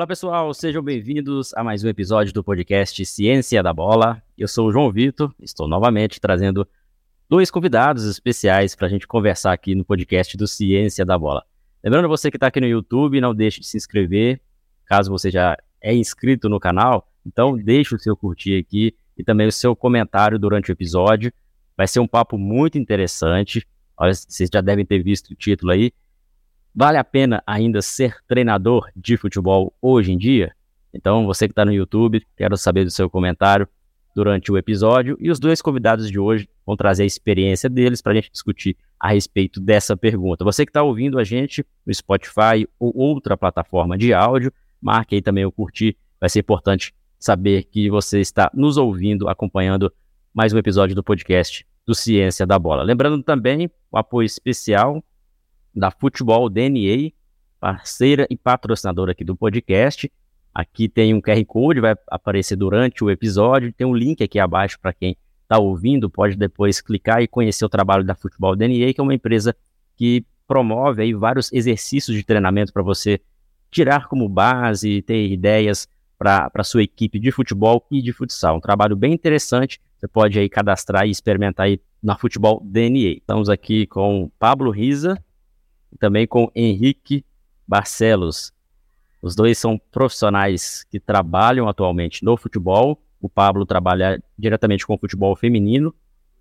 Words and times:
Olá 0.00 0.06
pessoal, 0.06 0.54
sejam 0.54 0.82
bem-vindos 0.82 1.52
a 1.52 1.62
mais 1.62 1.84
um 1.84 1.88
episódio 1.88 2.32
do 2.32 2.42
podcast 2.42 3.04
Ciência 3.04 3.62
da 3.62 3.70
Bola. 3.70 4.22
Eu 4.36 4.48
sou 4.48 4.66
o 4.68 4.72
João 4.72 4.90
Vitor, 4.90 5.30
estou 5.38 5.68
novamente 5.68 6.18
trazendo 6.18 6.66
dois 7.28 7.50
convidados 7.50 8.06
especiais 8.06 8.74
para 8.74 8.86
a 8.86 8.88
gente 8.88 9.06
conversar 9.06 9.52
aqui 9.52 9.74
no 9.74 9.84
podcast 9.84 10.38
do 10.38 10.48
Ciência 10.48 11.04
da 11.04 11.18
Bola. 11.18 11.44
Lembrando 11.84 12.08
você 12.08 12.30
que 12.30 12.38
está 12.38 12.46
aqui 12.46 12.62
no 12.62 12.66
YouTube, 12.66 13.20
não 13.20 13.34
deixe 13.34 13.60
de 13.60 13.66
se 13.66 13.76
inscrever, 13.76 14.40
caso 14.86 15.10
você 15.10 15.30
já 15.30 15.54
é 15.82 15.94
inscrito 15.94 16.48
no 16.48 16.58
canal, 16.58 17.06
então 17.26 17.54
deixe 17.54 17.94
o 17.94 17.98
seu 17.98 18.16
curtir 18.16 18.56
aqui 18.56 18.96
e 19.18 19.22
também 19.22 19.48
o 19.48 19.52
seu 19.52 19.76
comentário 19.76 20.38
durante 20.38 20.70
o 20.70 20.72
episódio. 20.72 21.30
Vai 21.76 21.86
ser 21.86 22.00
um 22.00 22.08
papo 22.08 22.38
muito 22.38 22.78
interessante. 22.78 23.68
Vocês 23.98 24.48
já 24.50 24.62
devem 24.62 24.86
ter 24.86 25.02
visto 25.02 25.32
o 25.32 25.34
título 25.34 25.72
aí. 25.72 25.92
Vale 26.74 26.98
a 26.98 27.04
pena 27.04 27.42
ainda 27.46 27.82
ser 27.82 28.16
treinador 28.28 28.88
de 28.94 29.16
futebol 29.16 29.74
hoje 29.82 30.12
em 30.12 30.18
dia? 30.18 30.54
Então, 30.94 31.26
você 31.26 31.46
que 31.46 31.52
está 31.52 31.64
no 31.64 31.72
YouTube, 31.72 32.24
quero 32.36 32.56
saber 32.56 32.84
do 32.84 32.90
seu 32.90 33.10
comentário 33.10 33.68
durante 34.14 34.50
o 34.52 34.58
episódio. 34.58 35.16
E 35.20 35.30
os 35.30 35.40
dois 35.40 35.60
convidados 35.60 36.10
de 36.10 36.18
hoje 36.18 36.48
vão 36.64 36.76
trazer 36.76 37.02
a 37.02 37.06
experiência 37.06 37.68
deles 37.68 38.00
para 38.00 38.12
a 38.12 38.14
gente 38.14 38.30
discutir 38.30 38.76
a 38.98 39.08
respeito 39.08 39.60
dessa 39.60 39.96
pergunta. 39.96 40.44
Você 40.44 40.64
que 40.64 40.70
está 40.70 40.82
ouvindo 40.82 41.18
a 41.18 41.24
gente 41.24 41.64
no 41.84 41.92
Spotify 41.92 42.68
ou 42.78 42.96
outra 42.96 43.36
plataforma 43.36 43.98
de 43.98 44.12
áudio, 44.12 44.52
marque 44.80 45.16
aí 45.16 45.22
também 45.22 45.44
o 45.44 45.52
curtir. 45.52 45.96
Vai 46.20 46.28
ser 46.28 46.40
importante 46.40 46.94
saber 47.18 47.64
que 47.64 47.90
você 47.90 48.20
está 48.20 48.50
nos 48.54 48.76
ouvindo, 48.76 49.28
acompanhando 49.28 49.92
mais 50.32 50.52
um 50.52 50.58
episódio 50.58 50.94
do 50.94 51.02
podcast 51.02 51.66
do 51.84 51.94
Ciência 51.94 52.46
da 52.46 52.58
Bola. 52.58 52.82
Lembrando 52.82 53.22
também 53.22 53.70
o 53.90 53.98
apoio 53.98 54.26
especial 54.26 55.02
da 55.74 55.90
Futebol 55.90 56.48
DNA, 56.48 57.12
parceira 57.58 58.26
e 58.30 58.36
patrocinadora 58.36 59.12
aqui 59.12 59.24
do 59.24 59.36
podcast. 59.36 60.10
Aqui 60.52 60.88
tem 60.88 61.14
um 61.14 61.20
QR 61.20 61.44
Code, 61.46 61.80
vai 61.80 61.94
aparecer 62.08 62.56
durante 62.56 63.04
o 63.04 63.10
episódio, 63.10 63.72
tem 63.72 63.86
um 63.86 63.94
link 63.94 64.22
aqui 64.22 64.38
abaixo 64.38 64.78
para 64.80 64.92
quem 64.92 65.16
está 65.42 65.58
ouvindo, 65.58 66.10
pode 66.10 66.36
depois 66.36 66.80
clicar 66.80 67.22
e 67.22 67.28
conhecer 67.28 67.64
o 67.64 67.68
trabalho 67.68 68.04
da 68.04 68.14
Futebol 68.14 68.56
DNA, 68.56 68.92
que 68.92 69.00
é 69.00 69.02
uma 69.02 69.14
empresa 69.14 69.54
que 69.96 70.24
promove 70.46 71.02
aí 71.02 71.14
vários 71.14 71.52
exercícios 71.52 72.16
de 72.16 72.24
treinamento 72.24 72.72
para 72.72 72.82
você 72.82 73.20
tirar 73.70 74.08
como 74.08 74.28
base, 74.28 75.02
ter 75.02 75.30
ideias 75.30 75.88
para 76.18 76.50
a 76.52 76.64
sua 76.64 76.82
equipe 76.82 77.18
de 77.18 77.30
futebol 77.30 77.86
e 77.90 78.02
de 78.02 78.12
futsal. 78.12 78.56
Um 78.56 78.60
trabalho 78.60 78.96
bem 78.96 79.12
interessante, 79.12 79.80
você 79.96 80.08
pode 80.08 80.38
aí 80.38 80.48
cadastrar 80.48 81.06
e 81.06 81.10
experimentar 81.10 81.66
aí 81.66 81.80
na 82.02 82.16
Futebol 82.16 82.60
DNA. 82.64 83.18
Estamos 83.18 83.48
aqui 83.48 83.86
com 83.86 84.30
Pablo 84.38 84.70
Riza 84.70 85.16
também 85.98 86.26
com 86.26 86.50
Henrique 86.54 87.24
Barcelos. 87.66 88.52
Os 89.22 89.34
dois 89.34 89.58
são 89.58 89.78
profissionais 89.90 90.84
que 90.90 90.98
trabalham 90.98 91.68
atualmente 91.68 92.24
no 92.24 92.36
futebol. 92.36 93.02
O 93.20 93.28
Pablo 93.28 93.66
trabalha 93.66 94.22
diretamente 94.38 94.86
com 94.86 94.94
o 94.94 94.98
futebol 94.98 95.36
feminino. 95.36 95.94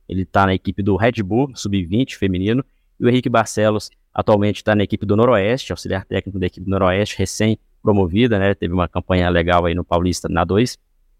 Ele 0.07 0.23
está 0.23 0.45
na 0.45 0.53
equipe 0.53 0.81
do 0.81 0.95
Red 0.95 1.21
Bull 1.23 1.51
Sub-20 1.55 2.15
feminino. 2.15 2.63
E 2.99 3.05
o 3.05 3.09
Henrique 3.09 3.29
Barcelos 3.29 3.89
atualmente 4.13 4.57
está 4.57 4.75
na 4.75 4.83
equipe 4.83 5.05
do 5.05 5.15
Noroeste, 5.15 5.71
auxiliar 5.71 6.05
técnico 6.05 6.39
da 6.39 6.47
equipe 6.47 6.65
do 6.65 6.69
Noroeste, 6.69 7.17
recém-promovida, 7.17 8.39
né? 8.39 8.53
Teve 8.53 8.73
uma 8.73 8.87
campanha 8.87 9.29
legal 9.29 9.65
aí 9.65 9.75
no 9.75 9.83
Paulista 9.83 10.27
na 10.29 10.43
2. 10.43 10.77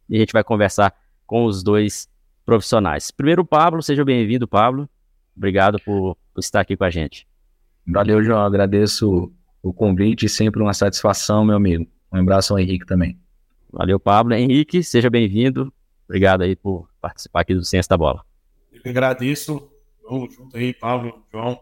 E 0.10 0.16
a 0.16 0.20
gente 0.20 0.34
vai 0.34 0.44
conversar 0.44 0.94
com 1.28 1.46
os 1.46 1.62
dois 1.62 2.10
profissionais. 2.46 3.12
Primeiro, 3.12 3.46
Pablo, 3.46 3.84
seja 3.84 4.04
bem-vindo, 4.04 4.48
Pablo. 4.48 4.90
Obrigado 5.38 5.80
por, 5.80 6.18
por 6.34 6.40
estar 6.40 6.62
aqui 6.62 6.76
com 6.76 6.84
a 6.84 6.90
gente. 6.90 7.28
Valeu, 7.92 8.24
João. 8.24 8.42
Agradeço 8.42 9.32
o 9.62 9.74
convite 9.74 10.26
e 10.26 10.30
sempre 10.30 10.62
uma 10.62 10.74
satisfação, 10.74 11.44
meu 11.44 11.56
amigo. 11.56 11.88
Um 12.12 12.20
abraço 12.20 12.54
ao 12.54 12.60
Henrique 12.60 12.86
também. 12.86 13.20
Valeu, 13.72 14.00
Pablo. 14.00 14.34
Henrique, 14.34 14.84
seja 14.84 15.10
bem-vindo. 15.10 15.74
Obrigado 16.06 16.42
aí 16.42 16.56
por 16.56 16.88
participar 17.02 17.42
aqui 17.42 17.54
do 17.54 17.64
Ciência 17.64 17.90
da 17.90 17.98
Bola. 17.98 18.24
Eu 18.72 18.82
que 18.82 18.90
agradeço. 18.90 19.70
Vamos 20.04 20.34
junto 20.34 20.56
aí, 20.56 20.74
Pablo, 20.74 21.24
João. 21.32 21.60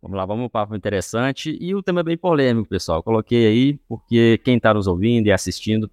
Vamos 0.00 0.18
lá, 0.18 0.26
vamos 0.26 0.44
um 0.44 0.48
papo 0.50 0.76
interessante 0.76 1.56
e 1.58 1.74
o 1.74 1.82
tema 1.82 2.00
é 2.00 2.04
bem 2.04 2.16
polêmico, 2.16 2.68
pessoal. 2.68 3.02
Coloquei 3.02 3.46
aí 3.46 3.78
porque 3.88 4.38
quem 4.44 4.56
está 4.58 4.74
nos 4.74 4.86
ouvindo 4.86 5.26
e 5.26 5.32
assistindo 5.32 5.90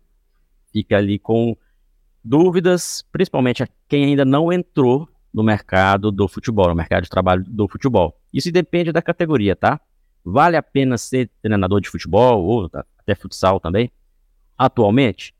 fica 0.73 0.97
ali 0.97 1.17
com 1.17 1.55
dúvidas, 2.23 3.05
principalmente 3.11 3.63
a 3.63 3.67
quem 3.87 4.05
ainda 4.05 4.25
não 4.25 4.51
entrou 4.51 5.07
no 5.33 5.41
mercado 5.43 6.11
do 6.11 6.27
futebol, 6.27 6.67
no 6.67 6.75
mercado 6.75 7.03
de 7.03 7.09
trabalho 7.09 7.43
do 7.47 7.67
futebol. 7.69 8.20
Isso 8.33 8.51
depende 8.51 8.91
da 8.91 9.01
categoria, 9.01 9.55
tá? 9.55 9.79
Vale 10.23 10.55
a 10.55 10.63
pena 10.63 10.97
ser 10.97 11.29
treinador 11.41 11.81
de 11.81 11.89
futebol 11.89 12.43
ou 12.43 12.69
até 12.73 13.15
futsal 13.15 13.59
também? 13.59 13.91
Atualmente? 14.57 15.33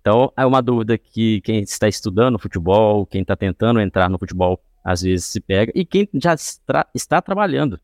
Então, 0.00 0.32
é 0.36 0.44
uma 0.46 0.62
dúvida 0.62 0.96
que 0.96 1.40
quem 1.40 1.60
está 1.60 1.88
estudando 1.88 2.38
futebol, 2.38 3.04
quem 3.06 3.22
está 3.22 3.36
tentando 3.36 3.80
entrar 3.80 4.08
no 4.08 4.18
futebol, 4.18 4.62
às 4.84 5.02
vezes 5.02 5.26
se 5.26 5.40
pega, 5.40 5.72
e 5.74 5.84
quem 5.84 6.08
já 6.14 6.34
está, 6.34 6.86
está 6.94 7.20
trabalhando 7.20 7.80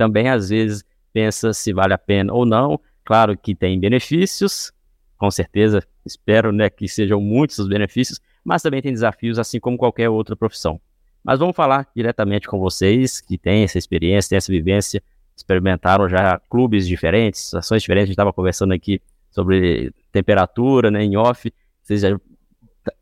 também, 0.00 0.30
às 0.30 0.48
vezes, 0.48 0.82
pensa 1.12 1.52
se 1.52 1.74
vale 1.74 1.92
a 1.92 1.98
pena 1.98 2.32
ou 2.32 2.46
não. 2.46 2.80
Claro 3.04 3.36
que 3.36 3.54
tem 3.54 3.78
benefícios, 3.78 4.72
com 5.18 5.30
certeza, 5.30 5.82
espero 6.06 6.50
né, 6.52 6.70
que 6.70 6.88
sejam 6.88 7.20
muitos 7.20 7.58
os 7.58 7.68
benefícios, 7.68 8.18
mas 8.42 8.62
também 8.62 8.80
tem 8.80 8.94
desafios, 8.94 9.38
assim 9.38 9.60
como 9.60 9.76
qualquer 9.76 10.08
outra 10.08 10.34
profissão. 10.34 10.80
Mas 11.22 11.38
vamos 11.38 11.54
falar 11.54 11.88
diretamente 11.94 12.48
com 12.48 12.58
vocês 12.58 13.20
que 13.20 13.36
têm 13.36 13.64
essa 13.64 13.78
experiência, 13.78 14.30
têm 14.30 14.38
essa 14.38 14.50
vivência, 14.50 15.02
experimentaram 15.36 16.08
já 16.08 16.40
clubes 16.48 16.86
diferentes, 16.86 17.52
ações 17.54 17.82
diferentes. 17.82 18.04
A 18.04 18.06
gente 18.06 18.14
estava 18.14 18.32
conversando 18.32 18.72
aqui 18.72 19.00
sobre 19.30 19.92
temperatura, 20.10 20.90
né, 20.90 21.02
em 21.02 21.16
off. 21.16 21.52
Vocês 21.82 22.00
já 22.00 22.18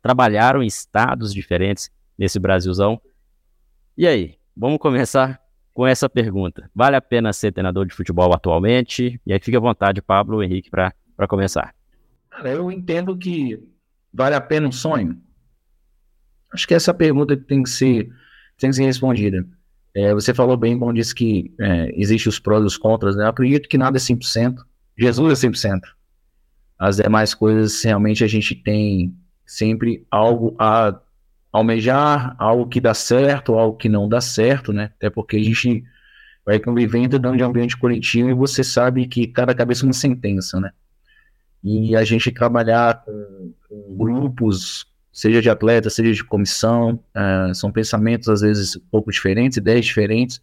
trabalharam 0.01 0.61
em 0.61 0.67
estados 0.67 1.33
diferentes 1.33 1.89
nesse 2.17 2.39
Brasilzão. 2.39 3.01
E 3.97 4.07
aí, 4.07 4.35
vamos 4.55 4.77
começar 4.77 5.41
com 5.73 5.87
essa 5.87 6.09
pergunta. 6.09 6.69
Vale 6.75 6.97
a 6.97 7.01
pena 7.01 7.31
ser 7.31 7.53
treinador 7.53 7.85
de 7.85 7.93
futebol 7.93 8.33
atualmente? 8.33 9.19
E 9.25 9.31
aí 9.31 9.39
fica 9.39 9.57
à 9.57 9.61
vontade, 9.61 10.01
Pablo, 10.01 10.43
Henrique, 10.43 10.69
para 10.69 10.93
começar. 11.27 11.73
Cara, 12.29 12.49
eu 12.49 12.69
entendo 12.69 13.17
que 13.17 13.61
vale 14.13 14.35
a 14.35 14.41
pena 14.41 14.67
um 14.67 14.71
sonho. 14.71 15.17
Acho 16.51 16.67
que 16.67 16.73
essa 16.73 16.93
pergunta 16.93 17.37
tem 17.37 17.63
que 17.63 17.69
ser, 17.69 18.09
tem 18.57 18.69
que 18.69 18.75
ser 18.75 18.85
respondida. 18.85 19.45
É, 19.95 20.13
você 20.13 20.33
falou 20.33 20.55
bem, 20.55 20.77
bom, 20.77 20.93
disse 20.93 21.13
que 21.13 21.53
é, 21.59 21.91
existe 21.99 22.29
os 22.29 22.39
prós 22.39 22.63
e 22.63 22.67
os 22.67 22.77
contras, 22.77 23.15
né? 23.15 23.23
Eu 23.25 23.29
acredito 23.29 23.67
que 23.67 23.77
nada 23.77 23.97
é 23.97 23.99
100%. 23.99 24.55
Jesus 24.97 25.43
é 25.43 25.47
100%. 25.47 25.81
As 26.77 26.97
demais 26.97 27.33
coisas, 27.33 27.81
realmente, 27.83 28.23
a 28.23 28.27
gente 28.27 28.55
tem 28.55 29.13
sempre 29.45 30.05
algo 30.09 30.55
a 30.59 30.99
almejar, 31.51 32.35
algo 32.37 32.67
que 32.67 32.79
dá 32.79 32.93
certo, 32.93 33.55
algo 33.55 33.75
que 33.75 33.89
não 33.89 34.07
dá 34.07 34.21
certo, 34.21 34.71
né? 34.71 34.91
Até 34.95 35.09
porque 35.09 35.37
a 35.37 35.43
gente 35.43 35.83
vai 36.45 36.59
convivendo 36.59 37.19
dentro 37.19 37.37
de 37.37 37.43
um 37.43 37.47
ambiente 37.47 37.77
coletivo 37.77 38.29
e 38.29 38.33
você 38.33 38.63
sabe 38.63 39.07
que 39.07 39.27
cada 39.27 39.53
cabeça 39.53 39.83
é 39.83 39.87
uma 39.87 39.93
sentença, 39.93 40.59
né? 40.59 40.71
E 41.63 41.95
a 41.95 42.03
gente 42.03 42.31
trabalhar 42.31 43.03
com, 43.03 43.53
com 43.67 43.97
grupos 43.97 44.85
seja 45.11 45.41
de 45.41 45.49
atleta, 45.49 45.89
seja 45.89 46.13
de 46.13 46.23
comissão, 46.23 46.99
uh, 47.15 47.53
são 47.53 47.71
pensamentos 47.71 48.29
às 48.29 48.41
vezes 48.41 48.75
um 48.75 48.81
pouco 48.91 49.11
diferentes, 49.11 49.57
ideias 49.57 49.85
diferentes, 49.85 50.41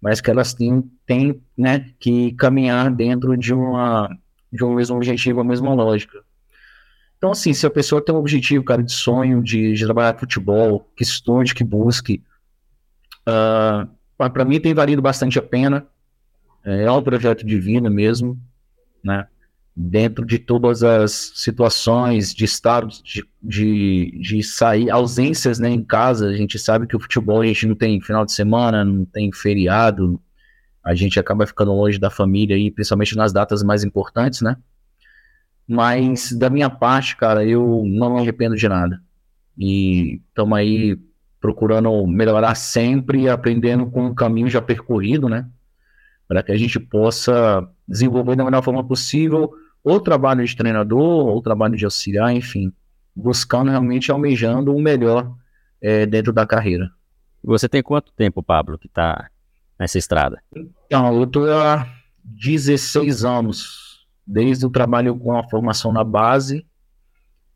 mas 0.00 0.20
que 0.20 0.30
elas 0.30 0.54
têm, 0.54 0.90
têm 1.06 1.40
né, 1.56 1.90
que 1.98 2.32
caminhar 2.32 2.90
dentro 2.90 3.36
de, 3.36 3.54
uma, 3.54 4.08
de 4.52 4.64
um 4.64 4.74
mesmo 4.74 4.96
objetivo, 4.96 5.40
a 5.40 5.44
mesma 5.44 5.72
lógica. 5.74 6.22
Então, 7.18 7.30
assim, 7.30 7.52
se 7.52 7.66
a 7.66 7.70
pessoa 7.70 8.04
tem 8.04 8.14
um 8.14 8.18
objetivo, 8.18 8.64
cara, 8.64 8.82
de 8.82 8.92
sonho, 8.92 9.42
de, 9.42 9.72
de 9.72 9.84
trabalhar 9.84 10.18
futebol, 10.18 10.86
que 10.96 11.02
estude, 11.02 11.54
que 11.54 11.64
busque, 11.64 12.22
uh, 13.26 13.88
ah, 14.18 14.30
para 14.30 14.44
mim 14.44 14.60
tem 14.60 14.74
valido 14.74 15.00
bastante 15.00 15.38
a 15.38 15.42
pena, 15.42 15.86
é 16.64 16.90
um 16.90 17.02
projeto 17.02 17.46
de 17.46 17.58
vida 17.58 17.88
mesmo, 17.88 18.38
né? 19.02 19.26
Dentro 19.76 20.24
de 20.24 20.38
todas 20.38 20.82
as 20.82 21.32
situações 21.34 22.34
de 22.34 22.46
estar, 22.46 22.86
de, 22.86 23.22
de, 23.42 24.18
de, 24.22 24.42
sair, 24.42 24.90
ausências 24.90 25.58
né, 25.58 25.68
em 25.68 25.84
casa. 25.84 26.28
A 26.28 26.32
gente 26.34 26.58
sabe 26.58 26.86
que 26.86 26.96
o 26.96 27.00
futebol 27.00 27.42
a 27.42 27.46
gente 27.46 27.66
não 27.66 27.74
tem 27.74 28.00
final 28.00 28.24
de 28.24 28.32
semana, 28.32 28.82
não 28.82 29.04
tem 29.04 29.30
feriado, 29.30 30.18
a 30.82 30.94
gente 30.94 31.20
acaba 31.20 31.46
ficando 31.46 31.74
longe 31.74 31.98
da 31.98 32.08
família, 32.08 32.56
e 32.56 32.70
principalmente 32.70 33.16
nas 33.16 33.34
datas 33.34 33.62
mais 33.62 33.84
importantes, 33.84 34.40
né? 34.40 34.56
Mas 35.68 36.32
da 36.32 36.48
minha 36.48 36.70
parte, 36.70 37.16
cara, 37.16 37.44
eu 37.44 37.82
não 37.84 38.14
me 38.14 38.20
arrependo 38.20 38.56
de 38.56 38.68
nada. 38.68 39.02
E 39.58 40.22
estamos 40.28 40.56
aí 40.56 40.98
procurando 41.38 42.06
melhorar 42.06 42.54
sempre, 42.54 43.28
aprendendo 43.28 43.90
com 43.90 44.06
o 44.06 44.14
caminho 44.14 44.48
já 44.48 44.62
percorrido, 44.62 45.28
né? 45.28 45.46
Para 46.26 46.42
que 46.42 46.52
a 46.52 46.56
gente 46.56 46.80
possa 46.80 47.68
desenvolver 47.86 48.36
da 48.36 48.44
melhor 48.44 48.62
forma 48.62 48.86
possível 48.86 49.52
ou 49.86 50.00
trabalho 50.00 50.44
de 50.44 50.56
treinador, 50.56 51.28
ou 51.28 51.40
trabalho 51.40 51.76
de 51.76 51.84
auxiliar, 51.84 52.34
enfim, 52.34 52.72
buscando 53.14 53.70
realmente 53.70 54.10
almejando 54.10 54.74
o 54.74 54.82
melhor 54.82 55.32
é, 55.80 56.04
dentro 56.04 56.32
da 56.32 56.44
carreira. 56.44 56.90
Você 57.44 57.68
tem 57.68 57.84
quanto 57.84 58.12
tempo, 58.12 58.42
Pablo, 58.42 58.76
que 58.76 58.88
está 58.88 59.30
nessa 59.78 59.96
estrada? 59.96 60.42
Então, 60.86 61.14
eu 61.14 61.22
estou 61.22 61.48
há 61.52 61.86
16 62.24 63.24
anos 63.24 64.04
desde 64.26 64.66
o 64.66 64.70
trabalho 64.70 65.16
com 65.16 65.38
a 65.38 65.48
formação 65.48 65.92
na 65.92 66.02
base, 66.02 66.66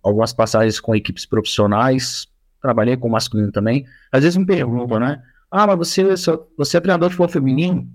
algumas 0.01 0.33
passagens 0.33 0.79
com 0.79 0.95
equipes 0.95 1.27
profissionais, 1.27 2.29
trabalhei 2.63 2.97
com 2.97 3.09
masculino 3.09 3.51
também. 3.51 3.85
Às 4.13 4.23
vezes 4.23 4.37
me 4.37 4.47
perguntam, 4.47 5.01
né? 5.01 5.21
Ah, 5.51 5.67
mas 5.67 5.79
você, 5.79 6.05
você 6.57 6.77
é 6.77 6.81
treinador 6.81 7.09
de 7.09 7.17
futebol 7.17 7.29
feminino? 7.33 7.91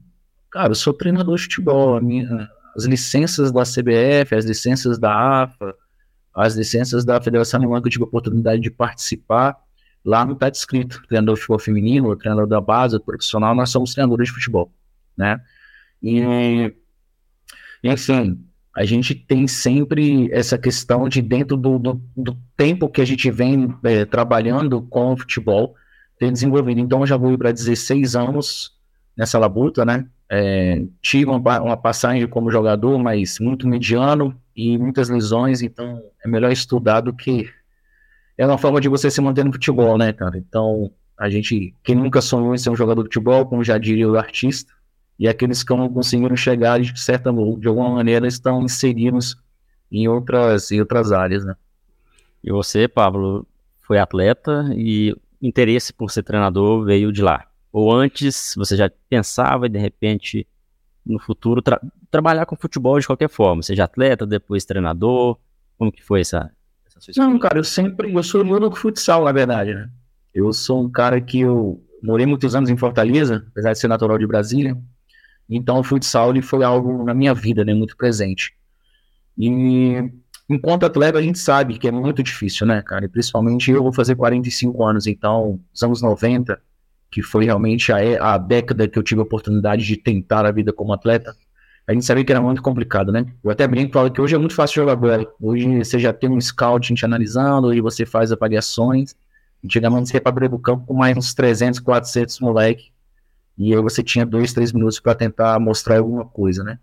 Cara, 0.51 0.71
eu 0.71 0.75
sou 0.75 0.93
treinador 0.93 1.37
de 1.37 1.43
futebol. 1.43 2.01
Minha, 2.01 2.49
as 2.75 2.83
licenças 2.83 3.51
da 3.51 3.63
CBF, 3.63 4.35
as 4.35 4.45
licenças 4.45 4.99
da 4.99 5.43
AFA, 5.43 5.75
as 6.33 6.55
licenças 6.55 7.05
da 7.05 7.21
Federação 7.21 7.59
Alemã 7.59 7.81
que 7.81 7.87
eu 7.87 7.91
tive 7.91 8.03
a 8.03 8.07
oportunidade 8.07 8.61
de 8.61 8.69
participar, 8.69 9.57
lá 10.03 10.25
não 10.25 10.33
está 10.33 10.49
descrito 10.49 11.01
treinador 11.07 11.35
de 11.35 11.41
futebol 11.41 11.59
feminino, 11.59 12.15
treinador 12.15 12.47
da 12.47 12.59
base, 12.59 12.99
profissional, 12.99 13.55
nós 13.55 13.69
somos 13.69 13.93
treinadores 13.93 14.27
de 14.27 14.33
futebol, 14.33 14.71
né? 15.17 15.41
E, 16.03 16.73
enfim, 17.81 18.45
a 18.75 18.83
gente 18.83 19.15
tem 19.15 19.47
sempre 19.47 20.29
essa 20.33 20.57
questão 20.57 21.07
de 21.07 21.21
dentro 21.21 21.55
do, 21.55 21.79
do, 21.79 22.01
do 22.15 22.37
tempo 22.57 22.89
que 22.89 22.99
a 22.99 23.05
gente 23.05 23.31
vem 23.31 23.73
é, 23.83 24.03
trabalhando 24.03 24.81
com 24.81 25.13
o 25.13 25.17
futebol, 25.17 25.75
ter 26.19 26.29
desenvolvido. 26.29 26.81
Então, 26.81 26.99
eu 26.99 27.07
já 27.07 27.15
vou 27.15 27.37
para 27.37 27.53
16 27.53 28.15
anos 28.15 28.75
nessa 29.15 29.39
labuta, 29.39 29.85
né? 29.85 30.05
É, 30.29 30.83
tive 31.01 31.25
uma, 31.25 31.61
uma, 31.61 31.77
passagem 31.77 32.27
como 32.27 32.49
jogador, 32.49 32.97
mas 32.97 33.39
muito 33.39 33.67
mediano 33.67 34.35
e 34.55 34.77
muitas 34.77 35.09
lesões, 35.09 35.61
então 35.61 36.01
é 36.23 36.27
melhor 36.27 36.51
estudar 36.51 37.01
do 37.01 37.13
que. 37.13 37.49
É 38.37 38.45
uma 38.45 38.57
forma 38.57 38.81
de 38.81 38.89
você 38.89 39.09
se 39.09 39.21
manter 39.21 39.45
no 39.45 39.53
futebol, 39.53 39.97
né, 39.97 40.11
cara? 40.11 40.37
Então, 40.37 40.91
a 41.17 41.29
gente, 41.29 41.73
quem 41.83 41.95
nunca 41.95 42.21
sonhou 42.21 42.53
em 42.53 42.57
ser 42.57 42.69
um 42.69 42.75
jogador 42.75 43.03
de 43.03 43.07
futebol, 43.07 43.45
como 43.45 43.63
já 43.63 43.77
diria 43.77 44.09
o 44.09 44.17
artista, 44.17 44.73
e 45.17 45.27
aqueles 45.27 45.63
que 45.63 45.73
não 45.73 45.87
conseguiram 45.87 46.35
chegar, 46.35 46.79
de 46.81 46.99
certa 46.99 47.31
de 47.31 47.67
alguma 47.67 47.89
maneira, 47.89 48.27
estão 48.27 48.61
inseridos 48.63 49.37
em 49.91 50.07
outras, 50.07 50.71
em 50.71 50.79
outras 50.79 51.11
áreas, 51.11 51.45
né? 51.45 51.55
E 52.43 52.51
você, 52.51 52.87
Pablo, 52.87 53.47
foi 53.81 53.97
atleta 53.97 54.65
e 54.75 55.15
interesse 55.41 55.93
por 55.93 56.11
ser 56.11 56.23
treinador 56.23 56.83
veio 56.83 57.11
de 57.11 57.21
lá? 57.21 57.47
Ou 57.75 57.91
antes 57.91 58.53
você 58.55 58.77
já 58.77 58.89
pensava 59.09 59.65
e 59.65 59.69
de 59.69 59.77
repente 59.77 60.47
no 61.05 61.19
futuro 61.19 61.61
tra 61.61 61.77
trabalhar 62.09 62.45
com 62.45 62.55
futebol 62.55 62.97
de 62.97 63.05
qualquer 63.05 63.27
forma, 63.27 63.61
seja 63.61 63.83
atleta, 63.83 64.25
depois 64.25 64.63
treinador? 64.63 65.37
Como 65.77 65.91
que 65.91 66.01
foi 66.01 66.21
essa, 66.21 66.49
essa 66.87 67.01
sua 67.01 67.11
escolha? 67.11 67.27
Não, 67.27 67.37
cara, 67.37 67.59
eu 67.59 67.65
sempre 67.65 68.13
eu 68.13 68.23
sou 68.23 68.45
no 68.45 68.73
futsal, 68.73 69.25
na 69.25 69.33
verdade, 69.33 69.73
né? 69.73 69.89
Eu 70.33 70.53
sou 70.53 70.85
um 70.85 70.89
cara 70.89 71.19
que 71.19 71.41
eu 71.41 71.83
morei 72.01 72.25
muitos 72.25 72.55
anos 72.55 72.69
em 72.69 72.77
Fortaleza, 72.77 73.45
apesar 73.51 73.73
de 73.73 73.79
ser 73.79 73.89
natural 73.89 74.17
de 74.17 74.25
Brasília. 74.25 74.77
Então 75.49 75.77
o 75.77 75.83
futsal 75.83 76.29
ele 76.29 76.41
foi 76.41 76.63
algo 76.63 77.03
na 77.03 77.13
minha 77.13 77.33
vida, 77.33 77.65
né, 77.65 77.73
muito 77.73 77.97
presente. 77.97 78.55
E 79.37 80.01
enquanto 80.49 80.85
atleta 80.85 81.19
a 81.19 81.21
gente 81.21 81.39
sabe 81.39 81.77
que 81.77 81.89
é 81.89 81.91
muito 81.91 82.23
difícil, 82.23 82.65
né, 82.65 82.81
cara? 82.81 83.03
E 83.03 83.09
principalmente 83.09 83.69
eu 83.69 83.83
vou 83.83 83.91
fazer 83.91 84.15
45 84.15 84.81
anos, 84.81 85.07
então, 85.07 85.59
os 85.73 85.83
anos 85.83 86.01
90, 86.01 86.57
que 87.11 87.21
foi 87.21 87.45
realmente 87.45 87.91
a, 87.91 88.33
a 88.33 88.37
década 88.37 88.87
que 88.87 88.97
eu 88.97 89.03
tive 89.03 89.21
a 89.21 89.23
oportunidade 89.23 89.85
de 89.85 89.97
tentar 89.97 90.45
a 90.45 90.51
vida 90.51 90.73
como 90.73 90.93
atleta, 90.93 91.35
a 91.87 91.93
gente 91.93 92.05
sabia 92.05 92.25
que 92.25 92.31
era 92.31 92.41
muito 92.41 92.61
complicado, 92.63 93.11
né? 93.11 93.25
Eu 93.43 93.51
até 93.51 93.67
brinco 93.67 93.93
falo 93.93 94.09
que 94.11 94.19
hoje 94.19 94.33
é 94.33 94.37
muito 94.37 94.55
fácil 94.55 94.81
jogar 94.81 94.95
bola. 94.95 95.25
Hoje 95.39 95.67
você 95.77 95.99
já 95.99 96.11
tem 96.11 96.29
um 96.29 96.41
scout 96.41 96.93
te 96.93 97.05
analisando, 97.05 97.73
e 97.73 97.79
você 97.79 98.05
faz 98.05 98.31
avaliações. 98.31 99.15
Antigamente 99.63 100.09
você 100.09 100.17
ia 100.17 100.21
para 100.21 100.49
do 100.49 100.57
campo 100.57 100.85
com 100.85 100.95
mais 100.95 101.15
uns 101.15 101.33
300, 101.33 101.79
400 101.79 102.39
moleque. 102.39 102.91
E 103.57 103.73
aí 103.73 103.81
você 103.81 104.03
tinha 104.03 104.25
dois, 104.25 104.51
três 104.51 104.73
minutos 104.73 104.99
para 104.99 105.13
tentar 105.15 105.59
mostrar 105.59 105.99
alguma 105.99 106.25
coisa, 106.25 106.63
né? 106.63 106.79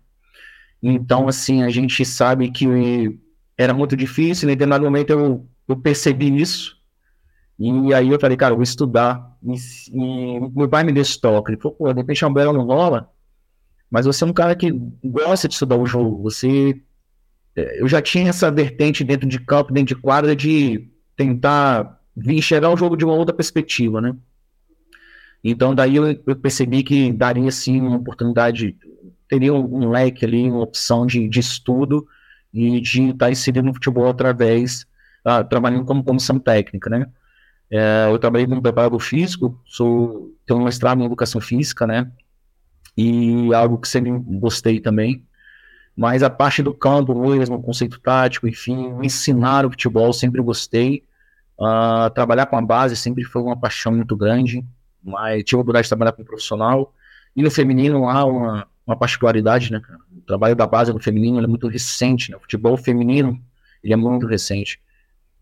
Então, 0.81 1.27
assim, 1.27 1.63
a 1.63 1.69
gente 1.69 2.03
sabe 2.05 2.49
que 2.49 3.19
era 3.57 3.73
muito 3.73 3.95
difícil. 3.95 4.47
Em 4.47 4.53
determinado 4.53 4.83
momento 4.83 5.09
eu, 5.09 5.47
eu 5.67 5.77
percebi 5.77 6.41
isso. 6.41 6.77
E 7.59 7.93
aí 7.93 8.09
eu 8.09 8.19
falei, 8.19 8.35
cara, 8.35 8.53
eu 8.53 8.57
vou 8.57 8.63
estudar. 8.63 9.37
E, 9.43 9.55
e 9.91 10.39
meu 10.55 10.67
pai 10.67 10.83
me 10.83 10.91
deu 10.91 11.01
esse 11.01 11.19
toque. 11.19 11.51
Ele 11.51 11.61
falou, 11.61 11.77
pô, 11.77 11.93
de 11.93 11.99
repente 11.99 12.23
a 12.23 12.27
Umbrella 12.27 12.53
não 12.53 12.65
rola, 12.65 13.09
mas 13.89 14.05
você 14.05 14.23
é 14.23 14.27
um 14.27 14.33
cara 14.33 14.55
que 14.55 14.71
gosta 15.03 15.47
de 15.47 15.53
estudar 15.53 15.77
o 15.77 15.85
jogo. 15.85 16.23
Você. 16.23 16.81
É, 17.55 17.81
eu 17.81 17.87
já 17.87 18.01
tinha 18.01 18.29
essa 18.29 18.51
vertente 18.51 19.03
dentro 19.03 19.27
de 19.27 19.39
campo, 19.39 19.71
dentro 19.71 19.95
de 19.95 20.01
quadra, 20.01 20.35
de 20.35 20.89
tentar 21.15 22.01
vir 22.15 22.37
enxergar 22.37 22.71
o 22.71 22.77
jogo 22.77 22.97
de 22.97 23.05
uma 23.05 23.13
outra 23.13 23.35
perspectiva, 23.35 24.01
né? 24.01 24.15
Então 25.43 25.75
daí 25.75 25.95
eu, 25.95 26.07
eu 26.25 26.35
percebi 26.35 26.83
que 26.83 27.11
daria 27.11 27.51
sim 27.51 27.81
uma 27.81 27.97
oportunidade, 27.97 28.77
teria 29.27 29.53
um, 29.53 29.85
um 29.85 29.89
leque 29.89 30.25
ali, 30.25 30.49
uma 30.49 30.61
opção 30.61 31.05
de, 31.05 31.27
de 31.27 31.39
estudo 31.39 32.07
e 32.53 32.79
de 32.79 33.09
estar 33.09 33.31
inserido 33.31 33.65
no 33.65 33.73
futebol 33.73 34.07
através, 34.07 34.85
ah, 35.23 35.43
trabalhando 35.43 35.85
como 35.85 36.03
comissão 36.03 36.39
técnica, 36.39 36.89
né? 36.89 37.07
É, 37.75 38.07
eu 38.07 38.19
trabalhei 38.19 38.45
como 38.45 38.61
preparador 38.61 38.99
físico, 38.99 39.59
sou, 39.65 40.31
tenho 40.45 40.59
um 40.59 40.63
mestrado 40.63 41.01
em 41.01 41.05
educação 41.05 41.41
física, 41.41 41.87
né? 41.87 42.11
E 42.95 43.51
algo 43.51 43.79
que 43.79 43.87
sempre 43.87 44.11
gostei 44.11 44.79
também. 44.79 45.25
Mas 45.97 46.21
a 46.21 46.29
parte 46.29 46.61
do 46.61 46.71
campo 46.71 47.15
mesmo, 47.15 47.59
conceito 47.63 47.99
tático, 47.99 48.47
enfim, 48.47 48.93
ensinar 49.01 49.65
o 49.65 49.71
futebol, 49.71 50.13
sempre 50.13 50.39
gostei. 50.39 51.03
Uh, 51.57 52.11
trabalhar 52.13 52.45
com 52.45 52.55
a 52.57 52.61
base 52.61 52.95
sempre 52.95 53.23
foi 53.23 53.41
uma 53.41 53.59
paixão 53.59 53.91
muito 53.91 54.15
grande. 54.15 54.63
Mas 55.03 55.43
tive 55.43 55.57
a 55.57 55.61
oportunidade 55.61 55.85
de 55.85 55.89
trabalhar 55.89 56.11
com 56.11 56.21
um 56.21 56.25
profissional. 56.25 56.93
E 57.35 57.41
no 57.41 57.49
feminino 57.49 58.07
há 58.07 58.23
uma, 58.23 58.67
uma 58.85 58.95
particularidade, 58.95 59.71
né? 59.71 59.81
O 60.15 60.21
trabalho 60.21 60.55
da 60.55 60.67
base 60.67 60.93
no 60.93 60.99
feminino 60.99 61.43
é 61.43 61.47
muito 61.47 61.67
recente, 61.67 62.29
né? 62.29 62.37
O 62.37 62.41
futebol 62.41 62.77
feminino 62.77 63.41
ele 63.83 63.93
é 63.93 63.97
muito 63.97 64.27
recente. 64.27 64.79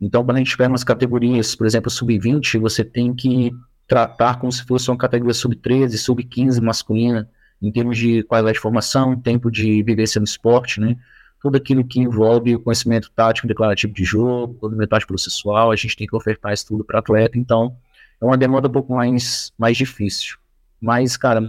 Então, 0.01 0.25
quando 0.25 0.37
a 0.37 0.39
gente 0.39 0.57
pega 0.57 0.69
umas 0.69 0.83
categorias, 0.83 1.55
por 1.55 1.67
exemplo, 1.67 1.91
sub-20, 1.91 2.59
você 2.59 2.83
tem 2.83 3.13
que 3.13 3.51
tratar 3.87 4.39
como 4.39 4.51
se 4.51 4.63
fosse 4.65 4.89
uma 4.89 4.97
categoria 4.97 5.33
sub-13, 5.33 5.97
sub-15 5.97 6.59
masculina, 6.59 7.29
em 7.61 7.71
termos 7.71 7.97
de 7.97 8.23
qualidade 8.23 8.55
de 8.55 8.61
formação, 8.61 9.15
tempo 9.15 9.51
de 9.51 9.83
vivência 9.83 10.19
no 10.19 10.25
esporte, 10.25 10.79
né? 10.79 10.97
Tudo 11.39 11.57
aquilo 11.57 11.83
que 11.83 11.99
envolve 11.99 12.55
o 12.55 12.59
conhecimento 12.59 13.11
tático, 13.15 13.47
declarativo 13.47 13.93
de 13.93 14.03
jogo, 14.03 14.55
conhecimento 14.55 14.89
tático 14.89 15.09
processual, 15.09 15.71
a 15.71 15.75
gente 15.75 15.95
tem 15.95 16.07
que 16.07 16.15
ofertar 16.15 16.53
isso 16.53 16.67
tudo 16.67 16.83
para 16.83 16.99
atleta, 16.99 17.37
então 17.37 17.75
é 18.19 18.25
uma 18.25 18.37
demanda 18.37 18.67
um 18.67 18.71
pouco 18.71 18.93
mais, 18.95 19.51
mais 19.57 19.77
difícil. 19.77 20.37
Mas, 20.79 21.15
cara, 21.15 21.39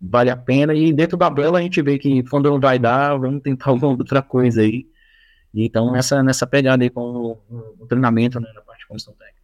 vale 0.00 0.30
a 0.30 0.36
pena. 0.36 0.74
E 0.74 0.92
dentro 0.92 1.16
da 1.16 1.30
Bela 1.30 1.60
a 1.60 1.62
gente 1.62 1.80
vê 1.80 1.96
que 1.96 2.24
quando 2.24 2.50
não 2.50 2.58
vai 2.58 2.78
dar, 2.78 3.16
vamos 3.16 3.40
tentar 3.40 3.70
alguma 3.70 3.92
outra 3.92 4.20
coisa 4.20 4.62
aí. 4.62 4.86
Então, 5.54 5.92
nessa, 5.92 6.22
nessa 6.22 6.46
pegada 6.46 6.84
aí 6.84 6.90
com 6.90 7.00
o, 7.00 7.38
o 7.80 7.86
treinamento, 7.86 8.38
né, 8.38 8.50
na 8.54 8.60
parte 8.60 8.80
de 8.80 8.86
comissão 8.86 9.12
técnica. 9.14 9.40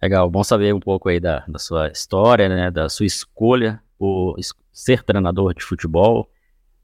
Legal, 0.00 0.30
bom 0.30 0.44
saber 0.44 0.74
um 0.74 0.80
pouco 0.80 1.08
aí 1.08 1.18
da, 1.18 1.44
da 1.48 1.58
sua 1.58 1.88
história, 1.88 2.48
né, 2.48 2.70
da 2.70 2.88
sua 2.88 3.06
escolha 3.06 3.82
por 3.98 4.36
ser 4.70 5.02
treinador 5.02 5.54
de 5.54 5.64
futebol, 5.64 6.30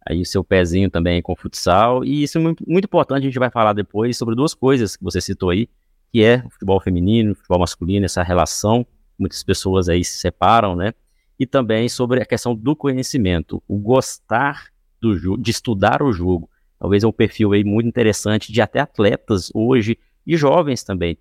aí 0.04 0.20
o 0.20 0.26
seu 0.26 0.42
pezinho 0.42 0.90
também 0.90 1.22
com 1.22 1.36
futsal, 1.36 2.04
e 2.04 2.24
isso 2.24 2.38
é 2.38 2.40
muito, 2.40 2.64
muito 2.66 2.86
importante, 2.86 3.22
a 3.22 3.26
gente 3.26 3.38
vai 3.38 3.50
falar 3.50 3.72
depois 3.72 4.16
sobre 4.16 4.34
duas 4.34 4.52
coisas 4.52 4.96
que 4.96 5.04
você 5.04 5.20
citou 5.20 5.50
aí, 5.50 5.68
que 6.10 6.24
é 6.24 6.42
futebol 6.50 6.80
feminino, 6.80 7.36
futebol 7.36 7.60
masculino, 7.60 8.04
essa 8.04 8.22
relação, 8.22 8.84
muitas 9.16 9.44
pessoas 9.44 9.88
aí 9.88 10.04
se 10.04 10.18
separam, 10.18 10.74
né, 10.74 10.92
e 11.38 11.46
também 11.46 11.88
sobre 11.88 12.20
a 12.20 12.26
questão 12.26 12.54
do 12.54 12.74
conhecimento, 12.74 13.62
o 13.68 13.78
gostar 13.78 14.72
do 15.00 15.36
de 15.36 15.50
estudar 15.50 16.02
o 16.02 16.12
jogo, 16.12 16.50
Talvez 16.84 17.02
é 17.02 17.06
um 17.06 17.12
perfil 17.12 17.54
aí 17.54 17.64
muito 17.64 17.88
interessante 17.88 18.52
de 18.52 18.60
até 18.60 18.78
atletas 18.78 19.50
hoje 19.54 19.96
e 20.26 20.36
jovens 20.36 20.84
também. 20.84 21.16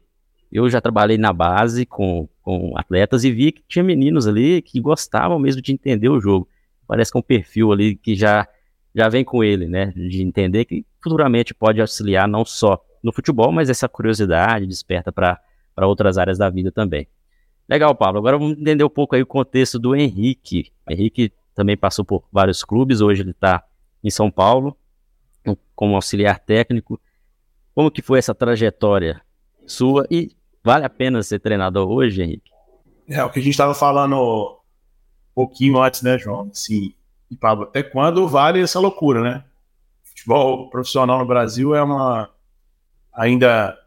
Eu 0.52 0.70
já 0.70 0.82
trabalhei 0.82 1.18
na 1.18 1.32
base 1.32 1.86
com, 1.86 2.28
com 2.42 2.78
atletas 2.78 3.24
e 3.24 3.32
vi 3.32 3.54
que 3.54 3.64
tinha 3.66 3.82
meninos 3.82 4.28
ali 4.28 4.62
que 4.62 4.82
gostavam 4.82 5.40
mesmo 5.40 5.62
de 5.62 5.72
entender 5.72 6.10
o 6.10 6.20
jogo. 6.20 6.50
Parece 6.86 7.14
que 7.14 7.18
é 7.18 7.20
um 7.20 7.24
perfil 7.24 7.72
ali 7.72 7.96
que 7.96 8.14
já, 8.14 8.46
já 8.94 9.08
vem 9.08 9.24
com 9.24 9.42
ele, 9.42 9.66
né? 9.66 9.94
De 9.96 10.22
entender 10.22 10.66
que 10.66 10.86
futuramente 11.02 11.54
pode 11.54 11.80
auxiliar 11.80 12.28
não 12.28 12.44
só 12.44 12.84
no 13.02 13.14
futebol, 13.14 13.50
mas 13.50 13.70
essa 13.70 13.88
curiosidade 13.88 14.68
desperta 14.68 15.14
para 15.14 15.40
outras 15.88 16.18
áreas 16.18 16.38
da 16.38 16.50
vida 16.50 16.74
também. 16.74 17.08
Legal, 17.70 17.96
Pablo. 17.96 18.20
Agora 18.20 18.38
vamos 18.38 18.60
entender 18.60 18.84
um 18.84 18.90
pouco 18.90 19.16
aí 19.16 19.22
o 19.22 19.26
contexto 19.26 19.80
do 19.80 19.96
Henrique. 19.96 20.74
O 20.86 20.92
Henrique 20.92 21.32
também 21.56 21.78
passou 21.78 22.04
por 22.04 22.26
vários 22.34 22.66
clubes, 22.66 23.00
hoje 23.00 23.22
ele 23.22 23.32
está 23.32 23.64
em 24.04 24.10
São 24.10 24.30
Paulo 24.30 24.76
como 25.76 25.96
auxiliar 25.96 26.40
técnico. 26.40 27.00
Como 27.74 27.92
que 27.92 28.02
foi 28.02 28.20
essa 28.20 28.36
trajetória 28.36 29.22
sua 29.66 30.06
e 30.10 30.36
vale 30.64 30.86
a 30.86 30.90
pena 30.90 31.24
ser 31.24 31.40
treinador 31.40 31.90
hoje, 31.90 32.22
Henrique? 32.22 32.52
É, 33.08 33.24
o 33.24 33.30
que 33.30 33.40
a 33.40 33.42
gente 33.42 33.54
estava 33.54 33.74
falando 33.74 34.16
um 34.16 35.34
pouquinho 35.34 35.82
antes, 35.82 36.02
né, 36.02 36.18
João? 36.18 36.50
Assim, 36.52 36.94
e 37.30 37.36
Pablo, 37.36 37.66
até 37.66 37.84
quando 37.84 38.28
vale 38.28 38.62
essa 38.62 38.80
loucura, 38.80 39.22
né? 39.22 39.44
Futebol 40.04 40.70
profissional 40.70 41.20
no 41.20 41.26
Brasil 41.26 41.76
é 41.76 41.82
uma 41.82 42.30
ainda 43.14 43.78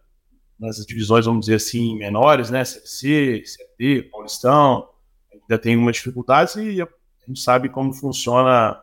nas 0.59 0.76
divisões, 0.87 1.26
vamos 1.26 1.47
dizer 1.47 1.57
assim, 1.57 1.97
menores, 1.97 2.50
né? 2.50 2.64
CFC, 2.64 3.43
CFT, 3.43 4.09
Paulistão, 4.11 4.88
ainda 5.33 5.59
tem 5.59 5.75
algumas 5.75 5.97
dificuldades 5.97 6.57
e 6.57 6.81
a 6.83 6.88
gente 7.26 7.40
sabe 7.40 7.69
como 7.69 7.93
funciona 7.93 8.81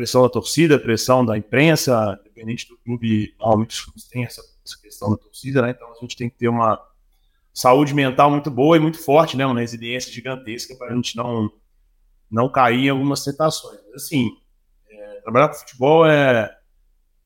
pressão 0.00 0.22
da 0.22 0.30
torcida, 0.30 0.78
pressão 0.78 1.24
da 1.24 1.36
imprensa, 1.36 2.18
independente 2.22 2.66
do 2.66 2.78
clube, 2.78 3.34
normalmente 3.38 3.70
os 3.72 3.80
clubes 3.82 4.04
têm 4.04 4.24
essa, 4.24 4.40
essa, 4.64 4.80
questão 4.80 5.10
da 5.10 5.18
torcida, 5.18 5.60
né? 5.60 5.70
Então 5.76 5.92
a 5.92 6.00
gente 6.00 6.16
tem 6.16 6.30
que 6.30 6.38
ter 6.38 6.48
uma 6.48 6.80
saúde 7.52 7.92
mental 7.92 8.30
muito 8.30 8.50
boa 8.50 8.78
e 8.78 8.80
muito 8.80 8.98
forte, 8.98 9.36
né? 9.36 9.44
Uma 9.44 9.60
resiliência 9.60 10.10
gigantesca 10.10 10.74
para 10.76 10.90
a 10.90 10.96
gente 10.96 11.14
não, 11.18 11.52
não 12.30 12.50
cair 12.50 12.86
em 12.86 12.88
algumas 12.88 13.22
tentações. 13.22 13.78
Mas, 13.92 14.04
assim, 14.04 14.30
é, 14.88 15.20
trabalhar 15.20 15.48
com 15.48 15.54
futebol 15.56 16.06
é, 16.06 16.50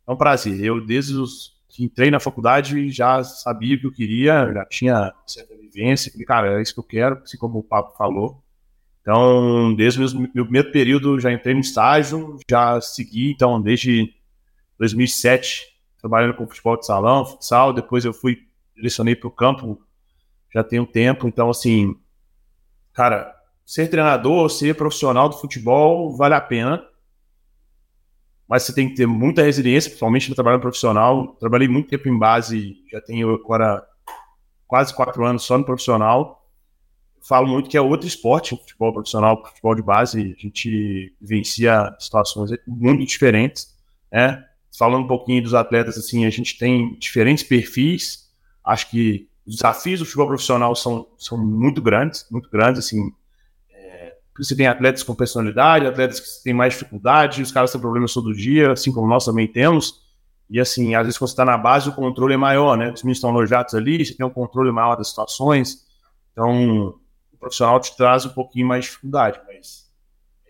é 0.04 0.12
um 0.12 0.16
prazer. 0.16 0.61
Eu, 0.61 0.85
desde 0.85 1.16
os 1.16 1.54
que 1.69 1.85
entrei 1.85 2.11
na 2.11 2.19
faculdade, 2.19 2.90
já 2.90 3.23
sabia 3.23 3.76
o 3.76 3.81
que 3.81 3.87
eu 3.87 3.93
queria, 3.93 4.52
já 4.52 4.64
tinha 4.66 5.14
certa 5.26 5.54
vivência, 5.57 6.11
falei, 6.11 6.26
cara, 6.26 6.59
é 6.59 6.62
isso 6.62 6.75
que 6.75 6.81
eu 6.81 6.85
quero, 6.85 7.21
assim 7.23 7.38
como 7.38 7.61
o 7.61 7.64
Papo 7.64 7.97
falou. 7.97 8.43
Então, 9.04 9.75
desde 9.75 10.00
o 10.00 10.18
meu, 10.18 10.30
meu 10.34 10.44
primeiro 10.44 10.73
período, 10.73 11.20
já 11.20 11.30
entrei 11.30 11.52
no 11.52 11.61
estágio, 11.61 12.38
já 12.50 12.80
segui, 12.80 13.32
então, 13.32 13.61
desde 13.61 14.14
2007, 14.78 15.66
trabalhando 16.00 16.32
com 16.32 16.46
futebol 16.46 16.78
de 16.78 16.87
salão, 16.87 17.26
futsal, 17.26 17.75
depois 17.75 18.06
eu 18.06 18.14
fui, 18.14 18.38
direcionei 18.75 19.14
para 19.14 19.28
o 19.28 19.30
campo, 19.30 19.78
já 20.54 20.64
tem 20.64 20.80
um 20.80 20.87
tempo, 20.87 21.28
então, 21.28 21.50
assim, 21.50 21.94
cara, 22.94 23.30
ser 23.66 23.88
treinador, 23.88 24.49
ser 24.49 24.75
profissional 24.75 25.28
do 25.28 25.37
futebol, 25.37 26.16
vale 26.16 26.34
a 26.34 26.40
pena, 26.40 26.82
mas 28.49 28.62
você 28.62 28.75
tem 28.75 28.88
que 28.88 28.94
ter 28.94 29.06
muita 29.06 29.42
resiliência, 29.42 29.90
principalmente 29.90 30.30
no 30.30 30.34
trabalho 30.34 30.61
profissional. 30.61 31.28
Trabalhei 31.40 31.66
muito 31.66 31.88
tempo 31.88 32.08
em 32.08 32.18
base, 32.18 32.76
já 32.90 33.00
tenho 33.00 33.34
agora 33.34 33.82
quase 34.66 34.94
quatro 34.94 35.25
anos 35.25 35.42
só 35.42 35.56
no 35.58 35.64
profissional 35.64 36.43
falo 37.26 37.49
muito 37.49 37.71
que 37.71 37.76
é 37.76 37.81
outro 37.81 38.07
esporte, 38.07 38.54
o 38.54 38.59
futebol 38.59 38.93
profissional, 38.93 39.40
o 39.40 39.47
futebol 39.49 39.75
de 39.75 39.83
base, 39.83 40.37
a 40.38 40.40
gente 40.40 41.14
vivencia 41.21 41.95
situações 41.99 42.50
muito 42.66 43.04
diferentes, 43.04 43.75
né? 44.12 44.45
Falando 44.76 45.04
um 45.04 45.09
pouquinho 45.09 45.43
dos 45.43 45.54
atletas, 45.54 45.97
assim, 45.97 46.26
a 46.26 46.31
gente 46.31 46.59
tem 46.59 46.95
diferentes 46.99 47.43
perfis, 47.43 48.28
acho 48.64 48.90
que 48.90 49.28
os 49.47 49.57
desafios 49.57 50.00
do 50.00 50.04
futebol 50.04 50.26
profissional 50.26 50.75
são, 50.75 51.07
são 51.16 51.38
muito 51.38 51.81
grandes, 51.81 52.26
muito 52.31 52.50
grandes, 52.50 52.85
assim, 52.85 53.11
é, 53.71 54.16
você 54.37 54.54
tem 54.54 54.66
atletas 54.66 55.02
com 55.02 55.14
personalidade, 55.14 55.87
atletas 55.87 56.21
que 56.21 56.43
têm 56.43 56.52
mais 56.52 56.75
dificuldade, 56.75 57.40
os 57.40 57.52
caras 57.52 57.73
têm 57.73 57.81
problemas 57.81 58.12
todo 58.12 58.35
dia, 58.35 58.73
assim 58.73 58.93
como 58.93 59.09
nós 59.09 59.25
também 59.25 59.47
temos, 59.47 60.02
e 60.50 60.61
assim, 60.61 60.95
às 60.95 61.04
vezes 61.04 61.19
quando 61.19 61.28
você 61.28 61.35
está 61.35 61.45
na 61.45 61.57
base, 61.57 61.88
o 61.88 61.95
controle 61.95 62.35
é 62.35 62.37
maior, 62.37 62.76
né? 62.76 62.93
Os 62.93 63.02
meninos 63.02 63.16
estão 63.16 63.31
alojados 63.31 63.75
ali, 63.75 64.04
você 64.04 64.14
tem 64.14 64.26
um 64.26 64.31
controle 64.31 64.71
maior 64.71 64.97
das 64.97 65.09
situações, 65.09 65.87
então 66.33 66.99
profissional 67.44 67.78
te 67.78 67.94
traz 67.96 68.24
um 68.24 68.30
pouquinho 68.30 68.66
mais 68.66 68.84
de 68.84 68.90
dificuldade, 68.90 69.40
mas 69.46 69.90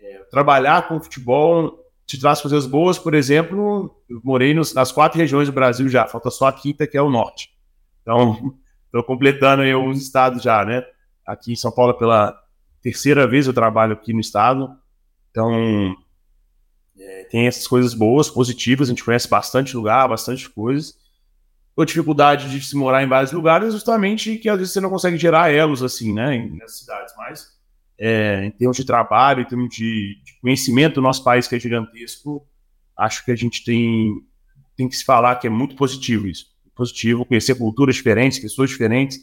é, 0.01 0.19
trabalhar 0.31 0.87
com 0.87 1.01
futebol 1.01 1.83
te 2.05 2.19
traz 2.19 2.39
coisas 2.39 2.65
boas, 2.65 2.99
por 2.99 3.13
exemplo, 3.13 3.99
eu 4.07 4.21
morei 4.23 4.53
nos, 4.53 4.73
nas 4.73 4.91
quatro 4.91 5.17
regiões 5.17 5.47
do 5.47 5.53
Brasil 5.53 5.89
já, 5.89 6.07
falta 6.07 6.29
só 6.29 6.47
a 6.47 6.53
quinta, 6.53 6.85
que 6.85 6.95
é 6.95 7.01
o 7.01 7.09
norte. 7.09 7.49
Então, 8.01 8.55
estou 8.85 9.03
completando 9.03 9.63
aí 9.63 9.71
alguns 9.71 10.01
estados 10.01 10.41
já, 10.43 10.63
né? 10.63 10.83
Aqui 11.25 11.51
em 11.51 11.55
São 11.55 11.71
Paulo, 11.71 11.95
pela 11.95 12.39
terceira 12.81 13.27
vez 13.27 13.47
eu 13.47 13.53
trabalho 13.53 13.93
aqui 13.93 14.13
no 14.13 14.19
estado, 14.19 14.77
então 15.31 15.95
é, 16.97 17.23
tem 17.23 17.47
essas 17.47 17.67
coisas 17.67 17.95
boas, 17.95 18.29
positivas, 18.29 18.87
a 18.87 18.91
gente 18.91 19.03
conhece 19.03 19.27
bastante 19.27 19.75
lugar, 19.75 20.07
bastante 20.07 20.47
coisas, 20.47 20.95
ou 21.75 21.83
dificuldade 21.83 22.49
de 22.49 22.65
se 22.65 22.75
morar 22.75 23.03
em 23.03 23.07
vários 23.07 23.31
lugares, 23.31 23.73
justamente 23.73 24.37
que 24.37 24.47
às 24.47 24.57
vezes 24.57 24.73
você 24.73 24.79
não 24.79 24.89
consegue 24.89 25.17
gerar 25.17 25.51
elos 25.51 25.83
assim, 25.83 26.13
né, 26.13 26.49
nas 26.57 26.79
cidades. 26.79 27.13
Mas 27.17 27.55
é, 27.99 28.45
em 28.45 28.51
termos 28.51 28.77
de 28.77 28.85
trabalho, 28.85 29.41
em 29.41 29.45
termos 29.45 29.75
de, 29.75 30.21
de, 30.23 30.39
conhecimento 30.41 30.95
do 30.95 31.01
nosso 31.01 31.23
país, 31.23 31.47
que 31.47 31.55
é 31.55 31.59
gigantesco, 31.59 32.47
acho 32.97 33.25
que 33.25 33.31
a 33.31 33.35
gente 33.35 33.63
tem, 33.63 34.13
tem 34.77 34.87
que 34.87 34.95
se 34.95 35.03
falar 35.03 35.35
que 35.35 35.47
é 35.47 35.49
muito 35.49 35.75
positivo 35.75 36.27
isso. 36.27 36.45
Positivo, 36.73 37.25
conhecer 37.25 37.55
culturas 37.55 37.95
diferentes, 37.95 38.39
pessoas 38.39 38.69
diferentes. 38.69 39.19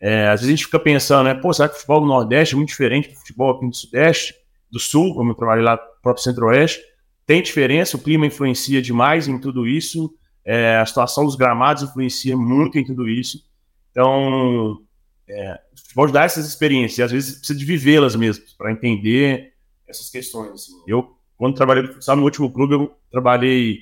É, 0.00 0.28
às 0.28 0.40
vezes 0.40 0.48
a 0.48 0.56
gente 0.56 0.64
fica 0.66 0.78
pensando, 0.78 1.24
né, 1.24 1.34
pô, 1.34 1.52
será 1.52 1.68
que 1.68 1.74
o 1.74 1.78
futebol 1.78 2.00
do 2.00 2.06
Nordeste 2.06 2.54
é 2.54 2.56
muito 2.56 2.68
diferente 2.68 3.08
do 3.08 3.16
futebol 3.16 3.50
aqui 3.50 3.66
do 3.66 3.74
Sudeste, 3.74 4.34
do 4.70 4.78
Sul, 4.78 5.14
como 5.14 5.30
eu 5.30 5.34
trabalhei 5.34 5.64
lá 5.64 5.76
no 5.76 6.02
próprio 6.02 6.22
Centro-Oeste? 6.22 6.82
Tem 7.26 7.42
diferença, 7.42 7.96
o 7.96 8.00
clima 8.00 8.26
influencia 8.26 8.82
demais 8.82 9.28
em 9.28 9.38
tudo 9.38 9.66
isso. 9.66 10.14
É, 10.44 10.76
a 10.76 10.86
situação 10.86 11.24
dos 11.24 11.36
gramados 11.36 11.82
influencia 11.82 12.36
muito 12.36 12.78
em 12.78 12.84
tudo 12.84 13.08
isso. 13.08 13.42
Então, 13.90 14.82
é, 15.28 15.60
futebol 15.94 16.10
dá 16.10 16.24
essas 16.24 16.46
experiências, 16.46 16.98
e 16.98 17.02
às 17.02 17.12
vezes 17.12 17.38
precisa 17.38 17.58
de 17.58 17.64
vivê-las 17.64 18.16
mesmo, 18.16 18.44
para 18.58 18.72
entender 18.72 19.54
essas 19.86 20.10
questões. 20.10 20.50
Assim. 20.50 20.72
Eu, 20.86 21.16
quando 21.36 21.54
trabalhei 21.54 21.84
no 21.84 21.92
futsal 21.92 22.16
no 22.16 22.24
último 22.24 22.50
clube, 22.50 22.74
eu 22.74 22.94
trabalhei, 23.10 23.78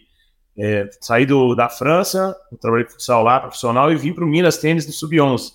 é, 0.57 0.89
saí 1.01 1.25
do, 1.25 1.55
da 1.55 1.69
França, 1.69 2.37
trabalhei 2.61 2.87
futsal 2.87 3.23
lá, 3.23 3.41
profissional, 3.41 3.91
e 3.91 3.97
vim 3.97 4.13
para 4.13 4.25
o 4.25 4.29
Minas 4.29 4.59
Tênis 4.59 4.87
do 4.87 4.93
Sub-11. 4.93 5.55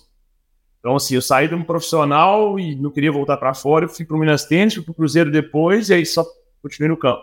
Então, 0.80 0.96
assim, 0.96 1.14
eu 1.14 1.22
saí 1.22 1.48
de 1.48 1.54
um 1.54 1.64
profissional 1.64 2.58
e 2.58 2.74
não 2.74 2.90
queria 2.90 3.10
voltar 3.10 3.36
para 3.36 3.54
fora, 3.54 3.84
eu 3.84 3.88
fui 3.88 4.04
para 4.04 4.16
o 4.16 4.20
Minas 4.20 4.44
Tênis, 4.44 4.74
fui 4.74 4.82
para 4.82 4.92
o 4.92 4.94
Cruzeiro 4.94 5.30
depois, 5.30 5.88
e 5.88 5.94
aí 5.94 6.06
só 6.06 6.24
continuei 6.62 6.88
no 6.88 6.96
campo. 6.96 7.22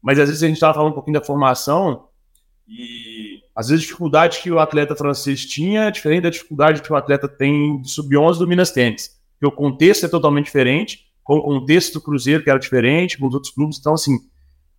Mas 0.00 0.18
às 0.18 0.28
vezes 0.28 0.42
a 0.42 0.46
gente 0.46 0.56
estava 0.56 0.74
falando 0.74 0.92
um 0.92 0.94
pouquinho 0.94 1.18
da 1.18 1.24
formação, 1.24 2.08
e 2.66 3.11
às 3.54 3.68
vezes 3.68 3.84
a 3.84 3.86
dificuldade 3.86 4.40
que 4.40 4.50
o 4.50 4.58
atleta 4.58 4.96
francês 4.96 5.44
tinha 5.44 5.84
é 5.84 5.90
diferente 5.90 6.22
da 6.22 6.30
dificuldade 6.30 6.82
que 6.82 6.92
o 6.92 6.96
atleta 6.96 7.28
tem 7.28 7.80
de 7.80 7.90
sub-11 7.90 8.38
do 8.38 8.48
Minas 8.48 8.70
Tênis. 8.70 9.20
Porque 9.38 9.46
o 9.46 9.56
contexto 9.56 10.06
é 10.06 10.08
totalmente 10.08 10.46
diferente, 10.46 11.06
com 11.22 11.36
o 11.36 11.42
contexto 11.42 11.94
do 11.94 12.00
Cruzeiro 12.00 12.42
que 12.42 12.50
era 12.50 12.58
diferente, 12.58 13.18
com 13.18 13.26
os 13.26 13.34
outros 13.34 13.52
clubes. 13.52 13.78
Então, 13.78 13.94
assim, 13.94 14.18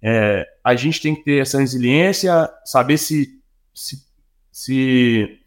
é, 0.02 0.46
a 0.64 0.76
gente 0.76 1.02
tem 1.02 1.16
que 1.16 1.24
ter 1.24 1.42
essa 1.42 1.60
resiliência, 1.60 2.50
saber 2.66 2.98
se, 2.98 3.40
se, 3.74 3.98
se 4.52 5.40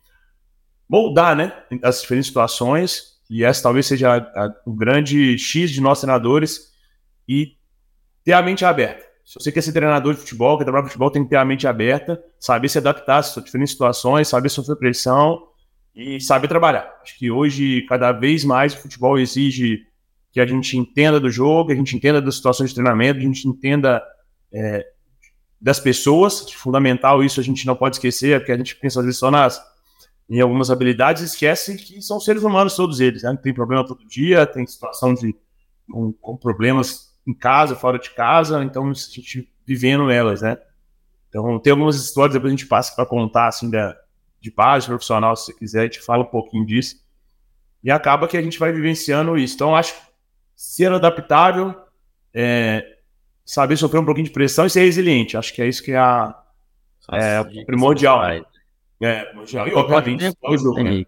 moldar, 0.89 1.37
né, 1.37 1.53
as 1.83 2.01
diferentes 2.01 2.29
situações. 2.29 3.17
E 3.29 3.45
essa 3.45 3.63
talvez 3.63 3.87
seja 3.87 4.15
a, 4.15 4.19
a, 4.19 4.55
o 4.65 4.73
grande 4.73 5.37
X 5.37 5.71
de 5.71 5.81
nós 5.81 6.01
treinadores 6.01 6.73
e 7.29 7.57
ter 8.25 8.33
a 8.33 8.43
mente 8.43 8.65
aberta. 8.65 9.06
Se 9.27 9.41
você 9.41 9.51
quer 9.51 9.61
ser 9.61 9.73
treinador 9.73 10.15
de 10.15 10.21
futebol, 10.21 10.57
quer 10.57 10.63
trabalhar 10.63 10.85
no 10.85 10.89
futebol, 10.89 11.11
tem 11.11 11.25
que 11.25 11.31
ter 11.31 11.37
a 11.37 11.45
mente 11.45 11.67
aberta, 11.67 12.23
saber 12.39 12.69
se 12.69 12.79
adaptar 12.79 13.19
a 13.19 13.41
diferentes 13.41 13.73
situações, 13.73 14.29
saber 14.29 14.49
sofrer 14.49 14.77
pressão 14.77 15.43
e 15.93 16.21
saber 16.21 16.47
trabalhar. 16.47 16.89
Acho 17.03 17.19
que 17.19 17.29
hoje, 17.29 17.85
cada 17.89 18.13
vez 18.13 18.45
mais, 18.45 18.73
o 18.73 18.79
futebol 18.79 19.19
exige 19.19 19.85
que 20.31 20.39
a 20.39 20.47
gente 20.47 20.77
entenda 20.77 21.19
do 21.19 21.29
jogo, 21.29 21.69
que 21.69 21.73
a 21.73 21.77
gente 21.77 21.97
entenda 21.97 22.23
das 22.23 22.37
situações 22.37 22.71
de 22.71 22.77
treinamento, 22.77 23.19
que 23.19 23.25
a 23.25 23.29
gente 23.29 23.49
entenda 23.49 24.01
é, 24.53 24.87
das 25.61 25.81
pessoas. 25.81 26.49
Fundamental 26.53 27.25
isso 27.25 27.41
a 27.41 27.43
gente 27.43 27.67
não 27.67 27.75
pode 27.75 27.97
esquecer, 27.97 28.39
porque 28.39 28.53
a 28.53 28.57
gente 28.57 28.77
pensa 28.77 29.01
às 29.01 29.07
vezes 29.07 29.19
só 29.19 29.29
nas, 29.29 29.61
em 30.31 30.41
algumas 30.41 30.71
habilidades 30.71 31.25
esquece 31.25 31.77
que 31.77 32.01
são 32.01 32.21
seres 32.21 32.45
humanos 32.45 32.77
todos 32.77 33.01
eles. 33.01 33.25
Né? 33.25 33.37
Tem 33.43 33.53
problema 33.53 33.85
todo 33.85 34.07
dia, 34.07 34.47
tem 34.47 34.65
situação 34.65 35.15
de 35.15 35.35
com, 35.91 36.13
com 36.13 36.37
problemas 36.37 37.06
em 37.27 37.35
casa, 37.35 37.75
fora 37.75 37.99
de 37.99 38.11
casa, 38.11 38.63
então 38.63 38.89
a 38.89 38.95
gente 38.95 39.51
vivendo 39.67 40.11
elas, 40.11 40.43
né? 40.43 40.59
Então 41.29 41.59
tem 41.59 41.73
algumas 41.73 41.97
histórias, 41.97 42.35
depois 42.35 42.53
a 42.53 42.57
gente 42.57 42.69
passa 42.69 42.95
para 42.95 43.05
contar, 43.05 43.49
assim, 43.49 43.69
da, 43.69 43.97
de 44.41 44.51
base 44.51 44.87
profissional, 44.87 45.37
se 45.37 45.47
você 45.47 45.55
quiser, 45.55 45.81
a 45.81 45.85
gente 45.85 46.01
fala 46.01 46.23
um 46.23 46.29
pouquinho 46.29 46.65
disso. 46.65 47.05
E 47.83 47.91
acaba 47.91 48.29
que 48.29 48.37
a 48.37 48.43
gente 48.43 48.59
vai 48.59 48.73
vivenciando 48.73 49.37
isso. 49.37 49.55
Então 49.55 49.75
acho 49.75 49.95
que 49.95 50.01
ser 50.55 50.91
adaptável, 50.93 51.75
é, 52.33 52.97
saber 53.45 53.77
sofrer 53.77 54.01
um 54.01 54.05
pouquinho 54.05 54.27
de 54.27 54.33
pressão 54.33 54.67
e 54.67 54.71
ser 54.71 54.81
resiliente. 54.81 55.37
Acho 55.37 55.53
que 55.53 55.61
é 55.61 55.69
isso 55.69 55.83
que 55.83 55.93
é, 55.93 55.99
a, 55.99 56.35
é 57.13 57.45
primordial. 57.65 58.25
É, 59.01 59.25
primordial. 59.27 59.69
E, 59.69 59.75
obviamente, 59.75 60.21
tem, 60.21 60.75
tem, 60.75 60.85
né? 60.85 61.07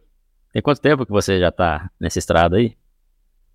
tem 0.52 0.62
quanto 0.62 0.80
tempo 0.80 1.06
que 1.06 1.12
você 1.12 1.40
já 1.40 1.48
está 1.48 1.90
nessa 1.98 2.18
estrada 2.18 2.56
aí? 2.56 2.76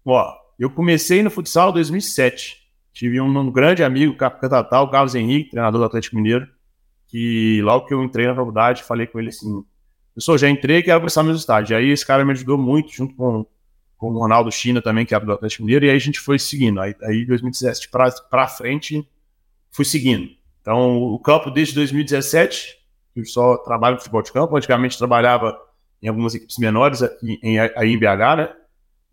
Ó, 0.06 0.43
eu 0.58 0.70
comecei 0.70 1.24
no 1.24 1.30
futsal 1.30 1.72
em 1.72 1.74
2007. 1.74 2.64
Tive 2.94 3.20
um, 3.20 3.38
um 3.38 3.52
grande 3.52 3.84
amigo, 3.84 4.16
Catatal, 4.16 4.90
Carlos 4.90 5.16
Henrique, 5.16 5.52
treinador 5.52 5.82
do 5.82 5.86
Atlético 5.86 6.16
Mineiro, 6.16 6.48
que 7.08 7.62
logo 7.64 7.86
que 7.86 7.94
eu 7.94 8.04
entrei 8.04 8.28
na 8.28 8.36
faculdade, 8.36 8.84
falei 8.84 9.08
com 9.08 9.20
ele 9.20 9.30
assim: 9.30 9.64
sou, 10.18 10.38
já 10.38 10.50
entrei 10.50 10.84
quero 10.84 11.00
começar 11.00 11.24
meus 11.24 11.40
estágios. 11.40 11.78
Aí 11.78 11.90
esse 11.90 12.06
cara 12.06 12.24
me 12.24 12.32
ajudou 12.32 12.58
muito, 12.58 12.94
junto 12.94 13.16
com, 13.16 13.46
com 13.98 14.12
o 14.12 14.20
Ronaldo 14.20 14.52
China 14.52 14.82
também, 14.82 15.06
que 15.06 15.16
era 15.16 15.26
do 15.26 15.34
Atlético 15.34 15.64
Mineiro, 15.64 15.86
e 15.86 15.90
aí 15.90 15.96
a 15.96 16.00
gente 16.00 16.20
foi 16.20 16.38
seguindo. 16.38 16.80
Aí, 16.80 16.96
aí 17.04 17.26
2017 17.26 17.90
para 18.30 18.48
frente, 18.48 19.08
fui 19.72 19.86
seguindo. 19.86 20.30
Então, 20.62 20.98
o 20.98 21.20
campo 21.20 21.50
desde 21.52 21.76
2017, 21.76 22.78
eu 23.16 23.26
só 23.26 23.58
trabalho 23.58 23.96
no 23.96 24.00
futebol 24.00 24.22
de 24.22 24.32
campo, 24.32 24.56
antigamente 24.56 24.98
trabalhava 24.98 25.58
em 26.02 26.08
algumas 26.08 26.36
equipes 26.36 26.58
menores 26.58 27.02
aqui 27.02 27.40
em, 27.42 27.60
aí 27.60 27.92
em 27.92 27.98
BH, 27.98 28.38
né? 28.38 28.54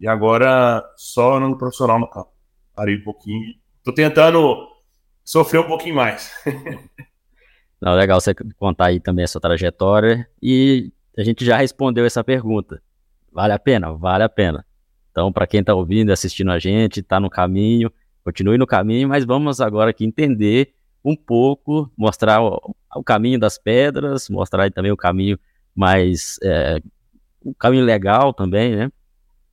E 0.00 0.08
agora 0.08 0.82
só 0.96 1.38
no 1.38 1.58
profissional 1.58 1.98
no 1.98 2.08
campo. 2.08 2.32
Parei 2.74 2.96
um 2.96 3.04
pouquinho. 3.04 3.54
Tô 3.84 3.92
tentando 3.92 4.66
sofrer 5.22 5.60
um 5.60 5.66
pouquinho 5.66 5.94
mais. 5.94 6.32
Não, 7.80 7.94
legal 7.94 8.20
você 8.20 8.34
contar 8.56 8.86
aí 8.86 9.00
também 9.00 9.24
a 9.24 9.28
sua 9.28 9.40
trajetória. 9.40 10.26
E 10.42 10.90
a 11.16 11.22
gente 11.22 11.44
já 11.44 11.56
respondeu 11.56 12.06
essa 12.06 12.24
pergunta. 12.24 12.82
Vale 13.30 13.52
a 13.52 13.58
pena? 13.58 13.92
Vale 13.92 14.24
a 14.24 14.28
pena. 14.28 14.64
Então, 15.10 15.30
para 15.32 15.46
quem 15.46 15.60
está 15.60 15.74
ouvindo 15.74 16.10
assistindo 16.12 16.50
a 16.50 16.58
gente, 16.58 17.00
está 17.00 17.20
no 17.20 17.28
caminho, 17.28 17.92
continue 18.24 18.56
no 18.56 18.66
caminho, 18.66 19.08
mas 19.08 19.24
vamos 19.24 19.60
agora 19.60 19.90
aqui 19.90 20.04
entender 20.04 20.72
um 21.04 21.16
pouco, 21.16 21.90
mostrar 21.96 22.42
o, 22.42 22.74
o 22.94 23.02
caminho 23.02 23.38
das 23.38 23.58
pedras, 23.58 24.28
mostrar 24.28 24.70
também 24.70 24.92
o 24.92 24.96
caminho 24.96 25.38
mais. 25.74 26.38
É, 26.42 26.80
o 27.42 27.54
caminho 27.54 27.84
legal 27.84 28.32
também, 28.32 28.76
né? 28.76 28.92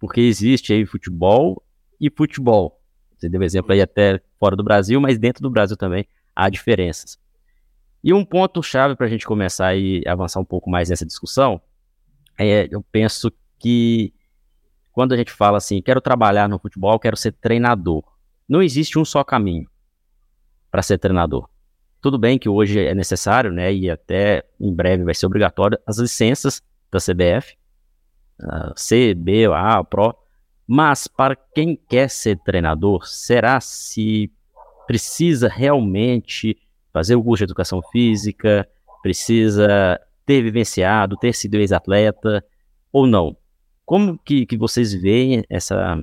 Porque 0.08 0.22
existe 0.22 0.72
aí 0.72 0.86
futebol 0.86 1.62
e 2.00 2.10
futebol. 2.10 2.82
Você 3.18 3.28
deu 3.28 3.44
exemplo 3.44 3.74
aí 3.74 3.82
até 3.82 4.22
fora 4.40 4.56
do 4.56 4.64
Brasil, 4.64 5.02
mas 5.02 5.20
dentro 5.20 5.44
do 5.44 5.50
Brasil 5.50 5.76
também 5.76 6.08
há 6.34 6.50
diferenças. 6.50 7.20
E 8.02 8.14
um 8.14 8.24
ponto 8.24 8.64
chave 8.64 8.96
para 8.96 9.06
a 9.06 9.10
gente 9.10 9.26
começar 9.26 9.76
e 9.76 10.02
avançar 10.08 10.40
um 10.40 10.46
pouco 10.46 10.70
mais 10.70 10.90
nessa 10.90 11.06
discussão 11.06 11.62
é, 12.38 12.70
eu 12.72 12.82
penso 12.90 13.30
que 13.60 14.14
quando 14.94 15.14
a 15.14 15.18
gente 15.18 15.32
fala 15.32 15.58
assim, 15.58 15.82
quero 15.82 16.00
trabalhar 16.00 16.48
no 16.48 16.58
futebol, 16.58 16.98
quero 16.98 17.18
ser 17.18 17.34
treinador, 17.34 18.02
não 18.48 18.62
existe 18.62 18.98
um 18.98 19.04
só 19.04 19.26
caminho 19.26 19.68
para 20.72 20.82
ser 20.82 20.98
treinador. 20.98 21.50
Tudo 22.00 22.18
bem 22.18 22.40
que 22.40 22.48
hoje 22.48 22.80
é 22.80 22.96
necessário, 22.96 23.52
né, 23.52 23.74
e 23.74 23.90
até 23.90 24.46
em 24.58 24.74
breve 24.74 25.04
vai 25.04 25.14
ser 25.14 25.26
obrigatório 25.26 25.78
as 25.86 25.98
licenças 25.98 26.62
da 26.90 27.00
CBF, 27.00 27.58
C, 28.76 29.14
B, 29.14 29.46
A, 29.46 29.84
Pro, 29.84 30.16
mas 30.68 31.08
para 31.08 31.36
quem 31.36 31.76
quer 31.76 32.10
ser 32.10 32.38
treinador, 32.40 33.08
será 33.08 33.60
se 33.60 34.32
precisa 34.86 35.48
realmente 35.48 36.58
fazer 36.92 37.16
o 37.16 37.24
curso 37.24 37.40
de 37.40 37.52
educação 37.52 37.82
física, 37.92 38.68
precisa 39.02 40.00
ter 40.26 40.42
vivenciado, 40.42 41.18
ter 41.18 41.34
sido 41.34 41.56
ex-atleta 41.56 42.44
ou 42.92 43.08
não? 43.08 43.38
Como 43.86 44.18
que, 44.18 44.46
que 44.46 44.58
vocês 44.58 44.94
veem 44.94 45.44
essa, 45.50 45.98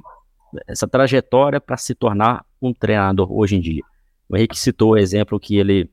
essa 0.66 0.88
trajetória 0.88 1.60
para 1.60 1.76
se 1.76 1.94
tornar 1.94 2.44
um 2.60 2.72
treinador 2.72 3.30
hoje 3.30 3.56
em 3.56 3.60
dia? 3.60 3.82
O 4.28 4.36
Henrique 4.36 4.58
citou 4.58 4.92
o 4.92 4.96
exemplo 4.96 5.38
que 5.38 5.56
ele 5.56 5.90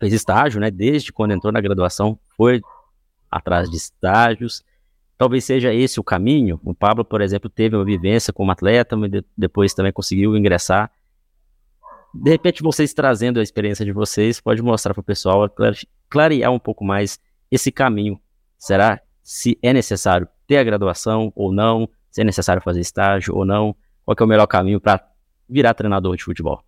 fez 0.00 0.12
estágio, 0.12 0.60
né? 0.60 0.70
Desde 0.70 1.12
quando 1.12 1.32
entrou 1.32 1.52
na 1.52 1.60
graduação, 1.60 2.18
foi 2.36 2.60
atrás 3.30 3.70
de 3.70 3.76
estágios. 3.76 4.64
Talvez 5.22 5.44
seja 5.44 5.72
esse 5.72 6.00
o 6.00 6.02
caminho. 6.02 6.60
O 6.64 6.74
Pablo, 6.74 7.04
por 7.04 7.20
exemplo, 7.20 7.48
teve 7.48 7.76
uma 7.76 7.84
vivência 7.84 8.32
como 8.32 8.50
atleta, 8.50 8.96
mas 8.96 9.08
depois 9.38 9.72
também 9.72 9.92
conseguiu 9.92 10.36
ingressar. 10.36 10.90
De 12.12 12.28
repente, 12.28 12.60
vocês 12.60 12.92
trazendo 12.92 13.38
a 13.38 13.42
experiência 13.44 13.84
de 13.84 13.92
vocês, 13.92 14.40
pode 14.40 14.60
mostrar 14.60 14.92
para 14.92 15.00
o 15.00 15.04
pessoal, 15.04 15.48
clarear 16.10 16.50
um 16.50 16.58
pouco 16.58 16.84
mais 16.84 17.20
esse 17.52 17.70
caminho. 17.70 18.20
Será 18.58 19.00
se 19.22 19.56
é 19.62 19.72
necessário 19.72 20.26
ter 20.44 20.56
a 20.56 20.64
graduação 20.64 21.32
ou 21.36 21.52
não? 21.52 21.88
Se 22.10 22.22
é 22.22 22.24
necessário 22.24 22.60
fazer 22.60 22.80
estágio 22.80 23.36
ou 23.36 23.44
não? 23.44 23.76
Qual 24.04 24.16
é 24.18 24.24
o 24.24 24.26
melhor 24.26 24.48
caminho 24.48 24.80
para 24.80 25.08
virar 25.48 25.72
treinador 25.72 26.16
de 26.16 26.24
futebol? 26.24 26.64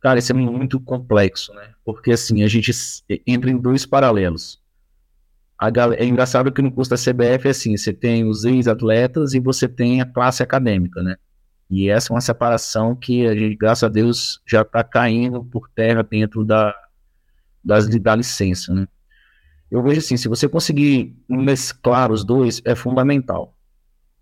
Cara, 0.00 0.18
isso 0.18 0.32
é 0.32 0.34
muito 0.34 0.80
complexo, 0.80 1.54
né? 1.54 1.70
Porque 1.84 2.10
assim, 2.10 2.42
a 2.42 2.48
gente 2.48 2.72
entra 3.24 3.52
em 3.52 3.56
dois 3.56 3.86
paralelos. 3.86 4.60
É 5.98 6.04
engraçado 6.04 6.52
que 6.52 6.62
no 6.62 6.72
curso 6.72 6.90
da 6.90 6.96
CBF 6.96 7.48
é 7.48 7.50
assim, 7.50 7.76
você 7.76 7.92
tem 7.92 8.24
os 8.24 8.44
ex-atletas 8.44 9.34
e 9.34 9.40
você 9.40 9.68
tem 9.68 10.00
a 10.00 10.06
classe 10.06 10.42
acadêmica, 10.42 11.02
né? 11.02 11.16
E 11.70 11.88
essa 11.88 12.12
é 12.12 12.14
uma 12.14 12.20
separação 12.20 12.94
que 12.94 13.26
a 13.26 13.34
gente, 13.34 13.56
graças 13.56 13.84
a 13.84 13.88
Deus, 13.88 14.40
já 14.46 14.62
está 14.62 14.84
caindo 14.84 15.44
por 15.44 15.68
terra 15.70 16.02
dentro 16.02 16.44
da, 16.44 16.74
das, 17.64 17.88
da 17.88 18.14
licença, 18.14 18.74
né? 18.74 18.86
Eu 19.70 19.82
vejo 19.82 19.98
assim, 19.98 20.16
se 20.16 20.28
você 20.28 20.48
conseguir 20.48 21.16
mesclar 21.28 22.12
os 22.12 22.22
dois, 22.24 22.60
é 22.64 22.74
fundamental. 22.74 23.56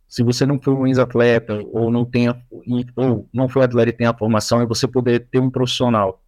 Se 0.09 0.23
você 0.23 0.47
não 0.47 0.59
for 0.59 0.79
um 0.79 0.87
ex-atleta 0.87 1.61
ou 1.73 1.91
não 1.91 2.05
tenha 2.05 2.41
ou 2.97 3.29
não 3.33 3.49
foi 3.49 3.65
atleta 3.65 3.91
e 3.91 3.93
tem 3.93 4.07
a 4.07 4.17
formação, 4.17 4.63
e 4.63 4.67
você 4.67 4.87
poder 4.87 5.27
ter 5.31 5.41
um 5.41 5.51
profissional 5.51 6.23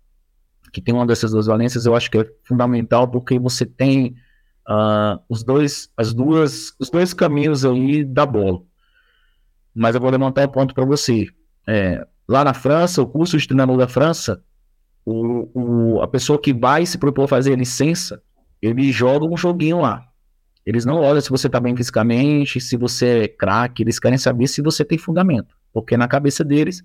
que 0.72 0.81
tem 0.81 0.92
uma 0.92 1.07
dessas 1.07 1.31
duas 1.31 1.46
valências, 1.46 1.87
eu 1.87 1.94
acho 1.94 2.11
que 2.11 2.18
é 2.18 2.31
fundamental 2.42 3.07
porque 3.07 3.38
você 3.38 3.64
tem 3.64 4.16
uh, 4.68 5.20
os 5.29 5.42
dois, 5.42 5.90
as 5.96 6.12
duas, 6.12 6.74
os 6.79 6.90
dois 6.90 7.12
caminhos 7.14 7.64
aí 7.64 8.05
da 8.05 8.27
bola. 8.27 8.62
Mas 9.74 9.94
eu 9.94 10.00
vou 10.00 10.11
levantar 10.11 10.46
um 10.46 10.53
ponto 10.53 10.74
para 10.74 10.85
você. 10.85 11.27
É, 11.66 12.07
lá 12.29 12.44
na 12.44 12.55
França, 12.55 13.03
o 13.03 13.07
curso 13.07 13.37
de 13.37 13.46
treinador 13.46 13.77
da 13.77 13.88
França, 13.88 14.42
o, 15.05 15.48
o, 15.55 16.03
a 16.03 16.09
pessoa 16.09 16.40
que 16.40 16.53
vai 16.53 16.87
se 16.87 16.98
propor 16.98 17.29
fazer 17.29 17.57
licença, 17.57 18.22
eles 18.62 18.94
jogam 18.94 19.33
um 19.33 19.37
joguinho 19.37 19.81
lá. 19.81 20.07
Eles 20.64 20.87
não 20.87 20.96
olham 21.00 21.20
se 21.20 21.29
você 21.29 21.48
tá 21.48 21.61
bem 21.61 21.77
fisicamente, 21.77 22.61
se 22.61 22.77
você 22.77 23.24
é 23.24 23.29
craque, 23.29 23.83
eles 23.83 23.98
querem 23.98 24.16
saber 24.16 24.46
se 24.46 24.62
você 24.62 24.85
tem 24.85 24.96
fundamento. 24.96 25.55
Porque 25.72 25.96
na 25.96 26.09
cabeça 26.09 26.42
deles, 26.42 26.83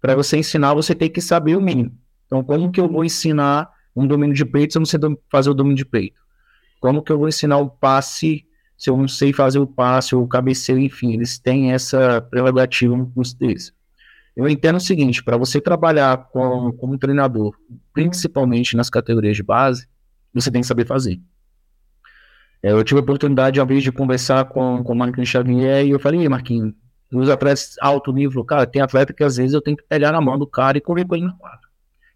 para 0.00 0.14
você 0.14 0.36
ensinar, 0.36 0.74
você 0.74 0.94
tem 0.94 1.10
que 1.10 1.20
saber 1.20 1.56
o 1.56 1.60
mínimo. 1.60 1.92
Então, 2.26 2.44
como 2.44 2.70
que 2.70 2.80
eu 2.80 2.88
vou 2.88 3.04
ensinar 3.04 3.68
um 3.96 4.06
domínio 4.06 4.34
de 4.34 4.44
peito 4.44 4.72
se 4.72 4.78
eu 4.78 4.80
não 4.80 4.86
sei 4.86 5.00
fazer 5.28 5.50
o 5.50 5.54
domínio 5.54 5.76
de 5.76 5.84
peito? 5.84 6.20
Como 6.86 7.02
que 7.02 7.10
eu 7.10 7.18
vou 7.18 7.26
ensinar 7.26 7.58
o 7.58 7.68
passe 7.68 8.46
se 8.78 8.88
eu 8.88 8.96
não 8.96 9.08
sei 9.08 9.32
fazer 9.32 9.58
o 9.58 9.66
passe 9.66 10.14
ou 10.14 10.22
o 10.22 10.28
cabeceio, 10.28 10.78
enfim, 10.78 11.14
eles 11.14 11.36
têm 11.36 11.72
essa 11.72 12.20
prerrogativa 12.20 12.96
no 12.96 13.10
curso 13.10 13.36
deles. 13.36 13.72
Eu 14.36 14.48
entendo 14.48 14.76
o 14.76 14.80
seguinte, 14.80 15.20
para 15.24 15.36
você 15.36 15.60
trabalhar 15.60 16.28
com, 16.28 16.70
como 16.74 16.96
treinador, 16.96 17.56
principalmente 17.92 18.76
nas 18.76 18.88
categorias 18.88 19.36
de 19.36 19.42
base, 19.42 19.88
você 20.32 20.48
tem 20.48 20.60
que 20.60 20.66
saber 20.68 20.86
fazer. 20.86 21.20
É, 22.62 22.70
eu 22.70 22.84
tive 22.84 23.00
a 23.00 23.02
oportunidade, 23.02 23.58
uma 23.58 23.66
vez, 23.66 23.82
de 23.82 23.90
conversar 23.90 24.44
com, 24.44 24.84
com 24.84 24.92
o 24.92 24.96
Marquinhos 24.96 25.28
Xavier 25.28 25.84
e 25.84 25.90
eu 25.90 25.98
falei, 25.98 26.28
Marquinhos, 26.28 26.72
os 27.12 27.28
atletas 27.28 27.74
alto 27.80 28.12
nível, 28.12 28.44
cara, 28.44 28.64
tem 28.64 28.80
atleta 28.80 29.12
que 29.12 29.24
às 29.24 29.38
vezes 29.38 29.54
eu 29.54 29.60
tenho 29.60 29.76
que 29.76 29.82
pegar 29.88 30.12
na 30.12 30.20
mão 30.20 30.38
do 30.38 30.46
cara 30.46 30.78
e 30.78 30.80
correr 30.80 31.04
com 31.04 31.16
ele 31.16 31.26
no 31.26 31.36
quadro. 31.36 31.68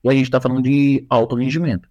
E 0.04 0.08
a 0.08 0.12
gente 0.12 0.26
está 0.26 0.40
falando 0.40 0.62
de 0.62 1.04
alto 1.10 1.34
rendimento, 1.34 1.88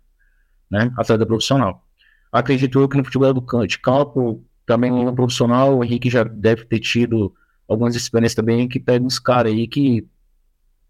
né? 0.72 0.94
Atleta 0.98 1.26
profissional. 1.26 1.86
Acredito 2.32 2.80
eu 2.80 2.88
que 2.88 2.98
no 2.98 3.04
futebol 3.04 3.34
de 3.66 3.80
campo, 3.80 4.44
também 4.66 4.92
no 4.92 5.16
profissional, 5.16 5.78
o 5.78 5.84
Henrique 5.84 6.10
já 6.10 6.24
deve 6.24 6.66
ter 6.66 6.80
tido 6.80 7.34
algumas 7.68 7.96
experiências 7.96 8.36
também 8.36 8.68
que 8.68 8.80
pega 8.80 9.06
uns 9.06 9.20
caras 9.20 9.52
aí 9.52 9.68
que 9.68 10.08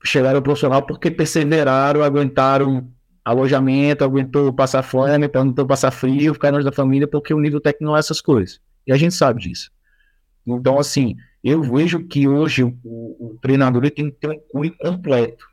chegaram 0.04 0.38
ao 0.38 0.44
profissional 0.44 0.82
porque 0.86 1.12
perseveraram, 1.12 2.04
aguentaram 2.04 2.90
alojamento, 3.24 4.04
aguentou 4.04 4.52
passar 4.54 4.82
fome, 4.82 5.26
aguentou 5.26 5.66
passar 5.66 5.92
frio, 5.92 6.34
ficar 6.34 6.52
longe 6.52 6.66
da 6.66 6.72
família, 6.72 7.08
porque 7.08 7.34
o 7.34 7.40
nível 7.40 7.62
técnico 7.62 7.86
não 7.86 7.96
é 7.96 8.00
essas 8.00 8.22
coisas. 8.22 8.60
E 8.88 8.92
a 8.92 8.98
gente 8.98 9.14
sabe 9.14 9.42
disso. 9.42 9.72
Então, 10.46 10.80
assim, 10.80 11.16
eu 11.44 11.62
vejo 11.62 12.04
que 12.06 12.28
hoje 12.28 12.64
o, 12.64 12.74
o 12.84 13.38
treinador 13.42 13.90
tem 13.92 14.10
que 14.10 14.18
ter 14.18 14.30
um 14.30 14.40
cunho 14.52 14.76
completo. 14.78 15.46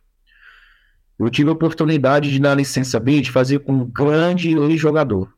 Eu 1.19 1.31
tive 1.31 1.51
a 1.51 1.53
oportunidade 1.53 2.31
de, 2.31 2.41
na 2.41 2.55
licença 2.55 2.99
B, 3.01 3.21
de 3.21 3.31
fazer 3.31 3.61
com 3.61 3.73
um 3.73 3.85
grande 3.85 4.55
jogador. 4.77 5.36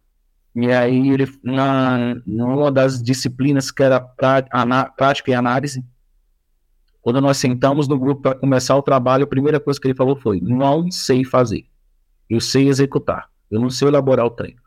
E 0.54 0.72
aí, 0.72 1.11
ele, 1.11 1.26
na, 1.42 2.16
numa 2.26 2.72
das 2.72 3.02
disciplinas 3.02 3.70
que 3.70 3.82
era 3.82 4.00
prática 4.00 5.30
e 5.30 5.34
análise, 5.34 5.84
quando 7.00 7.20
nós 7.20 7.37
sentamos 7.37 7.87
no 7.87 7.98
grupo 7.98 8.22
para 8.22 8.34
começar 8.34 8.76
o 8.76 8.82
trabalho, 8.82 9.24
a 9.24 9.28
primeira 9.28 9.61
coisa 9.61 9.80
que 9.80 9.87
ele 9.87 9.94
falou 9.94 10.16
foi: 10.16 10.40
não 10.40 10.90
sei 10.90 11.24
fazer. 11.24 11.66
Eu 12.28 12.40
sei 12.40 12.68
executar. 12.68 13.28
Eu 13.50 13.61
não 13.61 13.70
sei 13.70 13.88
elaborar 13.88 14.26
o 14.26 14.30
treino. 14.30 14.61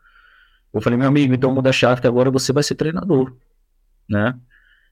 Eu 0.72 0.80
falei, 0.80 0.98
meu 0.98 1.08
amigo, 1.08 1.34
então 1.34 1.54
muda 1.54 1.70
a 1.70 1.72
chave 1.72 2.00
que 2.00 2.06
agora 2.06 2.30
você 2.30 2.52
vai 2.52 2.62
ser 2.62 2.74
treinador, 2.74 3.36
né? 4.08 4.34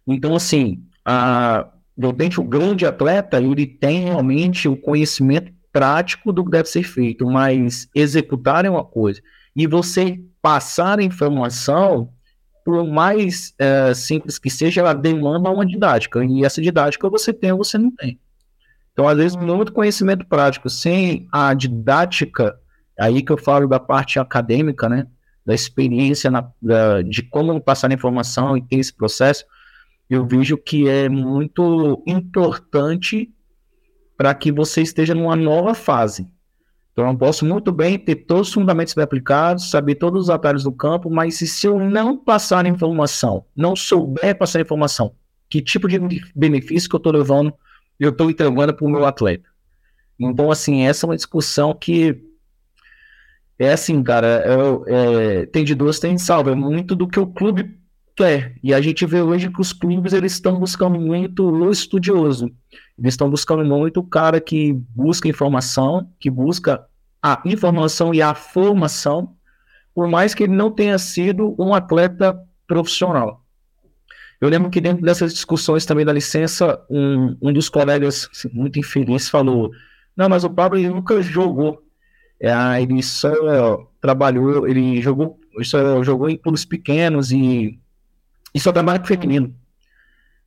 Então, 0.06 0.34
assim, 0.34 0.84
a, 1.04 1.68
realmente 1.98 2.38
o 2.38 2.44
grande 2.44 2.84
atleta, 2.84 3.40
ele 3.40 3.66
tem 3.66 4.04
realmente 4.04 4.68
o 4.68 4.76
conhecimento 4.76 5.52
prático 5.72 6.32
do 6.32 6.44
que 6.44 6.50
deve 6.50 6.68
ser 6.68 6.82
feito, 6.82 7.26
mas 7.26 7.88
executar 7.94 8.64
é 8.64 8.70
uma 8.70 8.84
coisa. 8.84 9.22
E 9.54 9.66
você 9.66 10.20
passar 10.40 10.98
a 10.98 11.02
informação, 11.02 12.12
por 12.64 12.86
mais 12.86 13.54
é, 13.58 13.92
simples 13.94 14.38
que 14.38 14.50
seja, 14.50 14.80
ela 14.80 14.92
demanda 14.92 15.50
uma 15.50 15.66
didática. 15.66 16.24
E 16.24 16.44
essa 16.44 16.60
didática 16.60 17.08
você 17.08 17.32
tem 17.32 17.52
ou 17.52 17.58
você 17.58 17.76
não 17.78 17.90
tem. 17.90 18.18
Então, 18.92 19.08
às 19.08 19.16
vezes, 19.16 19.36
muito 19.36 19.72
conhecimento 19.72 20.26
prático 20.26 20.68
sem 20.68 21.26
a 21.32 21.54
didática, 21.54 22.58
aí 22.98 23.22
que 23.22 23.32
eu 23.32 23.38
falo 23.38 23.66
da 23.66 23.80
parte 23.80 24.18
acadêmica, 24.18 24.88
né? 24.88 25.06
Da 25.44 25.54
experiência 25.54 26.30
na, 26.30 26.50
da, 26.60 27.02
de 27.02 27.22
como 27.22 27.60
passar 27.60 27.90
a 27.90 27.94
informação 27.94 28.56
e 28.56 28.62
ter 28.62 28.76
esse 28.76 28.92
processo, 28.92 29.44
eu 30.08 30.26
vejo 30.26 30.58
que 30.58 30.88
é 30.88 31.08
muito 31.08 32.02
importante 32.06 33.32
para 34.16 34.34
que 34.34 34.52
você 34.52 34.82
esteja 34.82 35.14
numa 35.14 35.34
nova 35.34 35.72
fase. 35.72 36.28
Então, 36.92 37.08
eu 37.08 37.16
posso 37.16 37.46
muito 37.46 37.70
bem 37.70 37.98
ter 37.98 38.16
todos 38.16 38.48
os 38.48 38.54
fundamentos 38.54 38.94
bem 38.94 39.04
aplicados, 39.04 39.70
saber 39.70 39.94
todos 39.94 40.24
os 40.24 40.30
atalhos 40.30 40.64
do 40.64 40.72
campo, 40.72 41.08
mas 41.08 41.36
se 41.36 41.66
eu 41.66 41.78
não 41.78 42.16
passar 42.16 42.66
informação, 42.66 43.44
não 43.56 43.76
souber 43.76 44.36
passar 44.36 44.60
informação, 44.60 45.12
que 45.48 45.62
tipo 45.62 45.88
de 45.88 45.98
benefício 46.34 46.88
que 46.88 46.96
eu 46.96 46.98
estou 46.98 47.12
levando 47.12 47.54
eu 48.00 48.10
estou 48.10 48.30
entregando 48.30 48.74
para 48.74 48.86
o 48.86 48.90
meu 48.90 49.04
atleta. 49.04 49.48
Então, 50.18 50.50
assim, 50.50 50.82
essa 50.82 51.04
é 51.04 51.08
uma 51.08 51.16
discussão 51.16 51.74
que 51.74 52.18
é 53.58 53.74
assim, 53.74 54.02
cara, 54.02 54.42
é, 54.86 55.42
é, 55.42 55.46
tem 55.46 55.62
de 55.64 55.74
duas, 55.74 55.98
tem 55.98 56.14
de 56.14 56.22
salva, 56.22 56.52
é 56.52 56.54
muito 56.54 56.96
do 56.96 57.06
que 57.06 57.20
o 57.20 57.26
clube 57.26 57.78
quer. 58.20 58.54
E 58.62 58.74
a 58.74 58.80
gente 58.82 59.06
vê 59.06 59.22
hoje 59.22 59.50
que 59.50 59.60
os 59.60 59.72
clubes 59.72 60.12
eles 60.12 60.32
estão 60.32 60.58
buscando 60.58 61.00
muito 61.00 61.50
o 61.50 61.70
estudioso. 61.70 62.52
Eles 62.98 63.14
estão 63.14 63.30
buscando 63.30 63.64
muito 63.64 64.00
o 64.00 64.04
cara 64.06 64.38
que 64.40 64.74
busca 64.94 65.26
informação, 65.26 66.06
que 66.20 66.28
busca 66.28 66.84
a 67.22 67.40
informação 67.46 68.12
e 68.12 68.20
a 68.20 68.34
formação, 68.34 69.34
por 69.94 70.06
mais 70.06 70.34
que 70.34 70.42
ele 70.42 70.54
não 70.54 70.70
tenha 70.70 70.98
sido 70.98 71.54
um 71.58 71.74
atleta 71.74 72.38
profissional. 72.66 73.42
Eu 74.38 74.50
lembro 74.50 74.70
que 74.70 74.82
dentro 74.82 75.02
dessas 75.02 75.32
discussões 75.32 75.86
também 75.86 76.04
da 76.04 76.12
licença, 76.12 76.78
um, 76.90 77.36
um 77.40 77.52
dos 77.52 77.70
colegas 77.70 78.28
assim, 78.30 78.50
muito 78.52 78.78
infeliz 78.78 79.30
falou: 79.30 79.70
Não, 80.14 80.28
mas 80.28 80.44
o 80.44 80.50
Pablo 80.50 80.78
nunca 80.78 81.22
jogou. 81.22 81.82
É, 82.38 82.82
ele 82.82 83.02
só 83.02 83.28
é, 83.28 83.86
trabalhou, 84.00 84.66
ele 84.66 85.00
jogou, 85.00 85.38
só 85.62 86.02
jogou 86.02 86.28
em 86.28 86.38
clubes 86.38 86.64
pequenos 86.64 87.30
e, 87.32 87.79
e 88.54 88.60
só 88.60 88.72
trabalha 88.72 88.98
com 88.98 89.06
feminino. 89.06 89.54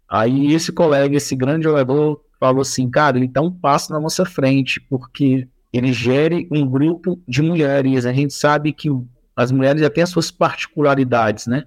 Aí 0.09 0.53
esse 0.53 0.71
colega, 0.71 1.15
esse 1.15 1.35
grande 1.35 1.63
jogador, 1.63 2.23
falou 2.39 2.61
assim: 2.61 2.89
Cara, 2.89 3.17
ele 3.17 3.27
dá 3.27 3.41
um 3.41 3.51
passo 3.51 3.91
na 3.91 3.99
nossa 3.99 4.25
frente, 4.25 4.79
porque 4.81 5.47
ele 5.71 5.91
gere 5.91 6.47
um 6.51 6.67
grupo 6.67 7.19
de 7.27 7.41
mulheres. 7.41 8.05
A 8.05 8.13
gente 8.13 8.33
sabe 8.33 8.73
que 8.73 8.89
as 9.35 9.51
mulheres 9.51 9.81
já 9.81 9.89
têm 9.89 10.03
as 10.03 10.09
suas 10.09 10.29
particularidades, 10.29 11.47
né? 11.47 11.63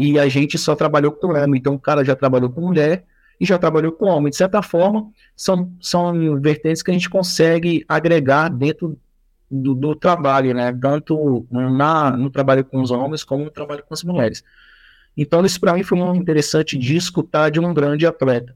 e 0.00 0.16
a 0.16 0.28
gente 0.28 0.56
só 0.56 0.76
trabalhou 0.76 1.10
com 1.10 1.26
homem. 1.26 1.58
Então 1.58 1.74
o 1.74 1.78
cara 1.78 2.04
já 2.04 2.14
trabalhou 2.14 2.48
com 2.48 2.60
mulher 2.60 3.04
e 3.40 3.44
já 3.44 3.58
trabalhou 3.58 3.90
com 3.90 4.06
homem. 4.06 4.30
De 4.30 4.36
certa 4.36 4.62
forma, 4.62 5.10
são, 5.34 5.72
são 5.80 6.40
vertentes 6.40 6.82
que 6.82 6.90
a 6.92 6.94
gente 6.94 7.10
consegue 7.10 7.84
agregar 7.88 8.48
dentro 8.48 8.96
do, 9.50 9.74
do 9.74 9.96
trabalho, 9.96 10.54
né? 10.54 10.72
Tanto 10.80 11.44
na, 11.50 12.12
no 12.12 12.30
trabalho 12.30 12.64
com 12.64 12.80
os 12.80 12.92
homens 12.92 13.24
como 13.24 13.44
no 13.44 13.50
trabalho 13.50 13.82
com 13.82 13.92
as 13.92 14.04
mulheres. 14.04 14.44
Então, 15.18 15.44
isso 15.44 15.60
para 15.60 15.74
mim 15.74 15.82
foi 15.82 15.98
muito 15.98 16.22
interessante 16.22 16.78
de 16.78 16.96
escutar 16.96 17.50
de 17.50 17.58
um 17.58 17.74
grande 17.74 18.06
atleta, 18.06 18.54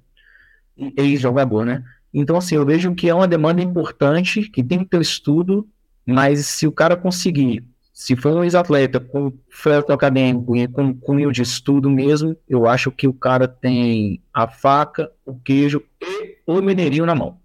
ex-jogador, 0.96 1.66
né? 1.66 1.84
Então, 2.14 2.36
assim, 2.36 2.54
eu 2.54 2.64
vejo 2.64 2.94
que 2.94 3.08
é 3.08 3.14
uma 3.14 3.26
demanda 3.26 3.60
importante, 3.60 4.48
que 4.48 4.62
tem 4.62 4.78
que 4.78 4.84
ter 4.84 5.00
estudo, 5.00 5.68
mas 6.06 6.46
se 6.46 6.66
o 6.66 6.72
cara 6.72 6.96
conseguir 6.96 7.64
se 7.92 8.16
for 8.16 8.34
um 8.34 8.42
ex-atleta 8.42 8.98
com 8.98 9.32
feto 9.48 9.92
acadêmico 9.92 10.56
e 10.56 10.66
com 10.66 10.94
cunho 10.94 11.30
de 11.30 11.42
estudo 11.42 11.90
mesmo, 11.90 12.36
eu 12.48 12.66
acho 12.66 12.90
que 12.90 13.06
o 13.06 13.12
cara 13.12 13.46
tem 13.46 14.20
a 14.32 14.48
faca, 14.48 15.10
o 15.26 15.34
queijo 15.34 15.82
e 16.00 16.36
o 16.46 16.60
mineirinho 16.62 17.06
na 17.06 17.14
mão. 17.14 17.38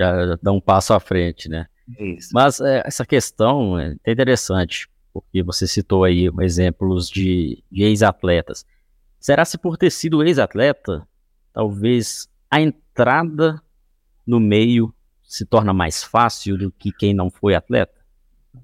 Já, 0.00 0.36
dá 0.42 0.50
um 0.50 0.60
passo 0.60 0.94
à 0.94 0.98
frente, 0.98 1.48
né? 1.48 1.66
Isso. 2.00 2.30
Mas 2.32 2.60
é, 2.60 2.82
essa 2.86 3.04
questão 3.04 3.78
é 3.78 3.94
interessante, 4.06 4.88
porque 5.12 5.42
você 5.42 5.66
citou 5.66 6.04
aí 6.04 6.30
exemplos 6.40 7.08
de, 7.08 7.62
de 7.70 7.82
ex-atletas. 7.82 8.64
Será 9.20 9.44
se 9.44 9.58
por 9.58 9.76
ter 9.76 9.90
sido 9.90 10.22
ex-atleta, 10.22 11.06
talvez 11.52 12.28
a 12.50 12.60
entrada 12.60 13.62
no 14.26 14.40
meio 14.40 14.92
se 15.22 15.44
torna 15.44 15.72
mais 15.72 16.02
fácil 16.02 16.58
do 16.58 16.70
que 16.72 16.92
quem 16.92 17.14
não 17.14 17.30
foi 17.30 17.54
atleta? 17.54 17.92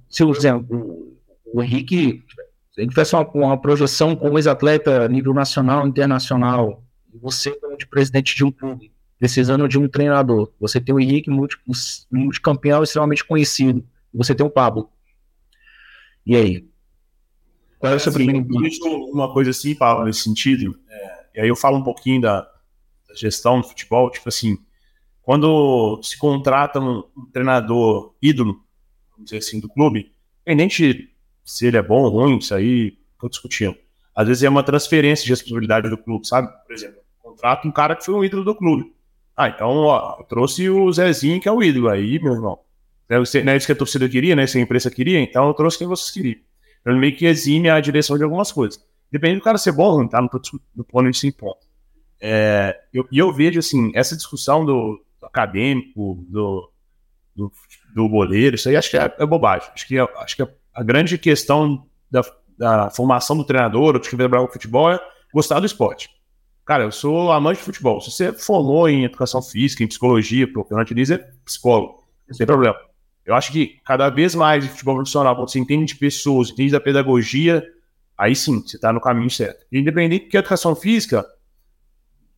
se 0.09 0.25
exemplo, 0.25 1.17
o 1.53 1.63
Henrique, 1.63 2.25
se 2.73 2.81
ele 2.81 2.89
tivesse 2.89 3.15
uma, 3.15 3.29
uma 3.33 3.61
projeção 3.61 4.15
como 4.17 4.39
ex-atleta 4.39 5.05
a 5.05 5.09
nível 5.09 5.33
nacional, 5.33 5.87
internacional, 5.87 6.83
você 7.15 7.51
como 7.53 7.77
de 7.77 7.87
presidente 7.87 8.37
de 8.37 8.45
um 8.45 8.51
clube, 8.51 8.93
precisando 9.19 9.69
de 9.69 9.79
um 9.79 9.89
treinador, 9.89 10.53
você 10.61 10.81
tem 10.81 10.95
o 10.95 11.01
Henrique, 11.01 11.31
multi, 11.31 11.59
multicampeão 12.11 12.83
extremamente 12.83 13.25
conhecido, 13.25 13.85
você 14.13 14.35
tem 14.35 14.47
o 14.47 14.51
Pablo. 14.51 14.91
E 16.29 16.37
aí? 16.37 16.69
Qual 17.79 17.91
é 17.91 17.97
o 17.97 18.01
seu 18.01 18.13
primeiro 18.13 18.47
Uma 19.11 19.33
coisa 19.33 19.51
assim, 19.51 19.75
Pablo, 19.75 20.05
nesse 20.05 20.21
sentido, 20.21 20.79
é, 20.87 21.27
e 21.37 21.41
aí 21.41 21.49
eu 21.49 21.57
falo 21.57 21.79
um 21.79 21.83
pouquinho 21.83 22.21
da, 22.21 22.43
da 22.43 23.15
gestão 23.15 23.63
do 23.63 23.67
futebol, 23.67 24.11
tipo 24.11 24.29
assim, 24.29 24.59
quando 25.23 25.99
se 26.03 26.19
contrata 26.19 26.79
um, 26.81 27.03
um 27.17 27.25
treinador 27.33 28.15
ídolo, 28.21 28.63
vamos 29.13 29.25
dizer 29.25 29.39
assim, 29.39 29.59
do 29.59 29.71
clube, 29.71 30.13
independente 30.43 31.15
se 31.43 31.67
ele 31.67 31.79
é 31.79 31.83
bom 31.83 32.03
ou 32.03 32.11
ruim, 32.11 32.37
isso 32.37 32.55
aí 32.55 32.99
tô 33.19 33.27
discutindo. 33.27 33.77
Às 34.15 34.29
vezes 34.29 34.43
é 34.43 34.51
uma 34.51 34.63
transferência 34.63 35.25
de 35.25 35.31
responsabilidade 35.31 35.89
do 35.89 35.97
clube, 35.97 36.29
sabe? 36.29 36.49
Por 36.67 36.75
exemplo, 36.75 37.01
contrata 37.23 37.67
um 37.67 37.73
cara 37.73 37.97
que 37.97 38.05
foi 38.05 38.15
um 38.15 38.23
ídolo 38.23 38.45
do 38.45 38.55
clube. 38.55 38.93
Ah, 39.35 39.49
então, 39.49 39.71
ó, 39.71 40.17
eu 40.19 40.25
trouxe 40.25 40.69
o 40.69 40.93
Zezinho, 40.93 41.41
que 41.41 41.49
é 41.49 41.53
o 41.53 41.63
ídolo. 41.63 41.89
Aí, 41.89 42.19
meu 42.21 42.35
irmão, 42.35 42.59
não 43.09 43.53
é 43.53 43.57
isso 43.57 43.67
que 43.67 43.73
a 43.73 43.77
torcida 43.77 44.09
queria, 44.09 44.37
né? 44.37 44.47
Se 44.47 44.59
a 44.59 44.61
imprensa 44.61 44.91
queria, 44.91 45.21
então 45.21 45.47
eu 45.49 45.55
trouxe 45.55 45.79
quem 45.79 45.87
vocês 45.87 46.11
queriam. 46.11 46.41
Então, 46.81 46.93
ele 46.93 47.01
meio 47.01 47.17
que 47.17 47.27
exime 47.27 47.69
a 47.71 47.81
direção 47.81 48.17
de 48.17 48.25
algumas 48.25 48.53
coisas. 48.53 48.83
Depende 49.11 49.37
do 49.37 49.43
cara 49.43 49.57
ser 49.59 49.73
bom 49.73 50.03
ou 50.03 50.09
tá? 50.09 50.21
Não 50.21 50.29
tô 50.29 50.41
no 50.77 50.85
plano 50.85 51.11
de 51.11 51.17
5 51.17 51.39
pontos. 51.39 51.67
É, 52.21 52.79
e 52.93 52.99
eu, 52.99 53.09
eu, 53.11 53.33
vejo, 53.33 53.59
assim, 53.59 53.91
essa 53.95 54.17
discussão 54.17 54.65
do, 54.65 55.03
do 55.21 55.27
acadêmico, 55.27 56.27
do, 56.29 56.71
do 57.35 57.53
do 57.95 58.09
goleiro, 58.09 58.57
isso 58.57 58.69
aí 58.69 58.77
acho 58.77 58.91
que 58.91 58.97
é, 58.97 59.15
é 59.19 59.27
bobagem. 59.27 59.69
Acho 59.75 59.87
que, 59.87 59.99
é, 59.99 60.03
acho 60.19 60.37
que 60.37 60.43
a 60.43 60.83
grande 60.83 61.19
questão 61.19 61.87
da, 62.11 62.23
da 62.57 62.91
formação 62.91 63.37
do 63.37 63.45
treinador, 63.45 63.99
de 63.99 64.09
quem 64.09 64.29
vai 64.29 64.41
o 64.41 64.49
futebol, 64.49 64.91
é 64.91 65.01
gostar 65.33 65.61
do 65.61 65.67
esporte. 65.67 66.09
Cara, 66.65 66.85
eu 66.85 66.93
sou 66.93 67.33
amante 67.33 67.59
de 67.59 67.65
futebol. 67.65 68.01
Se 68.01 68.11
você 68.11 68.33
formou 68.33 68.89
em 68.89 69.05
educação 69.05 69.43
física, 69.43 69.83
em 69.83 69.89
psicologia, 69.89 70.47
Diniz 70.87 71.11
é 71.11 71.19
psicólogo, 71.45 72.05
não 72.29 72.37
tem 72.37 72.47
problema. 72.47 72.77
Eu 73.29 73.35
acho 73.35 73.53
que 73.53 73.79
cada 73.85 74.09
vez 74.09 74.35
mais 74.35 74.65
em 74.65 74.69
futebol 74.69 74.95
profissional, 74.95 75.37
quando 75.37 75.51
você 75.51 75.59
entende 75.59 75.93
de 75.93 75.97
pessoas, 75.97 76.49
entende 76.49 76.73
da 76.73 76.81
pedagogia, 76.81 77.63
aí 78.17 78.35
sim, 78.35 78.63
você 78.63 78.77
está 78.77 78.91
no 78.91 79.03
caminho 79.03 79.29
certo. 79.29 79.67
Independente 79.71 80.29
que 80.29 80.37
a 80.39 80.41
educação 80.41 80.75
física, 80.75 81.27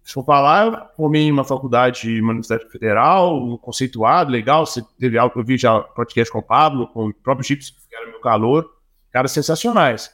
se 0.02 0.12
for 0.12 0.24
falar, 0.24 0.90
formei 0.96 1.22
em 1.22 1.30
uma 1.30 1.44
faculdade, 1.44 2.20
uma 2.20 2.30
universidade 2.30 2.68
federal, 2.68 3.56
conceituado, 3.58 4.32
legal. 4.32 4.66
Você 4.66 4.82
teve 4.98 5.16
algo 5.16 5.32
que 5.32 5.38
eu 5.38 5.44
vi 5.44 5.56
já 5.56 5.78
podcast 5.80 6.32
com 6.32 6.40
o 6.40 6.42
Pablo, 6.42 6.88
com 6.88 7.06
o 7.06 7.14
próprio 7.14 7.46
Chips, 7.46 7.70
que 7.70 7.94
era 7.94 8.08
meu 8.08 8.20
calor. 8.20 8.68
Caras 9.12 9.30
sensacionais. 9.30 10.10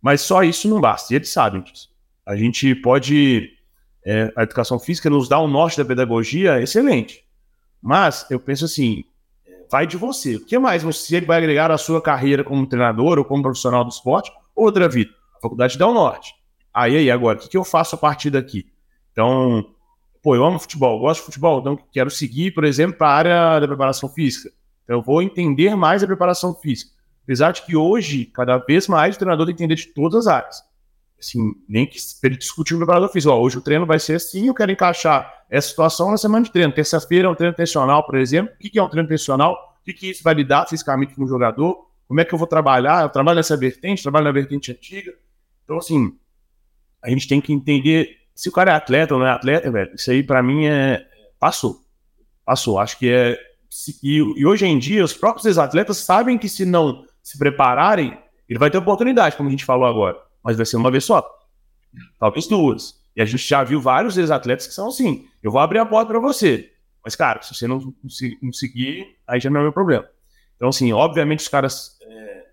Mas 0.00 0.22
só 0.22 0.42
isso 0.42 0.70
não 0.70 0.80
basta, 0.80 1.12
e 1.12 1.16
eles 1.16 1.28
sabem 1.28 1.60
disso. 1.60 1.90
A 2.24 2.34
gente 2.34 2.74
pode. 2.76 3.50
É, 4.06 4.32
a 4.34 4.42
educação 4.44 4.78
física 4.78 5.10
nos 5.10 5.28
dá 5.28 5.38
um 5.38 5.46
norte 5.46 5.76
da 5.76 5.84
pedagogia 5.84 6.62
excelente. 6.62 7.22
Mas 7.82 8.24
eu 8.30 8.40
penso 8.40 8.64
assim: 8.64 9.04
vai 9.72 9.86
de 9.86 9.96
você. 9.96 10.36
O 10.36 10.44
que 10.44 10.58
mais 10.58 10.82
você 10.82 11.18
vai 11.22 11.38
agregar 11.38 11.70
à 11.70 11.78
sua 11.78 12.02
carreira 12.02 12.44
como 12.44 12.66
treinador 12.66 13.18
ou 13.18 13.24
como 13.24 13.42
profissional 13.42 13.82
do 13.82 13.90
esporte? 13.90 14.30
Outra 14.54 14.86
vida. 14.86 15.10
A 15.38 15.40
faculdade 15.40 15.78
dá 15.78 15.88
o 15.88 15.94
norte. 15.94 16.34
Aí, 16.74 16.94
aí, 16.94 17.10
agora, 17.10 17.38
o 17.38 17.40
que, 17.40 17.48
que 17.48 17.56
eu 17.56 17.64
faço 17.64 17.94
a 17.94 17.98
partir 17.98 18.28
daqui? 18.28 18.66
Então, 19.12 19.64
pô, 20.22 20.36
eu 20.36 20.44
amo 20.44 20.58
futebol, 20.58 21.00
gosto 21.00 21.20
de 21.20 21.26
futebol, 21.26 21.60
então 21.60 21.78
quero 21.90 22.10
seguir, 22.10 22.52
por 22.52 22.64
exemplo, 22.64 22.98
para 22.98 23.08
a 23.08 23.14
área 23.16 23.60
da 23.60 23.66
preparação 23.66 24.10
física. 24.10 24.50
Então, 24.84 24.96
eu 24.96 25.02
vou 25.02 25.22
entender 25.22 25.74
mais 25.74 26.02
a 26.02 26.06
preparação 26.06 26.54
física. 26.54 26.92
Apesar 27.24 27.52
de 27.52 27.62
que 27.62 27.74
hoje, 27.74 28.26
cada 28.26 28.58
vez 28.58 28.86
mais, 28.88 29.16
o 29.16 29.18
treinador 29.18 29.46
tem 29.46 29.54
que 29.54 29.62
entender 29.64 29.80
de 29.80 29.86
todas 29.94 30.26
as 30.26 30.34
áreas. 30.34 30.62
Assim, 31.18 31.54
nem 31.66 31.86
que 31.86 31.98
ele 32.24 32.36
discutir 32.36 32.74
o 32.74 32.78
preparador 32.78 33.08
físico. 33.08 33.32
Ó, 33.32 33.40
hoje 33.40 33.56
o 33.56 33.62
treino 33.62 33.86
vai 33.86 33.98
ser 33.98 34.16
assim, 34.16 34.48
eu 34.48 34.54
quero 34.54 34.72
encaixar 34.72 35.41
essa 35.52 35.68
situação 35.68 36.10
na 36.10 36.16
semana 36.16 36.42
de 36.42 36.50
treino. 36.50 36.72
Terça-feira 36.72 37.28
é 37.28 37.30
um 37.30 37.34
treino 37.34 37.54
tensional, 37.54 38.06
por 38.06 38.16
exemplo. 38.16 38.54
O 38.54 38.58
que 38.58 38.78
é 38.78 38.82
um 38.82 38.88
treino 38.88 39.06
tensional? 39.06 39.76
O 39.86 39.92
que 39.92 40.08
isso 40.08 40.24
vai 40.24 40.32
lidar 40.32 40.66
fisicamente 40.66 41.14
com 41.14 41.24
o 41.24 41.28
jogador? 41.28 41.90
Como 42.08 42.18
é 42.18 42.24
que 42.24 42.32
eu 42.32 42.38
vou 42.38 42.46
trabalhar? 42.46 43.02
Eu 43.02 43.10
trabalho 43.10 43.36
nessa 43.36 43.54
vertente, 43.54 44.02
trabalho 44.02 44.24
na 44.24 44.32
vertente 44.32 44.72
antiga. 44.72 45.12
Então, 45.62 45.76
assim, 45.76 46.16
a 47.02 47.10
gente 47.10 47.28
tem 47.28 47.38
que 47.38 47.52
entender 47.52 48.16
se 48.34 48.48
o 48.48 48.52
cara 48.52 48.72
é 48.72 48.74
atleta 48.74 49.12
ou 49.12 49.20
não 49.20 49.26
é 49.26 49.30
atleta, 49.30 49.70
velho, 49.70 49.94
isso 49.94 50.10
aí 50.10 50.22
para 50.22 50.42
mim 50.42 50.64
é. 50.64 51.06
Passou. 51.38 51.82
Passou. 52.46 52.78
Acho 52.78 52.98
que 52.98 53.10
é. 53.10 53.38
E, 54.02 54.16
e 54.16 54.46
hoje 54.46 54.64
em 54.64 54.78
dia, 54.78 55.04
os 55.04 55.12
próprios 55.12 55.58
atletas 55.58 55.98
sabem 55.98 56.38
que 56.38 56.48
se 56.48 56.64
não 56.64 57.04
se 57.22 57.36
prepararem, 57.36 58.18
ele 58.48 58.58
vai 58.58 58.70
ter 58.70 58.78
oportunidade, 58.78 59.36
como 59.36 59.50
a 59.50 59.52
gente 59.52 59.66
falou 59.66 59.84
agora. 59.84 60.16
Mas 60.42 60.56
vai 60.56 60.64
ser 60.64 60.78
uma 60.78 60.90
vez 60.90 61.04
só. 61.04 61.22
Talvez 62.18 62.46
duas. 62.46 63.01
E 63.14 63.22
a 63.22 63.24
gente 63.24 63.46
já 63.46 63.62
viu 63.62 63.80
vários 63.80 64.16
ex-atletas 64.16 64.66
que 64.66 64.74
são 64.74 64.88
assim: 64.88 65.26
eu 65.42 65.50
vou 65.50 65.60
abrir 65.60 65.78
a 65.78 65.86
porta 65.86 66.10
para 66.10 66.20
você. 66.20 66.72
Mas, 67.04 67.16
cara, 67.16 67.42
se 67.42 67.54
você 67.54 67.66
não, 67.66 67.78
não, 68.42 68.52
seguir, 68.52 69.16
aí 69.26 69.40
já 69.40 69.50
não 69.50 69.60
é 69.60 69.62
meu 69.64 69.72
problema. 69.72 70.06
Então, 70.56 70.68
assim, 70.68 70.92
obviamente 70.92 71.40
os 71.40 71.48
caras 71.48 71.98
é, 72.02 72.44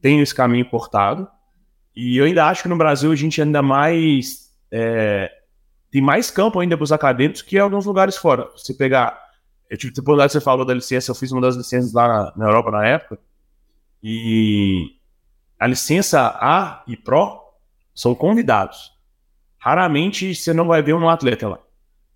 têm 0.00 0.20
esse 0.20 0.34
caminho 0.34 0.68
cortado. 0.68 1.28
E 1.94 2.16
eu 2.16 2.24
ainda 2.24 2.46
acho 2.46 2.62
que 2.62 2.68
no 2.68 2.76
Brasil 2.76 3.10
a 3.10 3.16
gente 3.16 3.40
ainda 3.40 3.62
mais 3.62 4.52
é, 4.70 5.30
tem 5.90 6.02
mais 6.02 6.30
campo 6.30 6.58
ainda 6.58 6.76
para 6.76 6.84
os 6.84 6.92
acadêmicos 6.92 7.42
que 7.42 7.56
em 7.56 7.60
alguns 7.60 7.86
lugares 7.86 8.16
fora. 8.16 8.50
Você 8.56 8.74
pegar. 8.74 9.24
Eu 9.68 9.76
tive 9.76 9.92
oportunidade, 9.92 10.32
você 10.32 10.40
falou 10.40 10.64
da 10.64 10.74
licença, 10.74 11.10
eu 11.10 11.14
fiz 11.14 11.32
uma 11.32 11.40
das 11.40 11.56
licenças 11.56 11.92
lá 11.92 12.06
na, 12.06 12.32
na 12.36 12.44
Europa 12.46 12.70
na 12.70 12.86
época. 12.86 13.18
E 14.02 14.96
a 15.58 15.66
licença 15.66 16.36
A 16.40 16.84
e 16.86 16.96
Pro 16.96 17.40
são 17.94 18.14
convidados. 18.14 18.95
Raramente 19.66 20.32
você 20.32 20.54
não 20.54 20.68
vai 20.68 20.80
ver 20.80 20.94
um 20.94 21.08
atleta 21.08 21.48
lá. 21.48 21.58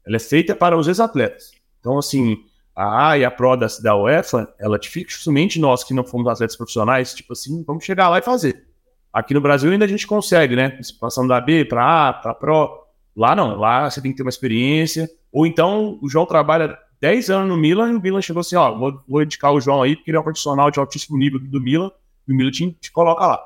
Ela 0.06 0.14
é 0.14 0.20
feita 0.20 0.54
para 0.54 0.78
os 0.78 0.86
ex-atletas. 0.86 1.50
Então, 1.80 1.98
assim, 1.98 2.36
a 2.76 3.08
A 3.08 3.18
e 3.18 3.24
a 3.24 3.30
Pro 3.30 3.56
da, 3.56 3.66
da 3.82 3.96
UEFA, 3.96 4.54
ela 4.56 4.78
dificilmente 4.78 5.58
nós 5.58 5.82
que 5.82 5.92
não 5.92 6.04
fomos 6.04 6.28
atletas 6.28 6.54
profissionais, 6.54 7.12
tipo 7.12 7.32
assim, 7.32 7.64
vamos 7.66 7.84
chegar 7.84 8.08
lá 8.08 8.20
e 8.20 8.22
fazer. 8.22 8.68
Aqui 9.12 9.34
no 9.34 9.40
Brasil 9.40 9.68
ainda 9.68 9.84
a 9.84 9.88
gente 9.88 10.06
consegue, 10.06 10.54
né? 10.54 10.78
Passando 11.00 11.26
da 11.26 11.40
B 11.40 11.64
para 11.64 12.10
A, 12.10 12.12
para 12.12 12.34
Pro. 12.34 12.86
Lá 13.16 13.34
não, 13.34 13.56
lá 13.56 13.90
você 13.90 14.00
tem 14.00 14.12
que 14.12 14.18
ter 14.18 14.22
uma 14.22 14.30
experiência. 14.30 15.10
Ou 15.32 15.44
então 15.44 15.98
o 16.00 16.08
João 16.08 16.26
trabalha 16.26 16.78
10 17.00 17.30
anos 17.30 17.48
no 17.48 17.56
Milan 17.56 17.90
e 17.90 17.96
o 17.96 18.00
Milan 18.00 18.22
chegou 18.22 18.42
assim, 18.42 18.54
ó, 18.54 18.72
vou, 18.78 19.02
vou 19.08 19.24
indicar 19.24 19.52
o 19.52 19.60
João 19.60 19.82
aí, 19.82 19.96
porque 19.96 20.12
ele 20.12 20.16
é 20.16 20.20
um 20.20 20.24
profissional 20.24 20.70
de 20.70 20.78
altíssimo 20.78 21.18
nível 21.18 21.40
do 21.40 21.60
Milan, 21.60 21.90
e 22.28 22.32
o 22.32 22.36
Milan 22.36 22.52
te, 22.52 22.70
te 22.80 22.92
coloca 22.92 23.26
lá. 23.26 23.42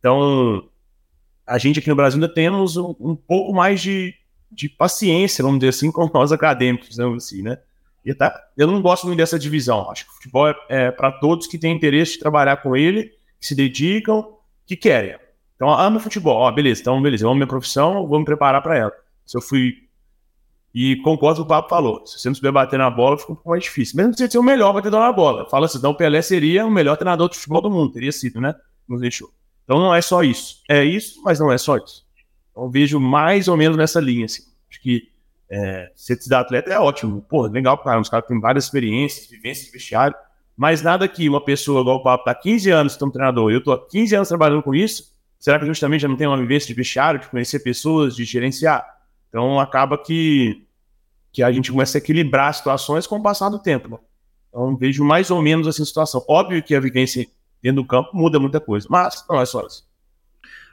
Então, 0.00 0.68
a 1.46 1.58
gente 1.58 1.78
aqui 1.78 1.88
no 1.88 1.96
Brasil 1.96 2.20
ainda 2.20 2.32
temos 2.32 2.76
um, 2.76 2.94
um 2.98 3.14
pouco 3.14 3.52
mais 3.52 3.80
de, 3.80 4.14
de 4.50 4.68
paciência, 4.68 5.44
vamos 5.44 5.60
dizer 5.60 5.70
assim, 5.70 5.92
com 5.92 6.10
nós 6.12 6.32
acadêmicos, 6.32 6.98
assim, 6.98 7.42
né? 7.42 7.58
E 8.04 8.14
tá, 8.14 8.40
eu 8.56 8.66
não 8.66 8.80
gosto 8.80 9.06
muito 9.06 9.18
dessa 9.18 9.38
divisão. 9.38 9.90
Acho 9.90 10.04
que 10.04 10.10
o 10.10 10.14
futebol 10.14 10.48
é, 10.48 10.54
é 10.68 10.90
para 10.90 11.10
todos 11.12 11.46
que 11.46 11.58
têm 11.58 11.74
interesse 11.74 12.12
de 12.12 12.18
trabalhar 12.20 12.56
com 12.58 12.76
ele, 12.76 13.10
que 13.40 13.46
se 13.46 13.54
dedicam, 13.54 14.36
que 14.64 14.76
querem. 14.76 15.16
Então, 15.56 15.68
amo 15.68 15.98
futebol. 15.98 16.36
Ó, 16.36 16.52
beleza, 16.52 16.80
então, 16.80 17.00
beleza, 17.02 17.24
eu 17.24 17.28
amo 17.28 17.36
minha 17.36 17.48
profissão, 17.48 18.06
vou 18.06 18.18
me 18.18 18.24
preparar 18.24 18.62
para 18.62 18.76
ela. 18.76 18.92
Se 19.24 19.36
eu 19.36 19.40
fui. 19.40 19.74
E 20.72 20.96
concordo 20.96 21.40
com 21.40 21.46
o 21.46 21.48
Papo 21.48 21.70
falou. 21.70 22.06
Se 22.06 22.18
você 22.18 22.28
não 22.28 22.34
souber 22.34 22.52
bater 22.52 22.78
na 22.78 22.90
bola, 22.90 23.16
fica 23.16 23.32
um 23.32 23.34
pouco 23.34 23.50
mais 23.50 23.64
difícil. 23.64 23.96
Mesmo 23.96 24.12
que 24.12 24.18
você 24.18 24.26
seja 24.26 24.38
o 24.38 24.42
melhor 24.42 24.72
batedor 24.74 25.00
na 25.00 25.10
bola. 25.10 25.48
Fala 25.48 25.66
assim, 25.66 25.78
então 25.78 25.90
o 25.92 25.96
Pelé 25.96 26.20
seria 26.20 26.66
o 26.66 26.70
melhor 26.70 26.96
treinador 26.96 27.30
de 27.30 27.36
futebol 27.36 27.62
do 27.62 27.70
mundo. 27.70 27.92
Teria 27.92 28.12
sido, 28.12 28.40
né? 28.40 28.54
Nos 28.86 29.00
deixou. 29.00 29.30
Então 29.66 29.80
não 29.80 29.92
é 29.92 30.00
só 30.00 30.22
isso. 30.22 30.62
É 30.70 30.82
isso, 30.84 31.20
mas 31.22 31.38
não 31.38 31.52
é 31.52 31.58
só 31.58 31.76
isso. 31.76 32.06
Então 32.52 32.70
vejo 32.70 32.98
mais 32.98 33.48
ou 33.48 33.56
menos 33.56 33.76
nessa 33.76 34.00
linha, 34.00 34.24
assim. 34.24 34.44
Acho 34.70 34.80
que 34.80 35.10
é, 35.50 35.90
ser 35.94 36.18
atleta 36.32 36.72
é 36.72 36.78
ótimo. 36.78 37.20
Pô, 37.28 37.46
legal, 37.46 37.76
cara. 37.78 38.00
Os 38.00 38.08
caras 38.08 38.26
têm 38.26 38.40
várias 38.40 38.64
experiências, 38.64 39.26
vivências 39.26 39.66
de 39.66 39.72
vestiário. 39.72 40.16
Mas 40.56 40.82
nada 40.82 41.06
que 41.06 41.28
uma 41.28 41.44
pessoa 41.44 41.82
igual 41.82 41.96
o 41.96 42.02
Papo 42.02 42.24
tá 42.24 42.34
15 42.34 42.70
anos 42.70 42.96
como 42.96 43.12
treinador, 43.12 43.52
eu 43.52 43.62
tô 43.62 43.72
há 43.72 43.86
15 43.88 44.14
anos 44.14 44.28
trabalhando 44.28 44.62
com 44.62 44.74
isso, 44.74 45.12
será 45.38 45.58
que 45.58 45.66
justamente 45.66 46.00
já 46.00 46.08
não 46.08 46.16
tem 46.16 46.26
uma 46.26 46.38
vivência 46.38 46.66
de 46.66 46.72
vestiário, 46.72 47.20
de 47.20 47.28
conhecer 47.28 47.58
pessoas, 47.58 48.16
de 48.16 48.24
gerenciar? 48.24 48.86
Então 49.28 49.60
acaba 49.60 49.98
que, 49.98 50.66
que 51.30 51.42
a 51.42 51.52
gente 51.52 51.70
começa 51.70 51.98
a 51.98 52.00
equilibrar 52.00 52.54
situações 52.54 53.06
com 53.06 53.16
o 53.16 53.22
passar 53.22 53.50
do 53.50 53.58
tempo. 53.58 53.88
Né? 53.88 53.98
Então 54.48 54.74
vejo 54.76 55.04
mais 55.04 55.30
ou 55.30 55.42
menos 55.42 55.66
essa 55.66 55.84
situação. 55.84 56.24
Óbvio 56.26 56.62
que 56.62 56.74
a 56.74 56.80
vivência 56.80 57.26
dentro 57.62 57.82
do 57.82 57.86
campo 57.86 58.10
muda 58.14 58.38
muita 58.38 58.60
coisa, 58.60 58.86
mas 58.90 59.24
não 59.28 59.40
é 59.40 59.46
só 59.46 59.66
isso. 59.66 59.86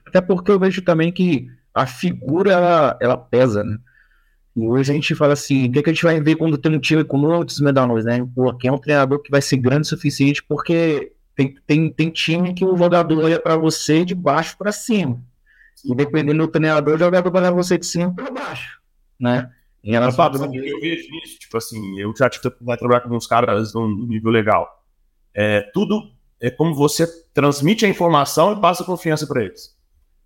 Até 0.06 0.22
porque 0.22 0.52
eu 0.52 0.60
vejo 0.60 0.82
também 0.82 1.12
que 1.12 1.48
a 1.74 1.86
figura 1.86 2.52
ela, 2.52 2.98
ela 3.02 3.18
pesa, 3.18 3.64
né? 3.64 3.78
E 4.56 4.68
hoje 4.68 4.92
a 4.92 4.94
gente 4.94 5.16
fala 5.16 5.34
assim, 5.34 5.68
o 5.68 5.72
que, 5.72 5.80
é 5.80 5.84
que 5.84 5.90
a 5.90 5.94
gente 5.94 6.04
vai 6.04 6.22
ver 6.22 6.36
quando 6.36 6.58
tem 6.58 6.76
um 6.76 6.80
time 6.80 7.04
com 7.04 7.18
muitos 7.18 7.60
medalhões, 7.60 8.06
né? 8.06 8.24
Pô, 8.36 8.54
quem 8.54 8.70
é 8.70 8.74
um 8.74 8.78
treinador 8.78 9.20
que 9.20 9.32
vai 9.32 9.42
ser 9.42 9.58
grande 9.58 9.82
o 9.82 9.90
suficiente, 9.90 10.44
porque 10.44 11.14
tem, 11.36 11.56
tem, 11.66 11.92
tem 11.92 12.10
time 12.12 12.54
que 12.54 12.64
o 12.64 12.78
jogador 12.78 13.24
olha 13.24 13.40
para 13.40 13.58
você 13.58 14.06
de 14.06 14.14
baixo 14.14 14.56
para 14.58 14.72
cima. 14.72 15.20
E 15.84 15.96
dependendo 15.96 16.46
do 16.46 16.52
treinador, 16.52 17.00
joga 17.00 17.24
para 17.24 17.50
você 17.50 17.78
de 17.78 17.86
cima 17.86 18.14
para 18.14 18.30
baixo, 18.30 18.80
né? 19.20 19.52
Em 19.84 19.92
relação 19.92 20.24
a... 20.24 20.28
Eu 20.28 20.80
vejo 20.80 21.08
isso, 21.24 21.40
tipo 21.40 21.58
assim, 21.58 22.00
eu 22.00 22.14
já 22.16 22.30
tive 22.30 22.54
vai 22.62 22.78
trabalhar 22.78 23.02
com 23.02 23.16
uns 23.16 23.28
caras 23.28 23.74
num 23.74 24.06
nível 24.06 24.32
legal. 24.32 24.84
É, 25.34 25.62
tudo 25.74 26.13
é 26.44 26.52
como 26.52 26.76
você 26.76 27.08
transmite 27.34 27.86
a 27.86 27.90
informação 27.90 28.52
e 28.52 28.60
passa 28.60 28.84
confiança 28.84 29.26
para 29.26 29.46
eles. 29.46 29.74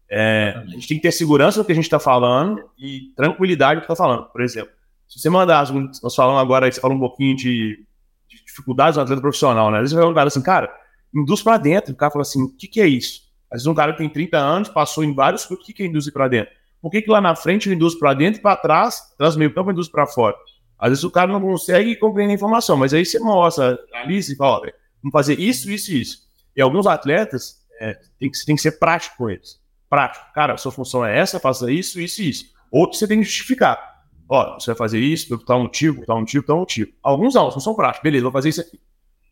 É, 0.10 0.56
a 0.58 0.66
gente 0.72 0.88
tem 0.88 0.98
que 0.98 1.04
ter 1.04 1.12
segurança 1.12 1.62
do 1.62 1.66
que 1.66 1.72
a 1.72 1.76
gente 1.76 1.84
está 1.84 2.00
falando 2.00 2.68
e 2.76 3.14
tranquilidade 3.16 3.76
do 3.76 3.86
que 3.86 3.92
está 3.92 3.96
falando. 3.96 4.26
Por 4.32 4.42
exemplo, 4.42 4.72
se 5.08 5.20
você 5.20 5.30
mandar, 5.30 5.72
nós 5.72 6.16
falamos 6.16 6.42
agora, 6.42 6.72
você 6.72 6.82
falou 6.82 6.98
um 6.98 7.00
pouquinho 7.00 7.36
de, 7.36 7.86
de 8.28 8.46
dificuldades 8.46 8.98
no 8.98 9.04
atleta 9.04 9.22
profissional, 9.22 9.70
né? 9.70 9.78
Às 9.78 9.84
vezes 9.84 9.96
vai 9.96 10.06
um 10.06 10.14
cara 10.14 10.28
assim, 10.28 10.42
cara, 10.42 10.74
induz 11.14 11.44
para 11.44 11.60
dentro. 11.60 11.94
O 11.94 11.96
cara 11.96 12.12
fala 12.12 12.24
assim, 12.24 12.42
o 12.42 12.50
que, 12.50 12.68
que 12.68 12.82
é 12.82 12.88
isso? 12.88 13.22
Às 13.52 13.58
vezes 13.58 13.68
um 13.68 13.76
cara 13.76 13.94
tem 13.96 14.10
30 14.10 14.38
anos, 14.40 14.70
passou 14.70 15.04
em 15.04 15.14
vários 15.14 15.46
clubes, 15.46 15.64
o 15.64 15.68
que, 15.68 15.74
que 15.74 15.84
é 15.84 15.86
induzir 15.86 16.12
para 16.12 16.28
dentro? 16.28 16.52
Por 16.82 16.90
que, 16.90 17.04
que 17.04 17.12
lá 17.12 17.22
na 17.22 17.36
frente 17.36 17.70
ele 17.70 17.76
induz 17.76 17.94
para 17.94 18.16
dentro 18.16 18.40
e 18.40 18.42
para 18.42 18.56
trás, 18.56 19.02
traz 19.20 19.36
meio 19.36 19.54
campo 19.54 19.70
e 19.70 19.74
induz 19.74 19.88
para 19.88 20.08
fora? 20.08 20.36
Às 20.80 20.90
vezes 20.90 21.04
o 21.04 21.12
cara 21.12 21.32
não 21.32 21.42
consegue 21.42 21.96
compreender 21.96 22.34
a 22.34 22.36
informação, 22.36 22.76
mas 22.76 22.92
aí 22.92 23.06
você 23.06 23.20
mostra 23.20 23.78
ali 23.94 24.18
e 24.18 24.36
fala, 24.36 24.62
vamos 25.02 25.12
fazer 25.12 25.40
isso, 25.40 25.70
isso 25.70 25.92
e 25.92 26.02
isso. 26.02 26.28
E 26.56 26.62
alguns 26.62 26.88
atletas, 26.88 27.66
é, 27.80 27.94
tem, 28.20 28.30
que, 28.30 28.46
tem 28.46 28.56
que 28.56 28.62
ser 28.62 28.80
prático 28.80 29.18
com 29.18 29.30
eles 29.30 29.60
prático. 29.90 30.26
Cara, 30.34 30.58
sua 30.58 30.72
função 30.72 31.06
é 31.06 31.18
essa, 31.18 31.40
faça 31.40 31.72
isso, 31.72 32.00
isso 32.00 32.22
e 32.22 32.30
isso. 32.30 32.46
Outro 32.72 32.98
você 32.98 33.08
tem 33.08 33.20
que 33.20 33.26
justificar. 33.26 33.98
Ó, 34.30 34.60
você 34.60 34.72
vai 34.72 34.78
fazer 34.78 35.00
isso, 35.00 35.30
por 35.30 35.46
tal 35.46 35.62
motivo, 35.62 36.06
tal 36.06 36.20
motivo, 36.20 36.44
por 36.44 36.48
tal 36.48 36.60
motivo. 36.60 36.92
Alguns 37.02 37.34
não, 37.34 37.50
são 37.52 37.76
práticos. 37.76 38.04
Beleza, 38.04 38.24
vou 38.24 38.32
fazer 38.32 38.50
isso 38.50 38.62
aqui. 38.62 38.80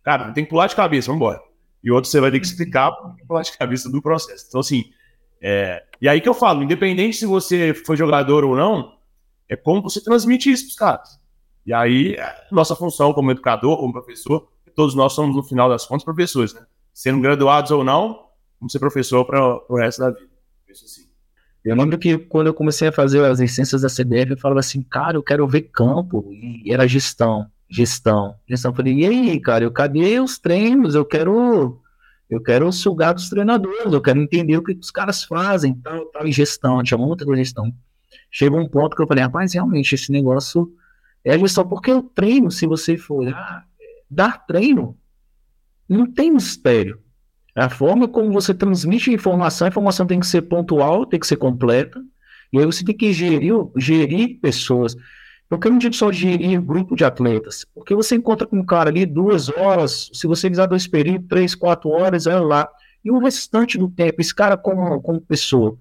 Cara, 0.04 0.32
tem 0.32 0.44
que 0.46 0.50
pular 0.50 0.68
de 0.68 0.76
cabeça, 0.76 1.08
vamos 1.08 1.22
embora. 1.22 1.42
E 1.84 1.92
outro 1.92 2.10
você 2.10 2.20
vai 2.20 2.32
ter 2.32 2.40
que 2.40 2.46
explicar 2.46 2.92
pular 3.28 3.42
de 3.42 3.58
cabeça 3.58 3.90
do 3.90 4.02
processo. 4.02 4.46
Então, 4.48 4.62
assim, 4.62 4.86
é... 5.42 5.84
e 6.02 6.08
aí 6.08 6.22
que 6.22 6.30
eu 6.30 6.34
falo, 6.34 6.64
independente 6.64 7.18
se 7.18 7.26
você 7.26 7.74
foi 7.74 7.98
jogador 7.98 8.44
ou 8.46 8.56
não, 8.56 8.96
é 9.50 9.56
como 9.56 9.82
você 9.82 10.02
transmite 10.02 10.50
isso 10.50 10.64
para 10.64 10.70
os 10.70 10.76
caras. 10.76 11.20
E 11.66 11.74
aí, 11.74 12.16
nossa 12.52 12.76
função 12.76 13.12
como 13.12 13.32
educador, 13.32 13.78
como 13.78 13.92
professor, 13.92 14.48
todos 14.76 14.96
nós 14.96 15.14
somos, 15.14 15.36
no 15.36 15.44
final 15.44 15.70
das 15.70 15.86
contas, 15.86 16.04
professores, 16.04 16.54
né? 16.54 16.66
Sendo 16.94 17.22
graduados 17.22 17.72
ou 17.72 17.84
não, 17.84 18.26
vamos 18.60 18.72
ser 18.72 18.80
professor 18.80 19.26
para 19.26 19.62
o 19.70 19.78
resto 19.78 20.00
da 20.00 20.12
vida 20.12 20.36
assim. 20.72 21.06
Eu 21.64 21.76
lembro 21.76 21.98
que 21.98 22.18
quando 22.18 22.48
eu 22.48 22.54
comecei 22.54 22.88
a 22.88 22.92
fazer 22.92 23.24
as 23.26 23.40
licenças 23.40 23.82
da 23.82 23.88
CBF, 23.88 24.32
eu 24.32 24.38
falava 24.38 24.60
assim, 24.60 24.84
cara, 24.84 25.18
eu 25.18 25.24
quero 25.24 25.48
ver 25.48 25.64
campo. 25.64 26.30
E 26.32 26.72
era 26.72 26.88
gestão, 26.88 27.48
gestão, 27.68 28.36
gestão. 28.48 28.72
Eu 28.72 28.76
falei, 28.76 28.94
e 28.94 29.06
aí, 29.06 29.40
cara, 29.40 29.64
eu 29.64 29.72
cadê 29.72 30.20
os 30.20 30.38
treinos? 30.38 30.94
Eu 30.94 31.04
quero, 31.04 31.82
eu 32.30 32.40
quero 32.42 32.72
sugar 32.72 33.14
dos 33.14 33.30
treinadores, 33.30 33.92
eu 33.92 34.02
quero 34.02 34.22
entender 34.22 34.58
o 34.58 34.64
que 34.64 34.74
os 34.74 34.92
caras 34.92 35.24
fazem, 35.24 35.74
tal, 35.76 36.06
tal, 36.08 36.28
e 36.28 36.32
gestão, 36.32 36.84
tinha 36.84 37.00
muita 37.00 37.26
gestão. 37.36 37.74
Chegou 38.30 38.60
um 38.60 38.70
ponto 38.70 38.96
que 38.96 39.02
eu 39.02 39.08
falei, 39.08 39.24
rapaz, 39.24 39.54
realmente, 39.54 39.96
esse 39.96 40.12
negócio 40.12 40.72
é 41.24 41.38
gestão, 41.40 41.68
porque 41.68 41.92
o 41.92 42.04
treino, 42.04 42.52
se 42.52 42.68
você 42.68 42.96
for 42.96 43.22
olhar, 43.22 43.66
dar 44.10 44.46
treino, 44.46 44.98
não 45.88 46.12
tem 46.12 46.32
mistério. 46.32 47.00
É 47.56 47.64
a 47.64 47.70
forma 47.70 48.08
como 48.08 48.32
você 48.32 48.54
transmite 48.54 49.10
a 49.10 49.14
informação, 49.14 49.66
a 49.66 49.70
informação 49.70 50.06
tem 50.06 50.20
que 50.20 50.28
ser 50.28 50.42
pontual, 50.44 51.06
tem 51.06 51.20
que 51.20 51.28
ser 51.28 51.38
completa, 51.38 52.04
e 52.52 52.60
aí 52.60 52.66
você 52.66 52.84
tem 52.84 52.96
que 52.96 53.14
gerir, 53.14 53.54
gerir 53.78 54.40
pessoas. 54.42 54.96
Eu 55.50 55.60
não 55.72 55.78
digo 55.78 55.96
só 55.96 56.12
gerir 56.12 56.62
grupo 56.62 56.96
de 56.96 57.06
atletas, 57.06 57.66
porque 57.74 57.96
você 57.96 58.16
encontra 58.16 58.46
com 58.46 58.58
um 58.58 58.66
cara 58.66 58.90
ali 58.90 59.06
duas 59.06 59.48
horas, 59.50 60.10
se 60.14 60.28
você 60.28 60.50
fizer 60.50 60.68
dois 60.68 60.88
períodos, 60.88 61.28
três, 61.30 61.56
quatro 61.56 61.90
horas, 61.90 62.28
é 62.28 62.36
lá, 62.36 62.68
e 63.04 63.12
o 63.12 63.20
restante 63.20 63.78
do 63.78 63.88
tempo, 63.88 64.20
esse 64.20 64.34
cara 64.34 64.58
como, 64.58 65.00
como 65.02 65.22
pessoa. 65.22 65.78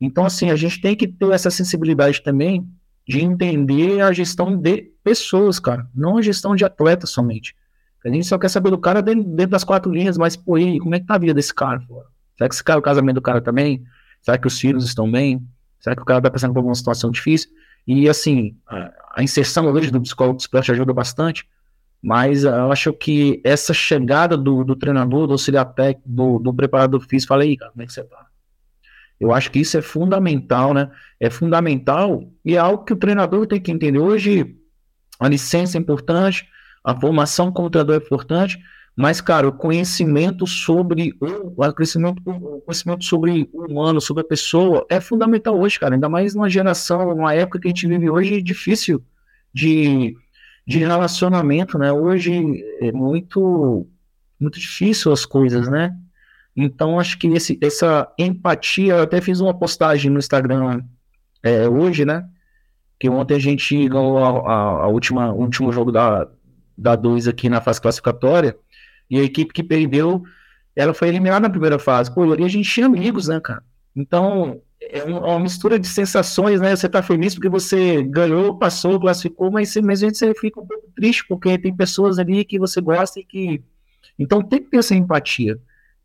Então, 0.00 0.24
assim, 0.24 0.50
a 0.50 0.56
gente 0.56 0.80
tem 0.80 0.96
que 0.96 1.06
ter 1.06 1.30
essa 1.30 1.50
sensibilidade 1.50 2.22
também 2.22 2.66
de 3.06 3.20
entender 3.20 4.00
a 4.00 4.12
gestão 4.12 4.56
de 4.56 4.90
pessoas, 5.04 5.60
cara, 5.60 5.86
não 5.94 6.16
a 6.16 6.22
gestão 6.22 6.56
de 6.56 6.64
atletas 6.64 7.10
somente. 7.10 7.54
A 8.04 8.08
gente 8.08 8.26
só 8.26 8.38
quer 8.38 8.48
saber 8.48 8.70
do 8.70 8.78
cara 8.78 9.00
dentro, 9.00 9.24
dentro 9.24 9.52
das 9.52 9.64
quatro 9.64 9.92
linhas, 9.92 10.18
mas, 10.18 10.36
pô, 10.36 10.58
e 10.58 10.64
aí, 10.64 10.78
como 10.78 10.94
é 10.94 11.00
que 11.00 11.06
tá 11.06 11.14
a 11.14 11.18
vida 11.18 11.34
desse 11.34 11.54
cara? 11.54 11.80
Pô? 11.86 12.02
Será 12.36 12.48
que 12.48 12.54
esse 12.54 12.64
cara, 12.64 12.78
o 12.78 12.82
casamento 12.82 13.16
do 13.16 13.22
cara 13.22 13.40
também? 13.40 13.82
Será 14.20 14.36
que 14.38 14.46
os 14.46 14.58
filhos 14.58 14.84
estão 14.84 15.10
bem? 15.10 15.46
Será 15.78 15.94
que 15.94 16.02
o 16.02 16.04
cara 16.04 16.20
vai 16.20 16.30
passando 16.30 16.52
por 16.52 16.58
alguma 16.58 16.74
situação 16.74 17.10
difícil? 17.10 17.50
E, 17.86 18.08
assim, 18.08 18.56
a, 18.66 18.92
a 19.16 19.22
inserção 19.22 19.66
hoje 19.66 19.90
do 19.90 20.00
psicólogo 20.00 20.38
esporte 20.38 20.72
ajuda 20.72 20.92
bastante, 20.92 21.46
mas 22.02 22.42
eu 22.42 22.72
acho 22.72 22.92
que 22.92 23.40
essa 23.44 23.72
chegada 23.72 24.36
do, 24.36 24.64
do 24.64 24.74
treinador, 24.74 25.26
do 25.26 25.34
auxiliar 25.34 25.72
técnico, 25.72 26.08
do, 26.08 26.38
do 26.38 26.52
preparador 26.52 27.00
físico, 27.00 27.28
fala 27.28 27.44
aí, 27.44 27.56
cara, 27.56 27.70
como 27.70 27.82
é 27.82 27.86
que 27.86 27.92
você 27.92 28.02
tá? 28.02 28.26
Eu 29.20 29.32
acho 29.32 29.52
que 29.52 29.60
isso 29.60 29.78
é 29.78 29.82
fundamental, 29.82 30.74
né? 30.74 30.90
É 31.20 31.30
fundamental 31.30 32.28
e 32.44 32.56
é 32.56 32.58
algo 32.58 32.84
que 32.84 32.92
o 32.92 32.96
treinador 32.96 33.46
tem 33.46 33.60
que 33.60 33.70
entender. 33.70 34.00
Hoje, 34.00 34.56
a 35.20 35.28
licença 35.28 35.78
é 35.78 35.80
importante, 35.80 36.48
a 36.84 36.98
formação 36.98 37.52
como 37.52 37.70
treinador 37.70 37.96
é 38.00 38.04
importante, 38.04 38.58
mas, 38.94 39.20
cara, 39.20 39.48
o 39.48 39.52
conhecimento 39.52 40.46
sobre 40.46 41.14
o, 41.20 41.60
o 41.62 41.72
conhecimento, 41.72 42.22
o 42.26 42.60
conhecimento 42.60 43.04
sobre 43.04 43.48
o 43.52 43.66
humano, 43.66 44.00
sobre 44.00 44.22
a 44.22 44.26
pessoa, 44.26 44.86
é 44.90 45.00
fundamental 45.00 45.58
hoje, 45.58 45.80
cara. 45.80 45.94
Ainda 45.94 46.08
mais 46.08 46.34
numa 46.34 46.50
geração, 46.50 47.14
numa 47.14 47.34
época 47.34 47.58
que 47.60 47.68
a 47.68 47.70
gente 47.70 47.86
vive 47.86 48.10
hoje, 48.10 48.38
é 48.38 48.40
difícil 48.42 49.02
de, 49.52 50.14
de 50.66 50.78
relacionamento, 50.78 51.78
né? 51.78 51.90
Hoje 51.90 52.62
é 52.80 52.92
muito, 52.92 53.86
muito 54.38 54.58
difícil 54.60 55.10
as 55.10 55.24
coisas, 55.24 55.68
né? 55.70 55.96
Então, 56.54 57.00
acho 57.00 57.18
que 57.18 57.28
esse, 57.28 57.58
essa 57.62 58.12
empatia, 58.18 58.96
eu 58.96 59.02
até 59.02 59.22
fiz 59.22 59.40
uma 59.40 59.58
postagem 59.58 60.10
no 60.10 60.18
Instagram 60.18 60.82
é, 61.42 61.66
hoje, 61.66 62.04
né? 62.04 62.28
Que 63.00 63.08
ontem 63.08 63.36
a 63.36 63.38
gente 63.38 63.88
ganhou 63.88 64.18
a, 64.18 64.28
a, 64.28 64.62
a 64.84 64.88
última, 64.88 65.32
o 65.32 65.40
último 65.40 65.72
jogo 65.72 65.90
da, 65.90 66.28
da 66.76 66.96
2 66.96 67.28
aqui 67.28 67.48
na 67.48 67.60
fase 67.60 67.80
classificatória, 67.80 68.56
e 69.10 69.18
a 69.18 69.22
equipe 69.22 69.52
que 69.52 69.62
perdeu, 69.62 70.22
ela 70.74 70.94
foi 70.94 71.08
eliminada 71.08 71.40
na 71.40 71.50
primeira 71.50 71.78
fase. 71.78 72.12
Pô, 72.12 72.34
e 72.34 72.44
a 72.44 72.48
gente 72.48 72.68
tinha 72.68 72.86
amigos, 72.86 73.28
né, 73.28 73.40
cara? 73.40 73.62
Então, 73.94 74.60
é 74.80 75.04
uma 75.04 75.38
mistura 75.38 75.78
de 75.78 75.86
sensações, 75.86 76.60
né? 76.60 76.74
Você 76.74 76.88
tá 76.88 77.02
feliz 77.02 77.34
porque 77.34 77.48
você 77.48 78.02
ganhou, 78.02 78.58
passou, 78.58 78.98
classificou, 78.98 79.50
mas 79.50 79.74
mesmo 79.76 80.14
você 80.14 80.34
fica 80.34 80.60
um 80.60 80.66
pouco 80.66 80.88
triste 80.96 81.24
porque 81.28 81.58
tem 81.58 81.74
pessoas 81.76 82.18
ali 82.18 82.44
que 82.44 82.58
você 82.58 82.80
gosta 82.80 83.20
e 83.20 83.24
que. 83.24 83.62
Então 84.18 84.42
tem 84.42 84.62
que 84.62 84.70
ter 84.70 84.78
essa 84.78 84.94
empatia. 84.94 85.58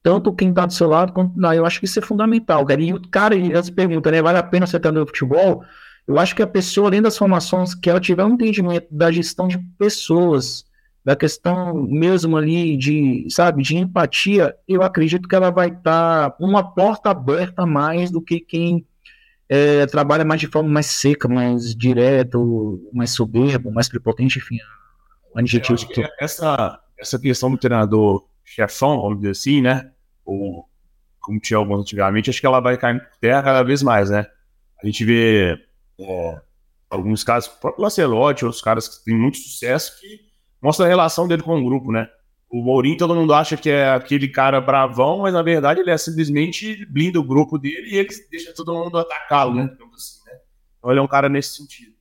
Tanto 0.03 0.34
quem 0.34 0.53
tá 0.53 0.65
do 0.65 0.73
seu 0.73 0.88
lado 0.88 1.12
quanto. 1.12 1.38
Não, 1.38 1.53
eu 1.53 1.65
acho 1.65 1.80
que 1.80 1.86
isso 1.86 1.99
é 1.99 2.01
fundamental, 2.01 2.65
cara. 2.65 2.82
E 2.82 2.93
o 2.93 3.01
cara, 3.10 3.36
as 3.58 3.69
perguntas, 3.69 4.12
né? 4.12 4.21
Vale 4.21 4.38
a 4.38 4.43
pena 4.43 4.67
você 4.67 4.77
estar 4.77 4.91
no 4.91 5.06
futebol? 5.06 5.63
Eu 6.08 6.17
acho 6.17 6.36
que 6.36 6.41
a 6.41 6.48
pessoa, 6.48 6.88
além 6.88 7.02
das 7.02 7.17
formações, 7.17 7.76
que 7.76 7.89
ela 7.89 8.00
tiver 8.00 8.24
um 8.24 8.34
entendimento 8.34 8.88
da 8.89 9.12
gestão 9.12 9.48
de 9.48 9.58
pessoas, 9.78 10.65
da 11.04 11.15
questão 11.15 11.74
mesmo 11.74 12.38
ali 12.38 12.78
de, 12.78 13.28
sabe, 13.30 13.62
de 13.62 13.78
empatia, 13.78 14.56
eu 14.67 14.84
acredito 14.84 15.28
que 15.28 15.36
ela 15.36 15.50
vai 15.50 15.67
estar 15.67 16.32
tá 16.32 16.36
uma 16.39 16.63
porta 16.63 17.10
aberta 17.10 17.65
mais 17.65 18.10
do 18.10 18.22
que 18.22 18.39
quem 18.39 18.86
é, 19.50 19.86
trabalha 19.86 20.26
mais 20.26 20.39
de 20.39 20.48
forma 20.48 20.70
mais 20.70 20.88
seca, 20.88 21.28
mais 21.28 21.76
direto, 21.76 22.89
mais 22.93 23.12
soberbo, 23.12 23.72
mais 23.72 23.88
prepotente, 23.88 24.39
enfim, 24.39 24.58
adjetivos. 25.36 25.88
Essa, 26.20 26.80
essa 26.98 27.20
questão 27.20 27.52
do 27.52 27.58
treinador 27.58 28.26
chefão, 28.43 29.02
vamos 29.02 29.20
dizer 29.20 29.32
assim, 29.32 29.62
né? 29.62 29.91
Ou 30.26 30.67
como 31.20 31.39
tinha 31.39 31.58
alguns 31.58 31.82
antigamente, 31.82 32.30
acho 32.30 32.39
que 32.39 32.48
ela 32.48 32.60
vai 32.60 32.78
cair 32.78 33.00
por 33.00 33.17
terra 33.20 33.43
cada 33.43 33.63
vez 33.63 33.84
mais, 33.84 34.10
né? 34.10 34.26
A 34.82 34.86
gente 34.86 35.04
vê 35.04 35.58
é, 35.99 36.41
alguns 36.89 37.23
casos, 37.23 37.49
o 37.49 37.60
próprio 37.60 37.83
Lacelotti, 37.83 38.45
outros 38.45 38.62
caras 38.62 38.88
que 38.88 39.03
têm 39.03 39.15
muito 39.15 39.38
sucesso, 39.38 39.99
que 39.99 40.21
mostra 40.62 40.86
a 40.86 40.89
relação 40.89 41.27
dele 41.27 41.41
com 41.41 41.60
o 41.60 41.63
grupo, 41.63 41.91
né? 41.91 42.07
O 42.49 42.62
Mourinho, 42.63 42.97
todo 42.97 43.15
mundo 43.15 43.33
acha 43.33 43.57
que 43.57 43.69
é 43.69 43.89
aquele 43.89 44.29
cara 44.29 44.62
bravão, 44.62 45.19
mas 45.19 45.33
na 45.33 45.41
verdade 45.41 45.81
ele 45.81 45.91
é 45.91 45.97
simplesmente 45.97 46.86
blinda 46.86 47.19
o 47.19 47.23
grupo 47.23 47.57
dele 47.57 47.89
e 47.89 47.97
ele 47.97 48.10
deixa 48.31 48.53
todo 48.53 48.73
mundo 48.73 48.97
atacá-lo, 48.97 49.53
né? 49.53 49.63
Assim, 49.63 50.19
né? 50.25 50.38
Então 50.77 50.91
ele 50.91 50.99
é 50.99 51.03
um 51.03 51.07
cara 51.07 51.27
nesse 51.27 51.57
sentido. 51.57 51.97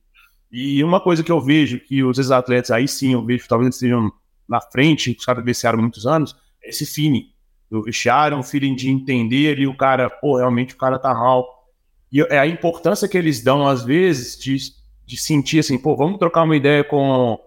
E 0.49 0.81
uma 0.83 1.01
coisa 1.01 1.23
que 1.23 1.31
eu 1.31 1.41
vejo 1.41 1.79
que 1.79 2.01
os 2.03 2.17
ex-atletas, 2.17 2.71
aí 2.71 2.87
sim, 2.87 3.13
eu 3.13 3.25
vejo 3.25 3.43
que 3.43 3.49
talvez 3.49 3.75
estejam 3.75 4.09
na 4.47 4.61
frente, 4.61 5.15
os 5.17 5.25
caras 5.25 5.43
viciaram 5.43 5.79
muitos 5.79 6.05
anos, 6.07 6.35
é 6.63 6.69
esse 6.69 6.85
feeling. 6.85 7.25
Do 7.69 7.83
vestiário, 7.83 8.37
um 8.37 8.43
feeling 8.43 8.75
de 8.75 8.89
entender 8.89 9.53
ali 9.53 9.67
o 9.67 9.75
cara, 9.75 10.09
pô, 10.09 10.37
realmente 10.37 10.73
o 10.73 10.77
cara 10.77 10.97
tá 10.97 11.13
mal. 11.13 11.45
E 12.11 12.21
é 12.21 12.39
a 12.39 12.47
importância 12.47 13.07
que 13.07 13.17
eles 13.17 13.43
dão, 13.43 13.67
às 13.67 13.83
vezes, 13.83 14.37
de, 14.37 14.57
de 15.05 15.17
sentir 15.17 15.59
assim, 15.59 15.77
pô, 15.77 15.95
vamos 15.95 16.17
trocar 16.17 16.43
uma 16.43 16.55
ideia 16.55 16.83
com, 16.83 17.37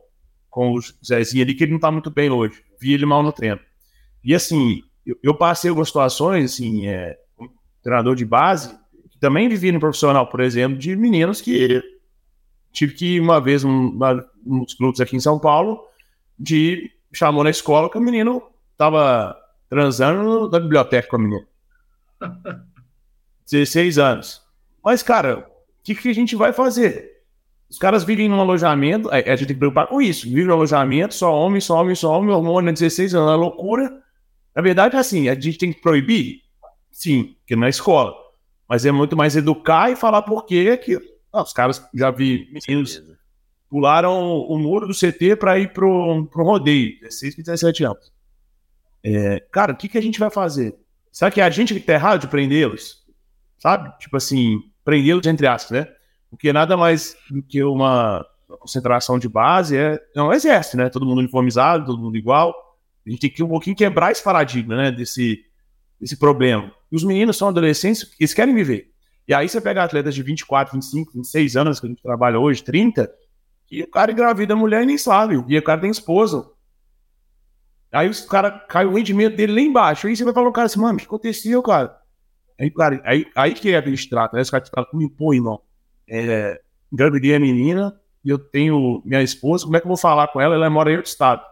com 0.49 0.73
o 0.73 0.81
Zezinho 1.05 1.43
ali, 1.43 1.55
que 1.55 1.65
ele 1.65 1.73
não 1.73 1.81
tá 1.81 1.91
muito 1.91 2.11
bem 2.11 2.31
hoje. 2.31 2.63
Vi 2.81 2.93
ele 2.93 3.07
mal 3.07 3.23
no 3.23 3.33
treino. 3.33 3.61
E 4.23 4.35
assim, 4.35 4.83
eu, 5.05 5.17
eu 5.23 5.35
passei 5.35 5.71
algumas 5.71 5.89
situações, 5.89 6.53
assim, 6.53 6.87
é, 6.87 7.19
um 7.39 7.49
treinador 7.83 8.15
de 8.15 8.25
base, 8.25 8.77
que 9.11 9.19
também 9.19 9.49
vivia 9.49 9.73
no 9.73 9.81
profissional, 9.81 10.29
por 10.29 10.41
exemplo, 10.41 10.79
de 10.79 10.95
meninos 10.95 11.41
que 11.41 11.83
tive 12.73 12.95
que 12.95 13.17
ir 13.17 13.21
uma 13.21 13.41
vez 13.41 13.65
um, 13.65 13.89
uma, 13.89 14.25
uns 14.47 14.75
clubes 14.75 15.01
aqui 15.01 15.17
em 15.17 15.21
São 15.21 15.39
Paulo, 15.39 15.83
de 16.39 16.91
chamou 17.13 17.43
na 17.43 17.51
escola 17.51 17.91
que 17.91 17.99
o 17.99 18.01
menino 18.01 18.43
tava 18.77 19.37
transando 19.69 20.49
na 20.49 20.61
biblioteca 20.61 21.09
com 21.09 21.17
a 21.17 21.19
menina. 21.19 21.47
16 23.51 23.99
anos. 23.99 24.50
Mas, 24.85 25.03
cara, 25.03 25.39
o 25.39 25.83
que, 25.83 25.95
que 25.95 26.09
a 26.09 26.15
gente 26.15 26.37
vai 26.37 26.53
fazer? 26.53 27.11
Os 27.69 27.79
caras 27.79 28.03
vivem 28.03 28.29
num 28.29 28.41
alojamento, 28.41 29.09
a 29.11 29.19
gente 29.19 29.47
tem 29.47 29.55
que 29.55 29.61
preocupar 29.61 29.87
com 29.87 30.03
isso. 30.03 30.29
Vive 30.29 30.45
no 30.45 30.55
alojamento, 30.55 31.15
só 31.15 31.33
homem, 31.33 31.61
só 31.61 31.81
homem, 31.81 31.95
só 31.95 32.19
homem, 32.19 32.35
hormônio, 32.35 32.73
16 32.73 33.15
anos, 33.15 33.33
é 33.33 33.37
loucura. 33.37 34.03
Na 34.55 34.61
verdade, 34.61 34.97
assim, 34.97 35.29
a 35.29 35.35
gente 35.35 35.59
tem 35.59 35.73
que 35.73 35.81
proibir? 35.81 36.43
Sim, 36.91 37.37
que 37.47 37.55
na 37.55 37.69
escola. 37.69 38.13
Mas 38.69 38.85
é 38.85 38.91
muito 38.91 39.17
mais 39.17 39.37
educar 39.37 39.91
e 39.91 39.97
falar 39.97 40.23
por 40.23 40.45
que 40.45 40.77
que 40.79 40.99
ah, 41.33 41.43
os 41.43 41.53
caras 41.53 41.85
já 41.95 42.11
vi 42.11 42.49
meninos 42.53 43.03
pularam 43.69 44.21
o 44.21 44.59
muro 44.59 44.89
do 44.89 44.95
CT 44.95 45.37
para 45.37 45.59
ir 45.59 45.73
pro, 45.73 46.27
pro 46.27 46.45
rodeio, 46.45 46.99
16, 47.01 47.37
17 47.37 47.85
anos. 47.85 48.13
É, 49.03 49.41
cara, 49.53 49.73
o 49.73 49.77
que, 49.77 49.89
que 49.89 49.97
a 49.97 50.03
gente 50.03 50.19
vai 50.19 50.29
fazer? 50.29 50.77
Será 51.13 51.31
que 51.31 51.41
é 51.41 51.45
a 51.45 51.51
gente 51.51 51.73
que 51.73 51.81
tá 51.81 51.93
errado 51.93 52.21
de 52.21 52.27
prendê-los? 52.27 53.05
Sabe? 53.59 53.97
Tipo 53.99 54.17
assim, 54.17 54.61
prendê-los 54.85 55.27
entre 55.27 55.47
aspas, 55.47 55.81
né? 55.81 55.93
Porque 56.31 56.53
nada 56.53 56.77
mais 56.77 57.17
do 57.31 57.43
que 57.43 57.63
uma 57.63 58.25
concentração 58.59 59.19
de 59.19 59.29
base 59.29 59.77
é, 59.77 60.01
é 60.15 60.23
um 60.23 60.33
exército, 60.33 60.77
né? 60.77 60.89
Todo 60.89 61.07
mundo 61.07 61.19
uniformizado, 61.19 61.87
todo 61.87 62.01
mundo 62.01 62.17
igual. 62.17 62.55
A 63.07 63.11
gente 63.11 63.21
tem 63.21 63.31
que 63.31 63.43
um 63.43 63.49
pouquinho 63.49 63.77
quebrar 63.77 64.13
esse 64.13 64.23
paradigma, 64.23 64.77
né? 64.77 64.91
Desse, 64.91 65.45
desse 66.01 66.17
problema. 66.17 66.73
E 66.91 66.97
os 66.97 67.05
meninos 67.05 67.37
são 67.37 67.49
adolescentes, 67.49 68.15
eles 68.19 68.35
querem 68.35 68.55
viver. 68.55 68.91
E 69.27 69.35
aí 69.35 69.49
você 69.49 69.61
pega 69.61 69.85
atletas 69.85 70.15
de 70.15 70.23
24, 70.23 70.75
25, 70.75 71.13
26 71.13 71.57
anos 71.57 71.79
que 71.81 71.87
a 71.87 71.89
gente 71.89 72.03
trabalha 72.03 72.39
hoje, 72.39 72.65
30, 72.65 73.11
e 73.71 73.83
o 73.83 73.89
cara 73.89 74.11
engravida 74.11 74.55
a 74.55 74.57
mulher 74.57 74.83
e 74.83 74.87
nem 74.87 74.99
sabe. 74.99 75.43
E 75.47 75.59
o 75.59 75.63
cara 75.63 75.81
tem 75.81 75.91
esposa. 75.91 76.51
Aí 77.93 78.09
o 78.09 78.27
cara 78.27 78.51
cai 78.51 78.85
o 78.85 78.95
rendimento 78.95 79.37
dele 79.37 79.53
lá 79.53 79.61
embaixo. 79.61 80.07
Aí 80.07 80.17
você 80.17 80.25
vai 80.25 80.35
falar 80.35 80.49
o 80.49 80.53
cara 80.53 80.67
assim, 80.67 80.81
mano, 80.81 80.95
o 80.95 80.99
que 80.99 81.07
aconteceu, 81.07 81.63
cara? 81.63 82.00
Aí, 82.61 82.71
cara, 82.71 83.01
aí, 83.05 83.27
aí 83.35 83.55
que 83.55 83.71
é 83.71 83.77
abstrato, 83.79 84.37
né? 84.37 84.43
Esse 84.43 84.51
cara 84.51 84.63
fala, 84.67 84.87
me 84.93 85.09
põe, 85.09 85.37
irmão. 85.37 85.63
É, 86.07 86.61
engravidei 86.93 87.35
a 87.35 87.41
menina 87.41 87.99
e 88.23 88.29
eu 88.29 88.39
tenho 88.39 89.01
minha 89.03 89.23
esposa, 89.23 89.65
como 89.65 89.77
é 89.77 89.81
que 89.81 89.87
eu 89.87 89.89
vou 89.89 89.97
falar 89.97 90.29
com 90.29 90.41
ela? 90.41 90.55
Ela 90.55 90.69
mora 90.69 90.93
em 90.93 90.97
outro 90.97 91.11
estado. 91.11 91.43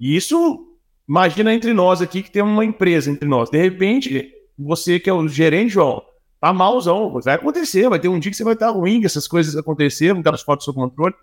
E 0.00 0.16
isso, 0.16 0.76
imagina 1.08 1.54
entre 1.54 1.72
nós 1.72 2.02
aqui 2.02 2.22
que 2.22 2.32
tem 2.32 2.42
uma 2.42 2.64
empresa 2.64 3.10
entre 3.10 3.28
nós. 3.28 3.48
De 3.48 3.58
repente, 3.58 4.32
você 4.58 4.98
que 4.98 5.08
é 5.08 5.12
o 5.12 5.28
gerente, 5.28 5.70
João, 5.70 6.02
tá 6.40 6.52
malzão. 6.52 7.12
Vai 7.20 7.34
acontecer, 7.34 7.88
vai 7.88 8.00
ter 8.00 8.08
um 8.08 8.18
dia 8.18 8.32
que 8.32 8.36
você 8.36 8.44
vai 8.44 8.54
estar 8.54 8.70
ruim, 8.70 8.98
que 8.98 9.06
essas 9.06 9.28
coisas 9.28 9.54
aconteceram, 9.54 10.18
aquelas 10.18 10.42
fotos 10.42 10.64
do 10.64 10.72
seu 10.72 10.74
controle. 10.74 11.14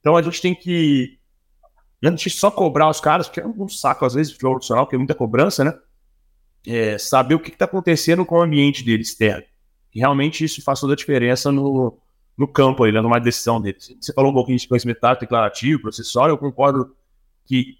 Então 0.00 0.16
a 0.16 0.22
gente 0.22 0.42
tem 0.42 0.54
que. 0.54 1.18
Antes 2.02 2.30
de 2.30 2.38
só 2.38 2.50
cobrar 2.50 2.90
os 2.90 3.00
caras, 3.00 3.26
porque 3.26 3.40
é 3.40 3.46
um 3.46 3.68
saco 3.68 4.04
às 4.04 4.12
vezes 4.12 4.34
profissional, 4.34 4.86
que 4.86 4.94
é 4.94 4.98
muita 4.98 5.14
cobrança, 5.14 5.64
né? 5.64 5.72
É, 6.66 6.96
saber 6.96 7.34
o 7.34 7.38
que 7.38 7.50
está 7.50 7.66
acontecendo 7.66 8.24
com 8.24 8.36
o 8.36 8.42
ambiente 8.42 8.82
dele 8.82 9.02
externo. 9.02 9.44
E 9.94 9.98
realmente 9.98 10.44
isso 10.44 10.62
faz 10.62 10.80
toda 10.80 10.94
a 10.94 10.96
diferença 10.96 11.52
no, 11.52 11.96
no 12.36 12.48
campo 12.48 12.84
aí, 12.84 12.92
né, 12.92 13.00
numa 13.00 13.18
decisão 13.18 13.60
dele. 13.60 13.76
Você 13.78 14.12
falou 14.12 14.30
um 14.30 14.34
pouquinho 14.34 14.58
de 14.58 14.66
conhecimento 14.66 15.00
tático, 15.00 15.20
declarativo, 15.20 15.82
processual, 15.82 16.28
eu 16.28 16.38
concordo 16.38 16.94
que 17.44 17.76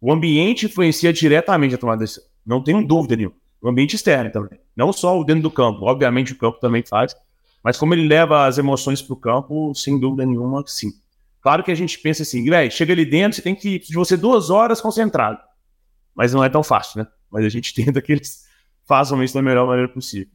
o 0.00 0.12
ambiente 0.12 0.66
influencia 0.66 1.12
diretamente 1.12 1.74
a 1.74 1.78
tomada 1.78 1.98
de 1.98 2.04
decisão. 2.04 2.24
Não 2.46 2.62
tenho 2.62 2.86
dúvida 2.86 3.16
nenhuma 3.16 3.34
o 3.64 3.70
ambiente 3.70 3.96
externo 3.96 4.30
também. 4.30 4.60
Não 4.76 4.92
só 4.92 5.18
o 5.18 5.24
dentro 5.24 5.42
do 5.44 5.50
campo. 5.50 5.86
Obviamente 5.86 6.34
o 6.34 6.36
campo 6.36 6.60
também 6.60 6.82
faz, 6.82 7.16
mas 7.62 7.78
como 7.78 7.94
ele 7.94 8.06
leva 8.06 8.46
as 8.46 8.58
emoções 8.58 9.00
para 9.00 9.14
o 9.14 9.16
campo, 9.16 9.74
sem 9.74 9.98
dúvida 9.98 10.26
nenhuma, 10.26 10.62
sim. 10.66 10.92
Claro 11.40 11.64
que 11.64 11.70
a 11.70 11.74
gente 11.74 11.98
pensa 11.98 12.22
assim, 12.22 12.44
velho, 12.44 12.70
chega 12.70 12.92
ali 12.92 13.06
dentro, 13.06 13.36
você 13.36 13.42
tem 13.42 13.54
que 13.54 13.78
de 13.78 13.94
você 13.94 14.18
duas 14.18 14.50
horas 14.50 14.82
concentrado. 14.82 15.38
Mas 16.14 16.34
não 16.34 16.44
é 16.44 16.50
tão 16.50 16.62
fácil, 16.62 17.00
né? 17.00 17.08
Mas 17.34 17.44
a 17.44 17.48
gente 17.48 17.74
tenta 17.74 18.00
que 18.00 18.12
eles 18.12 18.44
façam 18.86 19.22
isso 19.22 19.34
da 19.34 19.42
melhor 19.42 19.66
maneira 19.66 19.88
possível. 19.88 20.32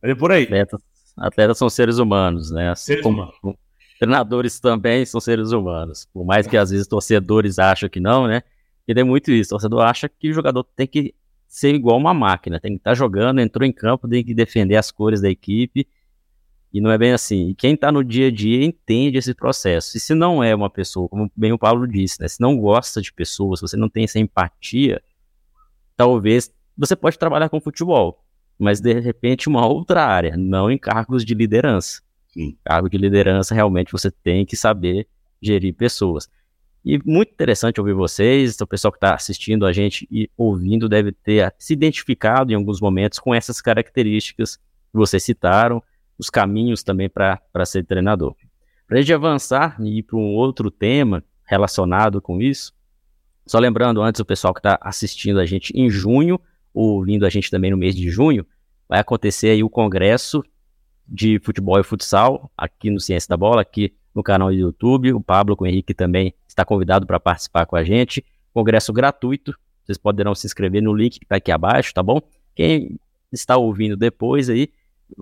Mas 0.00 0.12
é 0.12 0.14
por 0.14 0.32
aí. 0.32 0.44
Atletas, 0.44 0.80
atletas 1.16 1.58
são 1.58 1.68
seres 1.68 1.98
humanos, 1.98 2.50
né? 2.50 2.70
Assim 2.70 2.86
seres 2.86 3.02
como, 3.02 3.22
humanos. 3.22 3.58
Treinadores 3.98 4.58
também 4.58 5.04
são 5.04 5.20
seres 5.20 5.52
humanos. 5.52 6.08
Por 6.10 6.24
mais 6.24 6.46
que 6.46 6.56
às 6.56 6.70
vezes 6.70 6.86
torcedores 6.86 7.58
acham 7.58 7.88
que 7.88 8.00
não, 8.00 8.26
né? 8.26 8.42
E 8.88 8.94
tem 8.94 9.04
muito 9.04 9.30
isso. 9.30 9.50
O 9.50 9.58
torcedor 9.58 9.82
acha 9.82 10.08
que 10.08 10.30
o 10.30 10.32
jogador 10.32 10.64
tem 10.64 10.86
que 10.86 11.14
ser 11.46 11.74
igual 11.74 11.98
uma 11.98 12.14
máquina, 12.14 12.58
tem 12.58 12.72
que 12.72 12.78
estar 12.78 12.92
tá 12.92 12.94
jogando, 12.94 13.40
entrou 13.40 13.66
em 13.66 13.72
campo, 13.72 14.08
tem 14.08 14.24
que 14.24 14.32
defender 14.32 14.76
as 14.76 14.90
cores 14.90 15.20
da 15.20 15.28
equipe, 15.28 15.86
e 16.72 16.80
não 16.80 16.90
é 16.90 16.96
bem 16.96 17.12
assim. 17.12 17.48
E 17.48 17.54
quem 17.54 17.74
está 17.74 17.90
no 17.90 18.04
dia 18.04 18.28
a 18.28 18.30
dia 18.30 18.64
entende 18.64 19.18
esse 19.18 19.34
processo. 19.34 19.96
E 19.96 20.00
se 20.00 20.14
não 20.14 20.42
é 20.42 20.54
uma 20.54 20.70
pessoa, 20.70 21.08
como 21.08 21.30
bem 21.36 21.52
o 21.52 21.58
Paulo 21.58 21.86
disse, 21.86 22.20
né, 22.20 22.28
se 22.28 22.40
não 22.40 22.56
gosta 22.56 23.02
de 23.02 23.12
pessoas, 23.12 23.58
se 23.58 23.68
você 23.68 23.76
não 23.76 23.88
tem 23.88 24.04
essa 24.04 24.18
empatia, 24.18 25.02
talvez 26.00 26.50
você 26.74 26.96
pode 26.96 27.18
trabalhar 27.18 27.50
com 27.50 27.60
futebol, 27.60 28.24
mas 28.58 28.80
de 28.80 28.98
repente 28.98 29.50
uma 29.50 29.66
outra 29.66 30.02
área, 30.02 30.34
não 30.34 30.70
em 30.70 30.78
cargos 30.78 31.26
de 31.26 31.34
liderança. 31.34 32.00
Sim. 32.32 32.56
Cargo 32.64 32.88
de 32.88 32.96
liderança 32.96 33.54
realmente 33.54 33.92
você 33.92 34.10
tem 34.10 34.46
que 34.46 34.56
saber 34.56 35.06
gerir 35.42 35.74
pessoas. 35.74 36.26
E 36.82 36.98
muito 37.04 37.32
interessante 37.32 37.78
ouvir 37.78 37.92
vocês, 37.92 38.58
o 38.58 38.66
pessoal 38.66 38.90
que 38.90 38.96
está 38.96 39.14
assistindo 39.14 39.66
a 39.66 39.74
gente 39.74 40.08
e 40.10 40.30
ouvindo 40.38 40.88
deve 40.88 41.12
ter 41.12 41.54
se 41.58 41.74
identificado 41.74 42.50
em 42.50 42.54
alguns 42.54 42.80
momentos 42.80 43.18
com 43.18 43.34
essas 43.34 43.60
características 43.60 44.56
que 44.56 44.94
vocês 44.94 45.22
citaram, 45.22 45.82
os 46.18 46.30
caminhos 46.30 46.82
também 46.82 47.10
para 47.10 47.66
ser 47.66 47.84
treinador. 47.84 48.34
Para 48.88 48.96
a 48.96 49.00
gente 49.02 49.12
avançar 49.12 49.76
e 49.78 49.98
ir 49.98 50.02
para 50.04 50.16
um 50.16 50.34
outro 50.34 50.70
tema 50.70 51.22
relacionado 51.44 52.22
com 52.22 52.40
isso, 52.40 52.72
só 53.50 53.58
lembrando 53.58 54.00
antes 54.00 54.20
o 54.20 54.24
pessoal 54.24 54.54
que 54.54 54.60
está 54.60 54.78
assistindo 54.80 55.40
a 55.40 55.44
gente 55.44 55.72
em 55.74 55.90
junho, 55.90 56.40
ouvindo 56.72 57.26
a 57.26 57.28
gente 57.28 57.50
também 57.50 57.72
no 57.72 57.76
mês 57.76 57.96
de 57.96 58.08
junho, 58.08 58.46
vai 58.88 59.00
acontecer 59.00 59.48
aí 59.48 59.64
o 59.64 59.68
congresso 59.68 60.40
de 61.04 61.40
futebol 61.40 61.80
e 61.80 61.82
futsal 61.82 62.48
aqui 62.56 62.90
no 62.90 63.00
Ciência 63.00 63.28
da 63.28 63.36
Bola, 63.36 63.62
aqui 63.62 63.92
no 64.14 64.22
canal 64.22 64.50
do 64.50 64.54
YouTube. 64.54 65.12
O 65.14 65.20
Pablo 65.20 65.56
com 65.56 65.64
o 65.64 65.66
Henrique 65.66 65.92
também 65.92 66.32
está 66.46 66.64
convidado 66.64 67.04
para 67.08 67.18
participar 67.18 67.66
com 67.66 67.74
a 67.74 67.82
gente. 67.82 68.24
Congresso 68.54 68.92
gratuito. 68.92 69.52
Vocês 69.82 69.98
poderão 69.98 70.32
se 70.32 70.46
inscrever 70.46 70.80
no 70.80 70.94
link 70.94 71.18
que 71.18 71.24
está 71.24 71.34
aqui 71.34 71.50
abaixo, 71.50 71.92
tá 71.92 72.04
bom? 72.04 72.20
Quem 72.54 73.00
está 73.32 73.56
ouvindo 73.56 73.96
depois 73.96 74.48
aí, 74.48 74.68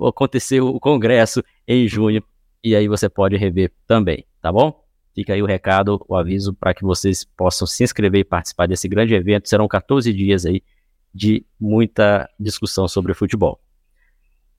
aconteceu 0.06 0.68
o 0.68 0.78
congresso 0.78 1.42
em 1.66 1.88
junho 1.88 2.22
e 2.62 2.76
aí 2.76 2.88
você 2.88 3.08
pode 3.08 3.38
rever 3.38 3.72
também, 3.86 4.26
tá 4.42 4.52
bom? 4.52 4.86
Fica 5.18 5.32
aí 5.32 5.42
o 5.42 5.46
recado, 5.46 6.00
o 6.06 6.14
aviso 6.14 6.54
para 6.54 6.72
que 6.72 6.84
vocês 6.84 7.24
possam 7.24 7.66
se 7.66 7.82
inscrever 7.82 8.20
e 8.20 8.24
participar 8.24 8.68
desse 8.68 8.86
grande 8.86 9.14
evento. 9.14 9.48
Serão 9.48 9.66
14 9.66 10.12
dias 10.12 10.46
aí 10.46 10.62
de 11.12 11.44
muita 11.58 12.30
discussão 12.38 12.86
sobre 12.86 13.12
futebol. 13.14 13.60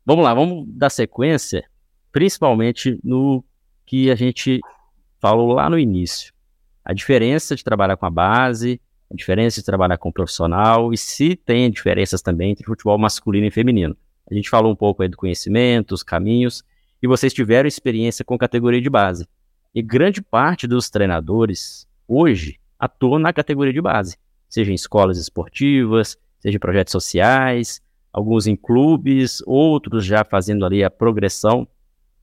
Vamos 0.06 0.26
lá, 0.26 0.34
vamos 0.34 0.68
dar 0.68 0.90
sequência 0.90 1.64
principalmente 2.12 3.00
no 3.02 3.42
que 3.86 4.12
a 4.12 4.16
gente 4.16 4.60
falou 5.22 5.54
lá 5.54 5.70
no 5.70 5.80
início. 5.80 6.34
A 6.84 6.92
diferença 6.92 7.56
de 7.56 7.64
trabalhar 7.64 7.96
com 7.96 8.06
a 8.06 8.10
base, 8.10 8.82
a 9.10 9.16
diferença 9.16 9.62
de 9.62 9.66
trabalhar 9.66 9.98
com 9.98 10.10
o 10.10 10.14
profissional 10.14 10.92
e 10.92 10.98
se 10.98 11.38
tem 11.38 11.72
diferenças 11.72 12.22
também 12.22 12.52
entre 12.52 12.66
futebol 12.66 12.98
masculino 12.98 13.48
e 13.48 13.52
feminino. 13.52 13.96
A 14.30 14.34
gente 14.34 14.50
falou 14.50 14.74
um 14.74 14.76
pouco 14.76 15.04
aí 15.04 15.08
do 15.08 15.16
conhecimento, 15.16 15.94
os 15.94 16.04
caminhos, 16.04 16.66
e 17.02 17.08
vocês 17.08 17.34
tiveram 17.34 17.66
experiência 17.66 18.26
com 18.26 18.38
categoria 18.38 18.82
de 18.82 18.90
base. 18.90 19.26
E 19.74 19.82
grande 19.82 20.22
parte 20.22 20.66
dos 20.66 20.90
treinadores 20.90 21.88
hoje 22.08 22.60
atuam 22.78 23.20
na 23.20 23.32
categoria 23.32 23.74
de 23.74 23.82
base, 23.82 24.18
seja 24.48 24.72
em 24.72 24.76
escolas 24.76 25.20
esportivas, 25.20 26.18
seja 26.40 26.58
em 26.58 26.60
projetos 26.60 26.92
sociais, 26.92 27.82
alguns 28.12 28.48
em 28.48 28.56
clubes, 28.56 29.44
outros 29.46 30.06
já 30.06 30.24
fazendo 30.24 30.66
ali 30.66 30.84
a 30.84 30.90
progressão, 30.90 31.68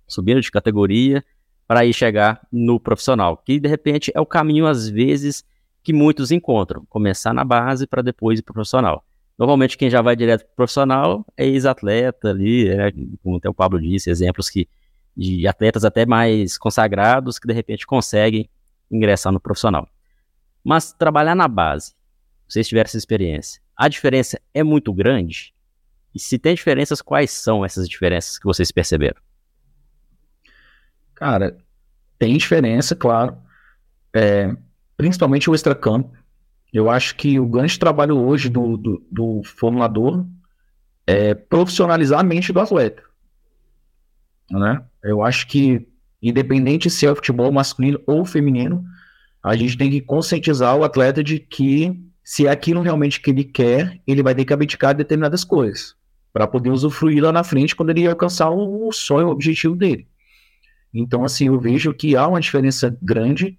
subindo 0.09 0.41
de 0.41 0.51
categoria 0.51 1.25
para 1.69 1.85
ir 1.85 1.93
chegar 1.93 2.41
no 2.51 2.81
profissional, 2.81 3.37
que 3.37 3.61
de 3.61 3.69
repente 3.69 4.11
é 4.15 4.21
o 4.21 4.27
caminho 4.27 4.67
às 4.67 4.89
vezes 4.89 5.45
que 5.83 5.93
muitos 5.93 6.33
encontram, 6.33 6.85
começar 6.89 7.33
na 7.33 7.45
base 7.45 7.87
para 7.87 8.03
depois 8.03 8.41
ir 8.41 8.43
para 8.43 8.53
o 8.53 8.55
profissional. 8.55 9.05
Normalmente 9.39 9.77
quem 9.77 9.91
já 9.91 10.03
vai 10.03 10.17
direto 10.17 10.45
para 10.45 10.53
o 10.53 10.57
profissional 10.57 11.25
é 11.37 11.47
ex-atleta 11.47 12.31
ali, 12.31 12.75
né, 12.75 12.91
como 13.23 13.37
até 13.37 13.49
o 13.49 13.55
Pablo 13.55 13.81
disse, 13.81 14.11
exemplos 14.11 14.51
que 14.51 14.69
de 15.17 15.47
atletas 15.47 15.85
até 15.85 16.05
mais 16.05 16.59
consagrados 16.59 17.39
que 17.39 17.47
de 17.47 17.55
repente 17.55 17.87
conseguem 17.87 18.51
ingressar 18.91 19.33
no 19.33 19.41
profissional. 19.41 19.89
Mas 20.63 20.93
trabalhar 20.93 21.35
na 21.35 21.49
base, 21.49 21.95
vocês 22.47 22.69
tiveram 22.69 22.87
essa 22.87 22.99
experiência, 22.99 23.61
a 23.77 23.89
diferença 23.89 24.41
é 24.53 24.63
muito 24.63 24.93
grande? 24.93 25.55
E 26.15 26.19
se 26.19 26.39
tem 26.39 26.55
diferenças, 26.55 27.03
quais 27.03 27.31
são 27.31 27.65
essas 27.65 27.89
diferenças 27.89 28.39
que 28.39 28.47
vocês 28.47 28.71
perceberam? 28.73 29.21
Cara, 31.15 31.57
tem 32.19 32.37
diferença, 32.37 32.97
claro. 32.97 33.37
É, 34.15 34.55
principalmente 34.97 35.51
o 35.51 35.55
extracampo. 35.55 36.11
Eu 36.73 36.91
acho 36.91 37.17
que 37.17 37.39
o 37.39 37.47
grande 37.47 37.79
trabalho 37.79 38.19
hoje 38.19 38.49
do, 38.49 38.77
do, 38.77 39.07
do 39.11 39.43
formulador 39.45 40.27
é 41.07 41.35
profissionalizar 41.35 42.21
a 42.21 42.25
mente 42.25 42.53
do 42.53 42.61
atleta. 42.61 43.03
Né? 44.51 44.83
Eu 45.03 45.23
acho 45.23 45.47
que, 45.47 45.87
independente 46.23 46.91
se 46.91 47.07
é 47.07 47.15
futebol 47.15 47.51
masculino 47.53 48.01
ou 48.07 48.25
feminino, 48.25 48.85
a 49.43 49.55
gente 49.57 49.77
tem 49.77 49.91
que 49.91 50.01
conscientizar 50.01 50.77
o 50.77 50.85
atleta 50.85 51.23
de 51.23 51.39
que, 51.39 51.97
se 52.23 52.47
é 52.47 52.51
aquilo 52.51 52.83
realmente 52.83 53.21
que 53.21 53.31
ele 53.31 53.45
quer, 53.45 54.01
ele 54.07 54.23
vai 54.23 54.35
ter 54.35 54.45
que 54.45 54.53
abdicar 54.53 54.93
de 54.93 54.99
determinadas 54.99 55.45
coisas 55.45 55.95
para 56.33 56.47
poder 56.47 56.71
usufruir 56.71 57.23
lá 57.23 57.33
na 57.33 57.43
frente 57.43 57.75
quando 57.75 57.91
ele 57.91 58.07
alcançar 58.07 58.51
o 58.51 58.93
sonho, 58.93 59.29
o 59.29 59.31
objetivo 59.31 59.75
dele. 59.75 60.07
Então, 60.93 61.25
assim, 61.25 61.47
eu 61.47 61.59
vejo 61.59 61.95
que 61.95 62.17
há 62.17 62.27
uma 62.27 62.41
diferença 62.41 62.97
grande, 63.01 63.59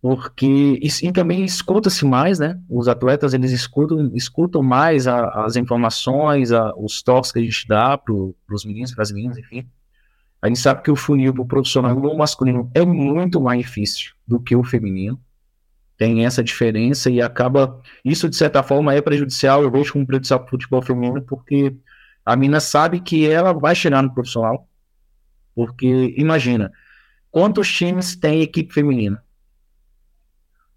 porque 0.00 0.78
e, 0.80 1.12
também 1.12 1.44
escuta-se 1.44 2.04
mais, 2.04 2.38
né? 2.38 2.60
Os 2.68 2.86
atletas, 2.86 3.34
eles 3.34 3.50
escutam, 3.50 4.12
escutam 4.14 4.62
mais 4.62 5.08
a, 5.08 5.44
as 5.44 5.56
informações, 5.56 6.52
a, 6.52 6.72
os 6.76 7.02
toques 7.02 7.32
que 7.32 7.40
a 7.40 7.42
gente 7.42 7.66
dá 7.66 7.98
para 7.98 8.14
os 8.14 8.64
meninos, 8.64 8.94
para 8.94 9.02
as 9.02 9.10
meninas, 9.10 9.36
enfim. 9.38 9.66
A 10.40 10.46
gente 10.46 10.60
sabe 10.60 10.82
que 10.82 10.90
o 10.90 10.96
funil 10.96 11.32
para 11.34 11.42
o 11.42 11.46
profissional 11.46 11.94
no 11.94 12.16
masculino 12.16 12.70
é 12.74 12.84
muito 12.84 13.40
mais 13.40 13.60
difícil 13.60 14.12
do 14.26 14.38
que 14.38 14.54
o 14.54 14.62
feminino. 14.62 15.20
Tem 15.96 16.24
essa 16.24 16.44
diferença 16.44 17.10
e 17.10 17.20
acaba. 17.20 17.80
Isso, 18.04 18.28
de 18.28 18.36
certa 18.36 18.62
forma, 18.62 18.94
é 18.94 19.00
prejudicial. 19.00 19.62
Eu 19.62 19.70
vejo 19.70 19.92
como 19.92 20.06
prejudicial 20.06 20.38
para 20.38 20.46
o 20.46 20.50
futebol 20.50 20.80
feminino, 20.80 21.20
porque 21.22 21.74
a 22.24 22.36
mina 22.36 22.60
sabe 22.60 23.00
que 23.00 23.26
ela 23.26 23.52
vai 23.52 23.74
chegar 23.74 24.00
no 24.00 24.14
profissional, 24.14 24.68
porque, 25.56 26.14
imagina, 26.16 26.70
quantos 27.32 27.72
times 27.72 28.14
tem 28.14 28.42
equipe 28.42 28.72
feminina? 28.72 29.20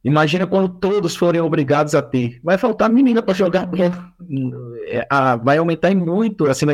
Imagina 0.03 0.47
quando 0.47 0.69
todos 0.69 1.15
forem 1.15 1.39
obrigados 1.39 1.93
a 1.93 2.01
ter. 2.01 2.39
Vai 2.43 2.57
faltar 2.57 2.89
menina 2.89 3.21
para 3.21 3.35
jogar. 3.35 3.69
É, 4.87 5.07
vai 5.43 5.59
aumentar 5.59 5.93
muito. 5.93 6.47
Assim, 6.47 6.65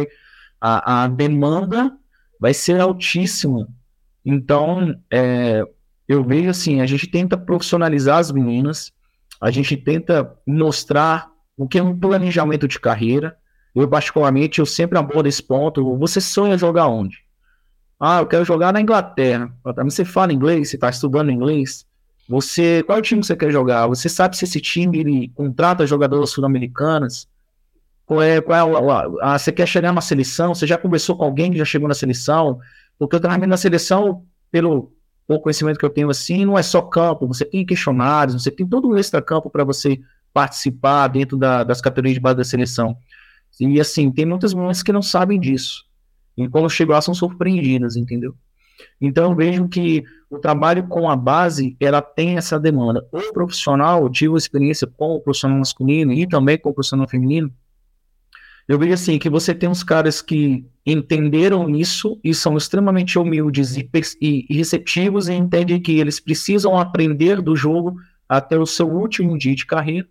a, 0.62 1.04
a 1.04 1.08
demanda 1.10 1.92
vai 2.40 2.54
ser 2.54 2.80
altíssima. 2.80 3.68
Então, 4.26 4.96
é, 5.12 5.64
eu 6.08 6.24
vejo 6.24 6.50
assim: 6.50 6.82
a 6.82 6.86
gente 6.86 7.08
tenta 7.08 7.38
profissionalizar 7.38 8.18
as 8.18 8.32
meninas, 8.32 8.92
a 9.40 9.52
gente 9.52 9.76
tenta 9.76 10.34
mostrar 10.46 11.30
o 11.56 11.68
que 11.68 11.80
é 11.80 11.84
um 11.84 11.98
planejamento 11.98 12.68
de 12.68 12.80
carreira. 12.80 13.36
Eu, 13.76 13.88
particularmente, 13.88 14.60
eu 14.60 14.66
sempre 14.66 14.98
abordo 14.98 15.28
esse 15.28 15.42
ponto. 15.42 15.98
Você 15.98 16.20
sonha 16.20 16.58
jogar 16.58 16.88
onde? 16.88 17.18
Ah, 18.00 18.20
eu 18.20 18.28
quero 18.28 18.46
jogar 18.46 18.74
na 18.74 18.82
Inglaterra. 18.82 19.52
Você 19.84 20.04
fala 20.04 20.34
inglês? 20.34 20.70
Você 20.70 20.78
está 20.78 20.90
estudando 20.90 21.32
inglês? 21.32 21.86
Você, 22.30 22.84
qual 22.84 23.02
time 23.02 23.24
você 23.24 23.36
quer 23.36 23.52
jogar? 23.52 23.88
Você 23.88 24.10
sabe 24.10 24.36
se 24.36 24.46
esse 24.46 24.60
time 24.60 25.00
ele 25.00 25.30
contrata 25.30 25.88
jogadores 25.88 26.30
sul-americanos? 26.32 27.28
Qual 28.08 28.22
é, 28.22 28.40
qual 28.40 28.58
é, 28.58 29.38
você 29.38 29.52
quer 29.52 29.68
chegar 29.68 29.92
na 29.92 30.00
seleção? 30.00 30.56
Você 30.56 30.66
já 30.66 30.78
conversou 30.78 31.18
com 31.18 31.26
alguém 31.26 31.52
que 31.52 31.58
já 31.58 31.66
chegou 31.66 31.90
na 31.90 31.94
seleção? 31.94 32.58
Porque 32.98 33.18
eu 33.18 33.20
também 33.20 33.48
na 33.48 33.58
seleção, 33.58 34.24
pelo 34.50 34.94
pouco 35.28 35.44
conhecimento 35.44 35.78
que 35.78 35.84
eu 35.84 35.90
tenho 35.90 36.10
assim, 36.10 36.46
não 36.46 36.58
é 36.58 36.64
só 36.64 36.82
campo, 36.82 37.28
você 37.28 37.44
tem 37.44 37.66
questionários, 37.66 38.42
você 38.42 38.50
tem 38.50 38.66
todo 38.66 38.88
um 38.88 38.98
extra-campo 38.98 39.50
para 39.50 39.66
você 39.66 40.00
participar 40.34 41.10
dentro 41.10 41.38
da, 41.38 41.66
das 41.66 41.82
categorias 41.82 42.14
de 42.14 42.22
base 42.22 42.38
da 42.38 42.46
seleção. 42.46 42.96
E 43.60 43.78
assim, 43.78 44.10
tem 44.10 44.26
muitas 44.26 44.54
mulheres 44.54 44.82
que 44.82 44.94
não 44.94 45.02
sabem 45.02 45.38
disso. 45.38 45.84
E 46.38 46.48
quando 46.48 46.70
chegam 46.70 46.96
lá 46.96 47.02
são 47.02 47.14
surpreendidas, 47.14 47.98
entendeu? 47.98 48.34
Então 49.02 49.36
vejo 49.36 49.68
que 49.68 50.06
o 50.30 50.40
trabalho 50.40 50.88
com 50.88 51.10
a 51.10 51.16
base, 51.16 51.76
ela 51.78 52.02
tem 52.02 52.38
essa 52.38 52.58
demanda. 52.58 53.06
O 53.12 53.34
profissional, 53.34 54.04
eu 54.04 54.10
tive 54.10 54.38
experiência 54.38 54.88
com 54.88 55.16
o 55.16 55.20
profissional 55.20 55.58
masculino 55.58 56.14
e 56.14 56.26
também 56.26 56.58
com 56.58 56.70
o 56.70 56.74
profissional 56.74 57.08
feminino. 57.08 57.52
Eu 58.68 58.78
vejo 58.78 58.94
assim, 58.94 59.18
que 59.18 59.30
você 59.30 59.56
tem 59.56 59.70
uns 59.70 59.82
caras 59.82 60.22
que 60.22 60.66
entenderam 60.86 61.70
isso 61.70 62.20
e 62.24 62.34
são 62.34 62.58
extremamente 62.58 63.18
humildes 63.18 63.78
e, 63.78 63.90
e, 64.22 64.46
receptivos 64.58 65.30
e 65.30 65.34
entendem 65.34 65.82
que 65.82 65.98
eles 65.98 66.20
precisam 66.20 66.78
aprender 66.78 67.42
do 67.42 67.56
jogo 67.56 67.96
até 68.28 68.58
o 68.58 68.66
seu 68.66 68.90
último 68.90 69.38
dia 69.38 69.56
de 69.56 69.66
carreira. 69.66 70.08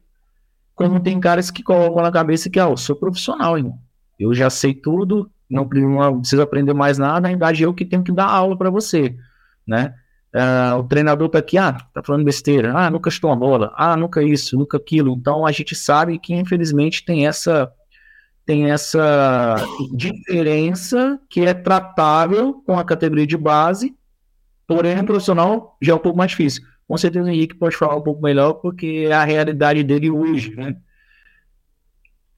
Como 0.74 1.00
tem 1.00 1.20
caras 1.20 1.50
que 1.50 1.62
colocam 1.62 2.02
na 2.02 2.10
cabeça 2.10 2.48
que, 2.48 2.58
ah, 2.58 2.68
eu 2.70 2.76
sou 2.76 2.96
profissional, 2.96 3.58
irmão. 3.58 3.78
Eu 4.18 4.34
já 4.34 4.48
sei 4.48 4.74
tudo, 4.74 5.30
não, 5.48 5.68
preciso 5.68 6.40
aprender 6.40 6.72
mais 6.72 6.96
nada, 6.96 7.20
na 7.20 7.28
verdade 7.28 7.62
eu 7.62 7.74
que 7.74 7.84
tenho 7.84 8.02
que 8.02 8.12
dar 8.12 8.26
aula 8.26 8.56
para 8.56 8.70
você, 8.70 9.14
né? 9.66 9.94
Uh, 10.34 10.78
o 10.80 10.84
treinador 10.84 11.28
tá 11.30 11.38
aqui, 11.38 11.56
ah, 11.56 11.72
tá 11.94 12.02
falando 12.02 12.24
besteira, 12.24 12.76
ah, 12.76 12.90
nunca 12.90 13.08
estou 13.08 13.30
a 13.30 13.36
bola, 13.36 13.72
ah, 13.74 13.96
nunca 13.96 14.22
isso, 14.22 14.58
nunca 14.58 14.76
aquilo. 14.76 15.14
Então 15.14 15.46
a 15.46 15.52
gente 15.52 15.74
sabe 15.74 16.18
que 16.18 16.34
infelizmente 16.34 17.04
tem 17.04 17.26
essa 17.26 17.70
tem 18.46 18.70
essa 18.70 19.56
diferença 19.92 21.20
que 21.28 21.40
é 21.40 21.52
tratável 21.52 22.62
com 22.64 22.78
a 22.78 22.84
categoria 22.84 23.26
de 23.26 23.36
base, 23.36 23.94
porém 24.66 25.04
profissional 25.04 25.76
já 25.82 25.92
é 25.92 25.96
um 25.96 26.00
pouco 26.00 26.16
mais 26.16 26.30
difícil. 26.30 26.62
Com 26.86 26.96
certeza 26.96 27.28
o 27.28 27.30
Henrique 27.30 27.56
pode 27.56 27.76
falar 27.76 27.96
um 27.96 28.02
pouco 28.02 28.22
melhor, 28.22 28.54
porque 28.54 29.06
é 29.08 29.12
a 29.12 29.24
realidade 29.24 29.82
dele 29.82 30.08
hoje, 30.08 30.54
né? 30.54 30.76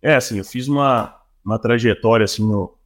É, 0.01 0.17
assim, 0.17 0.39
eu 0.39 0.45
fiz 0.45 0.67
uma, 0.67 1.15
uma 1.45 1.59
trajetória 1.59 2.25
assim 2.25 2.43
no, 2.43 2.79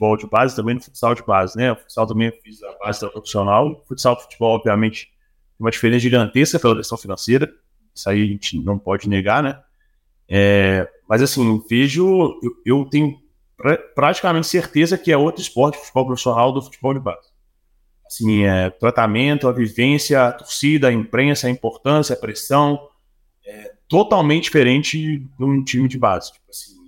futebol 0.00 0.16
de 0.16 0.26
base, 0.26 0.56
também 0.56 0.74
no 0.74 0.80
futsal 0.80 1.14
de 1.14 1.22
base, 1.22 1.56
né? 1.56 1.72
O 1.72 1.76
futsal 1.76 2.06
também 2.06 2.28
eu 2.28 2.32
fiz 2.42 2.62
a 2.62 2.78
base 2.78 3.00
da 3.00 3.08
profissional. 3.08 3.68
O 3.68 3.84
futsal 3.86 4.16
de 4.16 4.22
futebol, 4.22 4.54
obviamente, 4.56 5.06
tem 5.06 5.64
uma 5.64 5.70
diferença 5.70 6.00
gigantesca 6.00 6.58
pela 6.58 6.76
questão 6.76 6.96
financeira. 6.96 7.52
Isso 7.94 8.08
aí 8.08 8.22
a 8.22 8.26
gente 8.26 8.58
não 8.60 8.78
pode 8.78 9.08
negar, 9.08 9.42
né? 9.42 9.60
É, 10.28 10.88
mas 11.10 11.20
assim, 11.20 11.60
vejo, 11.68 12.38
eu, 12.40 12.52
eu 12.64 12.84
tenho 12.84 13.18
pra, 13.56 13.76
praticamente 13.76 14.46
certeza 14.46 14.96
que 14.96 15.10
é 15.10 15.16
outro 15.16 15.42
esporte, 15.42 15.76
futebol 15.76 16.06
profissional 16.06 16.52
do 16.52 16.62
futebol 16.62 16.94
de 16.94 17.00
base. 17.00 17.28
Assim, 18.06 18.44
é, 18.44 18.70
tratamento, 18.70 19.48
a 19.48 19.52
vivência, 19.52 20.28
a 20.28 20.32
torcida, 20.32 20.86
a 20.86 20.92
imprensa, 20.92 21.48
a 21.48 21.50
importância, 21.50 22.14
a 22.14 22.18
pressão, 22.18 22.78
é 23.44 23.72
totalmente 23.88 24.44
diferente 24.44 25.18
de 25.18 25.44
um 25.44 25.64
time 25.64 25.88
de 25.88 25.98
base. 25.98 26.32
Tipo 26.32 26.48
assim, 26.48 26.80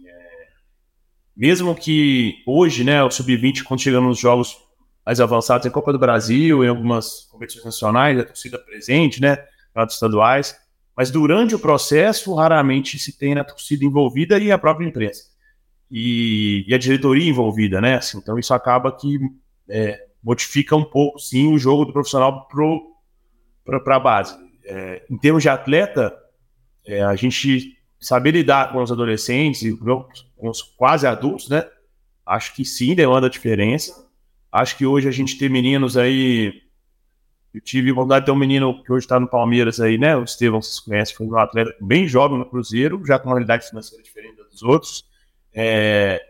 mesmo 1.37 1.75
que 1.75 2.37
hoje, 2.47 2.85
né, 2.85 3.03
o 3.03 3.11
sub-20, 3.11 3.65
quando 3.65 3.81
chega 3.81 4.01
nos 4.01 4.21
jogos 4.21 4.57
mais 5.05 5.21
avançados, 5.21 5.67
em 5.67 5.71
Copa 5.71 5.93
do 5.93 5.99
Brasil, 5.99 6.65
em 6.65 6.69
algumas 6.69 7.25
competições 7.25 7.65
nacionais, 7.65 8.21
a 8.21 8.25
torcida 8.25 8.57
presente, 8.61 9.21
né, 9.21 9.37
estaduais, 9.89 10.55
mas 10.97 11.11
durante 11.11 11.55
o 11.55 11.59
processo, 11.59 12.35
raramente 12.35 12.99
se 12.99 13.17
tem 13.17 13.35
a 13.39 13.45
torcida 13.45 13.85
envolvida 13.85 14.39
e 14.39 14.53
a 14.53 14.59
própria 14.59 14.87
imprensa. 14.87 15.25
E, 15.91 16.65
e 16.67 16.75
a 16.75 16.79
diretoria 16.79 17.29
envolvida, 17.29 17.81
né? 17.81 17.97
Assim, 17.97 18.19
então 18.19 18.39
isso 18.39 18.55
acaba 18.55 18.91
que 18.91 19.19
é, 19.69 20.07
modifica 20.23 20.77
um 20.77 20.85
pouco, 20.85 21.19
sim, 21.19 21.53
o 21.53 21.59
jogo 21.59 21.85
do 21.85 21.93
profissional 21.93 22.49
para 23.65 23.97
a 23.97 24.01
base. 24.01 24.37
É, 24.65 25.05
em 25.11 25.19
termos 25.19 25.43
de 25.43 25.49
atleta, 25.49 26.17
é, 26.87 27.03
a 27.03 27.15
gente 27.17 27.77
saber 28.01 28.33
lidar 28.33 28.73
com 28.73 28.83
os 28.83 28.91
adolescentes 28.91 29.63
e 29.63 29.77
com 29.77 30.09
os 30.49 30.63
quase 30.63 31.07
adultos, 31.07 31.49
né? 31.49 31.65
Acho 32.27 32.55
que 32.55 32.65
sim, 32.65 32.95
demanda 32.95 33.31
diferença. 33.31 34.09
Acho 34.51 34.77
que 34.77 34.87
hoje 34.87 35.09
a 35.09 35.13
gente 35.13 35.39
tem 35.39 35.49
meninos 35.49 35.97
aí. 35.97 36.53
Eu 37.55 37.61
tive 37.61 37.93
vontade 37.93 38.21
de 38.21 38.27
ter 38.27 38.33
um 38.33 38.37
menino 38.37 38.83
que 38.83 38.91
hoje 38.91 39.05
está 39.05 39.21
no 39.21 39.29
Palmeiras 39.29 39.79
aí, 39.79 39.99
né? 39.99 40.17
O 40.17 40.25
Estevão, 40.25 40.63
vocês 40.63 40.81
conhecem, 40.81 41.15
foi 41.15 41.27
um 41.27 41.37
atleta 41.37 41.75
bem 41.81 42.09
jovem 42.09 42.39
no 42.39 42.47
Cruzeiro, 42.47 43.05
já 43.05 43.19
com 43.19 43.29
uma 43.29 43.35
realidade 43.35 43.69
financeira 43.69 44.03
diferente 44.03 44.37
dos 44.51 44.63
outros. 44.63 45.05
É, 45.53 46.23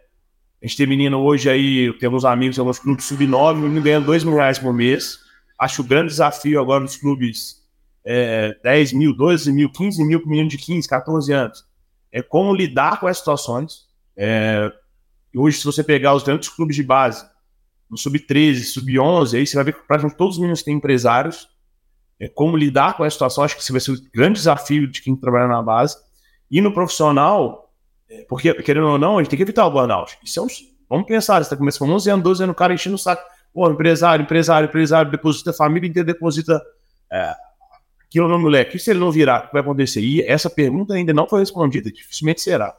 a 0.60 0.66
gente 0.66 0.76
tem 0.76 0.86
menino 0.86 1.20
hoje 1.20 1.48
aí, 1.48 1.92
temos 1.98 2.24
amigos, 2.24 2.58
alguns 2.58 2.78
clubes 2.80 3.04
sub-9, 3.04 3.56
menino 3.56 3.82
ganhando 3.82 4.06
2 4.06 4.24
mil 4.24 4.34
reais 4.34 4.58
por 4.58 4.72
mês. 4.72 5.20
Acho 5.58 5.82
o 5.82 5.84
grande 5.84 6.08
desafio 6.08 6.60
agora 6.60 6.80
nos 6.80 6.96
clubes 6.96 7.62
é, 8.04 8.56
10 8.62 8.92
mil, 8.92 9.16
12 9.16 9.52
mil, 9.52 9.70
15 9.70 10.04
mil 10.04 10.20
com 10.20 10.28
menino 10.28 10.48
de 10.48 10.58
15, 10.58 10.88
14 10.88 11.32
anos. 11.32 11.64
É 12.10 12.20
como 12.20 12.54
lidar 12.54 12.98
com 12.98 13.08
essas 13.08 13.18
situações. 13.18 13.86
É, 14.16 14.72
hoje, 15.34 15.58
se 15.58 15.64
você 15.64 15.84
pegar 15.84 16.14
os 16.14 16.22
grandes 16.22 16.48
clubes 16.48 16.74
de 16.74 16.82
base, 16.82 17.24
no 17.92 17.98
sub-13, 17.98 18.64
sub-11, 18.64 19.36
aí 19.36 19.46
você 19.46 19.54
vai 19.54 19.64
ver 19.64 19.74
que 19.74 19.86
praticamente 19.86 20.16
todos 20.16 20.36
os 20.36 20.40
meninos 20.40 20.62
têm 20.62 20.74
empresários. 20.74 21.46
É 22.18 22.26
como 22.26 22.56
lidar 22.56 22.96
com 22.96 23.04
essa 23.04 23.12
situação, 23.12 23.44
acho 23.44 23.54
que 23.54 23.60
esse 23.60 23.70
vai 23.70 23.82
ser 23.82 23.92
o 23.92 24.00
grande 24.14 24.38
desafio 24.38 24.90
de 24.90 25.02
quem 25.02 25.14
trabalha 25.14 25.46
na 25.46 25.62
base. 25.62 25.98
E 26.50 26.62
no 26.62 26.72
profissional, 26.72 27.70
é, 28.08 28.22
porque, 28.22 28.54
querendo 28.62 28.86
ou 28.86 28.98
não, 28.98 29.18
a 29.18 29.22
gente 29.22 29.28
tem 29.28 29.36
que 29.36 29.42
evitar 29.42 29.66
o 29.66 29.70
burnout. 29.70 30.18
Isso 30.24 30.40
é 30.40 30.42
um, 30.42 30.46
vamos 30.88 31.06
pensar, 31.06 31.34
você 31.34 31.42
está 31.42 31.56
começando 31.56 31.86
com 31.86 31.94
11 31.94 32.10
anos, 32.10 32.24
12 32.24 32.42
anos, 32.44 32.54
o 32.54 32.56
cara 32.56 32.72
enchendo 32.72 32.96
o 32.96 32.98
saco. 32.98 33.22
Pô, 33.52 33.70
empresário, 33.70 34.22
empresário, 34.22 34.68
empresário, 34.68 35.10
deposita 35.10 35.50
a 35.50 35.54
família 35.54 35.86
inteira, 35.86 36.06
deposita 36.06 36.62
é, 37.12 37.34
aquilo 38.06 38.26
no 38.26 38.38
moleque. 38.38 38.78
E 38.78 38.80
se 38.80 38.90
ele 38.90 39.00
não 39.00 39.12
virar, 39.12 39.44
o 39.44 39.46
que 39.48 39.52
vai 39.52 39.60
acontecer? 39.60 40.00
E 40.00 40.22
essa 40.22 40.48
pergunta 40.48 40.94
ainda 40.94 41.12
não 41.12 41.28
foi 41.28 41.40
respondida, 41.40 41.92
dificilmente 41.92 42.40
será. 42.40 42.74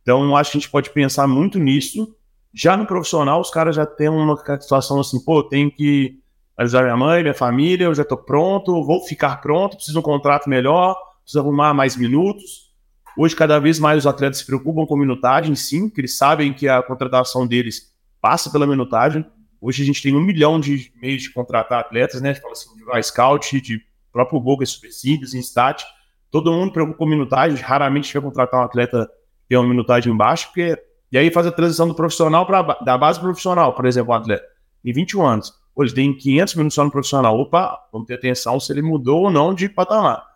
Então, 0.00 0.34
acho 0.34 0.52
que 0.52 0.56
a 0.56 0.60
gente 0.60 0.70
pode 0.70 0.88
pensar 0.88 1.26
muito 1.26 1.58
nisso. 1.58 2.16
Já 2.52 2.76
no 2.76 2.86
profissional, 2.86 3.40
os 3.40 3.50
caras 3.50 3.76
já 3.76 3.86
têm 3.86 4.08
uma 4.08 4.36
situação 4.60 5.00
assim, 5.00 5.22
pô, 5.24 5.42
tenho 5.42 5.70
que 5.70 6.18
avisar 6.56 6.82
minha 6.82 6.96
mãe, 6.96 7.22
minha 7.22 7.34
família, 7.34 7.84
eu 7.84 7.94
já 7.94 8.02
estou 8.02 8.18
pronto, 8.18 8.84
vou 8.84 9.02
ficar 9.04 9.40
pronto, 9.40 9.76
preciso 9.76 9.94
de 9.94 9.98
um 10.00 10.02
contrato 10.02 10.48
melhor, 10.48 10.96
preciso 11.22 11.40
arrumar 11.40 11.72
mais 11.72 11.96
minutos. 11.96 12.70
Hoje, 13.16 13.34
cada 13.34 13.58
vez 13.58 13.78
mais 13.78 13.98
os 13.98 14.06
atletas 14.06 14.38
se 14.38 14.46
preocupam 14.46 14.84
com 14.86 14.96
minutagem, 14.96 15.54
sim, 15.54 15.88
que 15.88 16.00
eles 16.00 16.16
sabem 16.16 16.52
que 16.52 16.68
a 16.68 16.82
contratação 16.82 17.46
deles 17.46 17.92
passa 18.20 18.50
pela 18.50 18.66
minutagem. 18.66 19.24
Hoje 19.60 19.82
a 19.82 19.86
gente 19.86 20.02
tem 20.02 20.14
um 20.14 20.20
milhão 20.20 20.58
de 20.58 20.92
meios 21.00 21.22
de 21.22 21.32
contratar 21.32 21.80
atletas, 21.80 22.20
né? 22.20 22.30
A 22.30 22.32
gente 22.32 22.42
fala 22.42 22.52
assim, 22.52 22.70
de 22.74 23.02
scout, 23.02 23.60
de 23.60 23.80
próprio 24.12 24.40
Google, 24.40 24.66
Supercílios, 24.66 25.34
Instat. 25.34 25.84
Todo 26.30 26.52
mundo 26.52 26.72
preocupa 26.72 26.98
com 26.98 27.06
minutagem, 27.06 27.58
raramente 27.58 28.12
vai 28.12 28.22
contratar 28.22 28.60
um 28.60 28.64
atleta 28.64 29.06
que 29.42 29.48
tem 29.48 29.58
uma 29.58 29.68
minutagem 29.68 30.16
baixa, 30.16 30.46
porque 30.46 30.78
e 31.12 31.18
aí 31.18 31.30
faz 31.30 31.46
a 31.46 31.52
transição 31.52 31.88
do 31.88 31.94
profissional 31.94 32.46
para 32.46 32.62
da 32.84 32.96
base 32.96 33.18
profissional, 33.18 33.74
por 33.74 33.86
exemplo, 33.86 34.12
um 34.12 34.16
atleta 34.16 34.44
em 34.84 34.92
21 34.92 35.26
anos. 35.26 35.52
Hoje 35.74 35.94
tem 35.94 36.16
500 36.16 36.54
minutos 36.56 36.74
só 36.74 36.84
no 36.84 36.90
profissional. 36.90 37.38
Opa, 37.38 37.78
vamos 37.92 38.06
ter 38.06 38.14
atenção 38.14 38.58
se 38.58 38.72
ele 38.72 38.82
mudou 38.82 39.24
ou 39.24 39.30
não 39.30 39.54
de 39.54 39.68
patamar. 39.68 40.26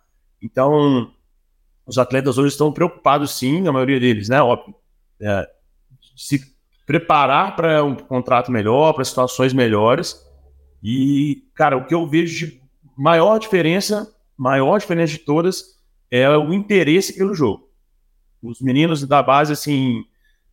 Então, 0.41 1.11
os 1.87 1.99
atletas 1.99 2.39
hoje 2.39 2.49
estão 2.49 2.72
preocupados, 2.72 3.33
sim, 3.33 3.66
a 3.66 3.72
maioria 3.72 4.01
deles, 4.01 4.29
né? 4.29 4.41
Óbvio. 4.41 4.75
É, 5.20 5.49
se 6.16 6.41
preparar 6.87 7.57
para 7.57 7.83
um 7.83 7.95
contrato 7.95 8.53
melhor, 8.53 8.93
para 8.93 9.05
situações 9.05 9.53
melhores. 9.53 10.20
E, 10.83 11.45
cara, 11.55 11.77
o 11.77 11.87
que 11.87 11.95
eu 11.95 12.07
vejo 12.07 12.47
de 12.47 12.61
maior 12.97 13.39
diferença, 13.39 14.14
maior 14.37 14.79
diferença 14.79 15.12
de 15.12 15.18
todas, 15.18 15.79
é 16.11 16.29
o 16.31 16.53
interesse 16.53 17.16
pelo 17.16 17.35
jogo. 17.35 17.68
Os 18.43 18.61
meninos 18.61 19.03
da 19.07 19.22
base, 19.22 19.53
assim, 19.53 20.05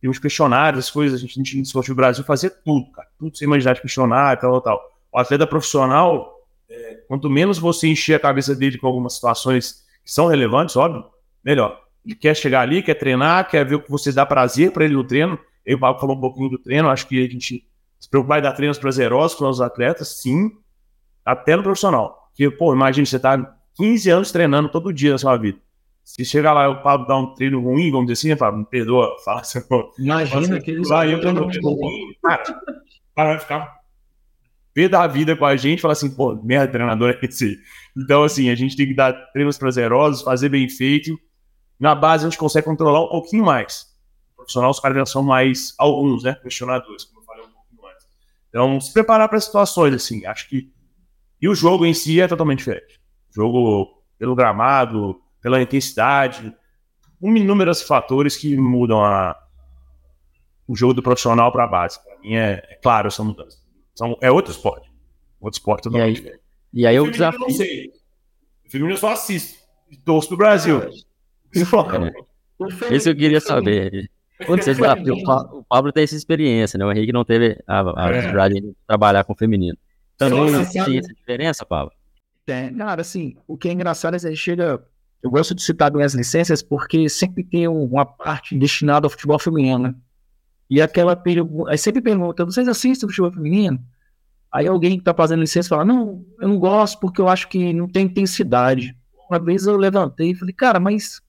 tem 0.02 0.10
os 0.10 0.18
questionários, 0.18 0.86
as 0.86 0.90
coisas, 0.90 1.20
a 1.20 1.22
gente, 1.22 1.38
a 1.38 1.42
gente 1.42 1.88
no 1.88 1.94
Brasil 1.94 2.24
fazia 2.24 2.50
tudo, 2.50 2.90
cara. 2.90 3.06
Tudo 3.16 3.38
sem 3.38 3.46
imaginar 3.46 3.74
de 3.74 3.80
questionário, 3.80 4.40
tal, 4.40 4.60
tal. 4.60 4.80
O 5.12 5.18
atleta 5.18 5.46
profissional, 5.46 6.40
é, 6.68 7.04
quanto 7.06 7.30
menos 7.30 7.56
você 7.56 7.86
encher 7.86 8.16
a 8.16 8.18
cabeça 8.18 8.52
dele 8.52 8.78
com 8.78 8.88
algumas 8.88 9.14
situações 9.14 9.84
que 10.04 10.10
são 10.10 10.26
relevantes, 10.26 10.74
óbvio, 10.74 11.04
melhor. 11.44 11.80
Ele 12.04 12.16
quer 12.16 12.34
chegar 12.34 12.62
ali, 12.62 12.82
quer 12.82 12.94
treinar, 12.94 13.48
quer 13.48 13.64
ver 13.64 13.76
o 13.76 13.80
que 13.80 13.88
você 13.88 14.10
dá 14.10 14.26
prazer 14.26 14.72
para 14.72 14.84
ele 14.84 14.94
no 14.94 15.04
treino. 15.04 15.38
Eu, 15.64 15.76
o 15.76 15.80
Paulo 15.80 16.00
falou 16.00 16.16
um 16.16 16.20
pouquinho 16.20 16.50
do 16.50 16.58
treino, 16.58 16.88
acho 16.88 17.06
que 17.06 17.24
a 17.24 17.30
gente 17.30 17.64
se 18.00 18.10
preocupar 18.10 18.40
em 18.40 18.42
dar 18.42 18.54
treinos 18.54 18.78
prazerosos 18.78 19.38
para 19.38 19.48
os 19.48 19.60
atletas, 19.60 20.20
sim, 20.20 20.50
até 21.24 21.54
no 21.54 21.62
profissional. 21.62 22.28
Porque, 22.30 22.50
pô, 22.50 22.74
imagina, 22.74 23.06
você 23.06 23.20
tá 23.20 23.54
15 23.76 24.10
anos 24.10 24.32
treinando 24.32 24.68
todo 24.68 24.92
dia 24.92 25.12
na 25.12 25.18
sua 25.18 25.36
vida. 25.36 25.60
Se 26.04 26.24
chegar 26.24 26.52
lá 26.52 26.64
e 26.64 26.68
o 26.68 26.82
Pablo 26.82 27.06
dá 27.06 27.16
um 27.16 27.34
treino 27.34 27.60
ruim, 27.60 27.90
vamos 27.90 28.06
dizer 28.06 28.32
assim, 28.32 28.38
Pablo, 28.38 28.60
me 28.60 28.66
perdoa, 28.66 29.16
fala 29.24 29.40
assim, 29.40 29.60
pô, 29.62 29.92
Imagina 29.98 30.60
que 30.60 30.70
eles 30.70 30.88
vai, 30.88 31.12
eu 31.12 31.20
treino 31.20 31.48
ruim, 31.48 32.16
cara, 32.22 32.42
vai 33.16 33.38
ficar 33.38 33.82
pé 34.74 34.88
da 34.88 35.06
vida 35.06 35.36
com 35.36 35.44
a 35.44 35.56
gente 35.56 35.82
fala 35.82 35.92
assim, 35.92 36.10
pô, 36.10 36.34
merda, 36.42 36.72
treinador 36.72 37.10
é 37.10 37.26
esse. 37.26 37.58
Então, 37.96 38.24
assim, 38.24 38.48
a 38.48 38.54
gente 38.54 38.76
tem 38.76 38.86
que 38.86 38.94
dar 38.94 39.12
treinos 39.32 39.58
prazerosos, 39.58 40.22
fazer 40.22 40.48
bem 40.48 40.68
feito. 40.68 41.18
Na 41.78 41.94
base, 41.94 42.24
a 42.24 42.30
gente 42.30 42.38
consegue 42.38 42.66
controlar 42.66 43.04
um 43.04 43.08
pouquinho 43.08 43.44
mais. 43.44 43.86
O 44.32 44.36
profissional, 44.36 44.70
os 44.70 44.80
caras 44.80 44.96
já 44.96 45.06
são 45.06 45.22
mais, 45.22 45.74
alguns, 45.78 46.22
né, 46.22 46.34
questionadores, 46.42 47.04
como 47.04 47.20
eu 47.20 47.24
falei 47.24 47.44
um 47.44 47.50
pouquinho 47.50 47.82
mais. 47.82 47.98
Então, 48.48 48.80
se 48.80 48.92
preparar 48.92 49.28
para 49.28 49.40
situações, 49.40 49.94
assim, 49.94 50.24
acho 50.26 50.48
que. 50.48 50.70
E 51.40 51.48
o 51.48 51.54
jogo 51.54 51.84
em 51.84 51.92
si 51.92 52.20
é 52.20 52.28
totalmente 52.28 52.58
diferente. 52.58 53.00
O 53.30 53.34
jogo 53.34 54.02
pelo 54.18 54.34
gramado, 54.34 55.20
pela 55.42 55.60
intensidade, 55.60 56.54
um 57.20 57.36
inúmeros 57.36 57.82
fatores 57.82 58.36
que 58.36 58.56
mudam 58.56 59.04
a, 59.04 59.36
o 60.66 60.74
jogo 60.74 60.94
do 60.94 61.02
profissional 61.02 61.52
para 61.52 61.64
a 61.64 61.68
base. 61.68 62.02
Para 62.02 62.18
mim, 62.20 62.34
é, 62.34 62.64
é 62.68 62.78
claro 62.82 63.08
essa 63.08 63.22
mudança. 63.22 63.58
São, 63.94 64.16
é 64.22 64.30
outro 64.30 64.52
esporte. 64.52 64.90
Outro 65.40 65.58
esporte 65.58 65.82
totalmente 65.82 66.16
diferente. 66.16 66.40
E 66.72 66.86
aí 66.86 66.98
o, 66.98 67.10
desafio. 67.10 67.40
Eu 67.40 67.48
não 67.48 67.50
sei. 67.50 67.92
O 68.66 68.70
feminino 68.70 68.94
eu 68.94 68.98
só 68.98 69.12
assisto. 69.12 69.60
Torço 70.04 70.28
pro 70.28 70.38
Brasil. 70.38 70.82
É. 70.82 70.90
Isso 72.94 73.10
eu 73.10 73.16
queria 73.16 73.40
saber. 73.40 74.10
Quando 74.46 74.62
você 74.62 74.74
desafio, 74.74 75.14
o 75.14 75.64
Pablo 75.64 75.92
tem 75.92 76.04
essa 76.04 76.16
experiência, 76.16 76.78
né? 76.78 76.84
O 76.84 76.90
Henrique 76.90 77.12
não 77.12 77.24
teve 77.24 77.58
a, 77.66 78.06
a 78.06 78.10
é. 78.10 78.48
de 78.48 78.74
trabalhar 78.86 79.24
com 79.24 79.34
o 79.34 79.36
feminino. 79.36 79.76
Também 80.16 80.46
tem 80.52 80.98
essa 80.98 81.14
diferença, 81.14 81.66
Pablo? 81.66 81.92
Tem. 82.44 82.74
Cara, 82.74 83.00
assim, 83.00 83.36
o 83.46 83.56
que 83.56 83.68
é 83.68 83.72
engraçado 83.72 84.16
é 84.16 84.18
que 84.18 84.26
a 84.26 84.30
gente 84.30 84.40
chega. 84.40 84.82
Eu 85.22 85.30
gosto 85.30 85.54
de 85.54 85.62
citar 85.62 85.92
minhas 85.92 86.14
licenças 86.14 86.62
porque 86.62 87.08
sempre 87.08 87.44
tem 87.44 87.68
uma 87.68 88.04
parte 88.04 88.56
destinada 88.56 89.06
ao 89.06 89.10
futebol 89.10 89.38
feminino, 89.38 89.78
né? 89.78 89.94
E 90.68 90.80
aquela 90.80 91.14
pergunta, 91.14 91.70
aí 91.70 91.78
sempre 91.78 92.00
pergunta, 92.00 92.44
vocês 92.44 92.66
assistem 92.66 93.08
futebol 93.08 93.30
feminino? 93.30 93.78
Aí 94.50 94.66
alguém 94.66 94.98
que 94.98 95.04
tá 95.04 95.14
fazendo 95.14 95.40
licença 95.40 95.68
fala, 95.68 95.84
não, 95.84 96.24
eu 96.40 96.48
não 96.48 96.58
gosto 96.58 96.98
porque 96.98 97.20
eu 97.20 97.28
acho 97.28 97.48
que 97.48 97.72
não 97.72 97.88
tem 97.88 98.06
intensidade. 98.06 98.96
Uma 99.30 99.38
vez 99.38 99.66
eu 99.66 99.76
levantei 99.76 100.30
e 100.30 100.34
falei, 100.34 100.52
cara, 100.52 100.80
mas 100.80 101.22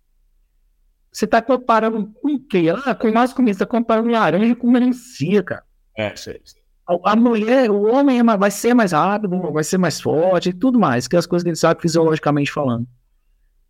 você 1.11 1.27
tá 1.27 1.41
comparando 1.41 2.11
com 2.21 2.35
o 2.35 2.39
quê? 2.39 2.65
Ah, 2.85 2.95
com 2.95 3.11
mais 3.11 3.31
comida, 3.31 3.53
você 3.53 3.59
tá 3.59 3.65
comparando 3.65 4.09
laranja 4.09 4.55
com 4.55 4.71
melancia, 4.71 5.43
cara. 5.43 5.63
É, 5.95 6.15
sei. 6.15 6.41
A, 6.87 7.11
a, 7.11 7.15
mulher, 7.15 7.69
o 7.69 7.83
homem 7.83 8.19
é, 8.19 8.23
vai 8.23 8.49
ser 8.49 8.73
mais 8.73 8.91
rápido, 8.91 9.39
vai 9.51 9.63
ser 9.63 9.77
mais 9.77 10.01
forte 10.01 10.49
e 10.49 10.53
tudo 10.53 10.79
mais, 10.79 11.07
que 11.07 11.15
é 11.15 11.19
as 11.19 11.27
coisas 11.27 11.43
que 11.43 11.49
ele 11.49 11.55
sabe 11.55 11.81
fisiologicamente 11.81 12.51
falando. 12.51 12.87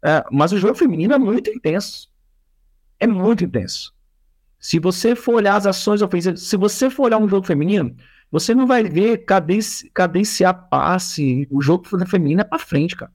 É, 0.04 0.24
mas 0.32 0.52
o 0.52 0.58
jogo 0.58 0.76
feminino 0.76 1.14
é 1.14 1.18
muito 1.18 1.50
intenso. 1.50 2.10
É 3.00 3.08
muito 3.08 3.44
intenso. 3.44 3.94
Se 4.60 4.80
você 4.80 5.16
for 5.16 5.36
olhar 5.36 5.56
as 5.56 5.66
ações 5.66 6.02
ofensivas, 6.02 6.42
se 6.42 6.58
você 6.58 6.90
for 6.90 7.04
olhar 7.04 7.18
um 7.18 7.28
jogo 7.28 7.46
feminino, 7.46 7.96
você 8.32 8.54
não 8.56 8.66
vai 8.66 8.84
ver 8.84 9.26
cadenci, 9.26 9.90
cadenciar 9.92 10.70
passe. 10.70 11.48
O 11.52 11.62
jogo 11.62 11.86
feminino 12.06 12.42
é 12.42 12.44
pra 12.44 12.60
frente, 12.60 12.96
cara. 12.96 13.12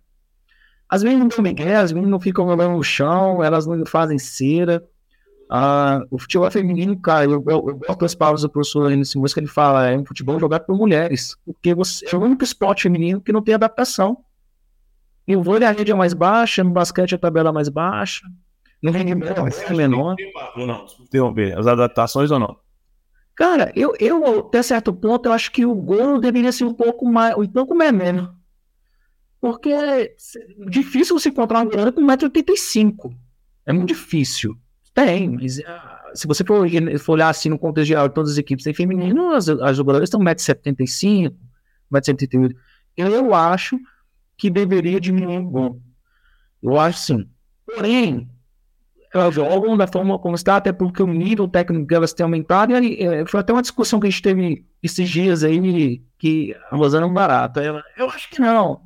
As 0.89 1.03
meninas 1.03 1.29
não 1.29 1.29
dão 1.29 1.43
migué, 1.43 1.77
as 1.77 1.93
meninas 1.93 2.11
não 2.11 2.21
ficam 2.21 2.47
rolando 2.47 2.77
no 2.77 2.83
chão, 2.83 3.43
elas 3.43 3.67
não 3.67 3.85
fazem 3.85 4.19
cera. 4.19 4.83
Ah, 5.51 6.03
o 6.11 6.19
futebol 6.19 6.51
feminino, 6.51 6.99
cara, 7.01 7.25
eu, 7.25 7.33
eu, 7.47 7.69
eu 7.69 7.77
gosto 7.77 8.01
das 8.01 8.15
palavras 8.15 8.43
do 8.43 8.51
professor 8.51 8.91
nesse 8.91 9.17
música, 9.19 9.41
ele 9.41 9.47
fala, 9.47 9.89
é 9.89 9.97
um 9.97 10.05
futebol 10.05 10.39
jogado 10.39 10.67
por 10.67 10.77
mulheres, 10.77 11.37
porque 11.45 11.75
você, 11.75 12.07
é 12.07 12.17
o 12.17 12.21
único 12.21 12.45
esporte 12.45 12.83
feminino 12.83 13.21
que 13.21 13.33
não 13.33 13.43
tem 13.43 13.55
adaptação. 13.55 14.23
E 15.29 15.37
o 15.37 15.43
vôlei 15.43 15.69
a 15.69 15.73
rede 15.73 15.93
é 15.93 15.95
mais 15.95 16.15
baixa, 16.15 16.65
no 16.65 16.71
basquete 16.71 17.15
a 17.15 17.19
tabela 17.19 17.51
é 17.51 17.53
mais 17.53 17.69
baixa. 17.69 18.27
No 18.83 18.91
rendimento 18.91 19.39
é 19.39 19.75
menor. 19.75 20.17
Não, 20.57 20.87
interromper. 21.01 21.59
As 21.59 21.67
adaptações 21.67 22.31
ou 22.31 22.39
não? 22.39 22.57
Cara, 23.37 23.71
eu, 23.77 23.95
eu, 24.01 24.41
até 24.41 24.63
certo 24.63 24.91
ponto, 24.93 25.27
eu 25.27 25.33
acho 25.33 25.53
que 25.53 25.67
o 25.67 25.75
gol 25.75 26.19
deveria 26.19 26.51
ser 26.51 26.65
um 26.65 26.73
pouco 26.73 27.07
mais, 27.07 27.37
um 27.37 27.47
pouco 27.47 27.75
menos. 27.75 28.31
Porque 29.39 29.69
é 29.69 30.15
difícil 30.71 31.19
você 31.19 31.29
encontrar 31.29 31.59
uma 31.59 31.67
goleira 31.67 31.93
com 31.93 32.01
1,85m. 32.01 33.15
É 33.67 33.73
muito 33.73 33.89
difícil. 33.89 34.57
Tem, 34.95 35.29
mas 35.29 35.59
uh, 35.59 35.63
se 36.15 36.27
você 36.27 36.43
for, 36.43 36.67
for, 36.99 37.13
olhar 37.13 37.29
assim 37.29 37.51
no 37.51 37.59
contexto 37.59 37.89
geral, 37.89 38.09
todas 38.09 38.33
as 38.33 38.39
equipes 38.39 38.65
têm 38.65 38.73
feminino, 38.73 39.35
as, 39.35 39.49
as 39.49 39.77
jogadoras 39.77 40.09
estão 40.09 40.21
1,75m, 40.21 41.35
1,78m. 41.93 42.57
Eu 42.97 43.35
acho 43.35 43.79
que 44.39 44.49
deveria 44.49 45.01
diminuir 45.01 45.39
o 45.39 45.51
gol. 45.51 45.83
Eu 46.63 46.79
acho 46.79 47.01
sim. 47.01 47.29
Porém, 47.67 48.29
elas 49.13 49.35
jogam 49.35 49.77
da 49.77 49.87
forma 49.87 50.19
como 50.19 50.37
está, 50.37 50.57
até 50.57 50.73
porque 50.73 51.03
o 51.03 51.07
nível 51.07 51.49
técnico 51.49 51.87
delas 51.87 52.13
tem 52.13 52.25
aumentado. 52.25 52.73
E 52.79 53.03
é, 53.03 53.27
foi 53.27 53.41
até 53.41 53.53
uma 53.53 53.63
discussão 53.63 53.99
que 53.99 54.07
a 54.07 54.11
gente 54.11 54.23
teve 54.23 54.65
esses 54.83 55.09
dias 55.09 55.43
aí, 55.43 56.03
que 56.19 56.55
é 56.71 57.05
um 57.05 57.13
barato. 57.13 57.61
Eu, 57.61 58.09
acho 58.11 58.31
que 58.31 58.41
não. 58.41 58.81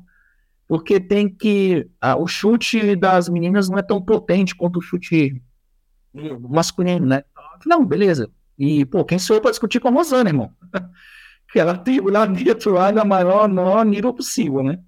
Porque 0.67 0.99
tem 0.99 1.29
que. 1.29 1.87
Ah, 2.01 2.15
o 2.15 2.25
chute 2.25 2.95
das 2.95 3.29
meninas 3.29 3.69
não 3.69 3.77
é 3.77 3.83
tão 3.83 4.01
potente 4.01 4.55
quanto 4.55 4.79
o 4.79 4.81
chute 4.81 5.41
masculino, 6.49 7.05
né? 7.05 7.23
Não, 7.65 7.85
beleza. 7.85 8.29
E, 8.57 8.85
pô, 8.85 9.03
quem 9.03 9.19
sou 9.19 9.35
eu 9.35 9.41
para 9.41 9.51
discutir 9.51 9.79
com 9.79 9.89
a 9.89 9.91
Rosana, 9.91 10.29
irmão? 10.29 10.51
que 11.51 11.59
ela 11.59 11.77
tem 11.77 11.99
lá 11.99 12.25
dentro 12.25 12.73
lá 12.73 12.91
da 12.91 13.05
maior, 13.05 13.47
maior 13.47 13.85
nível 13.85 14.13
possível, 14.13 14.63
né? 14.63 14.79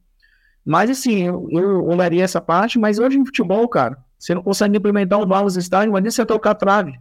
Mas, 0.65 0.89
assim, 0.89 1.23
eu, 1.23 1.47
eu 1.51 1.85
olharia 1.85 2.23
essa 2.23 2.41
parte, 2.41 2.79
mas 2.79 2.97
hoje 2.97 3.19
em 3.19 3.25
futebol, 3.25 3.67
cara, 3.69 4.03
você 4.17 4.33
não 4.33 4.41
consegue 4.41 4.75
implementar 4.77 5.19
um 5.19 5.27
valos 5.27 5.55
estádio, 5.55 5.93
mas 5.93 6.01
nem 6.01 6.11
você 6.11 6.25
tocar 6.25 6.51
a 6.51 6.55
trave. 6.55 6.99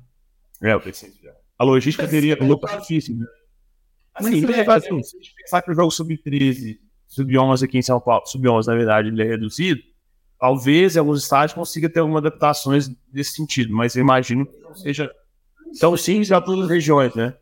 É, 0.63 0.75
eu 0.75 0.81
preciso 0.81 1.17
já. 1.23 1.33
A 1.59 1.65
logística 1.65 2.07
teria 2.07 2.37
muito 2.37 2.67
difícil, 2.79 3.17
né? 3.17 3.27
Assim, 4.15 4.45
é, 4.47 4.61
é, 4.61 4.81
se 4.81 4.91
a 4.91 4.97
gente 4.97 5.35
pensar 5.37 5.63
que 5.63 5.71
o 5.71 5.75
jogo 5.75 5.91
sub-13, 5.91 6.79
sub-11 7.09 7.65
aqui 7.65 7.79
em 7.79 7.83
São 7.83 7.99
Paulo, 8.01 8.27
sub-11 8.27 8.67
na 8.67 8.75
verdade, 8.75 9.09
ele 9.09 9.23
é 9.23 9.27
reduzido, 9.27 9.81
talvez 10.39 10.95
em 10.95 10.99
alguns 10.99 11.23
estádios 11.23 11.55
consiga 11.55 11.89
ter 11.89 12.01
algumas 12.01 12.21
adaptações 12.21 12.91
nesse 13.13 13.33
sentido, 13.33 13.75
mas 13.75 13.97
eu 13.97 14.03
imagino 14.03 14.47
que 14.47 14.59
não 14.61 14.75
seja 14.75 15.11
tão 15.81 15.97
simples 15.97 16.29
para 16.29 16.41
todas 16.41 16.65
as 16.65 16.71
regiões, 16.71 17.15
né? 17.15 17.35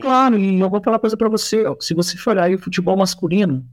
Claro, 0.00 0.38
e 0.38 0.60
eu 0.60 0.70
vou 0.70 0.82
falar 0.82 0.94
uma 0.94 1.00
coisa 1.00 1.16
para 1.16 1.28
você, 1.28 1.64
se 1.80 1.94
você 1.94 2.16
for 2.16 2.30
olhar 2.30 2.44
aí 2.44 2.54
o 2.54 2.58
futebol 2.58 2.96
masculino, 2.96 3.66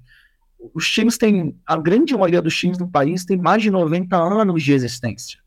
os 0.73 0.89
times 0.89 1.17
têm, 1.17 1.55
a 1.65 1.77
grande 1.77 2.13
maioria 2.13 2.41
dos 2.41 2.55
times 2.55 2.77
do 2.77 2.87
país 2.87 3.25
tem 3.25 3.37
mais 3.37 3.61
de 3.61 3.71
90 3.71 4.15
anos 4.15 4.63
de 4.63 4.73
existência. 4.73 5.39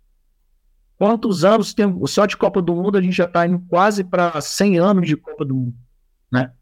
Quantos 0.97 1.45
anos 1.45 1.75
tem, 1.75 2.07
só 2.07 2.27
de 2.27 2.37
Copa 2.37 2.63
do 2.63 2.75
Mundo 2.75 2.99
a 2.99 3.03
gente 3.03 3.17
já 3.17 3.25
está 3.25 3.47
indo 3.47 3.63
quase 3.69 4.05
para 4.05 4.41
100 4.41 4.79
anos 4.79 5.07
de 5.07 5.17
Copa 5.17 5.45
do 5.45 5.55
Mundo, 5.55 5.75
né? 6.31 6.53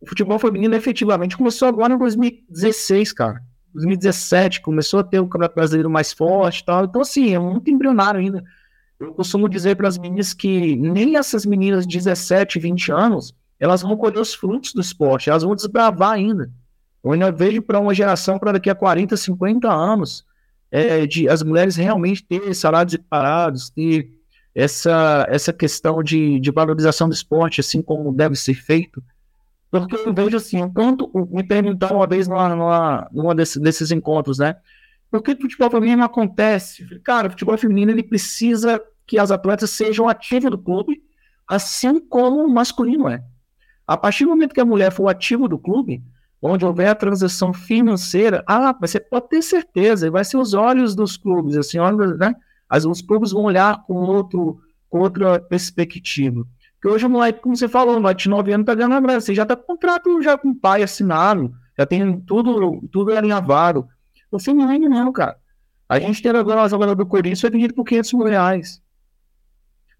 O 0.00 0.08
futebol 0.08 0.38
feminino 0.38 0.74
efetivamente 0.74 1.36
começou 1.36 1.68
agora 1.68 1.92
em 1.92 1.98
2016, 1.98 3.12
cara. 3.12 3.42
2017 3.74 4.62
começou 4.62 5.00
a 5.00 5.04
ter 5.04 5.20
o 5.20 5.26
Campeonato 5.26 5.54
Brasileiro 5.54 5.90
mais 5.90 6.12
forte 6.12 6.64
tal. 6.64 6.84
Então, 6.84 7.02
assim, 7.02 7.34
é 7.34 7.38
muito 7.38 7.70
embrionário 7.70 8.18
ainda. 8.18 8.42
Eu 8.98 9.12
costumo 9.12 9.48
dizer 9.48 9.76
para 9.76 9.88
as 9.88 9.98
meninas 9.98 10.32
que 10.32 10.76
nem 10.76 11.16
essas 11.16 11.44
meninas 11.46 11.86
de 11.86 11.98
17, 11.98 12.58
20 12.58 12.92
anos, 12.92 13.34
elas 13.58 13.82
vão 13.82 13.96
colher 13.96 14.20
os 14.20 14.34
frutos 14.34 14.72
do 14.72 14.80
esporte, 14.80 15.30
elas 15.30 15.42
vão 15.42 15.54
desbravar 15.54 16.12
ainda. 16.12 16.50
Eu 17.02 17.12
ainda 17.12 17.32
vejo 17.32 17.62
para 17.62 17.80
uma 17.80 17.94
geração 17.94 18.38
para 18.38 18.52
daqui 18.52 18.68
a 18.68 18.74
40, 18.74 19.16
50 19.16 19.70
anos, 19.70 20.24
é, 20.70 21.06
de 21.06 21.28
as 21.28 21.42
mulheres 21.42 21.76
realmente 21.76 22.22
terem 22.22 22.52
salários 22.52 22.94
equiparados, 22.94 23.70
ter 23.70 24.10
essa, 24.54 25.26
essa 25.28 25.52
questão 25.52 26.02
de, 26.02 26.38
de 26.40 26.50
valorização 26.50 27.08
do 27.08 27.14
esporte, 27.14 27.60
assim 27.60 27.80
como 27.82 28.12
deve 28.12 28.36
ser 28.36 28.54
feito. 28.54 29.02
Porque 29.70 29.96
eu 29.96 30.12
vejo 30.12 30.36
assim, 30.36 30.58
enquanto 30.58 31.10
me 31.30 31.44
perguntaram 31.44 31.96
uma 31.96 32.06
vez 32.06 32.26
numa, 32.26 32.48
numa, 32.48 33.08
numa 33.12 33.34
desse, 33.34 33.60
desses 33.60 33.90
encontros, 33.90 34.38
né? 34.38 34.56
Por 35.10 35.22
que 35.22 35.32
o 35.32 35.40
futebol 35.40 35.70
feminino 35.70 36.04
acontece? 36.04 36.84
Cara, 37.00 37.28
o 37.28 37.30
futebol 37.30 37.56
feminino 37.56 37.90
ele 37.90 38.02
precisa 38.02 38.80
que 39.06 39.18
as 39.18 39.30
atletas 39.30 39.70
sejam 39.70 40.08
ativas 40.08 40.50
do 40.50 40.58
clube, 40.58 41.02
assim 41.48 42.00
como 42.00 42.44
o 42.44 42.52
masculino 42.52 43.08
é. 43.08 43.22
A 43.86 43.96
partir 43.96 44.24
do 44.24 44.30
momento 44.30 44.54
que 44.54 44.60
a 44.60 44.64
mulher 44.64 44.92
for 44.92 45.08
ativo 45.08 45.48
do 45.48 45.58
clube, 45.58 46.02
onde 46.42 46.64
houver 46.64 46.88
a 46.88 46.94
transação 46.94 47.52
financeira, 47.52 48.42
ah, 48.46 48.74
você 48.80 48.98
pode 48.98 49.28
ter 49.28 49.42
certeza, 49.42 50.10
vai 50.10 50.24
ser 50.24 50.38
os 50.38 50.54
olhos 50.54 50.94
dos 50.94 51.16
clubes, 51.16 51.56
assim, 51.56 51.78
olhos, 51.78 52.18
né? 52.18 52.34
As, 52.68 52.84
os 52.84 53.02
clubes 53.02 53.32
vão 53.32 53.42
olhar 53.42 53.82
com, 53.84 53.94
outro, 53.94 54.60
com 54.88 55.00
outra 55.00 55.40
perspectiva. 55.40 56.46
Porque 56.74 56.94
hoje 56.94 57.04
a 57.04 57.08
moleque, 57.08 57.40
como 57.40 57.54
você 57.54 57.68
falou, 57.68 58.00
moleque 58.00 58.22
de 58.22 58.28
9 58.30 58.52
anos 58.52 58.66
tá 58.66 58.74
ganhando 58.74 58.94
a 58.94 59.00
graça, 59.00 59.26
você 59.26 59.34
já 59.34 59.44
tá 59.44 59.54
com 59.54 59.64
contrato 59.64 60.22
já 60.22 60.38
com 60.38 60.50
o 60.50 60.54
pai 60.54 60.82
assinado, 60.82 61.52
já 61.76 61.84
tem 61.84 62.18
tudo, 62.20 62.80
tudo 62.90 63.12
alinhavado. 63.12 63.86
O 64.30 64.38
feminino 64.38 64.88
não, 64.88 65.12
cara. 65.12 65.36
A 65.88 65.98
gente 65.98 66.22
tem 66.22 66.30
agora 66.30 66.60
uma 66.60 66.68
jogadora 66.68 66.96
do 66.96 67.04
Corinthians 67.04 67.40
foi 67.40 67.50
vendido 67.50 67.74
por 67.74 67.84
500 67.84 68.12
mil 68.14 68.26
reais. 68.26 68.80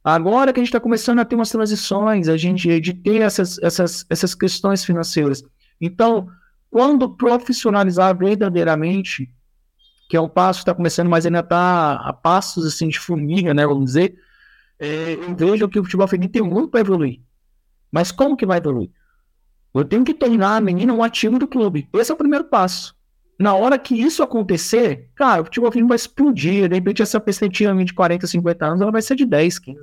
Agora 0.02 0.52
que 0.52 0.60
a 0.60 0.62
gente 0.62 0.68
está 0.68 0.80
começando 0.80 1.18
a 1.18 1.24
ter 1.24 1.34
umas 1.34 1.50
transições, 1.50 2.28
a 2.28 2.36
gente 2.36 2.80
de 2.80 2.94
ter 2.94 3.20
essas, 3.20 3.58
essas, 3.58 4.06
essas 4.08 4.34
questões 4.34 4.84
financeiras. 4.84 5.42
Então, 5.80 6.28
quando 6.70 7.08
profissionalizar 7.08 8.16
verdadeiramente, 8.16 9.32
que 10.08 10.16
é 10.16 10.20
um 10.20 10.28
passo 10.28 10.58
que 10.58 10.62
está 10.62 10.74
começando, 10.74 11.08
mas 11.08 11.24
ainda 11.24 11.40
está 11.40 11.94
a 11.94 12.12
passos 12.12 12.66
assim 12.66 12.88
de 12.88 12.98
formiga, 12.98 13.54
né, 13.54 13.66
vamos 13.66 13.86
dizer, 13.86 14.16
é, 14.78 15.14
eu 15.14 15.36
vejo 15.36 15.68
que 15.68 15.78
o 15.78 15.84
futebol 15.84 16.08
feminino 16.08 16.32
tem 16.32 16.42
muito 16.42 16.68
para 16.68 16.80
evoluir. 16.80 17.20
Mas 17.92 18.12
como 18.12 18.36
que 18.36 18.46
vai 18.46 18.58
evoluir? 18.58 18.90
Eu 19.74 19.84
tenho 19.84 20.04
que 20.04 20.14
tornar 20.14 20.56
a 20.56 20.60
menina 20.60 20.92
um 20.92 21.02
ativo 21.02 21.38
do 21.38 21.46
clube. 21.46 21.88
Esse 21.92 22.10
é 22.10 22.14
o 22.14 22.18
primeiro 22.18 22.44
passo. 22.44 22.96
Na 23.38 23.54
hora 23.54 23.78
que 23.78 23.94
isso 23.94 24.22
acontecer, 24.22 25.10
cara, 25.14 25.42
o 25.42 25.44
futebol 25.44 25.70
feminino 25.70 25.88
vai 25.88 25.96
explodir. 25.96 26.68
De 26.68 26.74
repente, 26.74 27.02
essa 27.02 27.20
perspectiva 27.20 27.72
de 27.84 27.94
40, 27.94 28.26
50 28.26 28.66
anos, 28.66 28.80
ela 28.80 28.90
vai 28.90 29.00
ser 29.00 29.16
de 29.16 29.24
10, 29.24 29.58
15. 29.58 29.78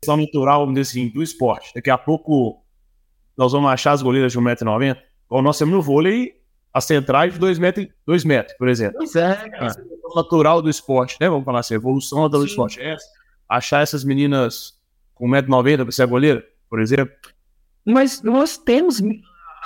Questão 0.00 0.16
natural, 0.16 0.68
assim, 0.78 1.08
do 1.08 1.22
esporte. 1.22 1.72
Daqui 1.74 1.90
a 1.90 1.98
pouco 1.98 2.62
nós 3.36 3.52
vamos 3.52 3.70
achar 3.70 3.92
as 3.92 4.02
goleiras 4.02 4.32
de 4.32 4.38
1,90m 4.38 4.96
o 5.28 5.42
nós 5.42 5.58
temos 5.58 5.74
no 5.74 5.82
vôlei 5.82 6.34
as 6.72 6.84
centrais 6.84 7.32
de 7.32 7.38
2 7.38 7.58
metros, 7.58 7.88
dois 8.04 8.24
metros, 8.24 8.56
por 8.58 8.68
exemplo. 8.68 8.98
Pois 8.98 9.14
é, 9.14 9.48
cara. 9.48 9.66
É 9.66 10.16
natural 10.16 10.60
do 10.60 10.68
esporte, 10.68 11.16
né? 11.20 11.28
Vamos 11.28 11.44
falar 11.44 11.60
assim, 11.60 11.74
a 11.74 11.76
evolução 11.76 12.28
do 12.28 12.44
esporte. 12.44 12.80
É 12.80 12.96
achar 13.48 13.82
essas 13.82 14.04
meninas 14.04 14.74
com 15.14 15.28
1,90m 15.28 15.82
para 15.82 15.92
ser 15.92 16.02
a 16.02 16.06
goleira, 16.06 16.44
por 16.68 16.80
exemplo. 16.80 17.14
Mas 17.84 18.22
nós 18.22 18.56
temos, 18.56 19.00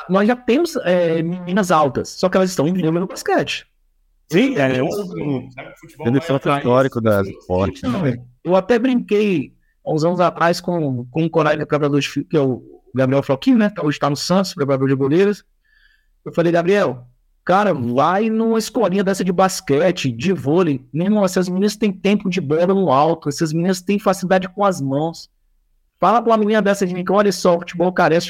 nós 0.09 0.26
já 0.26 0.36
temos 0.36 0.76
é, 0.76 1.22
meninas 1.22 1.70
altas, 1.70 2.11
só 2.11 2.28
que 2.28 2.36
elas 2.36 2.50
estão 2.50 2.68
em 2.68 2.72
nível 2.72 2.92
no 2.92 3.06
basquete. 3.06 3.66
Sim, 4.30 4.56
é, 4.56 4.76
é 4.76 4.82
um, 4.82 4.88
um, 4.88 5.48
um 6.06 6.16
histórico 6.59 7.00
da 7.00 7.22
esporte. 7.22 7.86
Né? 7.86 8.22
Eu 8.44 8.54
até 8.54 8.78
brinquei 8.78 9.54
uns 9.86 10.04
anos 10.04 10.20
atrás 10.20 10.61
com, 10.61 11.06
com 11.06 11.22
um 11.22 11.28
colega 11.28 11.64
preparador 11.64 12.00
de 12.00 12.24
que 12.24 12.36
é 12.36 12.40
o 12.40 12.78
Gabriel 12.95 13.22
Floquinho, 13.22 13.59
né? 13.59 13.72
Hoje 13.80 13.97
está 13.97 14.09
no 14.09 14.16
Santos, 14.16 14.55
preparador 14.55 14.89
de 14.89 14.95
goleiros. 14.95 15.45
Eu 16.24 16.32
falei, 16.32 16.53
Gabriel, 16.53 17.07
cara, 17.45 17.72
vai 17.72 18.28
numa 18.28 18.59
escolinha 18.59 19.03
dessa 19.03 19.24
de 19.24 19.32
basquete, 19.32 20.12
de 20.12 20.32
vôlei. 20.32 20.84
Meu 20.93 21.07
irmão, 21.07 21.24
essas 21.24 21.49
meninas 21.49 21.76
têm 21.76 21.93
tempo 21.93 22.28
de 22.28 22.41
bola 22.41 22.66
no 22.68 22.91
alto, 22.91 23.28
essas 23.28 23.53
meninas 23.53 23.80
têm 23.80 23.99
facilidade 23.99 24.49
com 24.49 24.64
as 24.64 24.80
mãos. 24.80 25.30
Fala 25.99 26.22
pra 26.22 26.30
uma 26.30 26.36
menina 26.36 26.62
dessa 26.62 26.86
de 26.86 26.95
mim 26.95 27.05
olha 27.11 27.32
só, 27.32 27.57
o 27.57 27.61
futebol 27.61 27.93
carece, 27.93 28.28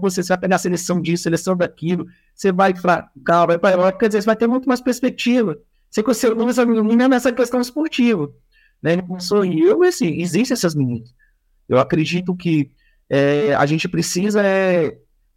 você, 0.00 0.22
você 0.22 0.28
vai 0.28 0.38
pegar 0.38 0.56
a 0.56 0.58
seleção 0.58 1.00
disso, 1.02 1.24
seleção 1.24 1.56
daquilo, 1.56 2.06
você 2.34 2.50
vai 2.50 2.72
pra 2.72 3.10
cá, 3.24 3.44
vai 3.44 3.58
pra 3.58 3.72
Europa, 3.72 3.98
quer 3.98 4.08
dizer, 4.08 4.22
você 4.22 4.26
vai 4.26 4.36
ter 4.36 4.46
muito 4.46 4.66
mais 4.66 4.80
perspectiva. 4.80 5.58
Você 5.90 6.02
conheceu 6.02 6.48
essa 6.48 6.64
menina 6.64 7.08
nessa 7.08 7.32
questão 7.32 7.60
esportiva. 7.60 8.30
Né? 8.80 8.94
Ele 8.94 9.02
começou, 9.02 9.44
e 9.44 9.60
eu, 9.60 9.82
assim, 9.82 10.20
existem 10.20 10.54
essas 10.54 10.74
meninas. 10.74 11.12
Eu 11.68 11.78
acredito 11.78 12.34
que 12.34 12.70
é, 13.10 13.54
a 13.54 13.66
gente 13.66 13.88
precisa 13.88 14.40
é, 14.40 14.96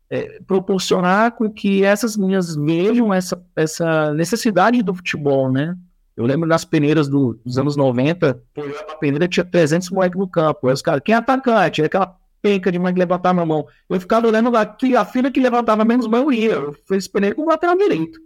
é, 0.09 0.39
proporcionar 0.45 1.31
com 1.31 1.51
que 1.51 1.83
essas 1.83 2.15
meninas 2.15 2.55
vejam 2.55 3.11
essa, 3.11 3.43
essa 3.55 4.13
necessidade 4.13 4.83
do 4.83 4.93
futebol, 4.93 5.51
né? 5.51 5.75
Eu 6.15 6.25
lembro 6.27 6.47
nas 6.47 6.63
peneiras 6.63 7.07
do, 7.07 7.39
dos 7.43 7.57
anos 7.57 7.75
90, 7.75 8.39
a 8.87 8.95
peneira 8.97 9.27
tinha 9.27 9.43
300 9.43 9.89
moleques 9.89 10.19
no 10.19 10.27
campo. 10.27 10.67
Aí 10.67 10.73
os 10.73 10.81
caras, 10.83 11.01
quem 11.03 11.15
é 11.15 11.17
atacante? 11.17 11.81
É 11.81 11.85
aquela 11.85 12.15
penca 12.39 12.71
de 12.71 12.77
mãe 12.77 12.93
que 12.93 12.99
levantava 12.99 13.41
a 13.41 13.45
mão. 13.45 13.65
Eu 13.89 13.99
ficava 13.99 14.27
olhando 14.27 14.51
lá, 14.51 14.63
que 14.63 14.95
a 14.95 15.03
filha 15.03 15.31
que 15.31 15.39
levantava 15.39 15.83
menos 15.83 16.05
mão 16.05 16.31
ia. 16.31 16.51
Eu 16.51 16.75
fiz 16.87 17.07
peneira 17.07 17.35
com 17.35 17.41
o 17.41 17.47
lateral 17.47 17.75
direito. 17.75 18.19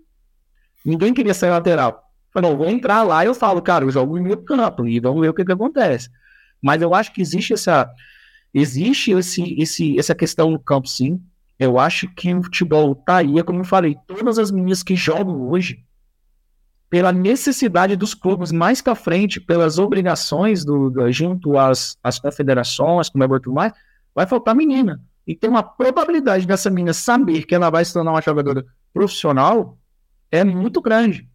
Ninguém 0.83 1.13
queria 1.13 1.33
sair 1.33 1.51
lateral. 1.51 2.03
Falei, 2.33 2.49
não, 2.49 2.57
vou 2.57 2.67
entrar 2.67 3.03
lá 3.03 3.23
e 3.23 3.27
eu 3.27 3.33
falo, 3.33 3.61
cara, 3.61 3.85
eu 3.85 3.91
jogo 3.91 4.17
no 4.17 4.23
meio 4.23 4.37
campo 4.37 4.85
e 4.85 4.99
vamos 4.99 5.21
ver 5.21 5.29
o 5.29 5.33
que, 5.33 5.45
que 5.45 5.51
acontece. 5.53 6.09
Mas 6.61 6.81
eu 6.81 6.93
acho 6.93 7.13
que 7.13 7.21
existe 7.21 7.53
essa, 7.53 7.89
Existe 8.53 9.11
esse, 9.11 9.55
esse, 9.59 9.99
essa 9.99 10.15
questão 10.15 10.51
no 10.51 10.59
campo, 10.59 10.87
sim. 10.87 11.21
Eu 11.59 11.79
acho 11.79 12.07
que 12.13 12.33
o 12.33 12.43
futebol 12.43 12.95
tá 12.95 13.17
aí, 13.17 13.39
é 13.39 13.43
como 13.43 13.59
eu 13.59 13.65
falei, 13.65 13.97
todas 14.05 14.37
as 14.37 14.51
meninas 14.51 14.83
que 14.83 14.95
jogam 14.95 15.49
hoje, 15.49 15.83
pela 16.89 17.11
necessidade 17.11 17.95
dos 17.95 18.13
clubes 18.13 18.51
mais 18.51 18.81
para 18.81 18.95
frente, 18.95 19.41
pelas 19.41 19.77
obrigações 19.77 20.63
do, 20.63 20.89
do, 20.89 21.11
junto 21.11 21.57
às, 21.57 21.97
às 22.03 22.19
confederações, 22.19 23.09
como 23.09 23.23
é 23.23 23.27
tudo 23.27 23.53
mais, 23.53 23.73
vai 24.15 24.25
faltar 24.25 24.55
menina. 24.55 25.01
E 25.25 25.35
tem 25.35 25.49
uma 25.49 25.63
probabilidade 25.63 26.47
dessa 26.47 26.69
menina 26.69 26.93
saber 26.93 27.43
que 27.43 27.53
ela 27.53 27.69
vai 27.69 27.83
se 27.83 27.91
tornar 27.91 28.11
uma 28.11 28.21
jogadora 28.21 28.65
profissional 28.93 29.77
é 30.31 30.43
muito 30.43 30.81
grande. 30.81 31.27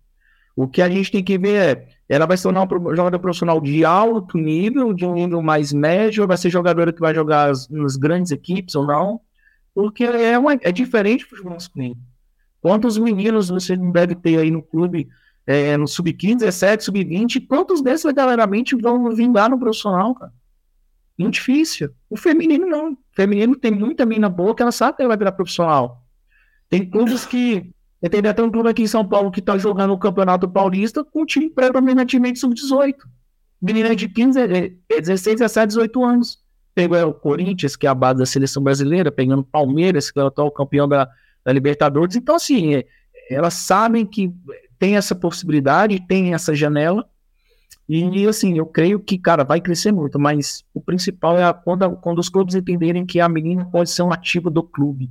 O 0.57 0.67
que 0.67 0.81
a 0.81 0.89
gente 0.89 1.11
tem 1.11 1.23
que 1.23 1.39
ver 1.39 1.55
é 1.55 1.89
ela 2.09 2.27
vai 2.27 2.37
se 2.37 2.43
tornar 2.43 2.63
uma 2.63 2.97
jogadora 2.97 3.19
profissional 3.19 3.61
de 3.61 3.85
alto 3.85 4.37
nível, 4.37 4.93
de 4.93 5.07
um 5.07 5.15
nível 5.15 5.43
mais 5.43 5.73
médio, 5.73 6.27
vai 6.27 6.37
ser 6.37 6.51
jogadora 6.51 6.93
que 6.93 7.01
vai 7.01 7.15
jogar 7.15 7.51
as, 7.51 7.69
nas 7.69 7.97
grandes 7.97 8.31
equipes 8.33 8.75
ou 8.75 8.87
não, 8.87 9.21
porque 9.75 10.05
é, 10.05 10.39
uma, 10.39 10.55
é 10.55 10.71
diferente 10.71 11.25
do 11.25 11.31
futebol 11.31 11.55
masculino. 11.55 11.97
Quantos 12.61 12.99
meninos 12.99 13.49
você 13.49 13.77
não 13.77 13.91
deve 13.91 14.15
ter 14.15 14.39
aí 14.39 14.51
no 14.51 14.63
clube 14.63 15.09
é, 15.47 15.77
no 15.77 15.89
sub-15, 15.89 16.39
17, 16.39 16.85
sub-20, 16.85 17.47
quantos 17.47 17.83
desses 17.83 18.05
verdadeiramente 18.05 18.77
vão 18.77 19.11
vingar 19.15 19.51
no 19.51 19.59
profissional, 19.59 20.15
cara? 20.15 20.33
Muito 21.19 21.35
difícil. 21.35 21.91
O 22.09 22.17
feminino 22.17 22.67
não. 22.67 22.93
O 22.93 22.99
feminino 23.13 23.55
tem 23.57 23.71
muita 23.71 24.07
mina 24.07 24.29
boa 24.29 24.55
que 24.55 24.63
ela 24.63 24.73
sabe 24.73 24.97
que 24.97 25.03
ela 25.03 25.09
vai 25.09 25.17
virar 25.17 25.33
profissional. 25.33 26.03
Tem 26.69 26.89
clubes 26.89 27.27
que. 27.27 27.71
Tem 28.11 28.21
até 28.27 28.43
um 28.43 28.51
clube 28.51 28.69
aqui 28.69 28.83
em 28.83 28.87
São 28.87 29.07
Paulo 29.07 29.31
que 29.31 29.41
tá 29.41 29.57
jogando 29.57 29.93
o 29.93 29.99
Campeonato 29.99 30.49
Paulista 30.49 31.05
com 31.05 31.23
um 31.23 31.27
time 31.27 31.49
predominantemente 31.49 32.39
sub-18. 32.39 32.97
Menina 33.61 33.95
de 33.95 34.09
15, 34.09 34.77
16, 34.89 35.39
17, 35.39 35.69
18 35.69 36.05
anos. 36.05 36.43
Pegou 36.75 36.97
é, 36.97 37.05
o 37.05 37.15
Corinthians, 37.15 37.77
que 37.77 37.87
é 37.87 37.91
a 37.91 37.95
base 37.95 38.19
da 38.19 38.27
seleção 38.27 38.63
brasileira, 38.63 39.13
pegando 39.13 39.41
o 39.41 39.45
Palmeiras, 39.45 40.11
que 40.11 40.19
é 40.19 40.25
o 40.25 40.27
atual 40.27 40.51
campeão 40.51 40.89
da, 40.89 41.09
da 41.45 41.53
Libertadores. 41.53 42.17
Então, 42.17 42.35
assim, 42.35 42.75
é, 42.75 42.87
elas 43.31 43.55
sabem 43.55 44.05
que 44.05 44.33
tem 44.79 44.97
essa 44.97 45.15
possibilidade, 45.15 46.05
tem 46.09 46.35
essa 46.35 46.55
janela. 46.55 47.09
E 47.89 48.27
assim, 48.27 48.59
eu 48.59 48.67
creio 48.67 48.99
que, 48.99 49.19
cara, 49.19 49.45
vai 49.45 49.61
crescer 49.61 49.93
muito, 49.93 50.19
mas 50.19 50.65
o 50.73 50.81
principal 50.81 51.39
é 51.39 51.45
a, 51.45 51.53
quando, 51.53 51.89
quando 51.97 52.19
os 52.19 52.29
clubes 52.29 52.55
entenderem 52.55 53.07
que 53.07 53.21
a 53.21 53.29
menina 53.29 53.65
pode 53.65 53.91
ser 53.91 54.03
um 54.03 54.13
ativo 54.13 54.51
do 54.51 54.63
clube. 54.63 55.11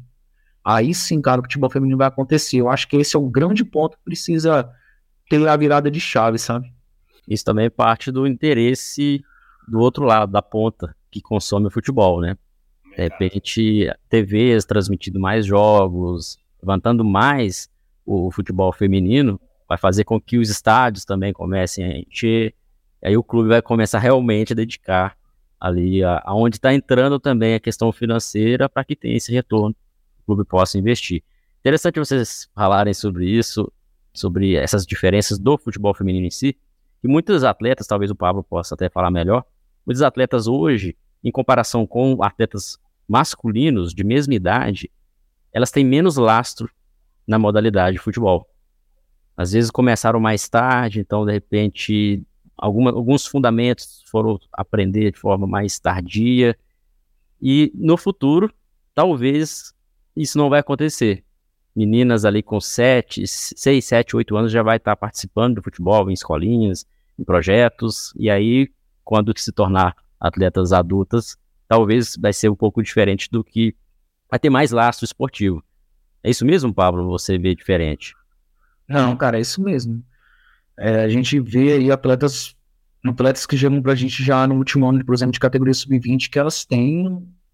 Aí 0.64 0.93
sim, 0.93 1.22
cara, 1.22 1.41
o 1.41 1.43
futebol 1.43 1.70
feminino 1.70 1.97
vai 1.97 2.07
acontecer. 2.07 2.57
Eu 2.57 2.70
acho 2.70 2.88
que 2.88 2.97
esse 2.97 3.16
é 3.16 3.20
um 3.20 3.30
grande 3.30 3.66
ponto 3.66 3.97
que 3.97 4.03
precisa 4.03 4.70
ter 5.30 5.47
a 5.47 5.55
virada 5.55 5.89
de 5.89 5.99
chave, 5.99 6.38
sabe? 6.38 6.72
Isso 7.28 7.45
também 7.45 7.66
é 7.66 7.70
parte 7.70 8.12
do 8.12 8.28
interesse 8.28 9.24
do 9.68 9.80
outro 9.80 10.03
lado, 10.03 10.32
da 10.32 10.41
ponta, 10.41 10.95
que 11.09 11.22
consome 11.22 11.68
o 11.68 11.72
futebol, 11.72 12.20
né? 12.20 12.38
De 12.95 13.03
repente, 13.03 13.89
TVs 14.09 14.66
transmitindo 14.66 15.20
mais 15.20 15.45
jogos, 15.45 16.38
levantando 16.62 17.03
mais 17.05 17.70
o 18.05 18.30
futebol 18.32 18.74
feminino, 18.74 19.39
vai 19.68 19.78
fazer 19.78 20.03
com 20.03 20.20
que 20.20 20.38
os 20.38 20.49
estádios 20.49 21.05
também 21.05 21.32
comecem 21.32 21.86
a 21.86 21.97
encher, 21.99 22.53
aí 23.01 23.16
o 23.16 23.24
clube 23.24 23.49
vai 23.49 23.62
começar 23.62 23.99
realmente 23.99 24.51
a 24.51 24.55
dedicar 24.55 25.16
ali 25.57 26.03
aonde 26.24 26.57
está 26.57 26.74
entrando 26.74 27.20
também 27.20 27.53
a 27.53 27.59
questão 27.59 27.91
financeira 27.91 28.68
para 28.68 28.84
que 28.84 28.95
tenha 28.95 29.16
esse 29.16 29.32
retorno, 29.32 29.70
o 29.70 29.91
clube 30.22 30.45
possa 30.45 30.78
investir. 30.78 31.24
Interessante 31.59 31.99
vocês 31.99 32.49
falarem 32.55 32.93
sobre 32.93 33.30
isso, 33.30 33.72
sobre 34.13 34.55
essas 34.55 34.86
diferenças 34.86 35.38
do 35.38 35.57
futebol 35.57 35.93
feminino 35.93 36.26
em 36.26 36.32
si, 36.32 36.57
e 37.03 37.07
muitos 37.07 37.43
atletas, 37.43 37.88
talvez 37.88 38.11
o 38.11 38.15
Pablo 38.15 38.43
possa 38.43 38.76
até 38.76 38.89
falar 38.89 39.11
melhor, 39.11 39.43
muitos 39.86 40.01
atletas 40.01 40.47
hoje, 40.47 40.95
em 41.24 41.32
comparação 41.32 41.86
com 41.86 42.24
atletas 42.24 42.78
masculinos 43.07 43.93
de 43.93 44.03
mesma 44.03 44.34
idade, 44.34 44.89
elas 45.51 45.72
têm 45.72 45.84
menos 45.84 46.17
lastro 46.17 46.69
na 47.28 47.38
modalidade 47.38 47.97
de 47.97 48.03
futebol. 48.03 48.47
Às 49.36 49.51
vezes 49.51 49.72
começaram 49.72 50.19
mais 50.19 50.47
tarde, 50.47 50.99
então 50.99 51.26
de 51.26 51.32
repente 51.32 52.24
alguma, 52.57 52.91
alguns 52.91 53.26
fundamentos 53.26 54.03
foram 54.07 54.39
aprender 54.53 55.11
de 55.11 55.19
forma 55.19 55.47
mais 55.47 55.80
tardia. 55.80 56.55
E 57.41 57.72
no 57.74 57.97
futuro, 57.97 58.53
talvez 58.93 59.74
isso 60.16 60.38
não 60.38 60.49
vai 60.49 60.59
acontecer. 60.59 61.24
Meninas 61.76 62.26
ali 62.26 62.43
com 62.43 62.59
7, 62.59 63.26
6, 63.26 63.86
7, 63.86 64.16
8 64.16 64.36
anos 64.36 64.51
já 64.51 64.62
vai 64.62 64.78
estar 64.78 64.95
participando 64.95 65.55
do 65.55 65.64
futebol 65.64 66.09
em 66.09 66.14
escolinhas, 66.14 66.86
em 67.18 67.24
projetos, 67.24 68.14
e 68.18 68.30
aí, 68.30 68.70
quando 69.03 69.38
se 69.38 69.51
tornar 69.51 69.95
atletas 70.20 70.74
adultas, 70.74 71.38
talvez 71.68 72.18
vai 72.20 72.34
ser 72.34 72.49
um 72.49 72.55
pouco 72.55 72.84
diferente 72.84 73.30
do 73.32 73.43
que 73.43 73.76
vai 74.30 74.39
ter 74.39 74.49
mais 74.49 74.72
lastro 74.72 75.05
esportivo. 75.05 75.64
É 76.24 76.30
isso 76.30 76.45
mesmo, 76.45 76.74
Pablo? 76.74 77.09
Você 77.09 77.38
vê 77.38 77.55
diferente? 77.55 78.14
Não, 78.88 79.16
cara, 79.16 79.38
é 79.38 79.41
isso 79.41 79.62
mesmo. 79.62 80.03
É, 80.78 81.03
a 81.03 81.09
gente 81.09 81.39
vê 81.39 81.74
aí 81.74 81.91
atletas, 81.91 82.55
atletas 83.05 83.45
que 83.45 83.57
chegam 83.57 83.82
pra 83.82 83.95
gente 83.95 84.24
já 84.24 84.45
no 84.45 84.55
último 84.55 84.88
ano, 84.88 85.03
por 85.05 85.16
exemplo, 85.16 85.32
de 85.32 85.39
categoria 85.39 85.74
sub-20, 85.74 86.30
que 86.30 86.38
elas 86.38 86.66
têm 86.66 87.07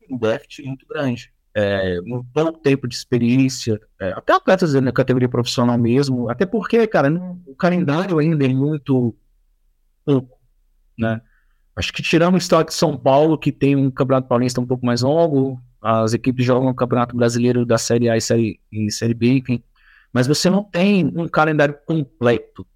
um 0.10 0.18
déficit 0.18 0.64
muito 0.68 0.86
grande. 0.88 1.32
É, 1.60 1.99
um 2.05 2.24
pouco 2.24 2.60
tempo 2.60 2.88
de 2.88 2.93
experiência, 2.93 3.82
é, 3.99 4.12
até 4.12 4.32
atletas 4.32 4.76
na 4.76 4.91
categoria 4.91 5.28
profissional 5.28 5.76
mesmo, 5.76 6.30
até 6.30 6.45
porque, 6.45 6.86
cara, 6.86 7.12
o 7.47 7.55
calendário 7.55 8.20
ainda 8.20 8.45
é 8.45 8.49
muito 8.49 9.16
pouco, 10.05 10.38
né? 10.95 11.20
Acho 11.76 11.91
que 11.91 12.03
tirando 12.03 12.36
o 12.36 12.38
estado 12.38 12.68
de 12.68 12.76
São 12.76 12.95
Paulo, 12.95 13.39
que 13.39 13.51
tem 13.51 13.76
um 13.76 13.89
campeonato 13.89 14.28
paulista 14.28 14.62
um 14.62 14.68
pouco 14.68 14.86
mais 14.86 15.01
longo, 15.01 15.60
as 15.82 16.14
equipes 16.14 16.45
jogam 16.45 16.70
o 16.70 16.76
campeonato 16.76 17.16
brasileiro 17.16 17.66
da 17.66 17.80
Série 17.80 18.08
A 18.08 18.16
e 18.16 18.22
Série, 18.22 18.60
e 18.72 18.91
série 18.91 19.16
B, 19.16 19.38
enfim, 19.39 19.64
mas 20.14 20.28
você 20.28 20.51
não 20.51 20.64
tem 20.64 21.12
um 21.16 21.28
calendário 21.28 21.76
completo, 21.88 22.68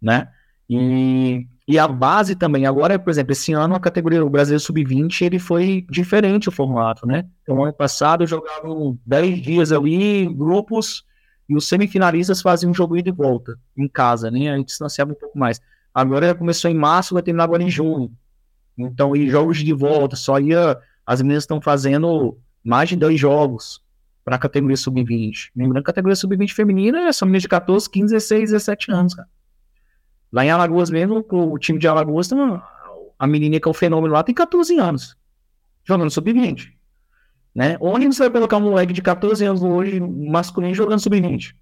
né? 0.00 0.30
E, 0.70 1.44
e 1.68 1.78
a 1.78 1.86
base 1.86 2.34
também, 2.34 2.64
agora, 2.64 2.98
por 2.98 3.10
exemplo, 3.10 3.32
esse 3.32 3.52
ano 3.52 3.74
a 3.74 3.80
categoria 3.80 4.20
do 4.20 4.30
Brasileiro 4.30 4.64
Sub-20, 4.64 5.20
ele 5.20 5.38
foi 5.38 5.86
diferente 5.90 6.48
o 6.48 6.52
formato, 6.52 7.06
né? 7.06 7.26
Então, 7.42 7.62
ano 7.62 7.74
passado 7.74 8.26
jogavam 8.26 8.98
10 9.04 9.42
dias 9.42 9.70
ali, 9.70 10.26
grupos, 10.34 11.04
e 11.46 11.54
os 11.54 11.68
semifinalistas 11.68 12.40
faziam 12.40 12.70
um 12.70 12.74
jogo 12.74 12.96
ida 12.96 13.10
e 13.10 13.12
volta, 13.12 13.58
em 13.76 13.86
casa, 13.86 14.30
né? 14.30 14.50
A 14.50 14.56
gente 14.56 14.68
distanciava 14.68 15.12
um 15.12 15.14
pouco 15.14 15.38
mais. 15.38 15.60
Agora 15.92 16.34
começou 16.34 16.70
em 16.70 16.74
março, 16.74 17.12
vai 17.12 17.22
terminar 17.22 17.44
agora 17.44 17.62
em 17.62 17.70
junho. 17.70 18.10
Então, 18.78 19.14
e 19.14 19.28
jogos 19.28 19.58
de 19.58 19.72
volta, 19.74 20.16
só 20.16 20.40
ia. 20.40 20.78
As 21.04 21.20
meninas 21.20 21.42
estão 21.42 21.60
fazendo 21.60 22.38
mais 22.64 22.88
de 22.88 22.96
dois 22.96 23.20
jogos 23.20 23.82
para 24.24 24.36
a 24.36 24.38
categoria 24.38 24.76
sub-20. 24.76 25.50
Lembrando 25.54 25.84
que 25.84 25.90
a 25.90 25.92
categoria 25.92 26.16
sub-20 26.16 26.52
feminina 26.52 27.08
é 27.08 27.12
só 27.12 27.26
meninas 27.26 27.42
de 27.42 27.48
14, 27.48 27.90
15, 27.90 28.14
16, 28.14 28.50
17 28.52 28.90
anos, 28.90 29.14
cara. 29.14 29.28
Lá 30.32 30.44
em 30.44 30.50
Alagoas 30.50 30.90
mesmo, 30.90 31.24
o 31.30 31.58
time 31.58 31.78
de 31.78 31.88
Alagoas, 31.88 32.30
a 33.18 33.26
menina 33.26 33.58
que 33.58 33.66
é 33.66 33.70
o 33.70 33.74
fenômeno 33.74 34.12
lá 34.14 34.22
tem 34.22 34.34
14 34.34 34.78
anos, 34.78 35.16
jogando 35.84 36.10
sub-20. 36.10 36.72
Né? 37.54 37.76
Onde 37.80 38.06
você 38.06 38.24
vai 38.24 38.30
colocar 38.30 38.58
um 38.58 38.70
moleque 38.70 38.92
de 38.92 39.02
14 39.02 39.44
anos 39.44 39.62
hoje, 39.62 40.00
masculino, 40.00 40.74
jogando 40.74 41.00
sub-20? 41.00 41.54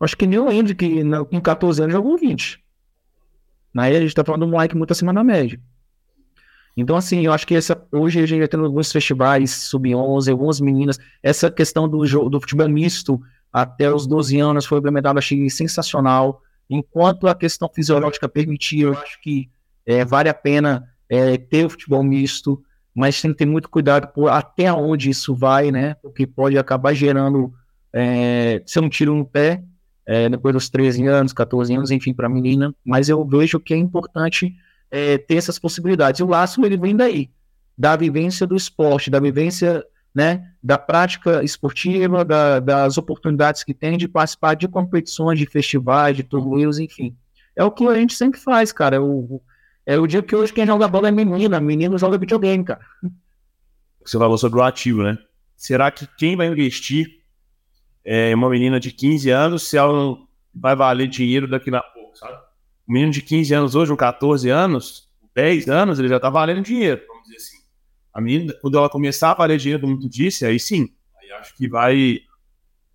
Acho 0.00 0.16
que 0.16 0.26
nem 0.26 0.38
o 0.38 0.48
Andy, 0.48 0.74
que 0.74 1.02
com 1.30 1.40
14 1.40 1.82
anos 1.82 1.92
jogou 1.92 2.16
20. 2.16 2.62
Na 3.74 3.84
a 3.84 3.92
gente 3.92 4.14
tá 4.14 4.24
falando 4.24 4.42
de 4.42 4.48
um 4.48 4.50
moleque 4.50 4.76
muito 4.76 4.92
acima 4.92 5.12
da 5.12 5.22
média. 5.22 5.60
Então, 6.76 6.96
assim, 6.96 7.26
eu 7.26 7.32
acho 7.32 7.46
que 7.46 7.56
essa, 7.56 7.84
hoje 7.90 8.20
a 8.20 8.26
gente 8.26 8.38
vai 8.38 8.48
tendo 8.48 8.64
alguns 8.64 8.92
festivais 8.92 9.50
sub-11, 9.50 10.30
algumas 10.30 10.60
meninas. 10.60 10.98
Essa 11.22 11.50
questão 11.50 11.88
do, 11.88 11.98
do 12.28 12.40
futebol 12.40 12.68
misto 12.68 13.20
até 13.52 13.92
os 13.92 14.06
12 14.06 14.38
anos 14.38 14.64
foi 14.64 14.78
implementada, 14.78 15.18
achei 15.18 15.50
sensacional. 15.50 16.40
Enquanto 16.68 17.26
a 17.26 17.34
questão 17.34 17.68
fisiológica 17.72 18.28
permitir, 18.28 18.80
eu 18.80 18.92
acho 18.92 19.20
que 19.20 19.48
é, 19.86 20.04
vale 20.04 20.28
a 20.28 20.34
pena 20.34 20.88
é, 21.08 21.38
ter 21.38 21.64
o 21.64 21.70
futebol 21.70 22.02
misto, 22.02 22.62
mas 22.94 23.20
tem 23.20 23.30
que 23.30 23.38
ter 23.38 23.46
muito 23.46 23.70
cuidado 23.70 24.08
por 24.08 24.28
até 24.28 24.72
onde 24.72 25.08
isso 25.08 25.34
vai, 25.34 25.70
né? 25.70 25.94
Porque 26.02 26.26
pode 26.26 26.58
acabar 26.58 26.92
gerando 26.92 27.52
é, 27.92 28.62
ser 28.66 28.80
um 28.80 28.88
tiro 28.88 29.14
no 29.14 29.24
pé 29.24 29.62
é, 30.04 30.28
depois 30.28 30.54
dos 30.54 30.68
13 30.68 31.06
anos, 31.06 31.32
14 31.32 31.74
anos, 31.74 31.90
enfim, 31.90 32.12
para 32.12 32.26
a 32.26 32.30
menina. 32.30 32.74
Mas 32.84 33.08
eu 33.08 33.24
vejo 33.24 33.60
que 33.60 33.72
é 33.72 33.76
importante 33.76 34.54
é, 34.90 35.18
ter 35.18 35.36
essas 35.36 35.58
possibilidades. 35.58 36.20
E 36.20 36.22
o 36.22 36.28
laço 36.28 36.64
ele 36.64 36.76
vem 36.76 36.96
daí, 36.96 37.30
da 37.76 37.94
vivência 37.94 38.46
do 38.46 38.56
esporte, 38.56 39.10
da 39.10 39.20
vivência 39.20 39.84
né, 40.14 40.52
da 40.62 40.78
prática 40.78 41.42
esportiva, 41.42 42.24
da, 42.24 42.60
das 42.60 42.98
oportunidades 42.98 43.62
que 43.62 43.74
tem 43.74 43.96
de 43.96 44.08
participar 44.08 44.54
de 44.54 44.66
competições, 44.68 45.38
de 45.38 45.46
festivais, 45.46 46.16
de 46.16 46.22
torneios, 46.22 46.78
enfim. 46.78 47.16
É 47.54 47.62
o 47.64 47.70
que 47.70 47.86
a 47.86 47.94
gente 47.94 48.14
sempre 48.14 48.40
faz, 48.40 48.72
cara. 48.72 48.96
É 48.96 49.00
o, 49.00 49.40
é 49.86 49.98
o 49.98 50.06
dia 50.06 50.22
que 50.22 50.34
hoje 50.34 50.52
quem 50.52 50.66
joga 50.66 50.88
bola 50.88 51.08
é 51.08 51.10
menina, 51.10 51.60
menino 51.60 51.98
joga 51.98 52.18
videogame, 52.18 52.64
cara. 52.64 52.80
Você 54.04 54.18
falou 54.18 54.38
sobre 54.38 54.58
o 54.58 54.62
ativo, 54.62 55.02
né? 55.02 55.18
Será 55.56 55.90
que 55.90 56.06
quem 56.16 56.36
vai 56.36 56.46
investir 56.46 57.06
é 58.04 58.34
uma 58.34 58.48
menina 58.48 58.80
de 58.80 58.90
15 58.90 59.30
anos 59.30 59.68
se 59.68 59.76
ela 59.76 60.16
vai 60.54 60.74
valer 60.74 61.08
dinheiro 61.08 61.48
daqui 61.48 61.74
a 61.74 61.82
pouco, 61.82 62.16
sabe? 62.16 62.48
um 62.88 62.92
menino 62.92 63.12
de 63.12 63.20
15 63.20 63.54
anos 63.54 63.74
hoje, 63.74 63.90
ou 63.90 63.96
14 63.96 64.48
anos, 64.48 65.08
10 65.34 65.68
anos, 65.68 65.98
ele 65.98 66.08
já 66.08 66.18
tá 66.18 66.30
valendo 66.30 66.62
dinheiro, 66.62 67.02
vamos 67.06 67.24
dizer 67.24 67.36
assim. 67.36 67.57
A 68.12 68.20
menina, 68.20 68.54
quando 68.60 68.78
ela 68.78 68.88
começar 68.88 69.30
a 69.32 69.34
valer 69.34 69.58
dinheiro, 69.58 69.82
como 69.82 69.98
tu 69.98 70.08
disse, 70.08 70.44
aí 70.44 70.58
sim, 70.58 70.88
aí 71.20 71.32
acho 71.32 71.56
que 71.56 71.68
vai, 71.68 72.20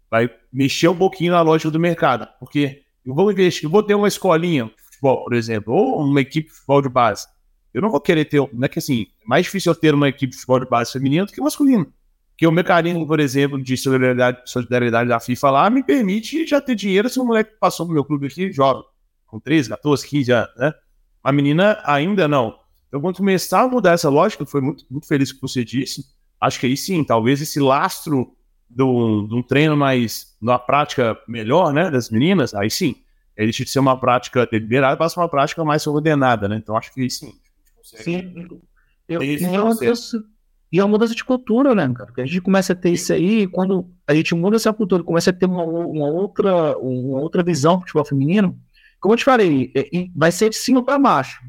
vai 0.09 0.29
mexer 0.51 0.87
um 0.87 0.97
pouquinho 0.97 1.33
na 1.33 1.41
lógica 1.41 1.71
do 1.71 1.79
mercado, 1.79 2.27
porque 2.39 2.83
eu 3.05 3.13
vou 3.13 3.31
investir, 3.31 3.65
eu 3.65 3.69
vou 3.69 3.83
ter 3.83 3.95
uma 3.95 4.07
escolinha 4.07 4.65
de 4.65 4.83
futebol, 4.83 5.23
por 5.23 5.33
exemplo, 5.33 5.73
ou 5.73 6.01
uma 6.03 6.21
equipe 6.21 6.47
de 6.47 6.53
futebol 6.53 6.81
de 6.81 6.89
base. 6.89 7.27
Eu 7.73 7.81
não 7.81 7.89
vou 7.89 7.99
querer 7.99 8.25
ter, 8.25 8.37
não 8.37 8.65
é 8.65 8.67
que 8.67 8.79
assim, 8.79 9.07
é 9.21 9.27
mais 9.27 9.45
difícil 9.45 9.71
eu 9.71 9.75
ter 9.75 9.93
uma 9.93 10.07
equipe 10.07 10.31
de 10.31 10.37
futebol 10.37 10.59
de 10.59 10.69
base 10.69 10.91
feminina 10.91 11.25
do 11.25 11.31
que 11.31 11.41
masculina. 11.41 11.87
Porque 12.29 12.47
o 12.47 12.51
mecanismo, 12.51 13.05
por 13.05 13.19
exemplo, 13.19 13.61
de 13.61 13.77
solidariedade, 13.77 14.41
solidariedade 14.45 15.09
da 15.09 15.19
FIFA 15.19 15.51
lá 15.51 15.69
me 15.69 15.83
permite 15.83 16.47
já 16.47 16.59
ter 16.59 16.75
dinheiro 16.75 17.09
se 17.09 17.19
o 17.19 17.25
moleque 17.25 17.51
passou 17.59 17.87
no 17.87 17.93
meu 17.93 18.03
clube 18.03 18.27
aqui 18.27 18.51
joga 18.51 18.83
com 19.27 19.39
13, 19.39 19.69
14, 19.69 20.07
15 20.07 20.31
anos, 20.31 20.55
né? 20.57 20.73
A 21.23 21.31
menina 21.31 21.81
ainda 21.83 22.27
não. 22.27 22.59
Então, 22.93 23.01
quando 23.01 23.17
começar 23.17 23.61
a 23.61 23.67
mudar 23.67 23.93
essa 23.93 24.07
lógica, 24.07 24.45
foi 24.45 24.61
muito, 24.61 24.85
muito 24.87 25.07
feliz 25.07 25.31
que 25.31 25.41
você 25.41 25.65
disse. 25.65 26.05
Acho 26.39 26.59
que 26.59 26.67
aí 26.67 26.77
sim, 26.77 27.03
talvez 27.03 27.41
esse 27.41 27.59
lastro 27.59 28.35
de 28.69 28.83
um 28.83 29.41
treino 29.41 29.75
mais, 29.75 30.37
numa 30.39 30.59
prática 30.59 31.17
melhor, 31.27 31.73
né, 31.73 31.89
das 31.89 32.11
meninas, 32.11 32.53
aí 32.53 32.69
sim. 32.69 32.95
ele 33.35 33.47
deixa 33.47 33.63
de 33.63 33.71
ser 33.71 33.79
uma 33.79 33.99
prática 33.99 34.45
deliberada 34.45 34.95
para 34.95 35.09
ser 35.09 35.19
uma 35.19 35.27
prática 35.27 35.65
mais 35.65 35.87
ordenada, 35.87 36.47
né? 36.47 36.55
Então 36.55 36.77
acho 36.77 36.93
que 36.93 37.09
sim. 37.09 37.33
Sim. 37.81 38.61
Eu, 39.09 39.23
e, 39.23 39.43
é 39.43 39.59
uma 39.59 39.73
mudança, 39.73 40.23
e 40.71 40.79
é 40.79 40.83
uma 40.83 40.91
mudança 40.91 41.15
de 41.15 41.23
cultura, 41.23 41.73
né, 41.73 41.91
cara? 41.95 42.05
Porque 42.05 42.21
a 42.21 42.27
gente 42.27 42.41
começa 42.41 42.73
a 42.73 42.75
ter 42.75 42.91
isso 42.91 43.11
aí, 43.11 43.47
quando 43.47 43.89
a 44.05 44.13
gente 44.13 44.35
muda 44.35 44.55
essa 44.55 44.71
cultura, 44.71 45.03
começa 45.03 45.31
a 45.31 45.33
ter 45.33 45.47
uma, 45.47 45.63
uma 45.63 46.11
outra, 46.11 46.77
uma 46.77 47.21
outra 47.21 47.41
visão 47.41 47.77
do 47.77 47.81
futebol 47.81 48.05
feminino, 48.05 48.55
como 48.99 49.15
eu 49.15 49.17
te 49.17 49.23
falei, 49.23 49.71
é, 49.73 49.89
vai 50.15 50.31
ser 50.31 50.51
de 50.51 50.57
cima 50.57 50.85
para 50.85 50.99
baixo. 50.99 51.41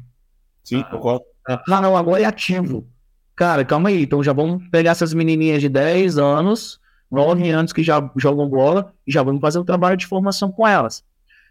Sim, 0.63 0.81
concordo. 0.89 1.23
Ah, 1.23 1.34
não, 1.67 1.95
agora 1.95 2.21
é 2.21 2.25
ativo. 2.25 2.87
Cara, 3.35 3.65
calma 3.65 3.89
aí. 3.89 4.03
Então 4.03 4.23
já 4.23 4.33
vamos 4.33 4.67
pegar 4.69 4.91
essas 4.91 5.13
menininhas 5.13 5.61
de 5.61 5.69
10 5.69 6.17
anos, 6.17 6.79
9 7.11 7.49
anos 7.49 7.73
que 7.73 7.83
já 7.83 8.11
jogam 8.15 8.49
bola 8.49 8.93
e 9.05 9.11
já 9.11 9.21
vamos 9.21 9.41
fazer 9.41 9.59
um 9.59 9.65
trabalho 9.65 9.97
de 9.97 10.05
formação 10.05 10.51
com 10.51 10.67
elas. 10.67 11.03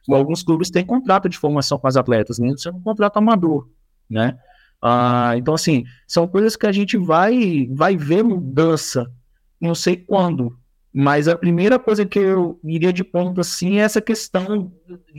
Alguns 0.09 0.43
clubes 0.43 0.71
têm 0.71 0.85
contrato 0.85 1.29
de 1.29 1.39
formação 1.39 1.79
com 1.79 1.87
as 1.87 1.97
atletas, 1.97 2.39
mesmo 2.39 2.59
sendo 2.59 2.77
um 2.77 2.83
contrato 2.83 3.17
amador, 3.17 3.69
né? 4.09 4.39
Ah, 4.83 5.33
então, 5.37 5.55
assim, 5.55 5.85
são 6.07 6.29
coisas 6.29 6.57
que 6.57 6.67
a 6.67 6.73
gente 6.73 6.99
vai, 6.99 7.67
vai 7.73 7.97
ver 7.97 8.23
mudança, 8.23 9.11
não 9.59 9.75
sei 9.75 9.97
quando, 9.97 10.59
mas 10.93 11.27
a 11.27 11.37
primeira 11.37 11.79
coisa 11.79 12.05
que 12.05 12.19
eu 12.19 12.61
iria 12.63 12.93
de 12.93 13.03
ponto, 13.03 13.41
assim, 13.41 13.79
é 13.79 13.83
essa 13.83 14.01
questão 14.01 14.71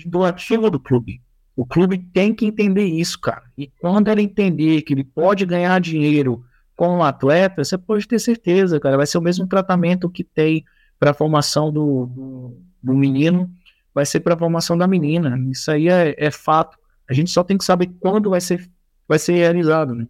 do 0.05 0.23
ativo 0.23 0.69
do 0.69 0.80
clube. 0.80 1.19
O 1.55 1.65
clube 1.65 1.97
tem 1.97 2.33
que 2.33 2.45
entender 2.45 2.85
isso, 2.85 3.19
cara. 3.19 3.43
E 3.57 3.71
quando 3.79 4.09
ele 4.09 4.21
entender 4.21 4.81
que 4.81 4.93
ele 4.93 5.03
pode 5.03 5.45
ganhar 5.45 5.79
dinheiro 5.79 6.43
com 6.75 6.97
o 6.97 7.03
atleta, 7.03 7.63
você 7.63 7.77
pode 7.77 8.07
ter 8.07 8.19
certeza, 8.19 8.79
cara, 8.79 8.97
vai 8.97 9.05
ser 9.05 9.17
o 9.17 9.21
mesmo 9.21 9.47
tratamento 9.47 10.09
que 10.09 10.23
tem 10.23 10.65
para 10.99 11.11
a 11.11 11.13
formação 11.13 11.71
do, 11.71 12.07
do, 12.07 12.57
do 12.83 12.93
menino 12.93 13.49
vai 13.95 14.05
ser 14.05 14.19
para 14.19 14.33
a 14.33 14.37
formação 14.37 14.77
da 14.77 14.85
menina. 14.85 15.39
Isso 15.49 15.71
aí 15.71 15.87
é, 15.87 16.13
é, 16.17 16.29
fato. 16.29 16.77
A 17.09 17.13
gente 17.13 17.31
só 17.31 17.41
tem 17.45 17.57
que 17.57 17.63
saber 17.63 17.89
quando 18.01 18.29
vai 18.29 18.41
ser, 18.41 18.69
vai 19.07 19.17
ser 19.17 19.35
realizado, 19.35 19.95
né? 19.95 20.05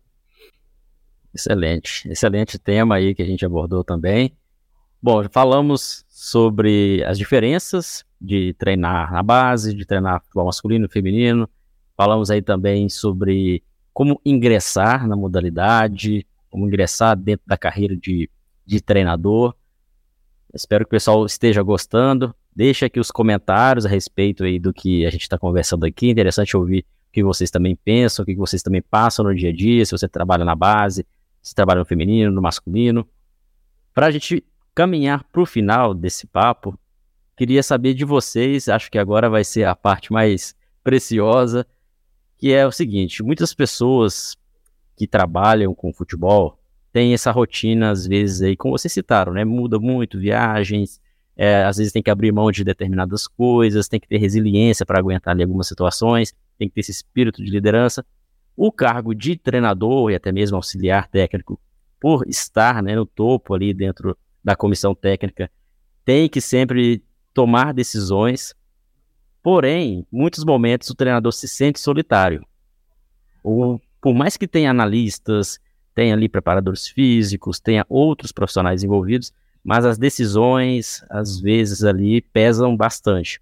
Excelente, 1.32 2.10
excelente 2.10 2.58
tema 2.58 2.96
aí 2.96 3.14
que 3.14 3.22
a 3.22 3.26
gente 3.26 3.46
abordou 3.46 3.84
também. 3.84 4.36
Bom, 5.02 5.24
falamos 5.30 6.04
sobre 6.26 7.04
as 7.04 7.20
diferenças 7.20 8.04
de 8.20 8.56
treinar 8.56 9.14
na 9.14 9.22
base, 9.22 9.76
de 9.76 9.86
treinar 9.86 10.24
futebol 10.24 10.48
masculino 10.48 10.88
e 10.88 10.90
feminino. 10.90 11.48
Falamos 11.96 12.32
aí 12.32 12.42
também 12.42 12.90
sobre 12.90 13.62
como 13.94 14.20
ingressar 14.26 15.08
na 15.08 15.16
modalidade, 15.16 16.26
como 16.50 16.66
ingressar 16.66 17.16
dentro 17.16 17.46
da 17.46 17.56
carreira 17.56 17.96
de, 17.96 18.28
de 18.66 18.82
treinador. 18.82 19.54
Espero 20.52 20.84
que 20.84 20.90
o 20.90 20.98
pessoal 20.98 21.24
esteja 21.28 21.62
gostando. 21.62 22.34
Deixa 22.56 22.88
aqui 22.88 23.00
os 23.00 23.12
comentários 23.12 23.86
a 23.86 23.90
respeito 23.90 24.46
aí 24.46 24.58
do 24.58 24.74
que 24.74 25.06
a 25.06 25.12
gente 25.12 25.22
está 25.22 25.38
conversando 25.38 25.86
aqui. 25.86 26.10
Interessante 26.10 26.58
ouvir 26.58 26.88
o 27.08 27.12
que 27.14 27.24
vocês 27.24 27.52
também 27.52 27.76
pensam, 27.76 28.24
o 28.24 28.26
que 28.26 28.34
vocês 28.34 28.64
também 28.64 28.82
passam 28.82 29.26
no 29.26 29.36
dia 29.36 29.52
a 29.52 29.54
dia, 29.54 29.86
se 29.86 29.92
você 29.92 30.10
trabalha 30.10 30.44
na 30.44 30.56
base, 30.56 31.06
se 31.40 31.54
trabalha 31.54 31.82
no 31.82 31.86
feminino, 31.86 32.32
no 32.32 32.42
masculino. 32.42 33.08
Para 33.94 34.08
a 34.08 34.12
gente 34.12 34.44
caminhar 34.76 35.24
para 35.32 35.42
o 35.42 35.46
final 35.46 35.94
desse 35.94 36.28
papo, 36.28 36.78
queria 37.38 37.64
saber 37.64 37.94
de 37.94 38.04
vocês, 38.04 38.68
acho 38.68 38.92
que 38.92 39.00
agora 39.00 39.30
vai 39.30 39.46
ser 39.46 39.64
a 39.64 39.76
parte 39.76 40.12
mais 40.12 40.54
preciosa, 40.84 41.66
que 42.38 42.52
é 42.52 42.68
o 42.68 42.72
seguinte: 42.72 43.24
muitas 43.24 43.54
pessoas 43.54 44.36
que 44.98 45.08
trabalham 45.08 45.74
com 45.74 45.94
futebol 45.94 46.60
têm 46.92 47.14
essa 47.14 47.32
rotina, 47.32 47.90
às 47.90 48.06
vezes, 48.06 48.42
aí, 48.42 48.56
como 48.56 48.78
vocês 48.78 48.92
citaram, 48.92 49.34
né? 49.34 49.44
Muda 49.46 49.80
muito, 49.80 50.20
viagens, 50.20 51.02
é, 51.36 51.64
às 51.64 51.78
vezes 51.78 51.92
tem 51.92 52.04
que 52.04 52.10
abrir 52.10 52.32
mão 52.32 52.52
de 52.52 52.64
determinadas 52.64 53.28
coisas, 53.28 53.88
tem 53.88 54.00
que 54.00 54.08
ter 54.08 54.18
resiliência 54.18 54.86
para 54.86 55.00
aguentar 55.00 55.34
ali 55.34 55.44
algumas 55.44 55.68
situações, 55.68 56.34
tem 56.58 56.68
que 56.68 56.76
ter 56.76 56.82
esse 56.82 56.92
espírito 56.92 57.44
de 57.44 57.50
liderança. 57.50 58.06
O 58.56 58.72
cargo 58.72 59.14
de 59.14 59.36
treinador 59.36 60.12
e 60.12 60.16
até 60.16 60.32
mesmo 60.32 60.56
auxiliar 60.56 61.10
técnico, 61.10 61.60
por 62.00 62.26
estar 62.28 62.82
né, 62.82 62.96
no 62.96 63.06
topo 63.06 63.54
ali 63.54 63.74
dentro 63.74 64.18
da 64.46 64.56
comissão 64.56 64.94
técnica, 64.94 65.50
tem 66.06 66.30
que 66.30 66.40
sempre 66.40 67.04
tomar 67.34 67.74
decisões. 67.74 68.54
Porém, 69.42 70.00
em 70.00 70.08
muitos 70.12 70.46
momentos 70.46 70.90
o 70.92 70.96
treinador 70.96 71.34
se 71.34 71.48
sente 71.48 71.80
solitário. 71.80 72.46
Ou, 73.44 73.82
por 74.00 74.14
mais 74.14 74.38
que 74.38 74.48
tenha 74.48 74.70
analistas, 74.70 75.60
tenha 75.96 76.14
ali 76.14 76.30
preparadores 76.30 76.88
físicos, 76.88 77.60
tenha 77.60 77.86
outros 77.90 78.32
profissionais 78.32 78.84
envolvidos, 78.84 79.34
mas 79.64 79.84
as 79.84 79.98
decisões, 79.98 81.04
às 81.10 81.40
vezes, 81.40 81.84
ali 81.84 82.22
pesam 82.22 82.78
bastante. 82.78 83.42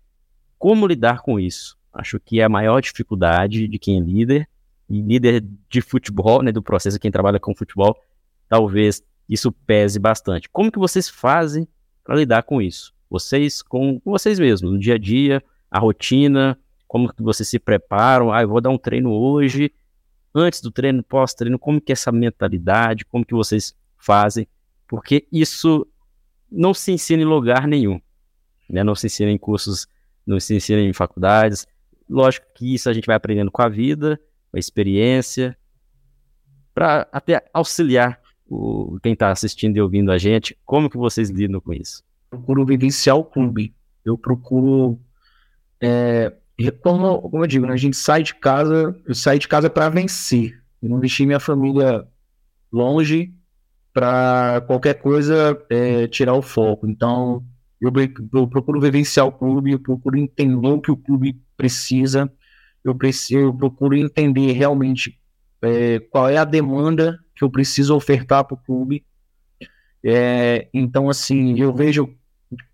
Como 0.58 0.88
lidar 0.88 1.22
com 1.22 1.38
isso? 1.38 1.78
Acho 1.92 2.18
que 2.18 2.40
é 2.40 2.46
a 2.46 2.50
maior 2.50 2.82
dificuldade 2.82 3.68
de 3.68 3.78
quem 3.78 3.98
é 3.98 4.02
líder, 4.02 4.50
e 4.90 5.02
líder 5.02 5.44
de 5.70 5.82
futebol, 5.82 6.42
né, 6.42 6.52
do 6.52 6.62
processo, 6.62 7.00
quem 7.00 7.12
trabalha 7.12 7.40
com 7.40 7.56
futebol, 7.56 7.98
talvez 8.48 9.04
isso 9.30 9.52
pese 9.52 10.00
bastante. 10.00 10.50
Como 10.50 10.72
que 10.72 10.80
vocês 10.80 11.10
fazem 11.10 11.68
para 12.04 12.16
lidar 12.16 12.44
com 12.44 12.62
isso? 12.62 12.94
Vocês 13.10 13.62
com 13.62 14.02
vocês 14.04 14.40
mesmos, 14.40 14.72
no 14.72 14.80
dia 14.80 14.96
a 14.96 14.98
dia, 14.98 15.44
a 15.70 15.80
rotina, 15.80 16.58
como 16.88 17.12
que 17.12 17.22
vocês 17.24 17.48
se 17.48 17.60
preparam? 17.60 18.32
Ah, 18.32 18.42
eu 18.42 18.48
vou 18.48 18.62
dar 18.62 18.70
um 18.70 18.78
treino 18.78 19.12
hoje, 19.12 19.72
antes 20.34 20.62
do 20.62 20.72
treino, 20.72 21.04
pós-treino, 21.04 21.60
como 21.60 21.80
que 21.80 21.92
é 21.92 21.94
essa 21.94 22.12
mentalidade, 22.12 23.06
como 23.06 23.26
que 23.26 23.34
vocês 23.34 23.76
fazem? 23.98 24.48
Porque 24.88 25.28
isso 25.32 25.88
não 26.52 26.74
se 26.74 26.92
ensina 26.92 27.24
em 27.24 27.26
lugar 27.26 27.68
nenhum. 27.68 28.00
Né? 28.70 28.84
Não 28.84 28.96
se 28.96 29.08
ensina 29.08 29.32
em 29.32 29.38
cursos, 29.38 29.88
não 30.26 30.40
se 30.40 30.56
ensina 30.56 30.82
em 30.82 30.94
faculdades. 30.94 31.68
Lógico 32.10 32.46
que 32.56 32.74
isso 32.74 32.90
a 32.90 32.94
gente 32.94 33.06
vai 33.06 33.16
aprendendo 33.16 33.52
com 33.52 33.62
a 33.62 33.70
vida, 33.70 34.20
com 34.52 34.58
a 34.58 34.60
experiência, 34.60 35.58
para 36.74 37.08
até 37.12 37.44
auxiliar 37.54 38.20
o, 38.54 39.00
quem 39.02 39.14
está 39.14 39.32
assistindo 39.32 39.78
e 39.78 39.82
ouvindo 39.82 40.12
a 40.12 40.18
gente. 40.18 40.58
Como 40.66 40.90
que 40.90 40.98
vocês 40.98 41.30
lidam 41.30 41.60
com 41.60 41.74
isso? 41.74 42.04
Procuro 42.30 42.66
vivenciar 42.66 43.18
o 43.18 43.24
clube. 43.24 43.74
Eu 44.06 44.18
procuro. 44.18 45.00
É, 45.82 46.34
como, 46.82 47.22
como 47.22 47.44
eu 47.44 47.48
digo, 47.48 47.66
né? 47.66 47.74
a 47.74 47.78
gente 47.78 47.98
sai 47.98 48.24
de 48.24 48.36
casa, 48.36 48.96
eu 49.06 49.16
saio 49.16 49.40
de 49.40 49.48
casa 49.48 49.70
para 49.70 49.90
vencer. 49.90 50.62
Eu 50.82 50.90
não 50.90 51.00
deixei 51.00 51.26
minha 51.26 51.40
família 51.40 52.08
longe 52.72 53.34
para 53.94 54.62
qualquer 54.68 54.96
coisa 54.96 55.60
é, 55.70 56.08
tirar 56.08 56.34
o 56.34 56.42
foco. 56.42 56.88
Então, 56.88 57.44
eu, 57.82 57.92
eu, 58.34 58.48
procuro 58.48 58.80
vivenciar 58.80 59.26
o 59.26 59.32
clube, 59.32 59.72
eu 59.72 59.80
procuro 59.80 60.18
entender 60.18 60.68
o 60.68 60.82
que 60.82 60.92
o 60.92 60.98
clube 60.98 61.40
precisa, 61.56 62.32
eu, 62.84 62.96
preciso, 62.96 63.40
eu 63.40 63.54
procuro 63.54 63.96
entender 63.96 64.52
realmente 64.54 65.20
é, 65.62 66.00
qual 66.00 66.30
é 66.30 66.38
a 66.38 66.44
demanda 66.44 67.20
que 67.44 67.46
eu 67.46 67.50
preciso 67.50 67.94
ofertar 67.94 68.46
para 68.46 68.56
o 68.56 68.58
clube. 68.58 69.04
É, 70.02 70.70
então, 70.74 71.10
assim, 71.10 71.60
eu 71.60 71.74
vejo 71.74 72.16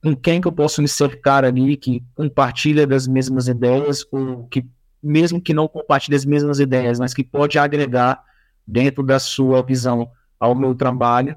com 0.04 0.16
quem 0.16 0.40
que 0.40 0.48
eu 0.48 0.52
posso 0.52 0.82
me 0.82 0.88
cercar 0.88 1.44
ali 1.44 1.76
que 1.76 2.04
compartilha 2.14 2.86
das 2.86 3.08
mesmas 3.08 3.48
ideias, 3.48 4.06
ou 4.12 4.48
que, 4.48 4.66
mesmo 5.02 5.42
que 5.42 5.54
não 5.54 5.68
compartilhe 5.68 6.16
as 6.16 6.26
mesmas 6.26 6.60
ideias, 6.60 7.00
mas 7.00 7.14
que 7.14 7.24
pode 7.24 7.58
agregar 7.58 8.24
dentro 8.68 9.02
da 9.02 9.18
sua 9.18 9.64
visão 9.64 10.12
ao 10.40 10.54
meu 10.54 10.76
trabalho. 10.76 11.36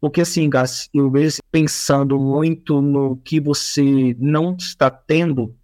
Porque 0.00 0.20
assim, 0.20 0.48
Gas, 0.48 0.88
eu 0.94 1.10
vejo 1.10 1.38
pensando 1.50 2.18
muito 2.18 2.80
no 2.80 3.16
que 3.16 3.40
você 3.40 4.16
não 4.18 4.54
está 4.56 4.90
tendo 4.90 5.56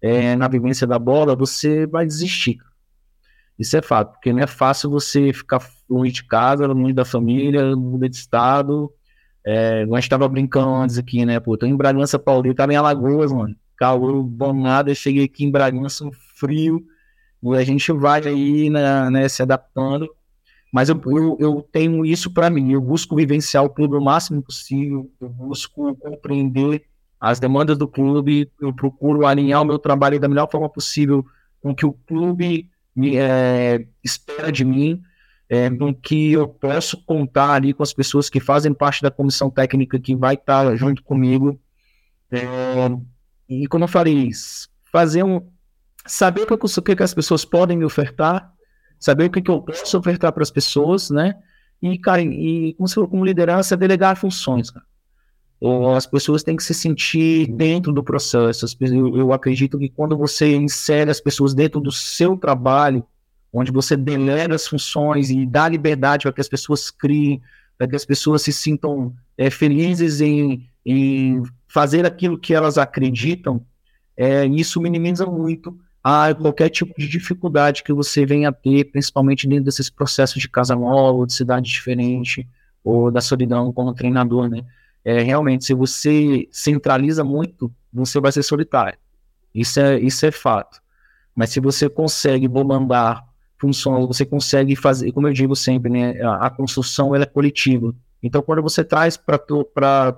é, 0.00 0.36
na 0.36 0.48
vivência 0.48 0.86
da 0.86 0.98
bola, 0.98 1.36
você 1.36 1.86
vai 1.86 2.06
desistir. 2.06 2.58
Isso 3.58 3.76
é 3.76 3.82
fato, 3.82 4.12
porque 4.12 4.32
não 4.32 4.40
é 4.40 4.46
fácil 4.46 4.88
você 4.88 5.32
ficar 5.32 5.60
longe 5.88 6.12
de 6.12 6.24
casa, 6.24 6.66
longe 6.66 6.92
da 6.92 7.04
família, 7.04 7.74
muda 7.76 8.08
de 8.08 8.16
estado. 8.16 8.92
É, 9.44 9.86
nós 9.86 10.04
estava 10.04 10.28
brincando 10.28 10.74
antes 10.74 10.98
aqui, 10.98 11.24
né? 11.24 11.40
Pô, 11.40 11.56
tô 11.56 11.66
em 11.66 11.76
Bragança 11.76 12.18
Paulista, 12.18 12.56
tava 12.56 12.72
em 12.72 12.76
Alagoas, 12.76 13.32
mano. 13.32 13.56
Calor 13.76 14.22
bom 14.22 14.52
nada, 14.52 14.94
cheguei 14.94 15.24
aqui 15.24 15.44
em 15.44 15.50
Bragança, 15.50 16.08
frio. 16.36 16.84
A 17.54 17.62
gente 17.62 17.92
vai 17.92 18.20
aí 18.26 18.68
né, 18.68 19.08
né 19.10 19.28
se 19.28 19.42
adaptando. 19.42 20.08
Mas 20.72 20.88
eu, 20.88 21.00
eu, 21.06 21.36
eu 21.40 21.68
tenho 21.72 22.04
isso 22.04 22.32
para 22.32 22.50
mim. 22.50 22.72
Eu 22.72 22.80
busco 22.80 23.16
vivenciar 23.16 23.64
o 23.64 23.70
clube 23.70 23.96
o 23.96 24.00
máximo 24.00 24.42
possível. 24.42 25.10
Eu 25.20 25.28
busco 25.28 25.94
compreender 25.96 26.84
as 27.20 27.40
demandas 27.40 27.78
do 27.78 27.88
clube. 27.88 28.50
Eu 28.60 28.72
procuro 28.74 29.26
alinhar 29.26 29.62
o 29.62 29.64
meu 29.64 29.78
trabalho 29.78 30.20
da 30.20 30.28
melhor 30.28 30.48
forma 30.50 30.68
possível 30.68 31.24
com 31.62 31.70
o 31.70 31.74
que 31.74 31.86
o 31.86 31.92
clube 31.92 32.68
me, 32.94 33.16
é, 33.16 33.86
espera 34.02 34.50
de 34.50 34.64
mim, 34.64 35.00
é, 35.48 35.70
que 36.02 36.32
eu 36.32 36.46
posso 36.46 37.02
contar 37.04 37.52
ali 37.52 37.72
com 37.72 37.82
as 37.82 37.92
pessoas 37.92 38.28
que 38.28 38.40
fazem 38.40 38.74
parte 38.74 39.02
da 39.02 39.10
comissão 39.10 39.50
técnica 39.50 39.98
que 39.98 40.14
vai 40.14 40.34
estar 40.34 40.76
junto 40.76 41.02
comigo. 41.02 41.58
É, 42.30 42.40
e 43.48 43.66
como 43.66 43.84
eu 43.84 43.88
falei, 43.88 44.30
fazer 44.92 45.22
um 45.22 45.46
saber 46.06 46.42
o 46.50 46.82
que, 46.82 46.96
que 46.96 47.02
as 47.02 47.12
pessoas 47.12 47.44
podem 47.44 47.76
me 47.76 47.84
ofertar 47.84 48.52
saber 48.98 49.26
o 49.26 49.30
que, 49.30 49.40
que 49.40 49.50
eu 49.50 49.62
posso 49.62 49.96
ofertar 49.96 50.32
para 50.32 50.42
as 50.42 50.50
pessoas, 50.50 51.10
né? 51.10 51.34
E, 51.80 51.96
cara, 51.98 52.20
e 52.20 52.74
como, 52.74 53.08
como 53.08 53.24
liderança, 53.24 53.76
delegar 53.76 54.16
funções, 54.16 54.70
cara. 54.70 54.84
as 55.96 56.06
pessoas 56.06 56.42
têm 56.42 56.56
que 56.56 56.62
se 56.62 56.74
sentir 56.74 57.46
dentro 57.52 57.92
do 57.92 58.02
processo. 58.02 58.66
Eu 58.80 59.32
acredito 59.32 59.78
que 59.78 59.88
quando 59.88 60.16
você 60.16 60.56
insere 60.56 61.10
as 61.10 61.20
pessoas 61.20 61.54
dentro 61.54 61.80
do 61.80 61.92
seu 61.92 62.36
trabalho, 62.36 63.06
onde 63.52 63.72
você 63.72 63.96
delega 63.96 64.54
as 64.54 64.66
funções 64.66 65.30
e 65.30 65.46
dá 65.46 65.68
liberdade 65.68 66.22
para 66.22 66.32
que 66.32 66.40
as 66.40 66.48
pessoas 66.48 66.90
criem, 66.90 67.40
para 67.76 67.88
que 67.88 67.96
as 67.96 68.04
pessoas 68.04 68.42
se 68.42 68.52
sintam 68.52 69.14
é, 69.36 69.50
felizes 69.50 70.20
em, 70.20 70.68
em 70.84 71.42
fazer 71.66 72.04
aquilo 72.04 72.38
que 72.38 72.54
elas 72.54 72.76
acreditam, 72.76 73.64
é, 74.16 74.46
isso 74.46 74.80
minimiza 74.80 75.24
muito 75.26 75.78
a 76.02 76.34
qualquer 76.34 76.70
tipo 76.70 76.94
de 76.98 77.08
dificuldade 77.08 77.82
que 77.82 77.92
você 77.92 78.24
venha 78.24 78.48
a 78.48 78.52
ter, 78.52 78.84
principalmente 78.84 79.46
dentro 79.46 79.64
desses 79.64 79.90
processos 79.90 80.40
de 80.40 80.48
casa 80.48 80.74
nova, 80.74 81.26
de 81.26 81.32
cidade 81.32 81.70
diferente, 81.70 82.48
ou 82.82 83.10
da 83.10 83.20
solidão 83.20 83.72
como 83.72 83.94
treinador, 83.94 84.48
né? 84.48 84.64
É, 85.04 85.20
realmente, 85.22 85.64
se 85.64 85.74
você 85.74 86.48
centraliza 86.50 87.22
muito, 87.22 87.72
você 87.92 88.20
vai 88.20 88.32
ser 88.32 88.42
solitário. 88.42 88.98
Isso 89.54 89.80
é, 89.80 89.98
isso 89.98 90.24
é 90.26 90.30
fato. 90.30 90.80
Mas 91.34 91.50
se 91.50 91.60
você 91.60 91.88
consegue 91.88 92.48
bombar 92.48 93.27
funções, 93.58 94.06
você 94.06 94.24
consegue 94.24 94.76
fazer, 94.76 95.12
como 95.12 95.28
eu 95.28 95.32
digo 95.32 95.54
sempre, 95.56 95.90
né, 95.90 96.20
a, 96.22 96.46
a 96.46 96.50
construção 96.50 97.14
ela 97.14 97.24
é 97.24 97.26
coletiva. 97.26 97.94
Então, 98.22 98.42
quando 98.42 98.62
você 98.62 98.84
traz 98.84 99.16
para 99.16 99.40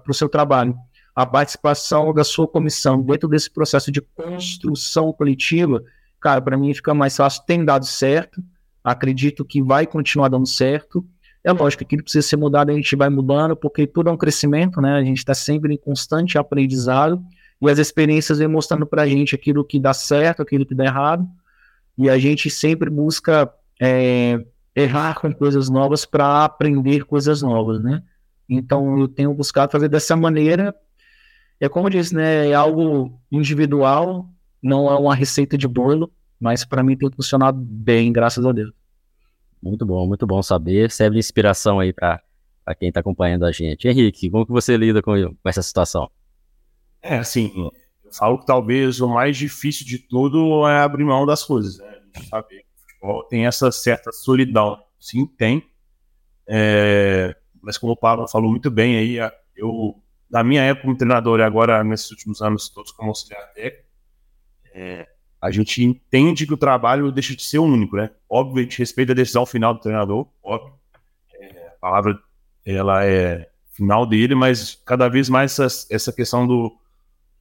o 0.09 0.15
seu 0.15 0.29
trabalho 0.29 0.77
a 1.15 1.27
participação 1.27 2.15
da 2.15 2.25
sua 2.25 2.47
comissão 2.47 3.03
dentro 3.03 3.29
desse 3.29 3.51
processo 3.51 3.91
de 3.91 4.01
construção 4.01 5.13
coletiva, 5.13 5.83
cara, 6.21 6.41
para 6.41 6.57
mim 6.57 6.73
fica 6.73 6.95
mais 6.95 7.17
fácil. 7.17 7.43
Tem 7.47 7.65
dado 7.65 7.85
certo, 7.85 8.43
acredito 8.83 9.45
que 9.45 9.63
vai 9.63 9.87
continuar 9.87 10.29
dando 10.29 10.47
certo. 10.47 11.05
É 11.43 11.53
lógico, 11.53 11.83
aquilo 11.83 12.03
precisa 12.03 12.27
ser 12.27 12.37
mudado, 12.37 12.71
a 12.71 12.75
gente 12.75 12.95
vai 12.95 13.09
mudando, 13.09 13.57
porque 13.57 13.87
tudo 13.87 14.11
é 14.11 14.13
um 14.13 14.17
crescimento, 14.17 14.81
né? 14.81 14.93
A 14.93 15.03
gente 15.03 15.19
está 15.19 15.35
sempre 15.35 15.75
em 15.75 15.79
constante 15.79 16.39
aprendizado 16.39 17.23
e 17.61 17.71
as 17.71 17.79
experiências 17.79 18.39
vêm 18.39 18.49
mostrando 18.49 18.87
para 18.87 19.03
a 19.03 19.07
gente 19.07 19.35
aquilo 19.35 19.65
que 19.65 19.79
dá 19.79 19.93
certo, 19.93 20.43
aquilo 20.43 20.65
que 20.65 20.75
dá 20.75 20.85
errado, 20.85 21.27
e 22.01 22.11
a 22.11 22.19
gente 22.19 22.51
sempre 22.51 22.91
busca 22.91 23.53
é, 23.81 24.45
errar 24.75 25.21
com 25.21 25.33
coisas 25.33 25.69
novas 25.69 26.05
para 26.05 26.45
aprender 26.45 27.05
coisas 27.05 27.43
novas, 27.43 27.83
né? 27.83 28.03
Então 28.49 28.99
eu 28.99 29.09
tenho 29.09 29.33
buscado 29.33 29.71
fazer 29.71 29.89
dessa 29.89 30.17
maneira 30.17 30.75
é 31.61 31.69
como 31.69 31.87
eu 31.87 31.91
disse, 31.91 32.15
né? 32.15 32.49
É 32.49 32.55
algo 32.55 33.21
individual, 33.31 34.27
não 34.63 34.91
é 34.91 34.97
uma 34.97 35.15
receita 35.15 35.59
de 35.59 35.69
bolo, 35.69 36.11
mas 36.41 36.65
para 36.65 36.83
mim 36.83 36.97
tem 36.97 37.11
funcionado 37.11 37.59
bem, 37.61 38.11
graças 38.11 38.45
a 38.47 38.51
Deus. 38.51 38.73
Muito 39.63 39.85
bom, 39.85 40.07
muito 40.07 40.27
bom 40.27 40.43
saber. 40.43 40.91
Serve 40.91 41.15
de 41.15 41.19
inspiração 41.19 41.79
aí 41.79 41.93
para 41.93 42.23
quem 42.79 42.89
está 42.89 43.01
acompanhando 43.01 43.45
a 43.45 43.53
gente. 43.53 43.87
Henrique, 43.87 44.31
como 44.31 44.47
que 44.47 44.53
você 44.53 44.75
lida 44.75 45.03
com, 45.03 45.13
com 45.13 45.49
essa 45.49 45.61
situação? 45.61 46.11
É, 47.03 47.19
assim, 47.19 47.53
falo 48.17 48.39
que 48.39 48.47
talvez 48.47 49.01
o 49.01 49.09
mais 49.09 49.37
difícil 49.37 49.87
de 49.87 49.99
tudo 49.99 50.67
é 50.67 50.81
abrir 50.81 51.05
mão 51.05 51.27
das 51.27 51.43
coisas, 51.45 51.79
né? 51.79 51.89
A 52.15 52.19
gente 52.19 52.29
sabe 52.29 52.65
futebol 53.01 53.25
tem 53.25 53.47
essa 53.47 53.73
certa 53.73 54.13
solidão. 54.13 54.83
Sim, 54.99 55.27
tem. 55.27 55.65
É, 56.47 57.35
mas 57.63 57.79
como 57.79 57.93
o 57.93 57.97
Paulo 57.97 58.29
falou 58.29 58.51
muito 58.51 58.71
bem 58.71 58.97
aí, 58.97 59.31
eu 59.57 60.01
da 60.29 60.45
minha 60.45 60.63
época 60.63 60.87
como 60.87 60.97
treinador 60.97 61.41
e 61.41 61.43
agora 61.43 61.83
nesses 61.83 62.11
últimos 62.11 62.41
anos 62.41 62.69
todos 62.69 62.93
como 62.93 63.09
auxiliar 63.09 63.53
técnico, 63.53 63.89
é, 64.73 65.09
a 65.41 65.51
gente 65.51 65.83
entende 65.83 66.47
que 66.47 66.55
o 66.55 66.59
trabalho 66.59 67.11
deixa 67.11 67.35
de 67.35 67.43
ser 67.43 67.59
único, 67.59 67.97
né? 67.97 68.11
Óbvio, 68.29 68.61
a 68.61 68.63
gente 68.63 68.79
respeita 68.79 69.13
a 69.13 69.15
decisão 69.15 69.45
final 69.45 69.75
do 69.75 69.81
treinador, 69.81 70.29
óbvio. 70.43 70.75
É, 71.35 71.69
a 71.69 71.81
palavra, 71.81 72.19
ela 72.65 73.05
é 73.05 73.49
final 73.73 74.07
dele, 74.07 74.35
mas 74.35 74.81
cada 74.85 75.09
vez 75.09 75.29
mais 75.29 75.59
essa, 75.59 75.87
essa 75.91 76.13
questão 76.13 76.47
do, 76.47 76.77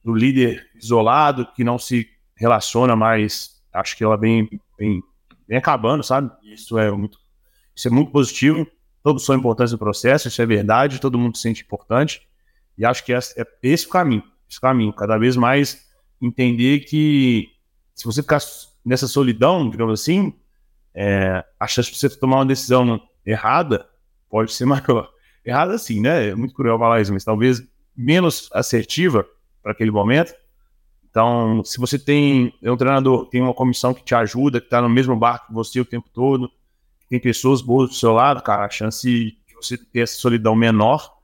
do 0.04 0.14
líder 0.14 0.66
isolado, 0.74 1.46
que 1.54 1.64
não 1.64 1.78
se 1.78 2.08
relaciona 2.34 2.96
mais, 2.96 3.60
acho 3.72 3.96
que 3.96 4.02
ela 4.02 4.16
vem, 4.16 4.48
vem, 4.78 5.02
vem 5.46 5.58
acabando, 5.58 6.02
sabe? 6.02 6.30
Isso 6.42 6.78
é 6.78 6.90
muito, 6.90 7.18
isso 7.74 7.88
é 7.88 7.90
muito 7.90 8.10
positivo. 8.10 8.66
Todos 9.02 9.24
são 9.24 9.34
importantes 9.34 9.72
no 9.72 9.78
processo, 9.78 10.28
isso 10.28 10.40
é 10.40 10.46
verdade, 10.46 11.00
todo 11.00 11.18
mundo 11.18 11.36
se 11.36 11.42
sente 11.42 11.62
importante. 11.62 12.26
E 12.76 12.84
acho 12.84 13.04
que 13.04 13.12
é, 13.12 13.18
é 13.18 13.46
esse 13.62 13.86
o 13.86 13.90
caminho, 13.90 14.22
esse 14.48 14.60
caminho, 14.60 14.92
cada 14.92 15.18
vez 15.18 15.36
mais 15.36 15.86
entender 16.20 16.80
que 16.80 17.48
se 17.94 18.04
você 18.04 18.22
ficar 18.22 18.40
nessa 18.84 19.06
solidão, 19.06 19.68
digamos 19.68 20.00
assim, 20.00 20.34
é, 20.94 21.44
a 21.58 21.66
chance 21.66 21.90
de 21.90 21.98
você 21.98 22.08
tomar 22.08 22.38
uma 22.38 22.46
decisão 22.46 23.00
errada 23.24 23.86
pode 24.28 24.52
ser 24.52 24.64
maior. 24.66 25.10
Errada 25.44 25.76
sim, 25.78 26.00
né? 26.00 26.28
É 26.28 26.34
muito 26.34 26.54
cruel 26.54 26.78
falar 26.78 27.00
isso, 27.00 27.12
mas 27.12 27.24
talvez 27.24 27.62
menos 27.96 28.48
assertiva 28.52 29.26
para 29.62 29.72
aquele 29.72 29.90
momento. 29.90 30.34
Então, 31.10 31.62
se 31.64 31.78
você 31.78 31.98
tem 31.98 32.54
é 32.62 32.70
um 32.70 32.76
treinador, 32.76 33.26
tem 33.26 33.40
uma 33.40 33.54
comissão 33.54 33.92
que 33.92 34.04
te 34.04 34.14
ajuda, 34.14 34.60
que 34.60 34.66
está 34.66 34.80
no 34.80 34.88
mesmo 34.88 35.16
barco 35.16 35.48
que 35.48 35.52
você 35.52 35.80
o 35.80 35.84
tempo 35.84 36.08
todo, 36.12 36.50
tem 37.08 37.18
pessoas 37.18 37.60
boas 37.60 37.90
do 37.90 37.94
seu 37.96 38.12
lado, 38.12 38.42
cara, 38.42 38.64
a 38.64 38.70
chance 38.70 39.08
de 39.08 39.54
você 39.54 39.76
ter 39.76 40.00
essa 40.00 40.14
solidão 40.14 40.54
menor 40.54 41.20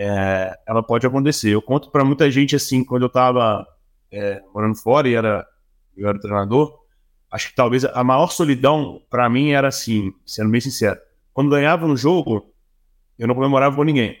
é, 0.00 0.56
ela 0.64 0.80
pode 0.80 1.04
acontecer. 1.04 1.48
Eu 1.48 1.60
conto 1.60 1.90
para 1.90 2.04
muita 2.04 2.30
gente 2.30 2.54
assim, 2.54 2.84
quando 2.84 3.02
eu 3.02 3.08
estava 3.08 3.66
é, 4.12 4.40
morando 4.54 4.76
fora 4.76 5.08
e 5.08 5.14
era, 5.14 5.44
eu 5.96 6.08
era 6.08 6.20
treinador, 6.20 6.78
acho 7.28 7.48
que 7.48 7.56
talvez 7.56 7.84
a 7.84 8.04
maior 8.04 8.30
solidão 8.30 9.02
para 9.10 9.28
mim 9.28 9.50
era 9.50 9.66
assim, 9.66 10.12
sendo 10.24 10.50
bem 10.50 10.60
sincero. 10.60 11.00
Quando 11.34 11.50
ganhava 11.50 11.88
no 11.88 11.96
jogo, 11.96 12.54
eu 13.18 13.26
não 13.26 13.34
comemorava 13.34 13.74
com 13.74 13.82
ninguém. 13.82 14.16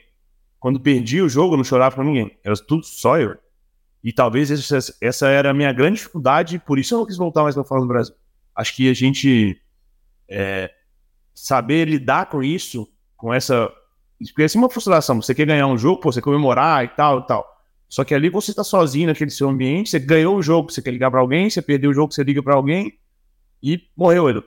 Quando 0.58 0.80
perdia 0.80 1.24
o 1.24 1.28
jogo, 1.28 1.54
eu 1.54 1.56
não 1.58 1.64
chorava 1.64 1.96
com 1.96 2.02
ninguém. 2.02 2.36
Era 2.42 2.54
tudo 2.56 2.84
só 2.84 3.18
eu. 3.18 3.36
E 4.02 4.12
talvez 4.12 4.50
essa, 4.50 4.94
essa 5.00 5.28
era 5.28 5.50
a 5.50 5.54
minha 5.54 5.72
grande 5.72 5.96
dificuldade, 5.96 6.58
por 6.58 6.78
isso 6.78 6.94
eu 6.94 6.98
não 6.98 7.06
quis 7.06 7.16
voltar 7.16 7.42
mais 7.42 7.54
para 7.54 7.64
fora 7.64 7.80
do 7.80 7.86
Brasil. 7.86 8.14
Acho 8.54 8.74
que 8.74 8.88
a 8.90 8.94
gente 8.94 9.60
é, 10.28 10.70
saber 11.34 11.88
lidar 11.88 12.26
com 12.26 12.42
isso, 12.42 12.88
com 13.16 13.32
essa 13.32 13.72
porque 14.26 14.42
assim, 14.42 14.58
uma 14.58 14.68
frustração. 14.68 15.20
Você 15.22 15.34
quer 15.34 15.46
ganhar 15.46 15.66
um 15.66 15.78
jogo, 15.78 16.00
pô, 16.00 16.10
você 16.10 16.20
comemorar 16.20 16.84
e 16.84 16.88
tal 16.88 17.20
e 17.20 17.26
tal. 17.26 17.46
Só 17.88 18.04
que 18.04 18.14
ali 18.14 18.28
você 18.28 18.50
está 18.50 18.64
sozinho 18.64 19.06
naquele 19.06 19.30
seu 19.30 19.48
ambiente, 19.48 19.90
você 19.90 19.98
ganhou 19.98 20.36
o 20.36 20.42
jogo, 20.42 20.70
você 20.70 20.82
quer 20.82 20.90
ligar 20.90 21.10
para 21.10 21.20
alguém, 21.20 21.48
você 21.48 21.62
perdeu 21.62 21.90
o 21.90 21.94
jogo, 21.94 22.12
você 22.12 22.22
liga 22.22 22.42
para 22.42 22.54
alguém 22.54 22.98
e 23.62 23.80
morreu 23.96 24.28
ele. 24.28 24.42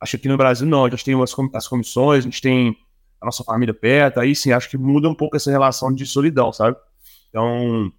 Acho 0.00 0.16
que 0.16 0.28
no 0.28 0.36
Brasil 0.36 0.66
não, 0.66 0.84
a 0.84 0.90
gente 0.90 1.04
tem 1.04 1.14
as 1.52 1.68
comissões, 1.68 2.20
a 2.20 2.28
gente 2.28 2.40
tem 2.40 2.76
a 3.20 3.26
nossa 3.26 3.42
família 3.44 3.74
perto, 3.74 4.20
aí 4.20 4.34
sim, 4.34 4.52
acho 4.52 4.70
que 4.70 4.78
muda 4.78 5.08
um 5.08 5.14
pouco 5.14 5.36
essa 5.36 5.50
relação 5.50 5.92
de 5.92 6.06
solidão, 6.06 6.52
sabe? 6.52 6.76
Então, 7.28 7.92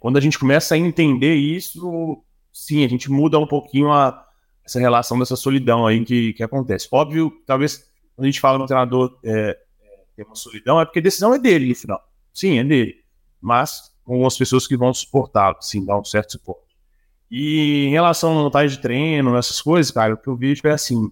quando 0.00 0.16
a 0.16 0.20
gente 0.20 0.38
começa 0.38 0.74
a 0.74 0.78
entender 0.78 1.34
isso, 1.34 2.22
sim, 2.52 2.84
a 2.84 2.88
gente 2.88 3.10
muda 3.10 3.38
um 3.38 3.46
pouquinho 3.46 3.90
a, 3.90 4.24
essa 4.64 4.78
relação 4.78 5.18
dessa 5.18 5.36
solidão 5.36 5.86
aí 5.86 6.04
que, 6.04 6.32
que 6.34 6.42
acontece. 6.42 6.88
Óbvio, 6.90 7.32
talvez 7.46 7.78
quando 8.14 8.24
a 8.24 8.30
gente 8.30 8.40
fala 8.40 8.58
no 8.58 8.66
treinador 8.66 9.18
é, 9.24 9.58
tem 10.16 10.24
uma 10.24 10.34
solidão, 10.34 10.80
é 10.80 10.84
porque 10.84 11.00
a 11.00 11.02
decisão 11.02 11.34
é 11.34 11.38
dele 11.38 11.68
no 11.68 11.74
final. 11.74 12.00
Sim, 12.32 12.58
é 12.58 12.64
dele. 12.64 12.94
Mas 13.40 13.92
com 14.02 14.26
as 14.26 14.38
pessoas 14.38 14.66
que 14.66 14.76
vão 14.76 14.94
suportá-lo, 14.94 15.56
sim, 15.60 15.84
dar 15.84 15.98
um 15.98 16.04
certo 16.04 16.32
suporte. 16.32 16.76
E 17.30 17.86
em 17.86 17.90
relação 17.90 18.30
à 18.32 18.42
montagem 18.42 18.76
de 18.76 18.82
treino, 18.82 19.36
essas 19.36 19.60
coisas, 19.60 19.90
cara, 19.90 20.14
o 20.14 20.16
que 20.16 20.28
eu 20.28 20.36
vejo 20.36 20.62
é 20.64 20.70
assim: 20.70 21.10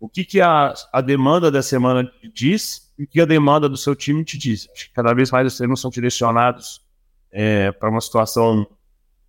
o 0.00 0.08
que, 0.08 0.24
que 0.24 0.40
a, 0.40 0.72
a 0.92 1.00
demanda 1.00 1.50
da 1.50 1.62
semana 1.62 2.10
diz 2.32 2.92
e 2.98 3.04
o 3.04 3.06
que 3.06 3.20
a 3.20 3.24
demanda 3.24 3.68
do 3.68 3.76
seu 3.76 3.94
time 3.96 4.24
te 4.24 4.38
diz. 4.38 4.68
Acho 4.72 4.88
que 4.88 4.94
cada 4.94 5.12
vez 5.12 5.30
mais 5.30 5.46
os 5.46 5.56
treinos 5.56 5.80
são 5.80 5.90
direcionados 5.90 6.80
é, 7.30 7.72
para 7.72 7.90
uma 7.90 8.00
situação 8.00 8.66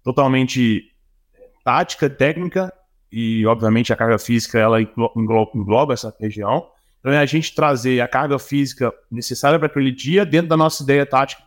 totalmente 0.03 0.91
é, 1.33 1.49
tática, 1.63 2.09
técnica, 2.09 2.73
e 3.11 3.45
obviamente 3.45 3.91
a 3.91 3.95
carga 3.95 4.19
física 4.19 4.59
ela 4.59 4.79
engloba, 4.81 5.51
engloba 5.55 5.93
essa 5.93 6.15
região. 6.19 6.69
Então 6.99 7.11
é 7.11 7.17
a 7.17 7.25
gente 7.25 7.55
trazer 7.55 8.01
a 8.01 8.07
carga 8.07 8.37
física 8.37 8.93
necessária 9.09 9.57
para 9.57 9.67
aquele 9.67 9.91
dia 9.91 10.25
dentro 10.25 10.49
da 10.49 10.57
nossa 10.57 10.83
ideia 10.83 11.05
tática. 11.05 11.43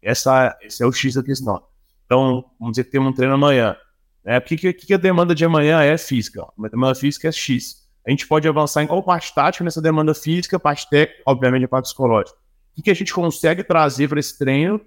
Essa, 0.00 0.56
esse 0.60 0.82
é 0.82 0.86
o 0.86 0.92
X 0.92 1.14
da 1.14 1.22
questão. 1.22 1.62
Então, 2.04 2.44
vamos 2.60 2.72
dizer 2.72 2.84
que 2.84 2.90
tem 2.90 3.00
um 3.00 3.12
treino 3.12 3.34
amanhã. 3.34 3.74
Né? 4.22 4.38
O 4.38 4.42
que, 4.42 4.56
que, 4.56 4.72
que 4.72 4.94
a 4.94 4.98
demanda 4.98 5.34
de 5.34 5.44
amanhã 5.44 5.80
é 5.80 5.96
física? 5.96 6.42
A 6.42 6.68
demanda 6.68 6.94
física 6.94 7.28
é 7.28 7.32
X. 7.32 7.83
A 8.06 8.10
gente 8.10 8.26
pode 8.26 8.46
avançar 8.46 8.82
em 8.82 8.86
qual 8.86 9.02
parte 9.02 9.34
tática 9.34 9.64
nessa 9.64 9.80
demanda 9.80 10.14
física, 10.14 10.58
parte 10.58 10.88
técnica, 10.88 11.22
obviamente 11.26 11.64
a 11.64 11.68
parte 11.68 11.86
psicológica. 11.86 12.36
O 12.76 12.82
que, 12.82 12.90
a 12.90 12.94
gente 12.94 13.12
consegue 13.14 13.62
trazer 13.62 14.08
para 14.08 14.20
esse 14.20 14.36
treino 14.38 14.80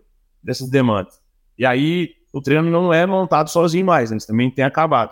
dessas 0.44 0.70
demandas? 0.70 1.20
E 1.58 1.66
aí, 1.66 2.12
o 2.32 2.42
treino 2.42 2.70
não 2.70 2.94
é 2.94 3.06
montado 3.06 3.50
sozinho 3.50 3.86
mais, 3.86 4.12
né? 4.12 4.18
também 4.26 4.52
tem 4.52 4.64
acabado. 4.64 5.12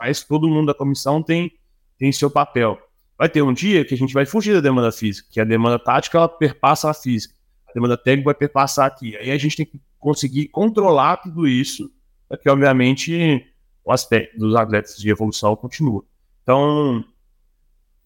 Mas 0.00 0.24
todo 0.24 0.48
mundo 0.48 0.68
da 0.68 0.74
comissão 0.74 1.22
tem, 1.22 1.52
tem 1.98 2.10
seu 2.10 2.30
papel 2.30 2.78
vai 3.18 3.28
ter 3.28 3.42
um 3.42 3.52
dia 3.52 3.84
que 3.84 3.94
a 3.94 3.96
gente 3.96 4.12
vai 4.12 4.26
fugir 4.26 4.54
da 4.54 4.60
demanda 4.60 4.90
física, 4.90 5.28
que 5.30 5.40
a 5.40 5.44
demanda 5.44 5.78
tática 5.78 6.18
ela 6.18 6.28
perpassa 6.28 6.90
a 6.90 6.94
física, 6.94 7.34
a 7.68 7.72
demanda 7.72 7.96
técnica 7.96 8.26
vai 8.26 8.34
perpassar 8.34 8.86
aqui. 8.86 9.16
Aí 9.16 9.30
a 9.30 9.38
gente 9.38 9.56
tem 9.56 9.66
que 9.66 9.80
conseguir 9.98 10.48
controlar 10.48 11.18
tudo 11.18 11.46
isso, 11.46 11.90
para 12.28 12.38
que, 12.38 12.48
obviamente, 12.48 13.44
o 13.84 13.92
aspecto 13.92 14.38
dos 14.38 14.54
atletas 14.54 14.96
de 14.96 15.08
evolução 15.08 15.54
continua. 15.56 16.04
Então, 16.42 17.04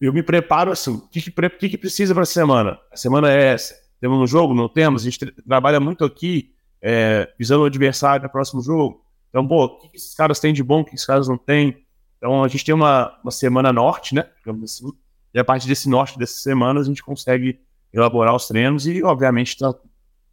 eu 0.05 0.13
me 0.13 0.23
preparo 0.23 0.71
assim, 0.71 0.91
o 0.95 1.07
que, 1.09 1.21
que, 1.21 1.69
que, 1.69 1.77
precisa 1.77 2.13
para 2.13 2.23
a 2.23 2.25
semana? 2.25 2.79
A 2.91 2.95
semana 2.95 3.31
é 3.31 3.53
essa. 3.53 3.75
Temos 3.99 4.17
um 4.17 4.27
jogo? 4.27 4.53
Não 4.53 4.69
temos? 4.69 5.01
A 5.01 5.05
gente 5.05 5.19
tra- 5.19 5.33
trabalha 5.45 5.79
muito 5.79 6.05
aqui 6.05 6.53
é, 6.81 7.31
visando 7.37 7.63
o 7.63 7.65
adversário 7.65 8.23
no 8.23 8.29
próximo 8.29 8.61
jogo. 8.61 9.03
Então, 9.29 9.45
pô, 9.47 9.65
o 9.65 9.77
que 9.79 9.89
que 9.89 9.97
esses 9.97 10.15
caras 10.15 10.39
têm 10.39 10.53
de 10.53 10.63
bom, 10.63 10.81
o 10.81 10.85
que 10.85 10.95
esses 10.95 11.05
caras 11.05 11.27
não 11.27 11.37
têm? 11.37 11.85
Então, 12.17 12.43
a 12.43 12.47
gente 12.47 12.65
tem 12.65 12.73
uma, 12.73 13.17
uma 13.23 13.31
semana 13.31 13.73
norte, 13.73 14.15
né? 14.15 14.25
Digamos 14.37 14.63
assim. 14.63 14.91
E 15.33 15.39
a 15.39 15.43
partir 15.43 15.67
desse 15.67 15.89
norte, 15.89 16.17
dessas 16.17 16.41
semanas, 16.41 16.85
a 16.85 16.89
gente 16.89 17.03
consegue 17.03 17.59
elaborar 17.93 18.35
os 18.35 18.47
treinos 18.47 18.87
e, 18.87 19.03
obviamente, 19.03 19.57
tá 19.57 19.73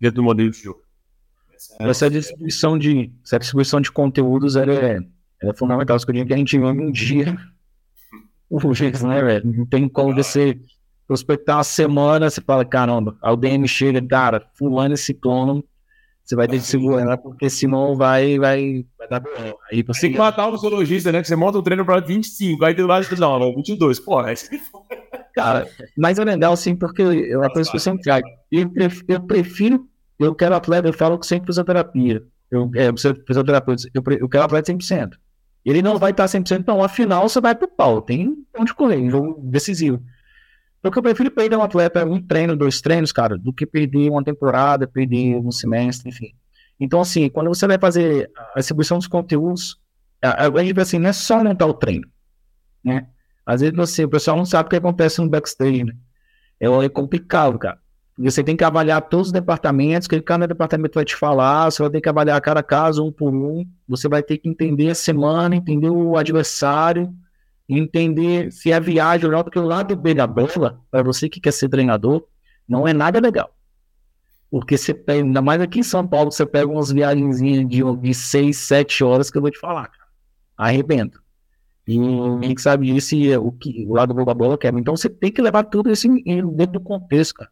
dentro 0.00 0.16
do 0.16 0.22
modelo 0.22 0.50
de 0.50 0.62
jogo. 0.62 0.82
Essa 1.80 2.08
distribuição 2.08 2.78
de, 2.78 3.12
essa 3.24 3.38
distribuição 3.38 3.80
de 3.80 3.90
conteúdos 3.90 4.56
ela 4.56 4.72
é, 4.72 4.96
ela 5.42 5.52
é 5.52 5.56
fundamental. 5.56 5.96
Isso 5.96 6.06
que 6.06 6.12
a 6.12 6.36
gente 6.36 6.58
vive 6.58 6.80
um 6.80 6.90
dia 6.90 7.36
por 8.48 8.74
vez, 8.74 9.02
né, 9.02 9.22
velho? 9.22 9.52
Não 9.52 9.66
tem 9.66 9.88
como 9.88 10.14
você 10.14 10.58
prospectar 11.06 11.58
uma 11.58 11.64
semana, 11.64 12.28
você 12.28 12.40
fala, 12.40 12.64
caramba, 12.64 13.16
o 13.22 13.36
DM 13.36 13.66
chega, 13.68 14.02
cara, 14.02 14.44
fulano 14.56 14.94
e 14.94 14.98
ciclono, 14.98 15.64
você 16.26 16.34
vai 16.34 16.48
ter 16.48 16.58
que 16.58 16.66
segurar, 16.66 17.16
porque 17.18 17.48
senão 17.48 17.94
vai, 17.94 18.36
vai, 18.36 18.84
vai 18.98 19.08
dar 19.08 19.20
bom. 19.20 19.54
Aí 19.70 19.82
Você 19.84 20.02
tem 20.02 20.12
que 20.12 20.18
matar 20.18 20.48
o 20.48 20.52
fisiologista, 20.52 21.12
né? 21.12 21.22
Que 21.22 21.28
você 21.28 21.36
monta 21.36 21.58
um 21.58 21.62
treino 21.62 21.84
para 21.84 22.00
25, 22.00 22.64
aí 22.64 22.74
do 22.74 22.84
lado 22.84 23.06
não, 23.16 23.38
não, 23.38 23.54
22. 23.54 24.00
Pô, 24.00 24.20
você 24.22 24.60
Cara, 25.36 25.68
mas 25.96 26.18
é 26.18 26.24
legal 26.24 26.56
sim, 26.56 26.74
porque 26.74 27.02
é 27.02 27.36
uma 27.36 27.50
coisa 27.50 27.70
que 27.70 27.76
eu 27.76 27.80
sempre 27.80 28.02
trago. 28.02 28.26
Eu 28.50 28.68
prefiro, 28.70 29.04
eu 29.08 29.20
prefiro, 29.20 29.88
eu 30.18 30.34
quero 30.34 30.56
atleta, 30.56 30.88
eu 30.88 30.92
falo 30.92 31.18
que 31.18 31.26
sempre 31.26 31.46
fisioterapia. 31.46 32.22
Eu, 32.50 32.70
é, 32.74 32.90
fisioterapeuta, 33.26 33.82
eu, 33.94 34.02
eu 34.18 34.28
quero 34.28 34.44
atleta 34.44 34.72
100%. 34.72 35.10
Ele 35.66 35.82
não 35.82 35.98
vai 35.98 36.12
estar 36.12 36.26
100%, 36.26 36.64
não. 36.64 36.82
Afinal, 36.82 37.28
você 37.28 37.40
vai 37.40 37.54
pro 37.54 37.66
pau. 37.66 38.00
Tem 38.00 38.36
onde 38.56 38.72
correr, 38.72 38.98
um 38.98 39.10
jogo 39.10 39.40
decisivo. 39.42 40.00
Então, 40.78 40.92
eu 40.94 41.02
prefiro 41.02 41.30
perder 41.32 41.56
um 41.56 41.62
atleta 41.62 42.04
um 42.04 42.22
treino, 42.22 42.54
dois 42.54 42.80
treinos, 42.80 43.10
cara, 43.10 43.36
do 43.36 43.52
que 43.52 43.66
perder 43.66 44.08
uma 44.08 44.22
temporada, 44.22 44.86
perder 44.86 45.36
um 45.36 45.50
semestre, 45.50 46.08
enfim. 46.08 46.32
Então, 46.78 47.00
assim, 47.00 47.28
quando 47.28 47.48
você 47.48 47.66
vai 47.66 47.78
fazer 47.78 48.30
a 48.54 48.60
distribuição 48.60 48.98
dos 48.98 49.08
conteúdos, 49.08 49.80
a, 50.22 50.46
a 50.46 50.64
gente 50.64 50.78
assim, 50.78 51.00
não 51.00 51.10
é 51.10 51.12
só 51.12 51.42
montar 51.42 51.66
o 51.66 51.74
treino, 51.74 52.06
né? 52.84 53.08
Às 53.44 53.60
vezes 53.60 53.76
você, 53.76 54.04
o 54.04 54.08
pessoal 54.08 54.36
não 54.36 54.44
sabe 54.44 54.66
o 54.66 54.70
que 54.70 54.76
acontece 54.76 55.20
no 55.20 55.28
backstage, 55.28 55.82
né? 55.82 55.96
É, 56.60 56.66
é 56.66 56.88
complicado, 56.88 57.58
cara. 57.58 57.78
Você 58.18 58.42
tem 58.42 58.56
que 58.56 58.64
avaliar 58.64 59.02
todos 59.02 59.28
os 59.28 59.32
departamentos, 59.32 60.08
que 60.08 60.20
cada 60.22 60.46
departamento 60.46 60.94
vai 60.94 61.04
te 61.04 61.14
falar, 61.14 61.70
você 61.70 61.82
vai 61.82 61.90
ter 61.90 62.00
que 62.00 62.08
avaliar 62.08 62.40
cada 62.40 62.62
caso 62.62 63.04
um 63.04 63.12
por 63.12 63.34
um, 63.34 63.66
você 63.86 64.08
vai 64.08 64.22
ter 64.22 64.38
que 64.38 64.48
entender 64.48 64.88
a 64.88 64.94
semana, 64.94 65.54
entender 65.54 65.90
o 65.90 66.16
adversário, 66.16 67.14
entender 67.68 68.50
se 68.50 68.72
é 68.72 68.80
viagem 68.80 69.26
ou 69.26 69.32
não, 69.32 69.42
porque 69.42 69.58
o 69.58 69.66
lado 69.66 69.94
B 69.94 70.14
da 70.14 70.26
bola, 70.26 70.80
para 70.90 71.02
você 71.02 71.28
que 71.28 71.40
quer 71.40 71.52
ser 71.52 71.68
treinador, 71.68 72.26
não 72.66 72.88
é 72.88 72.94
nada 72.94 73.20
legal. 73.20 73.54
Porque 74.50 74.78
você 74.78 74.94
pega, 74.94 75.22
ainda 75.22 75.42
mais 75.42 75.60
aqui 75.60 75.80
em 75.80 75.82
São 75.82 76.06
Paulo, 76.06 76.32
você 76.32 76.46
pega 76.46 76.70
umas 76.70 76.90
viagenzinhas 76.90 77.68
de, 77.68 77.82
de 78.00 78.14
6, 78.14 78.56
7 78.56 79.04
horas 79.04 79.30
que 79.30 79.36
eu 79.36 79.42
vou 79.42 79.50
te 79.50 79.58
falar, 79.58 79.88
cara. 79.88 80.06
Arrebenta. 80.56 81.20
E 81.86 81.98
ninguém 81.98 82.56
sabe 82.56 82.92
disso 82.92 83.14
e 83.14 83.30
é 83.30 83.38
o, 83.38 83.52
que, 83.52 83.84
o 83.86 83.92
lado 83.92 84.14
da 84.14 84.34
bola 84.34 84.56
quebra. 84.56 84.80
Então 84.80 84.96
você 84.96 85.08
tem 85.10 85.30
que 85.30 85.42
levar 85.42 85.64
tudo 85.64 85.90
isso 85.90 86.08
dentro 86.08 86.72
do 86.72 86.80
contexto, 86.80 87.34
cara. 87.34 87.50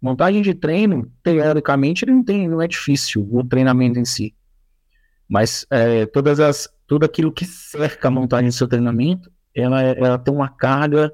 Montagem 0.00 0.42
de 0.42 0.54
treino, 0.54 1.10
teoricamente, 1.22 2.04
ele 2.04 2.12
não, 2.12 2.24
tem, 2.24 2.48
não 2.48 2.60
é 2.60 2.68
difícil, 2.68 3.26
o 3.30 3.42
treinamento 3.42 3.98
em 3.98 4.04
si. 4.04 4.34
Mas 5.28 5.66
é, 5.70 6.06
todas 6.06 6.38
as, 6.38 6.68
tudo 6.86 7.04
aquilo 7.04 7.32
que 7.32 7.44
cerca 7.44 8.08
a 8.08 8.10
montagem 8.10 8.48
do 8.48 8.54
seu 8.54 8.68
treinamento, 8.68 9.30
ela, 9.54 9.82
ela 9.82 10.18
tem 10.18 10.32
uma 10.32 10.48
carga 10.48 11.12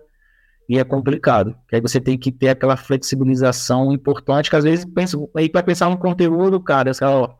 e 0.69 0.79
é 0.79 0.85
complicado. 0.85 1.57
Que 1.69 1.77
aí 1.77 1.81
você 1.81 2.01
tem 2.01 2.19
que 2.19 2.31
ter 2.31 2.51
aquela 2.51 2.77
flexibilização 2.77 3.93
importante, 3.93 4.51
que 4.51 4.57
às 4.57 4.65
vezes 4.65 4.85
pensa, 4.85 5.17
aí 5.37 5.51
vai 5.53 5.63
pensar 5.63 5.89
no 5.89 5.99
conteúdo, 5.99 6.61
cara, 6.61 6.93
você 6.93 7.05
ó, 7.05 7.31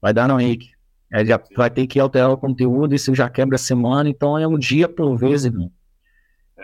vai 0.00 0.12
dar 0.12 0.26
não, 0.26 0.40
Henrique. 0.40 0.70
Aí 1.12 1.24
já 1.24 1.40
vai 1.56 1.70
ter 1.70 1.86
que 1.86 2.00
alterar 2.00 2.30
o 2.30 2.38
conteúdo, 2.38 2.94
isso 2.94 3.14
já 3.14 3.28
quebra 3.30 3.54
a 3.54 3.58
semana, 3.58 4.08
então 4.08 4.36
é 4.36 4.46
um 4.46 4.58
dia 4.58 4.88
por 4.88 5.16
vez, 5.16 5.44
irmão. 5.44 5.70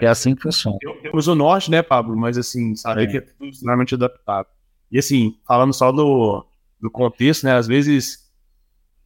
É 0.02 0.08
assim 0.08 0.34
que 0.34 0.42
funciona. 0.42 0.76
Temos 1.02 1.28
o 1.28 1.34
norte, 1.34 1.70
né, 1.70 1.80
Pablo? 1.82 2.16
Mas 2.16 2.36
assim, 2.36 2.74
sabe 2.74 3.04
É. 3.04 3.06
que 3.06 3.16
é 3.18 3.20
tudo 3.20 3.46
extremamente 3.46 3.94
adaptado. 3.94 4.48
E 4.90 4.98
assim, 4.98 5.36
falando 5.46 5.72
só 5.72 5.92
do, 5.92 6.44
do 6.80 6.90
contexto, 6.90 7.44
né? 7.44 7.54
Às 7.54 7.66
vezes, 7.68 8.18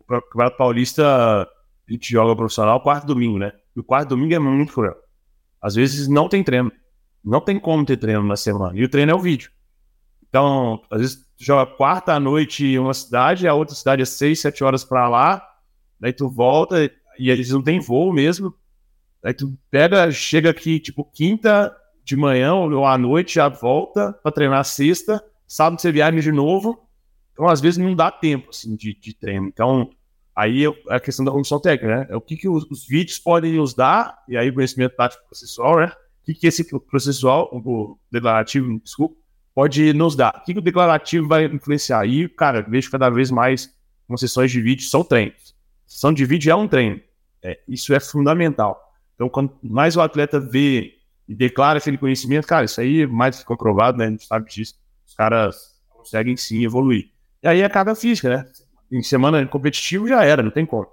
o 0.00 0.04
Campeonato 0.04 0.56
Paulista, 0.56 1.04
a 1.06 1.46
gente 1.92 2.10
joga 2.10 2.34
profissional 2.34 2.80
quarto 2.80 3.06
domingo, 3.06 3.38
né? 3.38 3.52
E 3.76 3.80
o 3.80 3.84
quarto 3.84 4.08
domingo 4.08 4.32
é 4.34 4.38
muito 4.38 4.72
cruel. 4.72 4.96
Às 5.60 5.74
vezes 5.74 6.08
não 6.08 6.28
tem 6.28 6.42
treino. 6.42 6.72
Não 7.22 7.40
tem 7.40 7.58
como 7.60 7.84
ter 7.84 7.96
treino 7.98 8.22
na 8.22 8.36
semana. 8.36 8.72
E 8.74 8.82
o 8.82 8.88
treino 8.88 9.12
é 9.12 9.14
o 9.14 9.18
vídeo. 9.20 9.50
Então, 10.28 10.80
às 10.90 11.00
vezes, 11.00 11.16
tu 11.36 11.44
joga 11.44 11.70
quarta 11.70 12.14
à 12.14 12.20
noite 12.20 12.64
em 12.64 12.78
uma 12.78 12.94
cidade, 12.94 13.46
a 13.46 13.52
outra 13.54 13.74
cidade 13.74 14.00
é 14.02 14.04
seis, 14.06 14.40
sete 14.40 14.64
horas 14.64 14.82
pra 14.84 15.08
lá. 15.08 15.42
Daí 16.00 16.12
tu 16.12 16.28
volta 16.28 16.90
e 17.18 17.30
eles 17.30 17.50
não 17.50 17.62
têm 17.62 17.80
voo 17.80 18.12
mesmo. 18.12 18.54
Aí 19.22 19.34
tu 19.34 19.56
pega, 19.70 20.10
chega 20.10 20.50
aqui, 20.50 20.78
tipo, 20.78 21.04
quinta 21.04 21.74
de 22.04 22.16
manhã 22.16 22.54
ou 22.54 22.86
à 22.86 22.96
noite, 22.96 23.34
já 23.34 23.48
volta 23.48 24.12
pra 24.22 24.30
treinar 24.30 24.64
sexta, 24.64 25.22
sábado 25.46 25.80
você 25.80 25.90
viaja 25.90 26.20
de 26.20 26.32
novo. 26.32 26.86
Então, 27.32 27.48
às 27.48 27.60
vezes, 27.60 27.76
não 27.76 27.94
dá 27.94 28.10
tempo, 28.10 28.50
assim, 28.50 28.76
de, 28.76 28.94
de 28.94 29.14
treino. 29.14 29.46
Então, 29.46 29.90
aí 30.34 30.64
é 30.64 30.94
a 30.94 31.00
questão 31.00 31.24
da 31.24 31.32
condição 31.32 31.60
técnica, 31.60 31.98
né? 31.98 32.06
É 32.08 32.16
o 32.16 32.20
que, 32.20 32.36
que 32.36 32.48
os, 32.48 32.64
os 32.70 32.86
vídeos 32.86 33.18
podem 33.18 33.54
nos 33.54 33.74
dar, 33.74 34.22
e 34.28 34.36
aí 34.36 34.48
o 34.48 34.54
conhecimento 34.54 34.94
tático 34.96 35.26
processual, 35.26 35.78
né? 35.78 35.92
O 36.22 36.24
que, 36.26 36.34
que 36.34 36.46
esse 36.46 36.64
processual, 36.80 37.50
o 37.52 37.98
declarativo, 38.10 38.80
desculpa, 38.80 39.16
pode 39.54 39.92
nos 39.92 40.16
dar? 40.16 40.40
O 40.40 40.44
que, 40.44 40.52
que 40.52 40.58
o 40.58 40.62
declarativo 40.62 41.28
vai 41.28 41.44
influenciar? 41.46 42.06
E, 42.06 42.28
cara, 42.28 42.60
eu 42.60 42.70
vejo 42.70 42.90
cada 42.90 43.10
vez 43.10 43.30
mais 43.30 43.74
com 44.06 44.16
sessões 44.16 44.50
de 44.50 44.60
vídeo 44.60 44.86
são 44.86 45.02
treinos. 45.02 45.54
Sessão 45.86 46.12
de 46.12 46.24
vídeo 46.24 46.50
é 46.50 46.54
um 46.54 46.68
treino. 46.68 47.00
É, 47.42 47.58
isso 47.68 47.94
é 47.94 48.00
fundamental. 48.00 48.85
Então, 49.16 49.28
quanto 49.28 49.58
mais 49.62 49.96
o 49.96 50.00
atleta 50.00 50.38
vê 50.38 50.92
e 51.26 51.34
declara 51.34 51.78
aquele 51.78 51.98
conhecimento, 51.98 52.46
cara, 52.46 52.64
isso 52.64 52.80
aí 52.80 53.06
mais 53.06 53.42
comprovado, 53.42 53.98
né? 53.98 54.06
A 54.06 54.10
gente 54.10 54.26
sabe 54.26 54.48
disso. 54.48 54.74
Os 55.04 55.14
caras 55.14 55.56
conseguem 55.88 56.36
sim 56.36 56.64
evoluir. 56.64 57.10
E 57.42 57.48
aí 57.48 57.62
é 57.62 57.68
carga 57.68 57.94
física, 57.94 58.28
né? 58.28 58.44
Em 58.92 59.02
semana 59.02 59.44
competitivo 59.46 60.06
já 60.06 60.24
era, 60.24 60.42
não 60.42 60.50
tem 60.50 60.64
como. 60.64 60.86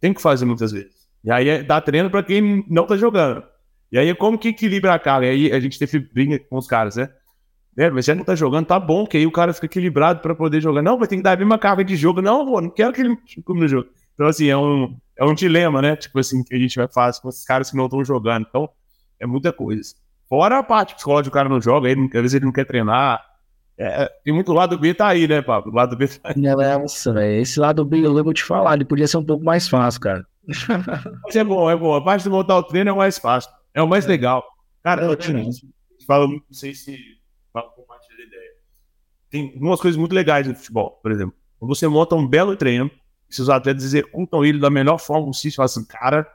Tem 0.00 0.14
que 0.14 0.22
fazer 0.22 0.46
muitas 0.46 0.72
vezes. 0.72 0.92
E 1.22 1.30
aí 1.30 1.48
é 1.48 1.62
dar 1.62 1.80
treino 1.80 2.10
para 2.10 2.22
quem 2.22 2.64
não 2.68 2.86
tá 2.86 2.96
jogando. 2.96 3.42
E 3.90 3.98
aí 3.98 4.14
como 4.14 4.38
que 4.38 4.48
equilibra 4.48 4.94
a 4.94 4.98
carga? 4.98 5.26
E 5.26 5.30
aí 5.30 5.52
a 5.52 5.60
gente 5.60 5.78
teve 5.78 5.98
briga 5.98 6.38
com 6.38 6.56
os 6.56 6.66
caras, 6.66 6.96
né? 6.96 7.10
É, 7.76 7.90
mas 7.90 8.04
já 8.04 8.14
não 8.14 8.24
tá 8.24 8.36
jogando, 8.36 8.66
tá 8.66 8.78
bom, 8.78 9.04
que 9.04 9.16
aí 9.16 9.26
o 9.26 9.32
cara 9.32 9.52
fica 9.52 9.66
equilibrado 9.66 10.20
para 10.20 10.34
poder 10.34 10.60
jogar. 10.60 10.80
Não, 10.80 10.96
mas 10.96 11.08
tem 11.08 11.18
que 11.18 11.24
dar 11.24 11.32
a 11.32 11.36
mesma 11.36 11.58
carga 11.58 11.84
de 11.84 11.96
jogo. 11.96 12.22
Não, 12.22 12.46
pô, 12.46 12.60
não 12.60 12.70
quero 12.70 12.92
que 12.92 13.00
ele 13.00 13.16
come 13.44 13.60
no 13.60 13.68
jogo. 13.68 13.88
Então, 14.14 14.26
assim, 14.26 14.46
é 14.46 14.56
um, 14.56 14.96
é 15.16 15.24
um 15.24 15.34
dilema, 15.34 15.80
né? 15.80 15.96
Tipo 15.96 16.18
assim, 16.18 16.42
que 16.42 16.54
a 16.54 16.58
gente 16.58 16.76
vai 16.76 16.88
fazer 16.88 17.20
com 17.20 17.28
esses 17.28 17.44
caras 17.44 17.70
que 17.70 17.76
não 17.76 17.86
estão 17.86 18.04
jogando. 18.04 18.46
Então, 18.48 18.68
é 19.20 19.26
muita 19.26 19.52
coisa. 19.52 19.94
Fora 20.28 20.58
a 20.58 20.62
parte 20.62 20.94
psicológica, 20.94 21.30
o 21.30 21.32
cara 21.32 21.48
não 21.48 21.60
joga, 21.60 21.88
aí, 21.88 21.94
às 21.94 22.10
vezes 22.12 22.34
ele 22.34 22.46
não 22.46 22.52
quer 22.52 22.64
treinar. 22.64 23.22
É, 23.76 24.08
tem 24.24 24.32
muito 24.32 24.52
lado 24.52 24.78
B 24.78 24.94
tá 24.94 25.08
aí, 25.08 25.26
né, 25.26 25.42
Pablo? 25.42 25.72
O 25.72 25.74
lado 25.74 25.96
B 25.96 26.06
tá 26.06 26.30
aí. 26.30 26.34
Nossa, 26.78 27.12
velho, 27.12 27.42
esse 27.42 27.58
lado 27.58 27.84
B 27.84 27.98
eu 27.98 28.24
vou 28.24 28.32
te 28.32 28.44
falar, 28.44 28.74
ele 28.74 28.84
podia 28.84 29.06
ser 29.06 29.16
um 29.16 29.24
pouco 29.24 29.44
mais 29.44 29.68
fácil, 29.68 30.00
cara. 30.00 30.26
Mas 31.24 31.36
é 31.36 31.44
bom, 31.44 31.70
é 31.70 31.76
bom. 31.76 31.94
A 31.94 32.02
parte 32.02 32.22
de 32.22 32.30
montar 32.30 32.56
o 32.56 32.62
treino 32.62 32.90
é 32.90 32.92
o 32.92 32.96
mais 32.96 33.18
fácil. 33.18 33.50
É 33.72 33.82
o 33.82 33.88
mais 33.88 34.06
legal. 34.06 34.44
Cara, 34.82 35.02
É, 35.02 35.06
eu, 35.06 35.16
te 35.16 35.32
falo, 36.06 36.28
não 36.28 36.42
sei 36.50 36.74
se 36.74 36.96
fala 37.52 37.68
compartilha 37.70 38.22
a 38.22 38.26
ideia. 38.26 38.50
Tem 39.30 39.52
umas 39.56 39.80
coisas 39.80 39.98
muito 39.98 40.14
legais 40.14 40.46
no 40.46 40.54
futebol, 40.54 41.00
por 41.02 41.10
exemplo. 41.10 41.34
Quando 41.58 41.74
você 41.74 41.88
monta 41.88 42.14
um 42.14 42.26
belo 42.26 42.56
treino, 42.56 42.90
se 43.28 43.42
os 43.42 43.50
atletas 43.50 43.84
executam 43.84 44.44
ele 44.44 44.58
da 44.58 44.70
melhor 44.70 44.98
forma 44.98 45.26
possível, 45.26 45.56
fala 45.56 45.66
assim, 45.66 45.84
cara, 45.84 46.26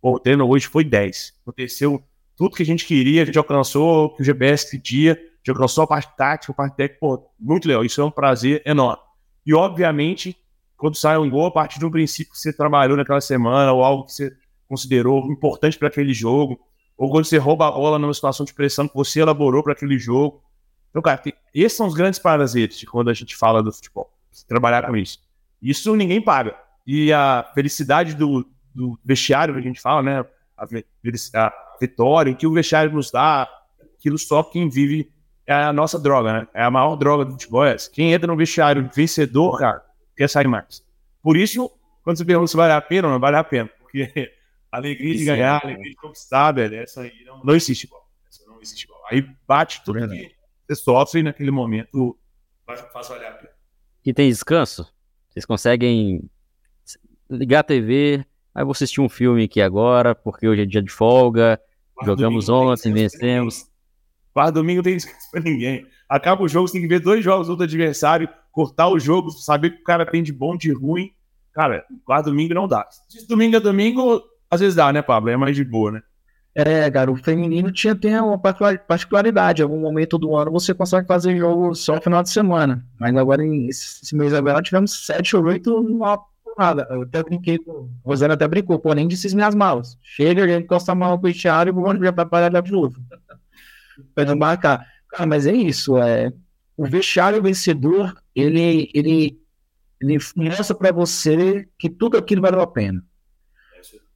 o 0.00 0.18
treino 0.18 0.48
hoje 0.48 0.66
foi 0.66 0.84
10. 0.84 1.34
Aconteceu 1.42 2.02
tudo 2.36 2.54
que 2.54 2.62
a 2.62 2.66
gente 2.66 2.84
queria, 2.84 3.22
a 3.22 3.24
gente 3.24 3.38
alcançou 3.38 4.14
o 4.18 4.22
GPS 4.22 4.70
pedia, 4.70 5.12
a 5.12 5.16
gente 5.16 5.50
alcançou 5.50 5.84
a 5.84 5.86
parte 5.86 6.16
tática, 6.16 6.52
a 6.52 6.54
parte 6.54 6.76
técnica, 6.76 7.00
pô, 7.00 7.30
muito 7.38 7.66
legal. 7.66 7.84
Isso 7.84 8.00
é 8.00 8.04
um 8.04 8.10
prazer 8.10 8.62
enorme. 8.64 9.02
E, 9.44 9.54
obviamente, 9.54 10.36
quando 10.76 10.96
sai 10.96 11.16
um 11.16 11.30
gol, 11.30 11.46
a 11.46 11.50
partir 11.50 11.78
de 11.78 11.86
um 11.86 11.90
princípio 11.90 12.32
que 12.32 12.38
você 12.38 12.52
trabalhou 12.52 12.96
naquela 12.96 13.20
semana, 13.20 13.72
ou 13.72 13.82
algo 13.82 14.04
que 14.04 14.12
você 14.12 14.36
considerou 14.68 15.30
importante 15.30 15.78
para 15.78 15.88
aquele 15.88 16.12
jogo, 16.12 16.60
ou 16.96 17.10
quando 17.10 17.24
você 17.24 17.38
rouba 17.38 17.68
a 17.68 17.72
bola 17.72 17.98
numa 17.98 18.12
situação 18.12 18.44
de 18.44 18.52
pressão 18.52 18.88
que 18.88 18.94
você 18.94 19.20
elaborou 19.20 19.62
para 19.62 19.72
aquele 19.72 19.98
jogo. 19.98 20.42
Então, 20.90 21.02
cara, 21.02 21.22
esses 21.54 21.76
são 21.76 21.86
os 21.86 21.94
grandes 21.94 22.18
prazeres 22.18 22.82
quando 22.84 23.08
a 23.08 23.14
gente 23.14 23.36
fala 23.36 23.62
do 23.62 23.72
futebol, 23.72 24.10
trabalhar 24.48 24.86
com 24.86 24.96
isso. 24.96 25.18
Isso 25.60 25.94
ninguém 25.96 26.20
paga. 26.20 26.56
E 26.86 27.12
a 27.12 27.50
felicidade 27.54 28.14
do, 28.14 28.46
do 28.74 28.98
vestiário 29.04 29.54
que 29.54 29.60
a 29.60 29.62
gente 29.62 29.80
fala, 29.80 30.02
né? 30.02 30.24
A, 30.56 30.64
a 31.34 31.52
vitória 31.80 32.34
que 32.34 32.46
o 32.46 32.52
vestiário 32.52 32.92
nos 32.92 33.10
dá, 33.10 33.48
aquilo 33.98 34.18
só 34.18 34.42
quem 34.42 34.68
vive 34.68 35.12
é 35.46 35.54
a 35.54 35.72
nossa 35.72 35.98
droga, 35.98 36.32
né? 36.32 36.48
É 36.54 36.62
a 36.62 36.70
maior 36.70 36.96
droga 36.96 37.24
do 37.24 37.32
futebol. 37.32 37.64
É 37.64 37.74
essa. 37.74 37.90
Quem 37.90 38.12
entra 38.12 38.26
no 38.26 38.36
vestiário 38.36 38.88
vencedor, 38.94 39.58
cara, 39.58 39.84
quer 40.16 40.28
sair 40.28 40.48
mais. 40.48 40.84
Por 41.22 41.36
isso, 41.36 41.70
quando 42.02 42.18
você 42.18 42.24
pergunta 42.24 42.48
se 42.48 42.56
vale 42.56 42.72
a 42.72 42.80
pena, 42.80 43.08
não 43.08 43.20
vale 43.20 43.36
a 43.36 43.44
pena. 43.44 43.68
Porque 43.80 44.32
a 44.70 44.76
alegria 44.78 45.14
de 45.14 45.24
ganhar, 45.24 45.62
é, 45.62 45.66
a 45.66 45.70
alegria 45.70 45.90
de 45.90 45.96
conquistar, 45.96 46.52
velho, 46.52 46.76
essa 46.76 47.02
aí 47.02 47.24
não, 47.24 47.42
não 47.44 47.54
existe 47.54 47.84
igual. 47.84 48.08
Essa 48.28 48.44
não 48.46 48.60
existe 48.60 48.84
igual. 48.84 49.00
Aí 49.10 49.22
bate 49.46 49.84
tudo 49.84 50.08
que 50.08 50.34
você 50.68 50.74
sofre 50.74 51.22
naquele 51.22 51.50
momento, 51.50 52.18
faz 52.64 53.08
valer 53.08 53.26
a 53.26 53.32
pena. 53.32 53.52
E 54.04 54.12
tem 54.12 54.28
descanso? 54.28 54.92
Vocês 55.36 55.44
conseguem 55.44 56.22
ligar 57.28 57.60
a 57.60 57.62
TV, 57.62 58.24
aí 58.54 58.64
vou 58.64 58.72
assistir 58.72 59.02
um 59.02 59.08
filme 59.08 59.44
aqui 59.44 59.60
agora, 59.60 60.14
porque 60.14 60.48
hoje 60.48 60.62
é 60.62 60.64
dia 60.64 60.82
de 60.82 60.90
folga, 60.90 61.60
Quarto 61.94 62.06
jogamos 62.06 62.48
ontem, 62.48 62.90
vencemos. 62.90 63.66
Quarto 64.32 64.54
domingo 64.54 64.78
não 64.78 64.84
tem 64.84 64.96
descanso 64.96 65.30
pra 65.30 65.42
ninguém. 65.42 65.86
Acaba 66.08 66.42
o 66.42 66.48
jogo, 66.48 66.66
você 66.66 66.72
tem 66.72 66.80
que 66.80 66.88
ver 66.88 67.00
dois 67.00 67.22
jogos 67.22 67.48
do 67.54 67.62
adversário, 67.62 68.26
cortar 68.50 68.88
o 68.88 68.98
jogo, 68.98 69.30
saber 69.30 69.68
o 69.68 69.70
que 69.72 69.80
o 69.82 69.84
cara 69.84 70.06
tem 70.06 70.22
de 70.22 70.32
bom, 70.32 70.56
de 70.56 70.72
ruim. 70.72 71.10
Cara, 71.52 71.84
quarto 72.06 72.30
domingo 72.30 72.54
não 72.54 72.66
dá. 72.66 72.88
Se 73.06 73.28
domingo 73.28 73.56
é 73.56 73.60
domingo, 73.60 74.22
às 74.50 74.60
vezes 74.60 74.74
dá, 74.74 74.90
né, 74.90 75.02
Pablo? 75.02 75.28
É 75.28 75.36
mais 75.36 75.54
de 75.54 75.64
boa, 75.64 75.92
né? 75.92 76.02
É, 76.58 76.90
cara, 76.90 77.12
o 77.12 77.16
feminino 77.16 77.70
tinha 77.70 77.94
tem 77.94 78.18
uma 78.18 78.38
particularidade. 78.38 79.60
Em 79.60 79.64
algum 79.64 79.78
momento 79.78 80.16
do 80.16 80.34
ano 80.34 80.50
você 80.50 80.72
consegue 80.72 81.06
fazer 81.06 81.36
jogo 81.36 81.74
só 81.74 81.96
no 81.96 82.00
final 82.00 82.22
de 82.22 82.30
semana. 82.30 82.82
Mas 82.98 83.14
agora, 83.14 83.44
esse 83.44 84.16
mês 84.16 84.32
agora, 84.32 84.62
tivemos 84.62 85.04
sete 85.04 85.36
ou 85.36 85.44
oito 85.44 85.82
numa 85.82 86.18
porrada. 86.42 86.86
Eu 86.88 87.02
até 87.02 87.22
brinquei 87.22 87.58
com. 87.58 87.90
O 88.02 88.08
Rosana 88.08 88.32
até 88.32 88.48
brincou, 88.48 88.78
pô, 88.78 88.94
nem 88.94 89.06
disse 89.06 89.36
minhas 89.36 89.54
malas. 89.54 89.98
Chega, 90.00 90.48
gente 90.48 90.64
encosta 90.64 90.92
a 90.92 90.94
mala 90.94 91.18
com 91.18 91.26
o 91.26 91.32
Thiago 91.32 91.68
e 91.68 91.74
vamos 91.74 92.02
já 92.02 92.10
trabalhar 92.10 92.62
de 92.62 92.72
novo. 92.72 92.98
pra 94.14 94.24
não 94.24 94.34
marcar. 94.34 94.82
Cara, 95.10 95.26
mas 95.26 95.46
é 95.46 95.52
isso. 95.52 95.98
É, 95.98 96.32
o 96.74 96.86
vestiário 96.86 97.42
vencedor, 97.42 98.16
ele, 98.34 98.90
ele, 98.94 99.38
ele 100.00 100.18
mostra 100.34 100.74
para 100.74 100.90
você 100.90 101.68
que 101.78 101.90
tudo 101.90 102.16
aquilo 102.16 102.40
valeu 102.40 102.62
a 102.62 102.66
pena 102.66 103.04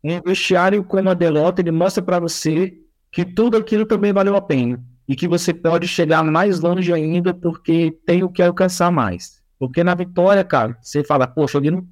um 0.03 0.21
vestiário 0.21 0.83
como 0.83 1.11
a 1.11 1.15
Delota, 1.15 1.61
ele 1.61 1.71
mostra 1.71 2.03
para 2.03 2.19
você 2.19 2.79
que 3.11 3.25
tudo 3.25 3.57
aquilo 3.57 3.85
também 3.85 4.13
valeu 4.13 4.37
a 4.37 4.41
pena 4.41 4.83
e 5.07 5.17
que 5.17 5.27
você 5.27 5.53
pode 5.53 5.89
chegar 5.89 6.23
mais 6.23 6.61
longe 6.61 6.93
ainda 6.93 7.35
porque 7.35 7.99
tem 8.07 8.23
o 8.23 8.29
que 8.29 8.43
alcançar 8.43 8.91
mais. 8.91 9.43
Porque 9.59 9.85
na 9.85 9.95
vitória, 9.95 10.45
cara, 10.45 10.79
você 10.81 11.05
fala, 11.05 11.27
poxa, 11.27 11.59
eu 11.59 11.73
não... 11.73 11.87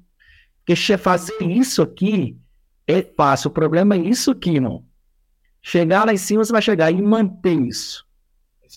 porque 0.65 0.97
fazer 0.97 1.41
isso 1.41 1.81
aqui 1.81 2.37
é 2.87 3.01
fácil, 3.01 3.49
o 3.49 3.53
problema 3.53 3.95
é 3.95 3.99
isso 3.99 4.31
aqui, 4.31 4.59
não. 4.59 4.83
Chegar 5.61 6.05
lá 6.05 6.13
em 6.13 6.17
cima, 6.17 6.43
você 6.43 6.51
vai 6.51 6.61
chegar 6.61 6.89
e 6.89 7.01
manter 7.01 7.59
isso. 7.59 8.05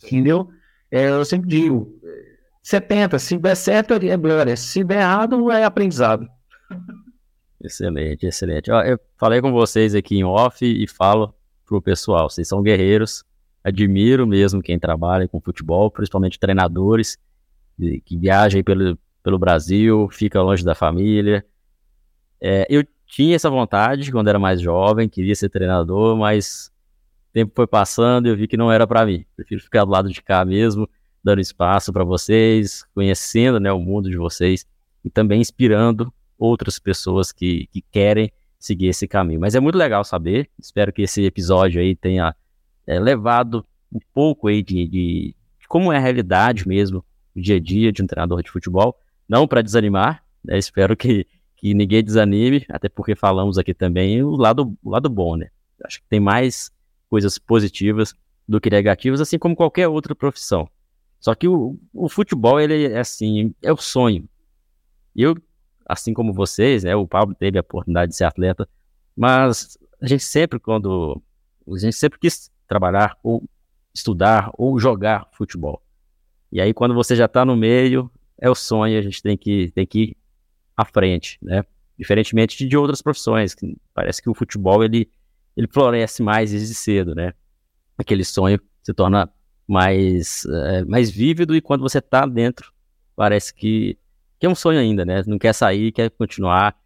Entendeu? 0.05 0.51
É, 0.91 1.09
eu 1.09 1.25
sempre 1.25 1.49
digo, 1.49 1.99
70, 2.63 3.19
se 3.19 3.39
der 3.39 3.55
certo 3.55 3.95
é 3.95 4.17
glória, 4.17 4.57
se 4.57 4.85
der 4.85 5.01
errado 5.01 5.51
é 5.51 5.65
aprendizado. 5.65 6.29
Excelente, 7.63 8.27
excelente. 8.27 8.73
Ó, 8.73 8.83
eu 8.83 8.99
falei 9.17 9.41
com 9.41 9.53
vocês 9.53 9.95
aqui 9.95 10.17
em 10.17 10.25
off 10.25 10.65
e 10.65 10.87
falo 10.89 11.33
pro 11.65 11.81
pessoal, 11.81 12.29
vocês 12.29 12.49
são 12.49 12.61
guerreiros, 12.61 13.25
admiro 13.63 14.27
mesmo 14.27 14.61
quem 14.61 14.79
trabalha 14.81 15.29
com 15.29 15.41
futebol, 15.41 15.89
principalmente 15.89 16.41
treinadores 16.41 17.17
que 18.05 18.19
viajam 18.19 18.63
pelo, 18.65 18.99
pelo 19.23 19.39
Brasil, 19.39 20.09
fica 20.11 20.43
longe 20.43 20.65
da 20.65 20.75
família. 20.75 21.47
É, 22.41 22.67
eu 22.69 22.85
tinha 23.07 23.37
essa 23.37 23.49
vontade 23.49 24.11
quando 24.11 24.27
era 24.27 24.41
mais 24.41 24.61
jovem, 24.61 25.09
queria 25.09 25.35
ser 25.37 25.49
treinador, 25.49 26.17
mas 26.17 26.73
o 27.31 27.33
tempo 27.33 27.53
foi 27.55 27.69
passando 27.69 28.27
e 28.27 28.31
eu 28.31 28.37
vi 28.37 28.49
que 28.49 28.57
não 28.57 28.73
era 28.73 28.89
para 28.89 29.07
mim. 29.07 29.25
Prefiro 29.37 29.63
ficar 29.63 29.85
do 29.85 29.93
lado 29.93 30.11
de 30.11 30.21
cá 30.21 30.45
mesmo, 30.45 30.89
dando 31.23 31.41
espaço 31.41 31.93
para 31.93 32.03
vocês, 32.03 32.85
conhecendo 32.93 33.61
né, 33.61 33.73
o 33.73 33.79
mundo 33.79 34.11
de 34.11 34.17
vocês 34.17 34.67
e 35.05 35.09
também 35.09 35.41
inspirando 35.41 36.13
outras 36.43 36.79
pessoas 36.79 37.31
que, 37.31 37.69
que 37.69 37.81
querem 37.81 38.33
seguir 38.59 38.89
esse 38.89 39.07
caminho. 39.07 39.41
Mas 39.41 39.55
é 39.55 39.61
muito 39.61 39.79
legal 39.79 40.05
saber. 40.05 40.51
Espero 40.59 40.93
que 40.93 41.03
esse 41.03 41.25
episódio 41.25 41.81
aí 41.81 41.95
tenha 41.95 42.35
é, 42.87 42.99
levado 42.99 43.65
um 43.93 44.01
pouco 44.13 44.49
aí 44.49 44.63
de, 44.63 44.89
de, 44.89 45.37
como 45.69 45.93
é 45.93 45.97
a 45.97 46.01
realidade 46.01 46.67
mesmo, 46.67 47.05
o 47.35 47.41
dia 47.41 47.57
a 47.57 47.61
dia 47.61 47.93
de 47.93 48.03
um 48.03 48.07
treinador 48.07 48.43
de 48.43 48.51
futebol. 48.51 48.97
Não 49.29 49.47
para 49.47 49.63
desanimar, 49.63 50.25
né? 50.45 50.59
espero 50.59 50.97
que, 50.97 51.27
que 51.57 51.75
ninguém 51.75 52.03
desanime, 52.03 52.67
até 52.69 52.89
porque 52.89 53.15
falamos 53.15 53.57
aqui 53.57 53.73
também 53.73 54.23
o 54.23 54.37
lado, 54.37 54.77
o 54.83 54.91
lado 54.91 55.09
bom, 55.09 55.37
né? 55.37 55.49
Acho 55.85 56.01
que 56.01 56.07
tem 56.09 56.21
mais 56.21 56.71
coisas 57.09 57.39
positivas 57.39 58.15
do 58.49 58.61
que 58.61 58.69
negativas, 58.69 59.21
assim 59.21 59.39
como 59.39 59.55
qualquer 59.55 59.89
outra 59.89 60.15
profissão. 60.15 60.69
Só 61.21 61.35
que 61.35 61.47
o, 61.47 61.79
o 61.95 62.09
futebol, 62.09 62.61
ele 62.61 62.87
é 62.87 62.99
assim, 62.99 63.55
é 63.63 63.73
o 63.73 63.77
sonho. 63.77 64.29
Eu 65.15 65.37
assim 65.93 66.15
como 66.15 66.33
vocês, 66.33 66.85
né? 66.85 66.97
O 66.97 67.07
Pablo 67.07 67.35
teve 67.35 67.59
a 67.59 67.61
oportunidade 67.61 68.11
de 68.11 68.17
ser 68.17 68.25
atleta, 68.25 68.69
mas 69.17 69.77
a 70.01 70.07
gente 70.07 70.25
sempre, 70.25 70.59
quando. 70.59 71.23
A 71.69 71.79
gente 71.79 71.95
sempre 71.95 72.19
quis 72.19 72.51
trabalhar 72.67 73.17
ou 73.23 73.45
estudar 73.95 74.51
ou 74.55 74.79
jogar 74.79 75.29
futebol. 75.33 75.83
E 76.51 76.61
aí, 76.61 76.75
quando 76.75 76.95
você 76.95 77.15
já 77.15 77.27
está 77.27 77.45
no 77.45 77.57
meio, 77.57 78.11
é 78.39 78.51
o 78.51 78.55
sonho, 78.55 78.99
a 78.99 79.03
gente 79.03 79.23
tem 79.23 79.37
que, 79.37 79.71
tem 79.73 79.87
que 79.87 80.03
ir 80.03 80.17
à 80.77 80.85
frente, 80.85 81.39
né? 81.41 81.63
Diferentemente 81.99 82.67
de 82.67 82.77
outras 82.77 83.01
profissões, 83.01 83.55
que 83.55 83.77
parece 83.95 84.21
que 84.21 84.29
o 84.29 84.35
futebol 84.35 84.83
ele, 84.83 85.09
ele 85.57 85.69
floresce 85.69 86.23
mais 86.23 86.51
desde 86.51 86.75
cedo, 86.75 87.15
né? 87.15 87.33
Aquele 87.97 88.25
sonho 88.25 88.59
se 88.83 88.93
torna 88.93 89.31
mais, 89.69 90.45
é, 90.47 90.85
mais 90.85 91.11
vívido 91.11 91.55
e 91.55 91.61
quando 91.61 91.83
você 91.83 91.99
está 91.99 92.27
dentro, 92.27 92.73
parece 93.15 93.55
que 93.55 93.97
que 94.43 94.47
é 94.47 94.49
um 94.49 94.57
sonho 94.57 94.81
ainda, 94.81 95.05
né? 95.05 95.23
Não 95.25 95.39
quer 95.39 95.53
sair, 95.53 95.93
quer 95.93 96.11
continuar. 96.11 96.77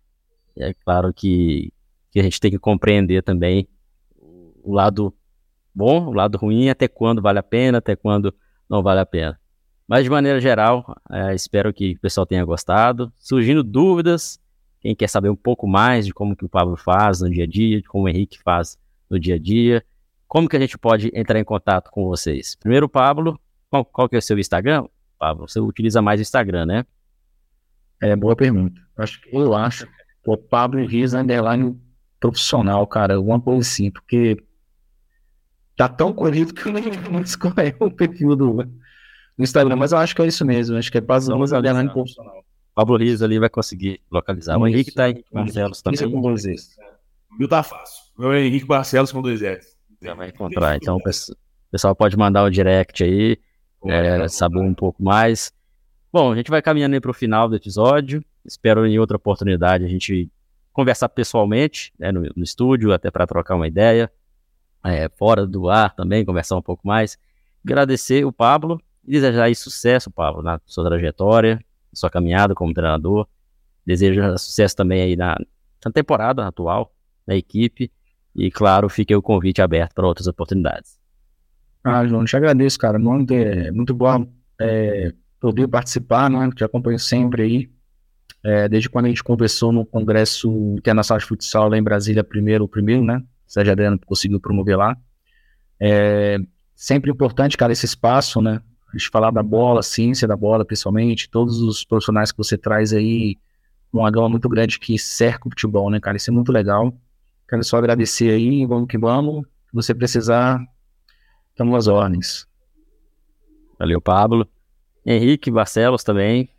É 0.59 0.75
claro 0.75 1.11
que, 1.11 1.73
que 2.11 2.21
a 2.21 2.23
gente 2.23 2.39
tem 2.39 2.51
que 2.51 2.59
compreender 2.59 3.23
também 3.23 3.67
o 4.63 4.75
lado 4.75 5.11
bom, 5.75 6.09
o 6.09 6.13
lado 6.13 6.37
ruim, 6.37 6.69
até 6.69 6.87
quando 6.87 7.23
vale 7.23 7.39
a 7.39 7.43
pena, 7.43 7.79
até 7.79 7.97
quando 7.97 8.35
não 8.69 8.83
vale 8.83 9.01
a 9.01 9.07
pena. 9.07 9.41
Mas 9.89 10.05
de 10.05 10.11
maneira 10.11 10.39
geral, 10.39 10.85
é, 11.11 11.35
espero 11.35 11.73
que 11.73 11.93
o 11.93 12.01
pessoal 12.01 12.27
tenha 12.27 12.45
gostado. 12.45 13.11
Surgindo 13.17 13.65
dúvidas, 13.65 14.39
quem 14.79 14.95
quer 14.95 15.09
saber 15.09 15.31
um 15.31 15.35
pouco 15.37 15.67
mais 15.67 16.05
de 16.05 16.13
como 16.13 16.37
que 16.37 16.45
o 16.45 16.51
Pablo 16.51 16.77
faz 16.77 17.23
no 17.23 17.31
dia 17.31 17.45
a 17.45 17.47
dia, 17.47 17.81
de 17.81 17.89
como 17.89 18.05
o 18.05 18.09
Henrique 18.11 18.39
faz 18.43 18.77
no 19.09 19.19
dia 19.19 19.37
a 19.37 19.39
dia, 19.39 19.83
como 20.29 20.47
que 20.47 20.59
a 20.59 20.61
gente 20.61 20.77
pode 20.77 21.11
entrar 21.15 21.41
em 21.41 21.45
contato 21.45 21.91
com 21.91 22.05
vocês? 22.05 22.55
Primeiro, 22.55 22.87
Pablo, 22.87 23.41
qual, 23.71 23.83
qual 23.83 24.09
que 24.11 24.17
é 24.17 24.19
o 24.19 24.23
seu 24.23 24.39
Instagram? 24.39 24.87
Pablo, 25.19 25.49
você 25.49 25.59
utiliza 25.59 26.03
mais 26.03 26.21
o 26.21 26.23
Instagram, 26.23 26.67
né? 26.67 26.85
É, 28.01 28.15
boa 28.15 28.37
pergunta. 28.37 28.81
Acho 28.97 29.21
que 29.21 29.35
eu 29.35 29.55
acho 29.55 29.87
que 29.87 30.31
o 30.31 30.37
Pablo 30.37 30.85
Riz 30.87 31.15
underline 31.15 31.79
profissional, 32.19 32.87
cara, 32.87 33.15
alguma 33.15 33.41
coisa 33.41 33.61
assim, 33.61 33.91
porque 33.91 34.43
tá 35.77 35.89
tão 35.89 36.13
corrido 36.13 36.55
que 36.55 36.67
eu 36.67 36.73
nem 36.73 36.85
não 37.11 37.21
escolhi 37.21 37.75
o 37.79 37.91
perfil 37.91 38.35
do, 38.35 38.63
do, 38.63 38.73
Instagram, 39.39 39.77
mas 39.77 39.93
eu 39.93 39.99
acho 39.99 40.15
que 40.15 40.23
é 40.23 40.27
isso 40.27 40.45
mesmo, 40.45 40.77
acho 40.77 40.91
que 40.91 40.99
é 40.99 41.01
Pablo 41.01 41.41
Riz 41.41 41.53
underline 41.53 41.91
profissional. 41.91 42.45
Pablo 42.75 42.97
Riz 42.99 43.23
ali 43.23 43.39
vai 43.39 43.49
conseguir 43.49 44.01
localizar. 44.11 44.59
O 44.59 44.67
Henrique 44.67 44.93
tá 44.93 45.09
em 45.09 45.25
Barcelos 45.33 45.81
também. 45.81 45.95
Isso 45.95 46.05
é 46.05 46.11
com 46.11 46.21
vocês. 46.21 46.77
O 47.31 47.39
meu 47.39 47.49
tá 47.49 47.63
fácil. 47.63 48.05
Meu 48.19 48.33
é 48.33 48.45
Henrique 48.45 48.67
Barcelos 48.67 49.11
com 49.11 49.23
dois 49.23 49.43
S. 49.43 49.75
Já 50.03 50.13
vai 50.13 50.29
encontrar. 50.29 50.77
Então 50.77 50.97
o 50.97 51.03
pessoal 51.71 51.97
pode 51.97 52.19
mandar 52.19 52.45
o 52.45 52.51
direct 52.51 53.03
aí, 53.03 53.39
é, 53.87 54.29
saber 54.29 54.61
um 54.61 54.75
pouco 54.75 55.03
mais. 55.03 55.51
Bom, 56.19 56.33
a 56.33 56.35
gente 56.35 56.51
vai 56.51 56.63
caminhando 56.63 56.95
aí 56.95 57.01
para 57.01 57.11
o 57.11 57.13
final 57.15 57.47
do 57.47 57.57
episódio. 57.57 58.25
Espero 58.43 58.87
em 58.87 58.99
outra 58.99 59.19
oportunidade 59.19 59.85
a 59.85 59.87
gente 59.87 60.33
conversar 60.73 61.11
pessoalmente 61.11 61.93
né, 61.99 62.11
no, 62.11 62.23
no, 62.35 62.43
estúdio, 62.43 62.91
até 62.91 63.11
para 63.11 63.27
trocar 63.27 63.55
uma 63.55 63.69
ideia. 63.69 64.11
É, 64.83 65.11
fora 65.11 65.47
do 65.47 65.69
ar 65.69 65.95
também, 65.95 66.25
conversar 66.25 66.57
um 66.57 66.63
pouco 66.63 66.89
mais. 66.89 67.19
Agradecer 67.63 68.25
o 68.25 68.33
Pablo 68.33 68.81
e 69.07 69.11
desejar 69.11 69.55
sucesso, 69.55 70.11
Pablo, 70.11 70.43
na 70.43 70.59
sua 70.65 70.87
trajetória, 70.87 71.57
na 71.57 71.93
sua 71.93 72.09
caminhada 72.09 72.55
como 72.55 72.73
treinador. 72.73 73.29
Desejo 73.85 74.39
sucesso 74.39 74.75
também 74.75 75.03
aí 75.03 75.17
na, 75.17 75.37
na 75.85 75.93
temporada 75.93 76.47
atual, 76.47 76.95
na 77.27 77.37
equipe. 77.37 77.93
E, 78.35 78.51
claro, 78.51 78.89
fique 78.89 79.15
o 79.15 79.21
convite 79.21 79.61
aberto 79.61 79.93
para 79.93 80.07
outras 80.07 80.27
oportunidades. 80.27 80.99
Ah, 81.85 82.07
João, 82.07 82.25
te 82.25 82.35
agradeço, 82.35 82.79
cara. 82.79 82.99
Muito, 82.99 83.35
é, 83.35 83.71
muito 83.71 83.93
bom 83.93 84.27
é, 84.59 85.13
poder 85.41 85.69
participar, 85.69 86.31
né? 86.31 86.51
Te 86.55 86.65
acompanho 86.65 86.99
sempre 86.99 87.43
aí. 87.43 87.71
É, 88.43 88.69
desde 88.69 88.89
quando 88.89 89.07
a 89.07 89.09
gente 89.09 89.25
conversou 89.25 89.73
no 89.73 89.85
Congresso 89.85 90.51
Internacional 90.77 91.19
de 91.19 91.27
Futsal 91.27 91.69
lá 91.69 91.77
em 91.77 91.83
Brasília, 91.83 92.23
primeiro, 92.23 92.65
o 92.65 92.69
primeiro, 92.69 93.05
né? 93.05 93.23
Sérgio 93.47 93.73
Adriano 93.73 93.99
conseguiu 94.05 94.41
promover 94.41 94.77
lá. 94.77 94.97
É 95.81 96.39
sempre 96.77 97.11
importante, 97.11 97.57
cara, 97.57 97.73
esse 97.73 97.87
espaço, 97.87 98.41
né? 98.41 98.61
A 98.89 98.97
gente 98.97 99.09
falar 99.09 99.31
da 99.31 99.43
bola, 99.43 99.83
ciência 99.83 100.29
da 100.29 100.37
bola, 100.37 100.65
principalmente, 100.65 101.29
todos 101.29 101.61
os 101.61 101.85
profissionais 101.85 102.31
que 102.31 102.39
você 102.39 102.57
traz 102.57 102.93
aí, 102.93 103.37
uma 103.93 104.11
gama 104.11 104.29
muito 104.29 104.49
grande 104.49 104.79
que 104.79 104.99
cerca 104.99 105.49
o 105.49 105.51
futebol, 105.51 105.91
né, 105.91 105.99
cara? 105.99 106.17
Isso 106.17 106.31
é 106.31 106.35
muito 106.35 106.53
legal. 106.53 106.95
Quero 107.49 107.65
só 107.65 107.79
agradecer 107.79 108.31
aí, 108.31 108.67
vamos 108.67 108.89
que 108.89 108.99
vamos. 108.99 109.45
Se 109.45 109.75
você 109.75 109.95
precisar, 109.95 110.61
estamos 111.51 111.75
às 111.75 111.87
ordens. 111.89 112.47
Valeu, 113.79 114.01
Pablo. 114.01 114.49
Henrique 115.07 115.53
Barcelos 115.53 116.03
também, 116.03 116.51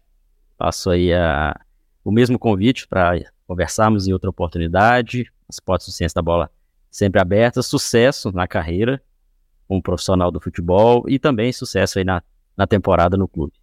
passo 0.57 0.89
aí 0.89 1.13
a, 1.13 1.59
o 2.01 2.11
mesmo 2.11 2.39
convite 2.39 2.87
para 2.87 3.19
conversarmos 3.45 4.07
em 4.07 4.13
outra 4.13 4.29
oportunidade. 4.29 5.29
As 5.49 5.59
portas 5.59 5.87
do 5.87 5.91
Ciência 5.91 6.15
da 6.15 6.21
Bola 6.21 6.49
sempre 6.89 7.19
abertas. 7.19 7.65
Sucesso 7.65 8.31
na 8.31 8.47
carreira. 8.47 9.03
como 9.67 9.81
profissional 9.81 10.31
do 10.31 10.39
futebol 10.39 11.03
e 11.09 11.19
também 11.19 11.51
sucesso 11.51 11.99
aí 11.99 12.05
na, 12.05 12.23
na 12.55 12.65
temporada 12.65 13.17
no 13.17 13.27
clube. 13.27 13.53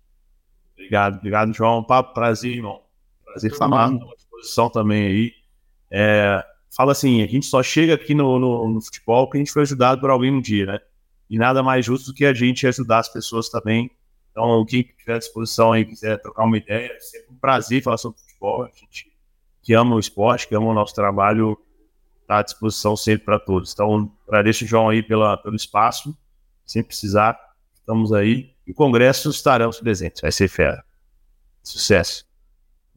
Obrigado, 0.75 1.17
obrigado, 1.17 1.55
João. 1.55 1.83
Papo, 1.83 2.13
prazer, 2.13 2.55
irmão. 2.55 2.83
Prazer 3.25 3.57
falar, 3.57 3.87
à 3.87 4.15
disposição 4.17 4.69
também 4.69 5.07
aí. 5.07 5.33
É, 5.91 6.45
fala 6.77 6.93
assim, 6.93 7.23
a 7.23 7.27
gente 7.27 7.47
só 7.47 7.63
chega 7.63 7.95
aqui 7.95 8.15
no, 8.15 8.39
no, 8.39 8.69
no 8.69 8.81
futebol 8.83 9.27
porque 9.27 9.39
a 9.39 9.41
gente 9.41 9.53
foi 9.53 9.63
ajudado 9.63 10.01
por 10.01 10.11
alguém 10.11 10.31
um 10.31 10.43
dia, 10.43 10.67
né? 10.67 10.81
E 11.31 11.39
nada 11.39 11.63
mais 11.63 11.87
justo 11.87 12.09
do 12.11 12.15
que 12.15 12.27
a 12.27 12.35
gente 12.35 12.67
ajudar 12.67 12.99
as 12.99 13.09
pessoas 13.09 13.49
também. 13.49 13.91
Então, 14.35 14.67
quem 14.67 14.83
tiver 14.83 15.17
disposição 15.21 15.71
aí, 15.71 15.85
quiser 15.85 16.21
trocar 16.21 16.43
uma 16.43 16.59
ideia, 16.59 16.91
é 16.93 16.99
sempre 16.99 17.33
um 17.33 17.39
prazer 17.39 17.81
falar 17.85 17.99
sobre 17.99 18.19
futebol. 18.19 18.65
A 18.65 18.67
gente 18.67 19.13
que 19.63 19.73
ama 19.75 19.95
o 19.95 20.01
esporte, 20.01 20.49
que 20.49 20.57
ama 20.57 20.67
o 20.67 20.75
nosso 20.75 20.93
trabalho, 20.93 21.57
está 22.21 22.39
à 22.39 22.43
disposição 22.43 22.97
sempre 22.97 23.25
para 23.25 23.39
todos. 23.39 23.73
Então, 23.73 24.13
agradeço 24.27 24.65
o 24.65 24.67
João 24.67 24.89
aí 24.89 25.05
pela, 25.05 25.37
pelo 25.37 25.55
espaço. 25.55 26.19
Sem 26.67 26.83
precisar, 26.83 27.39
estamos 27.75 28.13
aí. 28.13 28.53
E 28.67 28.73
o 28.73 28.75
Congresso 28.75 29.31
estaremos 29.31 29.79
presentes. 29.79 30.21
Vai 30.21 30.33
ser 30.33 30.49
fera. 30.49 30.85
Sucesso. 31.63 32.27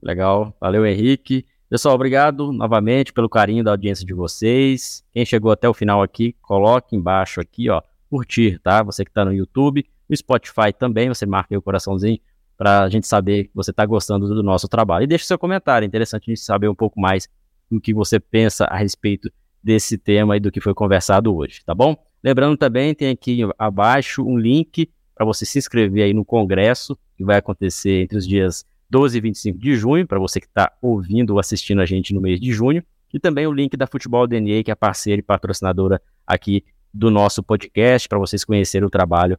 Legal. 0.02 0.58
Valeu, 0.60 0.88
Henrique. 0.88 1.46
Pessoal, 1.70 1.94
obrigado 1.94 2.52
novamente 2.52 3.14
pelo 3.14 3.30
carinho 3.30 3.64
da 3.64 3.72
audiência 3.72 4.04
de 4.04 4.14
vocês. 4.14 5.06
Quem 5.14 5.24
chegou 5.24 5.52
até 5.52 5.70
o 5.70 5.74
final 5.74 6.02
aqui, 6.02 6.34
coloque 6.42 6.96
embaixo 6.96 7.40
aqui, 7.40 7.70
ó, 7.70 7.82
curtir, 8.10 8.58
tá? 8.60 8.82
Você 8.82 9.06
que 9.06 9.12
está 9.12 9.24
no 9.24 9.34
YouTube, 9.34 9.86
no 10.10 10.16
Spotify 10.16 10.74
também, 10.78 11.10
você 11.10 11.26
marca 11.26 11.54
aí 11.54 11.58
o 11.58 11.62
coraçãozinho 11.62 12.20
para 12.58 12.84
a 12.84 12.90
gente 12.90 13.06
saber 13.06 13.46
que 13.46 13.52
você 13.54 13.72
está 13.72 13.86
gostando 13.86 14.28
do 14.28 14.42
nosso 14.42 14.68
trabalho. 14.68 15.04
E 15.04 15.08
deixe 15.08 15.26
seu 15.26 15.38
comentário, 15.38 15.86
é 15.86 15.88
interessante 15.88 16.24
a 16.28 16.32
gente 16.34 16.44
saber 16.44 16.68
um 16.68 16.76
pouco 16.76 17.00
mais 17.00 17.30
do 17.70 17.80
que 17.80 17.94
você 17.94 18.20
pensa 18.20 18.66
a 18.66 18.78
respeito 18.78 19.30
desse 19.62 19.98
tema 19.98 20.38
e 20.38 20.40
do 20.40 20.52
que 20.52 20.62
foi 20.62 20.74
conversado 20.74 21.36
hoje, 21.36 21.62
tá 21.66 21.76
bom? 21.76 21.96
Lembrando 22.24 22.58
também, 22.58 22.96
tem 22.96 23.10
aqui 23.10 23.42
abaixo 23.60 24.24
um 24.24 24.38
link 24.38 24.90
para 25.14 25.26
você 25.26 25.46
se 25.46 25.60
inscrever 25.60 26.04
aí 26.04 26.14
no 26.14 26.26
congresso, 26.26 26.98
que 27.16 27.24
vai 27.24 27.38
acontecer 27.38 28.04
entre 28.04 28.18
os 28.18 28.28
dias 28.28 28.66
12 28.90 29.18
e 29.18 29.22
25 29.22 29.60
de 29.60 29.76
junho, 29.76 30.08
para 30.08 30.20
você 30.20 30.40
que 30.40 30.48
está 30.48 30.72
ouvindo 30.82 31.32
ou 31.32 31.40
assistindo 31.40 31.82
a 31.82 31.86
gente 31.86 32.14
no 32.14 32.22
mês 32.22 32.40
de 32.40 32.52
junho, 32.52 32.84
e 33.14 33.20
também 33.20 33.46
o 33.46 33.52
link 33.52 33.76
da 33.76 33.88
Futebol 33.88 34.26
DNA, 34.28 34.64
que 34.64 34.72
é 34.72 34.76
parceira 34.76 35.20
e 35.20 35.24
patrocinadora 35.24 36.02
aqui 36.26 36.64
do 36.94 37.12
nosso 37.12 37.44
podcast, 37.44 38.08
para 38.08 38.18
vocês 38.18 38.44
conhecerem 38.46 38.86
o 38.86 38.90
trabalho 38.90 39.38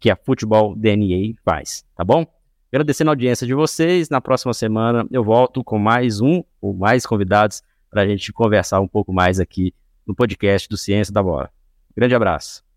que 0.00 0.10
a 0.10 0.16
Futebol 0.16 0.74
DNA 0.74 1.34
faz, 1.44 1.84
tá 1.94 2.02
bom? 2.02 2.26
Agradecendo 2.72 3.10
a 3.10 3.12
audiência 3.12 3.46
de 3.46 3.54
vocês, 3.54 4.08
na 4.08 4.20
próxima 4.20 4.54
semana 4.54 5.06
eu 5.10 5.22
volto 5.22 5.62
com 5.62 5.78
mais 5.78 6.20
um 6.20 6.42
ou 6.60 6.72
mais 6.72 7.04
convidados 7.04 7.62
para 7.90 8.02
a 8.02 8.06
gente 8.06 8.32
conversar 8.32 8.80
um 8.80 8.88
pouco 8.88 9.12
mais 9.12 9.38
aqui 9.38 9.74
no 10.06 10.14
podcast 10.14 10.68
do 10.68 10.76
Ciência 10.76 11.12
da 11.12 11.22
Bola. 11.22 11.50
Grande 11.94 12.14
abraço. 12.14 12.69